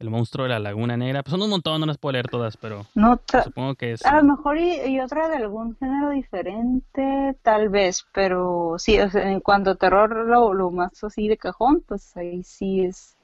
El 0.00 0.10
Monstruo 0.10 0.44
de 0.44 0.50
la 0.50 0.58
Laguna 0.58 0.96
Negra. 0.96 1.22
Pues 1.22 1.30
son 1.30 1.42
un 1.42 1.50
montón, 1.50 1.80
no 1.80 1.86
las 1.86 1.98
puedo 1.98 2.12
leer 2.14 2.26
todas, 2.28 2.56
pero 2.56 2.86
No, 2.94 3.20
supongo 3.44 3.74
que 3.76 3.92
es... 3.92 4.04
a 4.04 4.16
lo 4.16 4.24
mejor 4.24 4.58
y, 4.58 4.80
y 4.86 4.98
otra 5.00 5.28
de 5.28 5.36
algún 5.36 5.76
género 5.76 6.10
diferente, 6.10 7.36
tal 7.42 7.68
vez, 7.68 8.06
pero 8.12 8.74
sí, 8.78 8.98
o 8.98 9.10
sea, 9.10 9.30
en 9.30 9.40
cuanto 9.40 9.70
a 9.70 9.74
terror, 9.76 10.26
lo, 10.26 10.54
lo 10.54 10.70
más 10.70 11.04
así 11.04 11.28
de 11.28 11.36
cajón, 11.36 11.84
pues 11.86 12.16
ahí 12.16 12.42
sí 12.42 12.82
es. 12.84 13.16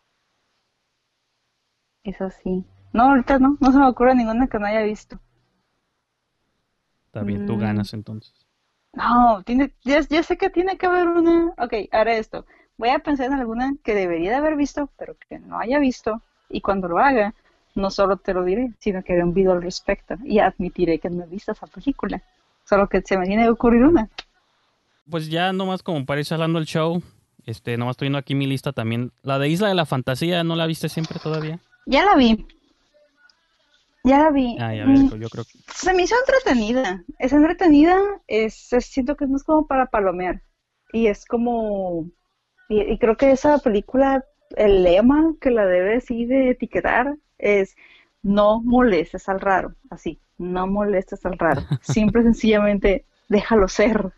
Es 2.04 2.22
así. 2.22 2.64
No, 2.94 3.02
ahorita 3.10 3.38
no, 3.38 3.58
no 3.60 3.70
se 3.70 3.78
me 3.78 3.86
ocurre 3.86 4.14
ninguna 4.14 4.46
que 4.46 4.58
no 4.58 4.64
haya 4.64 4.80
visto. 4.80 5.20
Está 7.06 7.24
bien, 7.24 7.46
tú 7.46 7.56
Mm. 7.56 7.60
ganas 7.60 7.92
entonces. 7.94 8.46
No, 8.94 9.42
tiene, 9.44 9.72
ya, 9.84 10.00
ya 10.00 10.22
sé 10.24 10.36
que 10.36 10.50
tiene 10.50 10.76
que 10.78 10.86
haber 10.86 11.06
una. 11.08 11.54
Ok, 11.58 11.74
haré 11.92 12.18
esto. 12.18 12.46
Voy 12.78 12.88
a 12.90 12.98
pensar 12.98 13.26
en 13.26 13.34
alguna 13.34 13.72
que 13.84 13.94
debería 13.94 14.30
de 14.30 14.36
haber 14.36 14.56
visto, 14.56 14.90
pero 14.98 15.16
que 15.28 15.38
no 15.38 15.58
haya 15.58 15.78
visto. 15.78 16.22
Y 16.48 16.60
cuando 16.60 16.88
lo 16.88 16.98
haga, 16.98 17.34
no 17.74 17.90
solo 17.90 18.16
te 18.16 18.32
lo 18.34 18.44
diré, 18.44 18.72
sino 18.78 19.02
que 19.02 19.12
haré 19.12 19.24
un 19.24 19.34
video 19.34 19.52
al 19.52 19.62
respecto 19.62 20.14
y 20.24 20.38
admitiré 20.38 20.98
que 20.98 21.10
no 21.10 21.24
he 21.24 21.26
visto 21.26 21.52
esa 21.52 21.66
película. 21.66 22.22
Solo 22.64 22.88
que 22.88 23.02
se 23.02 23.16
me 23.18 23.26
tiene 23.26 23.44
que 23.44 23.50
ocurrir 23.50 23.82
una. 23.84 24.08
Pues 25.10 25.28
ya 25.30 25.52
nomás 25.52 25.82
como 25.82 26.04
para 26.04 26.20
ir 26.20 26.26
hablando 26.30 26.58
el 26.58 26.66
show, 26.66 27.00
este, 27.44 27.76
nomás 27.76 27.92
estoy 27.94 28.06
viendo 28.06 28.18
aquí 28.18 28.34
mi 28.34 28.46
lista 28.46 28.72
también. 28.72 29.12
La 29.22 29.38
de 29.38 29.48
Isla 29.48 29.68
de 29.68 29.74
la 29.74 29.86
Fantasía, 29.86 30.42
¿no 30.42 30.56
la 30.56 30.66
viste 30.66 30.88
siempre 30.88 31.18
todavía? 31.20 31.60
Ya 31.86 32.04
la 32.04 32.16
vi. 32.16 32.44
Ya 34.04 34.18
la 34.18 34.30
vi. 34.30 34.56
Ah, 34.60 34.72
ya 34.74 34.86
Mm, 34.86 35.08
yo 35.20 35.28
creo 35.28 35.44
que... 35.44 35.58
Se 35.74 35.92
me 35.92 36.04
hizo 36.04 36.14
entretenida. 36.26 37.02
Es 37.18 37.32
entretenida, 37.32 37.98
es, 38.28 38.72
es- 38.72 38.86
siento 38.86 39.16
que 39.16 39.24
es 39.24 39.30
más 39.30 39.42
como 39.44 39.66
para 39.66 39.86
palomear. 39.86 40.42
Y 40.92 41.08
es 41.08 41.24
como, 41.24 42.08
y, 42.68 42.80
y 42.82 42.98
creo 42.98 43.16
que 43.16 43.32
esa 43.32 43.58
película, 43.58 44.24
el 44.56 44.82
lema 44.82 45.34
que 45.40 45.50
la 45.50 45.66
debe 45.66 46.00
sí 46.00 46.24
de 46.24 46.50
etiquetar 46.50 47.16
es 47.38 47.76
no 48.22 48.60
molestes 48.62 49.28
al 49.28 49.40
raro. 49.40 49.74
Así, 49.90 50.18
no 50.38 50.66
molestes 50.66 51.24
al 51.24 51.38
raro. 51.38 51.62
Simple 51.82 52.22
y 52.22 52.24
sencillamente 52.24 53.04
déjalo 53.28 53.68
ser. 53.68 54.12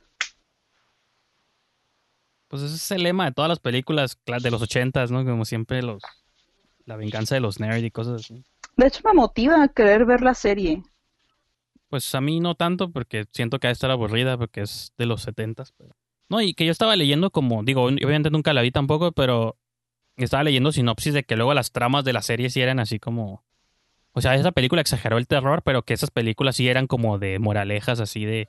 Pues 2.46 2.62
ese 2.62 2.76
es 2.76 2.90
el 2.92 3.02
lema 3.02 3.26
de 3.26 3.32
todas 3.32 3.50
las 3.50 3.58
películas 3.58 4.18
de 4.24 4.50
los 4.50 4.62
ochentas, 4.62 5.10
¿no? 5.10 5.24
Como 5.24 5.44
siempre 5.44 5.82
los... 5.82 6.02
La 6.86 6.96
venganza 6.96 7.34
de 7.34 7.42
los 7.42 7.60
nerds 7.60 7.84
y 7.84 7.90
cosas 7.90 8.22
así. 8.22 8.42
De 8.78 8.86
hecho, 8.86 9.02
me 9.04 9.12
motiva 9.12 9.62
a 9.62 9.68
querer 9.68 10.06
ver 10.06 10.22
la 10.22 10.32
serie. 10.32 10.82
Pues 11.90 12.14
a 12.14 12.22
mí 12.22 12.40
no 12.40 12.54
tanto, 12.54 12.90
porque 12.90 13.26
siento 13.32 13.58
que 13.58 13.66
ha 13.66 13.68
de 13.68 13.74
estar 13.74 13.90
aburrida, 13.90 14.38
porque 14.38 14.62
es 14.62 14.94
de 14.96 15.04
los 15.04 15.20
setentas. 15.20 15.72
Pero... 15.76 15.94
No, 16.30 16.40
y 16.40 16.54
que 16.54 16.64
yo 16.64 16.72
estaba 16.72 16.96
leyendo 16.96 17.30
como, 17.30 17.62
digo, 17.62 17.82
obviamente 17.82 18.30
nunca 18.30 18.54
la 18.54 18.62
vi 18.62 18.70
tampoco, 18.70 19.12
pero 19.12 19.58
estaba 20.24 20.44
leyendo 20.44 20.72
sinopsis 20.72 21.14
de 21.14 21.24
que 21.24 21.36
luego 21.36 21.54
las 21.54 21.72
tramas 21.72 22.04
de 22.04 22.12
la 22.12 22.22
serie 22.22 22.50
sí 22.50 22.60
eran 22.60 22.80
así 22.80 22.98
como... 22.98 23.44
O 24.12 24.20
sea, 24.20 24.34
esa 24.34 24.52
película 24.52 24.80
exageró 24.80 25.18
el 25.18 25.28
terror, 25.28 25.62
pero 25.62 25.82
que 25.82 25.94
esas 25.94 26.10
películas 26.10 26.56
sí 26.56 26.68
eran 26.68 26.86
como 26.86 27.18
de 27.18 27.38
moralejas, 27.38 28.00
así 28.00 28.24
de... 28.24 28.48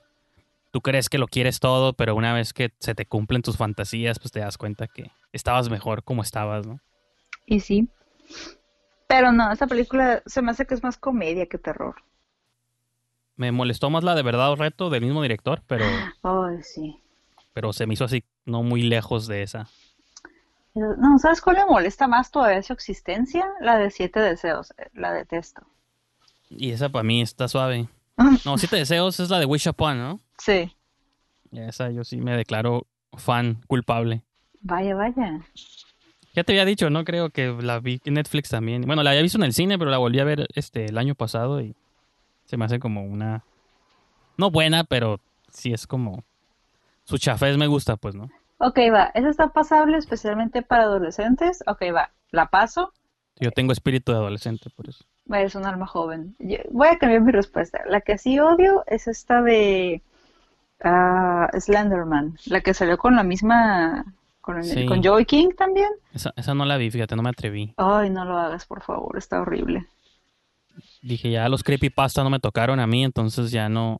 Tú 0.72 0.80
crees 0.80 1.08
que 1.08 1.18
lo 1.18 1.26
quieres 1.26 1.58
todo, 1.60 1.94
pero 1.94 2.14
una 2.14 2.32
vez 2.32 2.52
que 2.52 2.72
se 2.78 2.94
te 2.94 3.04
cumplen 3.04 3.42
tus 3.42 3.56
fantasías, 3.56 4.18
pues 4.20 4.30
te 4.30 4.40
das 4.40 4.56
cuenta 4.56 4.86
que 4.86 5.10
estabas 5.32 5.68
mejor 5.68 6.04
como 6.04 6.22
estabas, 6.22 6.66
¿no? 6.66 6.80
Y 7.46 7.60
sí. 7.60 7.88
Pero 9.08 9.32
no, 9.32 9.50
esta 9.50 9.66
película 9.66 10.22
se 10.26 10.40
me 10.42 10.52
hace 10.52 10.66
que 10.66 10.74
es 10.74 10.84
más 10.84 10.96
comedia 10.96 11.46
que 11.46 11.58
terror. 11.58 11.96
Me 13.34 13.50
molestó 13.50 13.90
más 13.90 14.04
la 14.04 14.14
de 14.14 14.22
verdad 14.22 14.52
o 14.52 14.56
reto 14.56 14.90
del 14.90 15.02
mismo 15.02 15.22
director, 15.22 15.62
pero, 15.66 15.84
Ay, 16.22 16.62
sí. 16.62 17.00
pero 17.52 17.72
se 17.72 17.86
me 17.86 17.94
hizo 17.94 18.04
así 18.04 18.22
no 18.44 18.62
muy 18.62 18.82
lejos 18.82 19.26
de 19.26 19.42
esa. 19.42 19.68
No, 20.74 21.18
¿sabes 21.18 21.40
cuál 21.40 21.56
me 21.56 21.66
molesta 21.66 22.06
más 22.06 22.30
todavía 22.30 22.62
su 22.62 22.72
existencia? 22.72 23.46
La 23.60 23.76
de 23.76 23.90
Siete 23.90 24.20
Deseos. 24.20 24.72
eh, 24.78 24.88
La 24.94 25.12
detesto. 25.12 25.62
Y 26.48 26.70
esa 26.70 26.88
para 26.88 27.02
mí 27.02 27.20
está 27.22 27.48
suave. 27.48 27.88
No, 28.44 28.58
Siete 28.58 28.76
Deseos 28.76 29.18
es 29.20 29.30
la 29.30 29.38
de 29.38 29.46
Wish 29.46 29.68
Upon, 29.68 29.98
¿no? 29.98 30.20
Sí. 30.38 30.76
Esa 31.52 31.90
yo 31.90 32.04
sí 32.04 32.18
me 32.18 32.36
declaro 32.36 32.86
fan 33.16 33.60
culpable. 33.66 34.22
Vaya, 34.60 34.94
vaya. 34.94 35.40
Ya 36.34 36.44
te 36.44 36.52
había 36.52 36.64
dicho, 36.64 36.90
¿no? 36.90 37.04
Creo 37.04 37.30
que 37.30 37.48
la 37.48 37.80
vi 37.80 38.00
en 38.04 38.14
Netflix 38.14 38.50
también. 38.50 38.82
Bueno, 38.82 39.02
la 39.02 39.10
había 39.10 39.22
visto 39.22 39.38
en 39.38 39.44
el 39.44 39.52
cine, 39.54 39.78
pero 39.78 39.90
la 39.90 39.98
volví 39.98 40.20
a 40.20 40.24
ver 40.24 40.46
este 40.54 40.84
el 40.86 40.98
año 40.98 41.14
pasado 41.16 41.60
y 41.60 41.74
se 42.44 42.56
me 42.56 42.64
hace 42.66 42.78
como 42.78 43.02
una... 43.02 43.42
No 44.36 44.50
buena, 44.50 44.84
pero 44.84 45.18
sí 45.50 45.72
es 45.72 45.86
como... 45.86 46.22
Su 47.04 47.18
chafés 47.18 47.56
me 47.56 47.66
gusta, 47.66 47.96
pues, 47.96 48.14
¿no? 48.14 48.30
Ok, 48.60 48.78
va. 48.92 49.10
Esa 49.14 49.30
está 49.30 49.48
pasable 49.48 49.96
especialmente 49.96 50.62
para 50.62 50.84
adolescentes. 50.84 51.64
Ok, 51.66 51.82
va. 51.94 52.10
La 52.30 52.46
paso. 52.46 52.92
Yo 53.38 53.50
tengo 53.52 53.72
espíritu 53.72 54.12
de 54.12 54.18
adolescente, 54.18 54.68
por 54.70 54.88
eso. 54.88 55.04
Es 55.32 55.54
un 55.54 55.64
alma 55.64 55.86
joven. 55.86 56.36
Yo- 56.38 56.58
voy 56.70 56.88
a 56.88 56.98
cambiar 56.98 57.22
mi 57.22 57.32
respuesta. 57.32 57.80
La 57.86 58.00
que 58.02 58.18
sí 58.18 58.38
odio 58.38 58.84
es 58.86 59.08
esta 59.08 59.40
de 59.42 60.02
ah, 60.84 61.48
Slenderman. 61.58 62.36
La 62.46 62.60
que 62.60 62.74
salió 62.74 62.98
con 62.98 63.16
la 63.16 63.22
misma... 63.22 64.04
Con, 64.40 64.58
el- 64.58 64.64
Sí. 64.64 64.86
con 64.86 65.02
Joey 65.02 65.24
King 65.26 65.50
también. 65.56 65.90
Esa, 66.12 66.32
esa 66.36 66.54
no 66.54 66.64
la 66.64 66.76
vi, 66.76 66.90
fíjate, 66.90 67.14
no 67.16 67.22
me 67.22 67.28
atreví. 67.30 67.74
Ay, 67.76 68.10
no 68.10 68.24
lo 68.24 68.36
hagas, 68.38 68.66
por 68.66 68.82
favor. 68.82 69.16
Está 69.18 69.40
horrible. 69.40 69.86
Dije, 71.02 71.30
ya 71.30 71.48
los 71.48 71.62
creepypasta 71.62 72.22
no 72.24 72.30
me 72.30 72.40
tocaron 72.40 72.80
a 72.80 72.86
mí, 72.86 73.04
entonces 73.04 73.50
ya 73.50 73.68
no, 73.68 73.98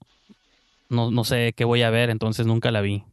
no, 0.88 1.10
no 1.10 1.24
sé 1.24 1.52
qué 1.56 1.64
voy 1.64 1.82
a 1.82 1.90
ver, 1.90 2.10
entonces 2.10 2.46
nunca 2.46 2.70
la 2.70 2.80
vi. 2.80 3.04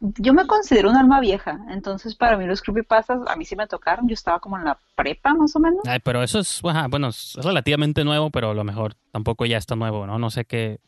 Yo 0.00 0.32
me 0.32 0.46
considero 0.46 0.90
un 0.90 0.96
alma 0.96 1.20
vieja, 1.20 1.60
entonces 1.70 2.14
para 2.14 2.36
mí 2.36 2.46
los 2.46 2.62
creepypastas 2.62 3.20
a 3.26 3.36
mí 3.36 3.44
sí 3.44 3.56
me 3.56 3.66
tocaron. 3.66 4.08
Yo 4.08 4.14
estaba 4.14 4.40
como 4.40 4.56
en 4.56 4.64
la 4.64 4.78
prepa, 4.96 5.34
más 5.34 5.54
o 5.56 5.60
menos. 5.60 5.80
Ay, 5.86 5.98
pero 6.02 6.22
eso 6.22 6.38
es, 6.38 6.60
bueno, 6.62 7.08
es 7.08 7.36
es 7.36 7.44
relativamente 7.44 8.04
nuevo, 8.04 8.30
pero 8.30 8.50
a 8.50 8.54
lo 8.54 8.64
mejor 8.64 8.94
tampoco 9.12 9.44
ya 9.44 9.56
está 9.56 9.76
nuevo, 9.76 10.06
¿no? 10.06 10.18
No 10.18 10.30
sé 10.30 10.44
qué. 10.44 10.80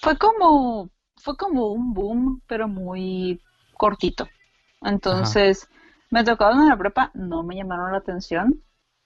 Fue 0.00 0.16
como, 0.18 0.90
fue 1.16 1.36
como 1.36 1.72
un 1.72 1.92
boom, 1.94 2.42
pero 2.46 2.68
muy 2.68 3.40
cortito. 3.74 4.28
Entonces, 4.80 5.68
me 6.10 6.24
tocaron 6.24 6.60
en 6.62 6.68
la 6.68 6.76
prepa, 6.76 7.10
no 7.14 7.42
me 7.42 7.56
llamaron 7.56 7.92
la 7.92 7.98
atención, 7.98 8.62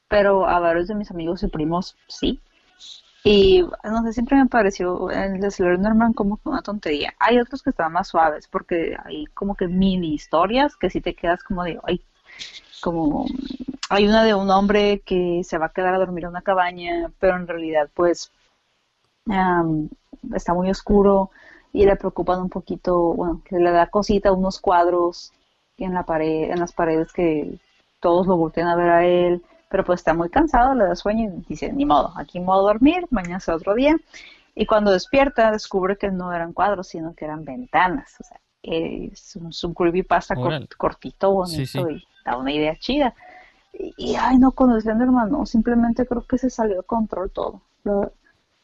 pero 0.08 0.48
a 0.48 0.58
varios 0.60 0.88
de 0.88 0.94
mis 0.94 1.10
amigos 1.10 1.42
y 1.42 1.48
primos 1.48 1.96
sí. 2.08 2.40
Y 3.28 3.66
no 3.82 4.02
sé, 4.04 4.12
siempre 4.12 4.36
me 4.36 4.46
pareció 4.46 5.10
el 5.10 5.40
de 5.40 5.78
Norman 5.78 6.12
como 6.12 6.38
una 6.44 6.62
tontería. 6.62 7.12
Hay 7.18 7.40
otros 7.40 7.60
que 7.60 7.70
están 7.70 7.92
más 7.92 8.06
suaves 8.06 8.46
porque 8.46 8.96
hay 9.04 9.26
como 9.34 9.56
que 9.56 9.66
mini 9.66 10.14
historias 10.14 10.76
que 10.76 10.90
si 10.90 11.00
te 11.00 11.12
quedas 11.12 11.42
como 11.42 11.64
de, 11.64 11.76
ay, 11.82 12.00
como 12.80 13.26
hay 13.90 14.06
una 14.06 14.22
de 14.22 14.32
un 14.32 14.48
hombre 14.48 15.00
que 15.00 15.42
se 15.42 15.58
va 15.58 15.66
a 15.66 15.72
quedar 15.72 15.94
a 15.94 15.98
dormir 15.98 16.22
en 16.22 16.30
una 16.30 16.42
cabaña, 16.42 17.10
pero 17.18 17.34
en 17.34 17.48
realidad 17.48 17.90
pues 17.94 18.30
está 20.32 20.54
muy 20.54 20.70
oscuro 20.70 21.30
y 21.72 21.84
le 21.84 21.96
preocupan 21.96 22.40
un 22.40 22.48
poquito, 22.48 23.12
bueno, 23.12 23.42
que 23.44 23.58
le 23.58 23.72
da 23.72 23.88
cosita 23.88 24.30
unos 24.30 24.60
cuadros 24.60 25.32
en 25.78 25.94
la 25.94 26.04
pared, 26.04 26.52
en 26.52 26.60
las 26.60 26.72
paredes 26.72 27.12
que 27.12 27.58
todos 27.98 28.28
lo 28.28 28.36
voltean 28.36 28.68
a 28.68 28.76
ver 28.76 28.88
a 28.88 29.04
él, 29.04 29.42
pero 29.68 29.84
pues 29.84 30.00
está 30.00 30.14
muy 30.14 30.28
cansado, 30.28 30.74
le 30.74 30.84
da 30.84 30.94
sueño 30.94 31.30
y 31.30 31.44
dice, 31.48 31.72
ni 31.72 31.84
modo, 31.84 32.12
aquí 32.16 32.40
modo 32.40 32.62
dormir, 32.66 33.06
mañana 33.10 33.40
será 33.40 33.56
otro 33.56 33.74
día. 33.74 33.96
Y 34.54 34.66
cuando 34.66 34.90
despierta 34.90 35.50
descubre 35.50 35.96
que 35.96 36.10
no 36.10 36.32
eran 36.32 36.52
cuadros, 36.52 36.88
sino 36.88 37.14
que 37.14 37.24
eran 37.24 37.44
ventanas. 37.44 38.14
O 38.20 38.24
sea, 38.24 38.40
es 38.62 39.36
un, 39.36 39.52
un 39.62 39.74
creepypasta 39.74 40.34
cortito, 40.76 41.30
bonito 41.30 41.90
y 41.90 42.02
da 42.24 42.36
una 42.36 42.52
idea 42.52 42.76
chida. 42.78 43.14
Y, 43.72 44.14
ay, 44.14 44.38
no, 44.38 44.52
con 44.52 44.80
Slenderman 44.80 45.30
no, 45.30 45.44
simplemente 45.44 46.06
creo 46.06 46.24
que 46.26 46.38
se 46.38 46.48
salió 46.48 46.76
de 46.76 46.82
control 46.82 47.30
todo. 47.30 47.60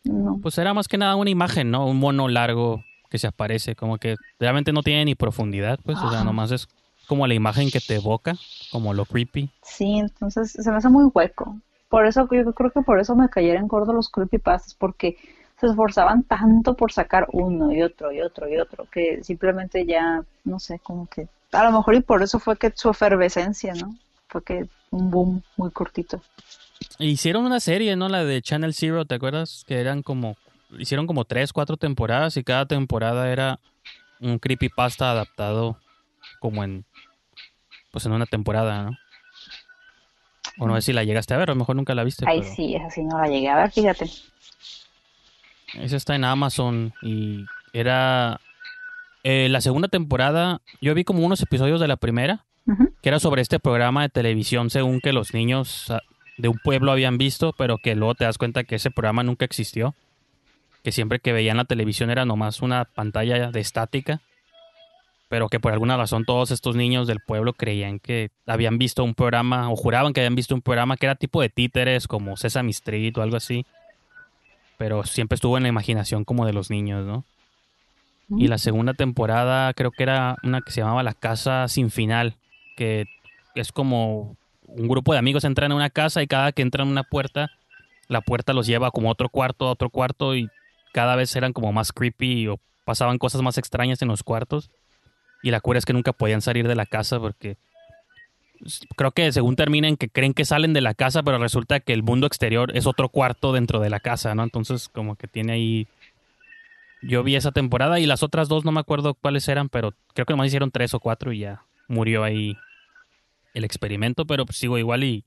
no. 0.05 0.39
Pues 0.41 0.57
era 0.57 0.73
más 0.73 0.89
que 0.89 0.97
nada 0.99 1.17
una 1.17 1.31
imagen, 1.31 1.71
¿no? 1.71 1.87
Un 1.87 1.99
mono 1.99 2.29
largo 2.29 2.83
que 3.11 3.19
se 3.19 3.27
aparece, 3.27 3.77
como 3.77 3.99
que 3.99 4.17
realmente 4.41 4.73
no 4.73 4.83
tiene 4.83 5.05
ni 5.05 5.15
profundidad, 5.15 5.79
pues, 5.85 5.99
o 5.99 6.11
sea, 6.11 6.25
nomás 6.25 6.51
es 6.51 6.67
como 7.07 7.27
la 7.27 7.35
imagen 7.35 7.71
que 7.71 7.81
te 7.81 7.97
evoca, 7.97 8.37
como 8.71 8.95
lo 8.95 9.05
creepy. 9.05 9.51
Sí, 9.63 9.99
entonces 9.99 10.53
se 10.53 10.71
me 10.71 10.77
hace 10.77 10.89
muy 10.89 11.05
hueco. 11.13 11.57
Por 11.89 12.07
eso 12.07 12.29
yo 12.31 12.53
creo 12.55 12.71
que 12.71 12.83
por 12.83 13.01
eso 13.01 13.15
me 13.15 13.29
cayeron 13.29 13.69
gordos 13.69 13.95
los 13.95 14.09
creepypastas, 14.09 14.75
porque 14.75 15.17
se 15.61 15.67
esforzaban 15.67 16.25
tanto 16.25 16.75
por 16.75 16.91
sacar 16.91 17.29
uno 17.33 17.73
y 17.73 17.83
otro 17.83 18.13
y 18.13 18.21
otro 18.21 18.49
y 18.49 18.59
otro, 18.59 18.87
que 18.91 19.23
simplemente 19.23 19.85
ya, 19.87 20.25
no 20.45 20.59
sé, 20.59 20.79
como 20.79 21.07
que 21.07 21.29
a 21.53 21.65
lo 21.65 21.73
mejor 21.73 21.95
y 21.95 22.01
por 22.01 22.23
eso 22.23 22.39
fue 22.39 22.57
que 22.57 22.73
su 22.75 22.91
efervescencia, 22.91 23.75
¿no? 23.75 23.95
Fue 24.29 24.43
que 24.43 24.67
un 24.91 25.11
boom 25.11 25.43
muy 25.57 25.71
cortito. 25.71 26.21
Hicieron 26.99 27.45
una 27.45 27.61
serie, 27.61 27.95
¿no? 27.95 28.09
La 28.09 28.25
de 28.25 28.41
Channel 28.43 28.75
Zero, 28.75 29.05
¿te 29.05 29.15
acuerdas? 29.15 29.65
Que 29.67 29.81
eran 29.81 30.03
como, 30.03 30.37
hicieron 30.79 31.07
como 31.07 31.25
tres, 31.25 31.53
cuatro 31.53 31.77
temporadas 31.77 32.37
y 32.37 32.43
cada 32.43 32.67
temporada 32.67 33.31
era 33.31 33.59
un 34.21 34.39
creepypasta 34.39 35.11
adaptado 35.11 35.77
como 36.43 36.65
en, 36.65 36.85
pues 37.93 38.05
en 38.05 38.13
una 38.13 38.27
temporada, 38.27 38.83
¿no? 38.83 38.99
O 40.59 40.67
no 40.67 40.75
sé 40.75 40.83
si 40.83 40.93
la 40.93 41.05
llegaste 41.05 41.33
a 41.33 41.39
ver, 41.39 41.51
a 41.51 41.55
lo 41.55 41.59
mejor 41.61 41.77
nunca 41.77 41.95
la 41.95 42.03
viste. 42.03 42.25
Ay, 42.29 42.43
sí, 42.43 42.75
esa 42.75 42.91
sí 42.91 43.03
no 43.05 43.19
la 43.19 43.29
llegué 43.29 43.49
a 43.49 43.57
ver, 43.57 43.71
fíjate. 43.71 44.11
Esa 45.75 45.97
está 45.97 46.17
en 46.17 46.25
Amazon 46.25 46.93
y 47.01 47.47
era 47.73 48.41
eh, 49.23 49.49
la 49.49 49.61
segunda 49.61 49.87
temporada. 49.87 50.61
Yo 50.81 50.95
vi 50.95 51.05
como 51.05 51.25
unos 51.25 51.41
episodios 51.41 51.81
de 51.81 51.89
la 51.89 51.97
primera, 51.97 52.45
que 53.03 53.09
era 53.09 53.21
sobre 53.21 53.41
este 53.41 53.61
programa 53.61 54.03
de 54.03 54.09
televisión 54.09 54.69
según 54.69 55.01
que 55.01 55.13
los 55.13 55.33
niños 55.33 55.91
ah, 55.91 56.01
de 56.39 56.49
un 56.49 56.59
pueblo 56.59 56.91
habían 56.93 57.19
visto, 57.19 57.55
pero 57.57 57.79
que 57.79 57.95
luego 57.95 58.17
te 58.17 58.25
das 58.25 58.37
cuenta 58.37 58.65
que 58.65 58.75
ese 58.75 58.91
programa 58.91 59.23
nunca 59.23 59.45
existió. 59.45 59.95
Que 60.83 60.91
siempre 60.91 61.21
que 61.21 61.33
veían 61.33 61.57
la 61.57 61.65
televisión 61.65 62.11
era 62.11 62.25
nomás 62.25 62.63
una 62.63 62.85
pantalla 62.85 63.53
de 63.53 63.61
estática 63.61 64.21
pero 65.33 65.49
que 65.49 65.61
por 65.61 65.73
alguna 65.73 65.97
razón 65.97 66.27
todos 66.27 66.51
estos 66.51 66.77
niños 66.77 67.07
del 67.07 67.21
pueblo 67.21 67.55
creían 67.55 68.01
que 68.01 68.29
habían 68.47 68.77
visto 68.77 69.03
un 69.03 69.15
programa 69.15 69.71
o 69.71 69.77
juraban 69.77 70.13
que 70.13 70.21
habían 70.21 70.35
visto 70.35 70.55
un 70.55 70.61
programa 70.61 70.99
que 70.99 71.07
era 71.07 71.15
tipo 71.15 71.41
de 71.41 71.49
títeres 71.49 72.07
como 72.07 72.37
Sesame 72.37 72.71
Street 72.73 73.17
o 73.17 73.23
algo 73.23 73.39
así, 73.39 73.65
pero 74.77 75.05
siempre 75.05 75.37
estuvo 75.37 75.57
en 75.57 75.63
la 75.63 75.71
imaginación 75.71 76.27
como 76.27 76.45
de 76.45 76.53
los 76.53 76.69
niños, 76.69 77.07
¿no? 77.07 77.25
Y 78.37 78.49
la 78.49 78.59
segunda 78.59 78.93
temporada 78.93 79.73
creo 79.73 79.91
que 79.91 80.03
era 80.03 80.37
una 80.43 80.61
que 80.61 80.71
se 80.71 80.83
llamaba 80.83 81.03
La 81.03 81.15
Casa 81.15 81.67
Sin 81.67 81.91
Final, 81.91 82.37
que 82.77 83.07
es 83.55 83.73
como 83.73 84.37
un 84.67 84.87
grupo 84.87 85.15
de 85.15 85.19
amigos 85.19 85.45
entran 85.45 85.71
en 85.71 85.79
una 85.79 85.89
casa 85.89 86.23
y 86.23 86.27
cada 86.27 86.53
que 86.53 86.61
entran 86.61 86.89
en 86.89 86.93
una 86.93 87.05
puerta, 87.05 87.51
la 88.07 88.21
puerta 88.21 88.53
los 88.53 88.67
lleva 88.67 88.91
como 88.91 89.09
a 89.09 89.13
otro 89.13 89.31
cuarto, 89.31 89.67
a 89.67 89.71
otro 89.71 89.89
cuarto 89.89 90.37
y 90.37 90.51
cada 90.93 91.17
vez 91.17 91.35
eran 91.37 91.55
como 91.55 91.73
más 91.73 91.91
creepy 91.91 92.49
o 92.49 92.61
pasaban 92.85 93.17
cosas 93.17 93.41
más 93.41 93.57
extrañas 93.57 94.03
en 94.03 94.09
los 94.09 94.23
cuartos. 94.23 94.71
Y 95.43 95.51
la 95.51 95.61
cura 95.61 95.79
es 95.79 95.85
que 95.85 95.93
nunca 95.93 96.13
podían 96.13 96.41
salir 96.41 96.69
de 96.69 96.75
la 96.75 96.87
casa 96.87 97.19
porque 97.19 97.57
creo 98.97 99.11
que 99.11 99.33
según 99.33 99.57
terminan 99.57 99.97
que 99.97 100.09
creen 100.09 100.35
que 100.35 100.45
salen 100.45 100.73
de 100.73 100.81
la 100.81 100.95
casa, 100.95 101.23
pero 101.23 101.39
resulta 101.39 101.81
que 101.81 101.93
el 101.93 102.03
mundo 102.03 102.27
exterior 102.27 102.77
es 102.77 102.87
otro 102.87 103.09
cuarto 103.09 103.53
dentro 103.53 103.81
de 103.81 103.91
la 103.91 104.01
casa, 104.01 104.35
¿no? 104.35 104.45
Entonces 104.45 104.89
como 104.89 105.17
que 105.17 105.27
tiene 105.27 105.53
ahí... 105.53 105.89
Yo 107.05 107.25
vi 107.25 107.35
esa 107.35 107.51
temporada 107.51 107.99
y 107.99 108.07
las 108.07 108.23
otras 108.23 108.49
dos 108.49 108.65
no 108.65 108.71
me 108.71 108.79
acuerdo 108.79 109.15
cuáles 109.15 109.49
eran, 109.49 109.69
pero 109.69 109.93
creo 110.15 110.25
que 110.25 110.33
nomás 110.33 110.47
hicieron 110.47 110.71
tres 110.71 110.95
o 110.95 111.01
cuatro 111.01 111.33
y 111.33 111.41
ya 111.41 111.65
murió 111.89 112.23
ahí 112.23 112.57
el 113.55 113.65
experimento, 113.65 114.25
pero 114.25 114.47
pues 114.47 114.59
sigo 114.59 114.79
igual 114.79 115.03
y, 115.03 115.25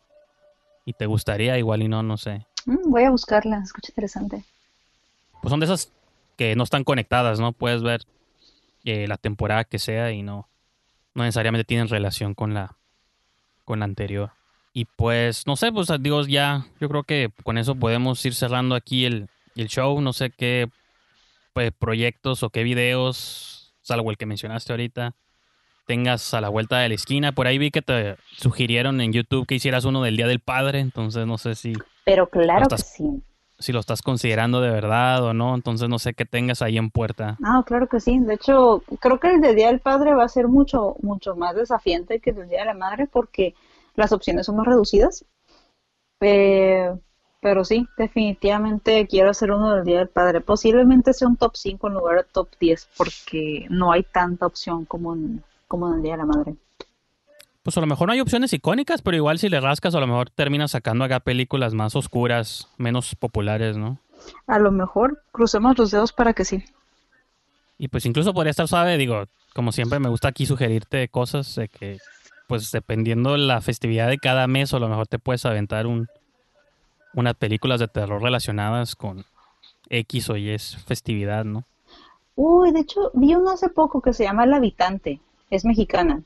y 0.85 0.93
te 0.93 1.05
gustaría, 1.05 1.57
igual 1.57 1.83
y 1.83 1.89
no, 1.89 2.01
no 2.01 2.15
sé. 2.15 2.45
Mm, 2.65 2.89
voy 2.89 3.03
a 3.03 3.11
buscarla, 3.11 3.59
escucha 3.63 3.91
interesante. 3.91 4.45
Pues 5.41 5.49
son 5.49 5.59
de 5.59 5.65
esas 5.65 5.91
que 6.37 6.55
no 6.55 6.63
están 6.63 6.85
conectadas, 6.85 7.41
¿no? 7.41 7.51
Puedes 7.51 7.83
ver 7.83 8.01
eh, 8.85 9.07
la 9.07 9.17
temporada 9.17 9.63
que 9.63 9.79
sea 9.79 10.11
y 10.11 10.21
no, 10.21 10.47
no 11.15 11.23
necesariamente 11.23 11.65
tienen 11.65 11.89
relación 11.89 12.35
con 12.35 12.53
la, 12.53 12.77
con 13.65 13.79
la 13.79 13.85
anterior. 13.85 14.31
Y 14.73 14.85
pues, 14.85 15.47
no 15.47 15.55
sé, 15.55 15.71
pues 15.71 15.89
digo, 15.99 16.23
ya, 16.25 16.67
yo 16.79 16.87
creo 16.87 17.03
que 17.03 17.31
con 17.43 17.57
eso 17.57 17.75
podemos 17.75 18.23
ir 18.25 18.35
cerrando 18.35 18.75
aquí 18.75 19.05
el, 19.05 19.27
el 19.55 19.67
show. 19.69 19.99
No 20.01 20.13
sé 20.13 20.29
qué 20.29 20.69
pues, 21.53 21.71
proyectos 21.71 22.43
o 22.43 22.49
qué 22.49 22.63
videos, 22.63 23.73
salvo 23.81 24.11
el 24.11 24.17
que 24.17 24.25
mencionaste 24.25 24.73
ahorita, 24.73 25.15
tengas 25.87 26.33
a 26.33 26.41
la 26.41 26.49
vuelta 26.49 26.77
de 26.79 26.89
la 26.89 26.95
esquina. 26.95 27.31
Por 27.31 27.47
ahí 27.47 27.57
vi 27.57 27.71
que 27.71 27.81
te 27.81 28.17
sugirieron 28.37 29.01
en 29.01 29.13
YouTube 29.13 29.47
que 29.47 29.55
hicieras 29.55 29.85
uno 29.85 30.03
del 30.03 30.17
Día 30.17 30.27
del 30.27 30.41
Padre, 30.41 30.79
entonces 30.79 31.25
no 31.25 31.37
sé 31.37 31.55
si... 31.55 31.73
Pero 32.03 32.29
claro 32.29 32.67
que 32.67 32.77
sí 32.77 33.23
si 33.59 33.71
lo 33.71 33.79
estás 33.79 34.01
considerando 34.01 34.61
de 34.61 34.69
verdad 34.69 35.23
o 35.23 35.33
no, 35.33 35.55
entonces 35.55 35.89
no 35.89 35.99
sé 35.99 36.13
qué 36.13 36.25
tengas 36.25 36.61
ahí 36.61 36.77
en 36.77 36.89
puerta. 36.89 37.37
Ah, 37.43 37.63
claro 37.65 37.87
que 37.87 37.99
sí. 37.99 38.19
De 38.19 38.35
hecho, 38.35 38.83
creo 38.99 39.19
que 39.19 39.29
el 39.29 39.41
de 39.41 39.55
Día 39.55 39.67
del 39.67 39.79
Padre 39.79 40.13
va 40.13 40.25
a 40.25 40.29
ser 40.29 40.47
mucho, 40.47 40.95
mucho 41.01 41.35
más 41.35 41.55
desafiante 41.55 42.19
que 42.19 42.31
el 42.31 42.37
del 42.37 42.49
Día 42.49 42.59
de 42.59 42.65
la 42.65 42.73
Madre 42.73 43.07
porque 43.07 43.55
las 43.95 44.11
opciones 44.11 44.45
son 44.45 44.57
más 44.57 44.67
reducidas. 44.67 45.25
Eh, 46.21 46.91
pero 47.41 47.63
sí, 47.63 47.87
definitivamente 47.97 49.07
quiero 49.07 49.29
hacer 49.29 49.51
uno 49.51 49.75
del 49.75 49.85
Día 49.85 49.99
del 49.99 50.09
Padre. 50.09 50.41
Posiblemente 50.41 51.13
sea 51.13 51.27
un 51.27 51.37
top 51.37 51.55
5 51.55 51.87
en 51.87 51.93
lugar 51.93 52.17
de 52.17 52.31
top 52.31 52.49
10 52.59 52.89
porque 52.97 53.67
no 53.69 53.91
hay 53.91 54.03
tanta 54.03 54.45
opción 54.45 54.85
como 54.85 55.13
en, 55.13 55.43
como 55.67 55.87
en 55.89 55.95
el 55.95 56.01
Día 56.01 56.13
de 56.13 56.17
la 56.17 56.25
Madre 56.25 56.55
pues 57.65 57.75
a 57.77 57.81
lo 57.81 57.87
mejor 57.87 58.07
no 58.07 58.13
hay 58.13 58.21
opciones 58.21 58.53
icónicas, 58.53 59.01
pero 59.01 59.17
igual 59.17 59.39
si 59.39 59.49
le 59.49 59.59
rascas, 59.59 59.95
a 59.95 59.99
lo 59.99 60.05
mejor 60.05 60.29
terminas 60.29 60.69
sacando 60.69 61.03
acá 61.03 61.19
películas 61.19 61.73
más 61.73 61.95
oscuras, 61.95 62.69
menos 62.77 63.15
populares, 63.15 63.75
¿no? 63.75 63.97
A 64.45 64.59
lo 64.59 64.71
mejor 64.71 65.23
crucemos 65.31 65.75
los 65.75 65.89
dedos 65.89 66.13
para 66.13 66.33
que 66.33 66.45
sí. 66.45 66.63
Y 67.79 67.87
pues 67.87 68.05
incluso 68.05 68.35
podría 68.35 68.51
estar 68.51 68.67
suave, 68.67 68.99
digo, 68.99 69.23
como 69.55 69.71
siempre 69.71 69.97
me 69.97 70.09
gusta 70.09 70.27
aquí 70.27 70.45
sugerirte 70.45 71.07
cosas 71.07 71.55
de 71.55 71.67
que, 71.67 71.97
pues 72.45 72.71
dependiendo 72.71 73.35
la 73.35 73.59
festividad 73.61 74.09
de 74.09 74.19
cada 74.19 74.45
mes, 74.45 74.71
a 74.75 74.77
lo 74.77 74.87
mejor 74.87 75.07
te 75.07 75.17
puedes 75.17 75.43
aventar 75.47 75.87
un, 75.87 76.07
unas 77.15 77.33
películas 77.33 77.79
de 77.79 77.87
terror 77.87 78.21
relacionadas 78.21 78.95
con 78.95 79.25
X 79.89 80.29
o 80.29 80.37
Y 80.37 80.55
festividad, 80.85 81.45
¿no? 81.45 81.63
Uy, 82.35 82.71
de 82.71 82.81
hecho, 82.81 83.09
vi 83.15 83.33
uno 83.33 83.49
hace 83.49 83.69
poco 83.69 84.01
que 84.01 84.13
se 84.13 84.23
llama 84.23 84.43
El 84.43 84.53
Habitante, 84.53 85.19
es 85.49 85.65
mexicana. 85.65 86.21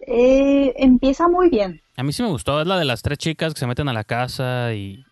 Eh, 0.00 0.74
empieza 0.76 1.28
muy 1.28 1.48
bien. 1.48 1.80
A 1.96 2.02
mí 2.02 2.12
sí 2.12 2.22
me 2.22 2.28
gustó, 2.28 2.60
es 2.60 2.66
la 2.66 2.78
de 2.78 2.84
las 2.84 3.02
tres 3.02 3.18
chicas 3.18 3.54
que 3.54 3.60
se 3.60 3.66
meten 3.66 3.88
a 3.88 3.92
la 3.92 4.04
casa 4.04 4.74
y, 4.74 5.04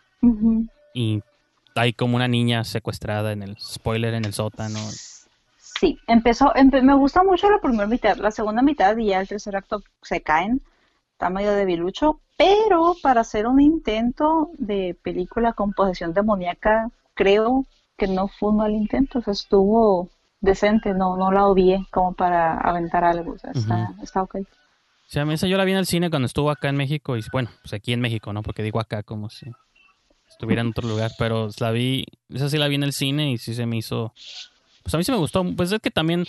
y 0.94 1.22
hay 1.74 1.92
como 1.92 2.16
una 2.16 2.28
niña 2.28 2.64
secuestrada 2.64 3.32
en 3.32 3.42
el 3.42 3.56
spoiler 3.58 4.14
en 4.14 4.24
el 4.24 4.32
sótano. 4.32 4.78
Sí, 5.80 5.98
empezó, 6.06 6.52
me 6.82 6.94
gusta 6.94 7.22
mucho 7.22 7.50
la 7.50 7.60
primera 7.60 7.86
mitad, 7.86 8.16
la 8.16 8.30
segunda 8.30 8.62
mitad 8.62 8.96
y 8.96 9.06
ya 9.06 9.20
el 9.20 9.28
tercer 9.28 9.56
acto 9.56 9.82
se 10.02 10.20
caen, 10.20 10.60
está 11.12 11.30
medio 11.30 11.52
debilucho, 11.52 12.20
pero 12.36 12.94
para 13.02 13.22
hacer 13.22 13.46
un 13.46 13.60
intento 13.60 14.50
de 14.58 14.96
película 15.02 15.54
con 15.54 15.72
posesión 15.72 16.12
demoníaca, 16.12 16.90
creo 17.14 17.64
que 17.96 18.06
no 18.06 18.28
fue 18.28 18.50
un 18.50 18.58
mal 18.58 18.72
intento, 18.72 19.20
o 19.20 19.22
sea, 19.22 19.32
estuvo 19.32 20.08
decente, 20.40 20.92
no, 20.92 21.16
no 21.16 21.32
la 21.32 21.46
odié 21.46 21.86
como 21.90 22.12
para 22.12 22.58
aventar 22.58 23.04
algo, 23.04 23.32
o 23.32 23.38
sea, 23.38 23.52
está, 23.52 23.94
está 24.02 24.22
ok. 24.22 24.38
Sí, 25.12 25.18
a 25.18 25.26
mí 25.26 25.34
esa 25.34 25.46
yo 25.46 25.58
la 25.58 25.64
vi 25.66 25.72
en 25.72 25.76
el 25.78 25.84
cine 25.84 26.08
cuando 26.08 26.24
estuvo 26.24 26.50
acá 26.50 26.70
en 26.70 26.76
México. 26.76 27.18
Y 27.18 27.22
bueno, 27.30 27.50
pues 27.60 27.74
aquí 27.74 27.92
en 27.92 28.00
México, 28.00 28.32
¿no? 28.32 28.40
Porque 28.42 28.62
digo 28.62 28.80
acá 28.80 29.02
como 29.02 29.28
si 29.28 29.44
estuviera 30.26 30.62
en 30.62 30.68
otro 30.68 30.88
lugar. 30.88 31.10
Pero 31.18 31.50
la 31.60 31.70
vi, 31.70 32.06
esa 32.30 32.48
sí 32.48 32.56
la 32.56 32.66
vi 32.66 32.76
en 32.76 32.82
el 32.82 32.94
cine 32.94 33.30
y 33.30 33.36
sí 33.36 33.52
se 33.54 33.66
me 33.66 33.76
hizo. 33.76 34.14
Pues 34.82 34.94
a 34.94 34.96
mí 34.96 35.04
sí 35.04 35.12
me 35.12 35.18
gustó. 35.18 35.44
Pues 35.54 35.70
es 35.70 35.80
que 35.80 35.90
también, 35.90 36.24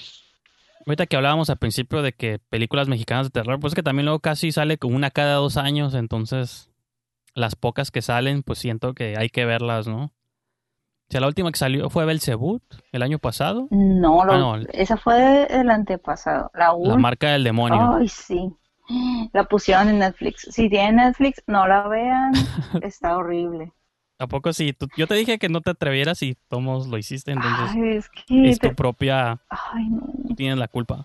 ahorita 0.86 1.06
que 1.06 1.16
hablábamos 1.16 1.50
al 1.50 1.56
principio 1.60 2.02
de 2.02 2.12
que 2.12 2.40
películas 2.50 2.90
mexicanas 2.90 3.28
de 3.28 3.30
terror, 3.30 3.58
pues 3.58 3.72
es 3.72 3.76
que 3.76 3.84
también 3.84 4.04
luego 4.06 4.20
casi 4.20 4.52
sale 4.52 4.78
como 4.78 4.98
una 4.98 5.12
cada 5.12 5.36
dos 5.36 5.56
años. 5.56 5.94
Entonces, 5.94 6.70
las 7.36 7.56
pocas 7.56 7.90
que 7.90 8.02
salen, 8.02 8.44
pues 8.44 8.60
siento 8.60 8.94
que 8.94 9.16
hay 9.18 9.30
que 9.30 9.46
verlas, 9.46 9.88
¿no? 9.88 10.12
sea, 11.10 11.22
la 11.22 11.28
última 11.28 11.52
que 11.52 11.60
salió 11.60 11.90
fue 11.90 12.06
Belzebut 12.06 12.64
el 12.92 13.02
año 13.04 13.20
pasado. 13.20 13.68
No, 13.72 14.26
lo- 14.26 14.34
Ah, 14.34 14.38
no. 14.40 14.58
esa 14.74 14.98
fue 14.98 15.46
el 15.50 15.70
antepasado. 15.70 16.52
La, 16.54 16.74
La 16.82 16.98
marca 16.98 17.32
del 17.32 17.44
demonio. 17.44 17.96
Ay, 17.98 18.08
sí. 18.10 18.52
La 19.34 19.44
pusieron 19.44 19.90
en 19.90 20.00
Netflix. 20.00 20.48
Si 20.50 20.70
tienen 20.70 20.96
Netflix, 20.96 21.44
no 21.48 21.68
la 21.68 21.88
vean. 21.90 22.32
Está 22.80 23.18
horrible. 23.18 23.74
¿A 24.20 24.28
poco 24.28 24.54
sí? 24.54 24.74
Tú- 24.74 24.88
yo 24.96 25.08
te 25.08 25.16
dije 25.16 25.38
que 25.40 25.50
no 25.50 25.62
te 25.62 25.72
atrevieras 25.72 26.22
y 26.24 26.36
tomos 26.48 26.88
lo 26.88 26.98
hiciste, 26.98 27.32
entonces 27.32 27.72
Ay, 27.72 27.98
es 27.98 28.10
que... 28.10 28.52
es 28.52 28.60
tu 28.60 28.70
te- 28.70 28.76
propia... 28.76 29.42
Ay, 29.50 29.90
no. 29.90 30.08
Tú 30.28 30.36
tienes 30.36 30.58
la 30.58 30.68
culpa. 30.68 31.04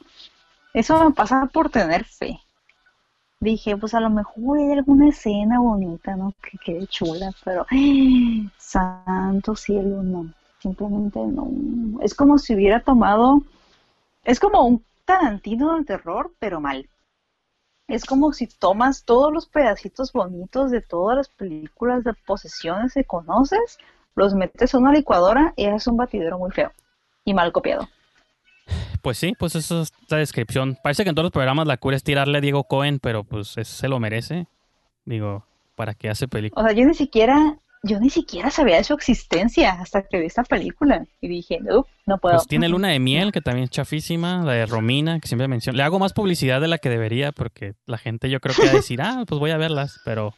Eso 0.73 1.05
me 1.05 1.15
pasa 1.15 1.45
por 1.53 1.69
tener 1.69 2.05
fe. 2.07 2.41
Dije, 3.41 3.77
pues 3.77 3.95
a 3.95 4.01
lo 4.01 4.11
mejor 4.11 4.59
hay 4.59 4.73
alguna 4.73 5.09
escena 5.09 5.61
bonita, 5.61 6.15
¿no? 6.17 6.35
Que 6.43 6.59
quede 6.59 6.87
chula, 6.89 7.33
pero 7.45 7.67
¡ay! 7.71 8.49
santo 8.59 9.55
cielo, 9.57 10.03
no. 10.03 10.33
Simplemente 10.61 11.21
no. 11.21 11.49
Es 12.03 12.15
como 12.15 12.39
si 12.39 12.55
hubiera 12.55 12.81
tomado, 12.83 13.43
es 14.25 14.41
como 14.41 14.63
un 14.67 14.85
Tarantino 15.07 15.75
del 15.75 15.87
terror, 15.87 16.35
pero 16.41 16.61
mal. 16.61 16.89
Es 17.89 18.05
como 18.05 18.35
si 18.35 18.47
tomas 18.47 19.05
todos 19.05 19.33
los 19.33 19.47
pedacitos 19.47 20.13
bonitos 20.13 20.71
de 20.71 20.83
todas 20.83 21.17
las 21.17 21.29
películas 21.31 22.05
de 22.05 22.13
posesiones 22.13 22.93
que 22.93 23.05
conoces, 23.05 23.79
los 24.15 24.35
metes 24.35 24.75
a 24.75 24.79
una 24.79 24.93
licuadora 24.93 25.55
y 25.57 25.65
es 25.65 25.87
un 25.87 25.97
batidero 25.97 26.39
muy 26.39 26.51
feo 26.51 26.71
y 27.25 27.33
mal 27.33 27.51
copiado. 27.51 27.89
Pues 29.01 29.17
sí, 29.17 29.33
pues 29.39 29.55
esa 29.55 29.81
es 29.81 29.93
la 30.09 30.19
descripción. 30.19 30.77
Parece 30.83 31.03
que 31.03 31.09
en 31.09 31.15
todos 31.15 31.25
los 31.25 31.33
programas 31.33 31.67
la 31.67 31.79
cura 31.79 31.97
es 31.97 32.05
tirarle 32.05 32.39
a 32.39 32.41
Diego 32.43 32.65
Cohen, 32.65 32.99
pero 32.99 33.25
pues 33.25 33.57
ese 33.57 33.73
se 33.73 33.89
lo 33.89 33.99
merece. 33.99 34.49
Digo, 35.07 35.47
¿para 35.75 35.95
qué 35.95 36.11
hace 36.11 36.29
película? 36.29 36.63
O 36.63 36.67
sea, 36.67 36.77
yo 36.77 36.85
ni 36.85 36.93
siquiera, 36.93 37.59
yo 37.89 37.99
ni 37.99 38.11
siquiera 38.11 38.51
sabía 38.51 38.77
de 38.77 38.85
su 38.85 38.95
existencia 38.95 39.73
hasta 39.73 40.03
que 40.03 40.21
vi 40.21 40.27
esta 40.27 40.45
película 40.45 41.07
y 41.21 41.29
dije, 41.29 41.59
no, 41.61 41.87
no 42.07 42.19
puedo. 42.19 42.37
Pues 42.37 42.47
tiene 42.47 42.69
Luna 42.69 42.89
de 42.89 43.01
Miel, 43.01 43.33
que 43.33 43.41
también 43.41 43.65
es 43.65 43.71
chafísima, 43.71 44.45
la 44.45 44.53
de 44.53 44.67
Romina, 44.67 45.19
que 45.19 45.27
siempre 45.27 45.49
menciona. 45.49 45.77
Le 45.77 45.83
hago 45.83 45.99
más 45.99 46.13
publicidad 46.13 46.61
de 46.61 46.69
la 46.69 46.79
que 46.79 46.91
debería, 46.91 47.33
porque 47.33 47.75
la 47.87 47.99
gente 47.99 48.31
yo 48.31 48.41
creo 48.41 48.55
que 48.55 48.65
va 48.65 48.71
a 48.71 48.75
decir, 48.75 49.01
ah, 49.03 49.25
pues 49.27 49.41
voy 49.41 49.51
a 49.51 49.57
verlas, 49.57 50.01
pero 50.05 50.35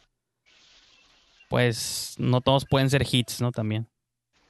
pues 1.49 2.15
no 2.17 2.41
todos 2.41 2.65
pueden 2.65 2.89
ser 2.89 3.05
hits, 3.09 3.41
¿no? 3.41 3.51
También. 3.51 3.87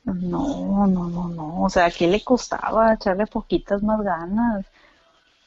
No, 0.04 0.88
no, 0.88 1.10
no, 1.10 1.30
no. 1.30 1.62
O 1.62 1.70
sea, 1.70 1.92
¿qué 1.92 2.08
le 2.08 2.24
costaba 2.24 2.94
echarle 2.94 3.28
poquitas 3.28 3.84
más 3.84 4.02
ganas? 4.02 4.66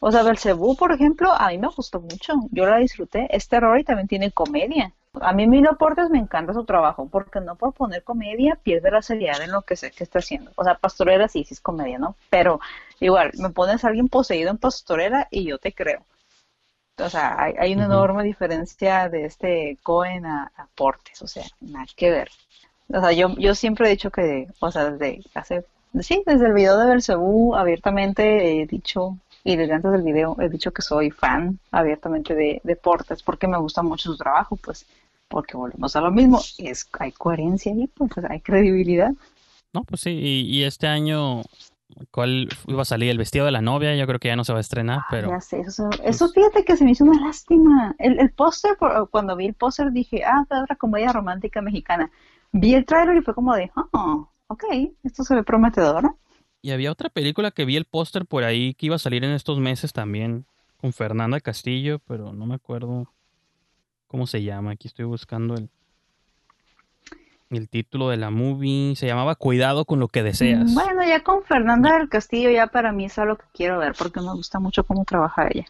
O 0.01 0.13
sea, 0.13 0.23
Belcebú, 0.23 0.77
por 0.77 0.93
ejemplo, 0.93 1.33
a 1.33 1.49
mí 1.49 1.59
me 1.59 1.69
gustó 1.69 2.01
mucho. 2.01 2.35
Yo 2.51 2.67
la 2.67 2.79
disfruté. 2.79 3.27
Es 3.31 3.49
terror 3.49 3.79
y 3.79 3.85
también 3.85 4.07
tiene 4.07 4.31
comedia. 4.31 4.93
A 5.21 5.33
mí 5.33 5.47
Milo 5.47 5.77
Portes 5.77 6.11
me 6.11 6.19
encanta 6.19 6.53
su 6.53 6.65
trabajo, 6.65 7.09
porque 7.09 7.41
no 7.41 7.57
por 7.57 7.73
poner 7.73 8.03
comedia 8.03 8.59
pierde 8.63 8.91
la 8.91 9.03
seriedad 9.03 9.41
en 9.43 9.53
lo 9.53 9.63
que 9.63 9.77
sé 9.77 9.91
que 9.91 10.05
está 10.05 10.19
haciendo. 10.19 10.51
O 10.57 10.65
sea, 10.65 10.75
Pastorela 10.75 11.29
sí, 11.29 11.45
sí 11.45 11.55
es 11.55 11.61
comedia, 11.61 11.99
¿no? 11.99 12.17
Pero 12.31 12.61
igual, 13.01 13.31
me 13.39 13.51
pones 13.51 13.85
a 13.85 13.89
alguien 13.89 14.09
poseído 14.09 14.51
en 14.51 14.59
Pastorela 14.59 15.29
y 15.31 15.45
yo 15.45 15.59
te 15.59 15.73
creo. 15.73 16.03
O 16.99 17.09
sea, 17.11 17.41
hay, 17.43 17.55
hay 17.59 17.75
una 17.75 17.87
enorme 17.87 18.23
diferencia 18.23 19.09
de 19.09 19.25
este 19.25 19.79
Cohen 19.83 20.27
a, 20.27 20.53
a 20.57 20.67
Portes, 20.75 21.23
o 21.23 21.27
sea, 21.27 21.45
nada 21.61 21.87
que 21.97 22.11
ver. 22.11 22.31
O 22.89 23.01
sea, 23.01 23.13
yo, 23.13 23.35
yo 23.37 23.55
siempre 23.55 23.89
he 23.89 23.91
dicho 23.91 24.11
que, 24.11 24.49
o 24.61 24.71
sea, 24.71 24.91
desde 24.91 25.23
hace, 25.35 25.65
sí, 26.01 26.23
desde 26.27 26.47
el 26.47 26.53
video 26.55 26.79
de 26.79 26.87
Belcebú, 26.87 27.55
abiertamente 27.55 28.63
he 28.63 28.67
dicho, 28.67 29.19
y 29.43 29.57
desde 29.57 29.75
antes 29.75 29.93
del 29.93 30.03
video 30.03 30.37
he 30.41 30.49
dicho 30.49 30.73
que 30.73 30.83
soy 30.83 31.11
fan 31.11 31.59
abiertamente 31.71 32.35
de, 32.35 32.61
de 32.63 32.77
Portes, 32.77 33.23
porque 33.23 33.49
me 33.49 33.59
gusta 33.59 33.83
mucho 33.83 34.11
su 34.13 34.17
trabajo, 34.17 34.57
pues, 34.57 34.87
porque 35.29 35.57
volvemos 35.57 35.97
a 35.97 36.01
lo 36.01 36.11
mismo, 36.11 36.41
es, 36.59 36.89
hay 36.99 37.13
coherencia 37.13 37.73
ahí, 37.73 37.87
pues, 37.89 38.11
hay 38.29 38.41
credibilidad. 38.41 39.13
No, 39.73 39.83
pues 39.85 40.03
sí, 40.03 40.11
y, 40.11 40.41
y 40.43 40.63
este 40.65 40.87
año, 40.87 41.43
¿cuál 42.11 42.49
iba 42.67 42.83
a 42.83 42.85
salir? 42.85 43.11
El 43.11 43.19
vestido 43.19 43.45
de 43.45 43.51
la 43.51 43.61
novia, 43.61 43.97
yo 43.97 44.07
creo 44.07 44.21
que 44.21 44.29
ya 44.29 44.37
no 44.37 44.45
se 44.45 44.53
va 44.53 44.59
a 44.59 44.61
estrenar, 44.61 45.03
pero 45.11 45.29
Ya 45.29 45.41
sé, 45.41 45.61
eso, 45.61 45.91
eso 46.05 46.29
fíjate 46.29 46.65
que 46.65 46.77
se 46.77 46.85
me 46.85 46.93
hizo 46.93 47.05
una 47.05 47.21
lástima. 47.21 47.95
El, 47.99 48.21
el 48.21 48.31
póster, 48.31 48.77
cuando 49.11 49.37
vi 49.37 49.47
el 49.47 49.55
póster 49.55 49.91
dije, 49.91 50.23
ah, 50.25 50.45
fue 50.47 50.63
otra 50.63 50.77
comedia 50.77 51.13
romántica 51.13 51.61
mexicana. 51.61 52.11
Vi 52.53 52.75
el 52.75 52.85
tráiler 52.85 53.17
y 53.17 53.23
fue 53.23 53.35
como 53.35 53.55
de, 53.55 53.73
oh, 53.93 54.29
ok, 54.47 54.65
esto 55.03 55.25
se 55.25 55.35
ve 55.35 55.43
prometedor. 55.43 56.15
Y 56.63 56.71
había 56.71 56.93
otra 56.93 57.11
película 57.11 57.51
que 57.51 57.65
vi 57.65 57.77
el 57.77 57.85
póster 57.85 58.27
por 58.27 58.45
ahí 58.45 58.75
que 58.75 58.87
iba 58.87 58.97
a 58.97 59.01
salir 59.01 59.25
en 59.25 59.33
estos 59.33 59.59
meses 59.59 59.93
también 59.93 60.47
con 60.77 60.93
Fernanda 60.93 61.41
Castillo, 61.41 61.99
pero 62.07 62.33
no 62.33 62.47
me 62.47 62.55
acuerdo 62.55 63.13
cómo 64.15 64.29
se 64.29 64.45
llama. 64.45 64.71
Aquí 64.71 64.87
estoy 64.87 65.07
buscando 65.07 65.57
el, 65.57 65.69
el 67.51 67.69
título 67.69 68.11
de 68.11 68.17
la 68.17 68.31
movie. 68.31 68.95
Se 68.95 69.09
llamaba 69.09 69.35
Cuidado 69.35 69.87
con 69.87 69.99
lo 69.99 70.07
que 70.07 70.23
deseas. 70.23 70.73
Bueno, 70.73 71.03
ya 71.05 71.25
con 71.25 71.43
Fernanda 71.43 71.99
del 71.99 72.09
Castillo 72.09 72.49
ya 72.49 72.69
para 72.69 72.93
mí 72.93 73.07
es 73.07 73.19
algo 73.19 73.35
que 73.35 73.47
quiero 73.53 73.81
ver 73.81 73.93
porque 73.99 74.21
me 74.21 74.33
gusta 74.33 74.61
mucho 74.61 74.85
cómo 74.85 75.05
trabaja 75.05 75.49
ella. 75.51 75.65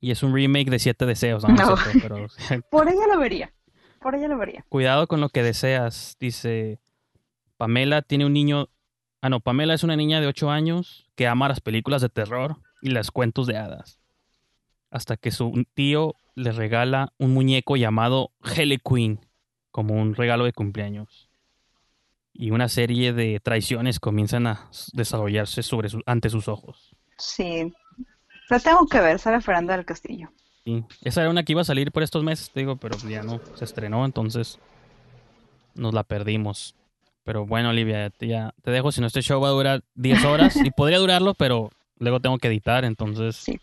Y 0.00 0.10
es 0.10 0.22
un 0.22 0.34
remake 0.34 0.70
de 0.70 0.78
Siete 0.78 1.04
Deseos, 1.04 1.46
No. 1.46 1.76
sé, 1.76 2.00
pero 2.00 2.28
Por 2.70 2.88
ella 2.88 3.06
lo 3.12 3.18
vería, 3.20 3.52
por 4.00 4.14
ella 4.14 4.28
lo 4.28 4.38
vería. 4.38 4.64
Cuidado 4.70 5.06
con 5.06 5.20
lo 5.20 5.28
que 5.28 5.42
deseas. 5.42 6.16
Dice, 6.18 6.78
Pamela 7.58 8.00
tiene 8.00 8.24
un 8.24 8.32
niño... 8.32 8.70
Ah, 9.20 9.28
no, 9.28 9.40
Pamela 9.40 9.74
es 9.74 9.84
una 9.84 9.96
niña 9.96 10.18
de 10.22 10.28
8 10.28 10.50
años 10.50 11.10
que 11.14 11.28
ama 11.28 11.46
las 11.48 11.60
películas 11.60 12.00
de 12.00 12.08
terror 12.08 12.56
y 12.80 12.88
los 12.88 13.10
cuentos 13.10 13.46
de 13.46 13.58
hadas. 13.58 13.98
Hasta 14.94 15.16
que 15.16 15.32
su 15.32 15.66
tío 15.74 16.14
le 16.36 16.52
regala 16.52 17.12
un 17.18 17.34
muñeco 17.34 17.74
llamado 17.76 18.30
Helle 18.44 18.78
Queen 18.78 19.18
como 19.72 19.94
un 20.00 20.14
regalo 20.14 20.44
de 20.44 20.52
cumpleaños. 20.52 21.28
Y 22.32 22.52
una 22.52 22.68
serie 22.68 23.12
de 23.12 23.40
traiciones 23.40 23.98
comienzan 23.98 24.46
a 24.46 24.70
desarrollarse 24.92 25.64
sobre 25.64 25.88
su- 25.88 26.02
ante 26.06 26.30
sus 26.30 26.46
ojos. 26.46 26.94
Sí, 27.18 27.72
la 28.50 28.60
tengo 28.60 28.86
que 28.86 29.00
ver, 29.00 29.18
sale 29.18 29.40
Fernanda 29.40 29.76
del 29.76 29.84
Castillo. 29.84 30.30
Sí, 30.64 30.84
esa 31.02 31.22
era 31.22 31.30
una 31.30 31.42
que 31.42 31.52
iba 31.52 31.62
a 31.62 31.64
salir 31.64 31.90
por 31.90 32.04
estos 32.04 32.22
meses, 32.22 32.50
te 32.52 32.60
digo, 32.60 32.76
pero 32.76 32.96
ya 33.08 33.22
no 33.24 33.40
se 33.56 33.64
estrenó, 33.64 34.04
entonces 34.04 34.60
nos 35.74 35.92
la 35.92 36.04
perdimos. 36.04 36.76
Pero 37.24 37.46
bueno, 37.46 37.70
Olivia, 37.70 38.12
ya 38.20 38.54
te 38.62 38.70
dejo, 38.70 38.92
si 38.92 39.00
no 39.00 39.08
este 39.08 39.22
show 39.22 39.40
va 39.40 39.48
a 39.48 39.52
durar 39.52 39.82
10 39.96 40.24
horas 40.24 40.56
y 40.56 40.70
podría 40.70 40.98
durarlo, 40.98 41.34
pero 41.34 41.70
luego 41.98 42.20
tengo 42.20 42.38
que 42.38 42.46
editar, 42.48 42.84
entonces 42.84 43.34
Sí. 43.36 43.58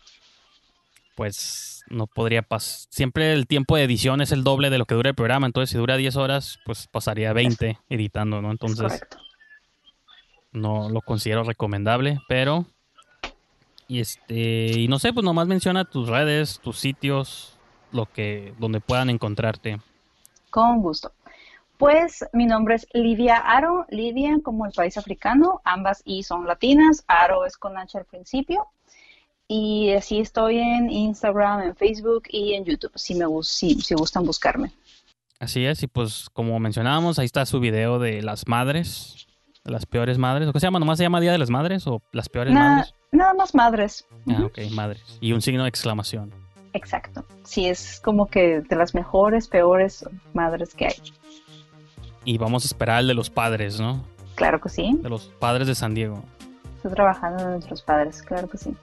Pues 1.22 1.84
no 1.88 2.08
podría 2.08 2.42
pasar. 2.42 2.88
Siempre 2.90 3.32
el 3.32 3.46
tiempo 3.46 3.76
de 3.76 3.84
edición 3.84 4.20
es 4.20 4.32
el 4.32 4.42
doble 4.42 4.70
de 4.70 4.78
lo 4.78 4.86
que 4.86 4.96
dura 4.96 5.10
el 5.10 5.14
programa, 5.14 5.46
entonces 5.46 5.70
si 5.70 5.78
dura 5.78 5.96
10 5.96 6.16
horas, 6.16 6.58
pues 6.66 6.88
pasaría 6.88 7.32
20 7.32 7.78
editando, 7.88 8.42
¿no? 8.42 8.48
Es 8.48 8.54
Entonces 8.54 9.02
no 10.50 10.88
lo 10.88 11.00
considero 11.00 11.44
recomendable, 11.44 12.18
pero 12.26 12.66
y 13.86 14.00
este 14.00 14.80
y 14.80 14.88
no 14.88 14.98
sé, 14.98 15.12
pues 15.12 15.22
nomás 15.22 15.46
menciona 15.46 15.84
tus 15.84 16.08
redes, 16.08 16.58
tus 16.58 16.80
sitios, 16.80 17.56
lo 17.92 18.06
que 18.06 18.52
donde 18.58 18.80
puedan 18.80 19.08
encontrarte. 19.08 19.78
Con 20.50 20.82
gusto. 20.82 21.12
Pues 21.76 22.24
mi 22.32 22.46
nombre 22.46 22.74
es 22.74 22.88
Lidia 22.94 23.36
Aro, 23.36 23.86
Lidia 23.90 24.40
como 24.42 24.66
el 24.66 24.72
país 24.72 24.98
africano, 24.98 25.60
ambas 25.62 26.02
y 26.04 26.24
son 26.24 26.48
latinas, 26.48 27.04
Aro 27.06 27.46
es 27.46 27.56
con 27.56 27.78
H 27.78 27.96
al 27.96 28.06
principio. 28.06 28.66
Y 29.54 29.92
así 29.92 30.18
estoy 30.18 30.56
en 30.58 30.90
Instagram, 30.90 31.60
en 31.60 31.76
Facebook 31.76 32.22
y 32.30 32.54
en 32.54 32.64
YouTube, 32.64 32.92
si 32.94 33.14
me 33.14 33.26
si, 33.42 33.74
si 33.82 33.94
gustan 33.94 34.24
buscarme. 34.24 34.72
Así 35.40 35.66
es, 35.66 35.82
y 35.82 35.88
pues 35.88 36.30
como 36.32 36.58
mencionábamos, 36.58 37.18
ahí 37.18 37.26
está 37.26 37.44
su 37.44 37.60
video 37.60 37.98
de 37.98 38.22
las 38.22 38.48
madres, 38.48 39.26
de 39.62 39.72
las 39.72 39.84
peores 39.84 40.16
madres, 40.16 40.48
¿o 40.48 40.54
qué 40.54 40.60
se 40.60 40.66
llama? 40.68 40.78
¿Nomás 40.78 40.96
se 40.96 41.04
llama 41.04 41.20
Día 41.20 41.32
de 41.32 41.38
las 41.38 41.50
Madres 41.50 41.86
o 41.86 42.00
las 42.12 42.30
peores 42.30 42.54
Na- 42.54 42.76
madres? 42.76 42.94
nada 43.10 43.34
más 43.34 43.54
madres. 43.54 44.06
Ah, 44.26 44.44
ok, 44.46 44.58
madres. 44.70 45.18
Y 45.20 45.32
un 45.32 45.42
signo 45.42 45.64
de 45.64 45.68
exclamación. 45.68 46.32
Exacto. 46.72 47.26
Sí, 47.44 47.66
es 47.66 48.00
como 48.02 48.28
que 48.28 48.62
de 48.62 48.76
las 48.76 48.94
mejores, 48.94 49.48
peores 49.48 50.06
madres 50.32 50.72
que 50.74 50.86
hay. 50.86 50.94
Y 52.24 52.38
vamos 52.38 52.64
a 52.64 52.68
esperar 52.68 53.00
el 53.00 53.08
de 53.08 53.14
los 53.14 53.28
padres, 53.28 53.78
¿no? 53.78 54.02
Claro 54.34 54.62
que 54.62 54.70
sí. 54.70 54.96
De 55.02 55.10
los 55.10 55.26
padres 55.38 55.66
de 55.66 55.74
San 55.74 55.92
Diego. 55.92 56.24
Estoy 56.82 56.94
trabajando 56.94 57.44
en 57.44 57.50
nuestros 57.52 57.80
padres, 57.80 58.22
claro 58.22 58.48
que 58.48 58.58
sí. 58.58 58.74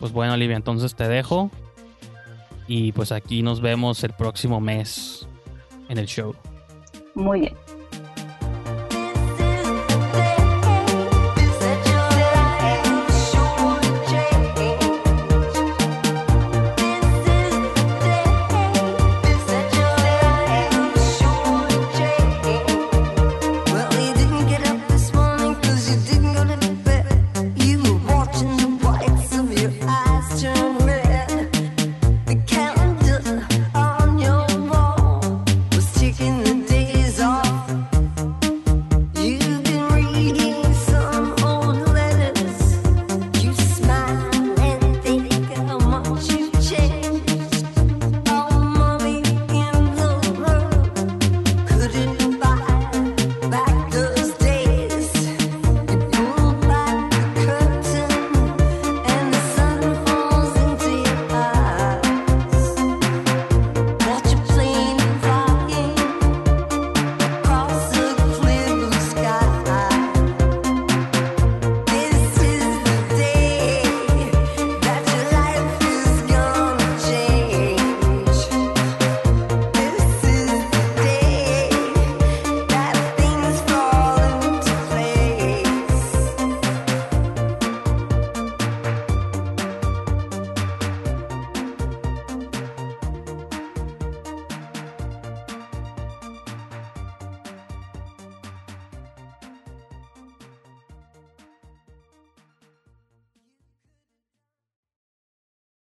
Pues 0.00 0.10
bueno, 0.10 0.32
Olivia, 0.32 0.56
entonces 0.56 0.94
te 0.94 1.06
dejo. 1.06 1.50
Y 2.66 2.92
pues 2.92 3.12
aquí 3.12 3.42
nos 3.42 3.60
vemos 3.60 4.02
el 4.04 4.14
próximo 4.14 4.58
mes 4.58 5.28
en 5.90 5.98
el 5.98 6.06
show. 6.06 6.34
Muy 7.14 7.40
bien. 7.40 7.54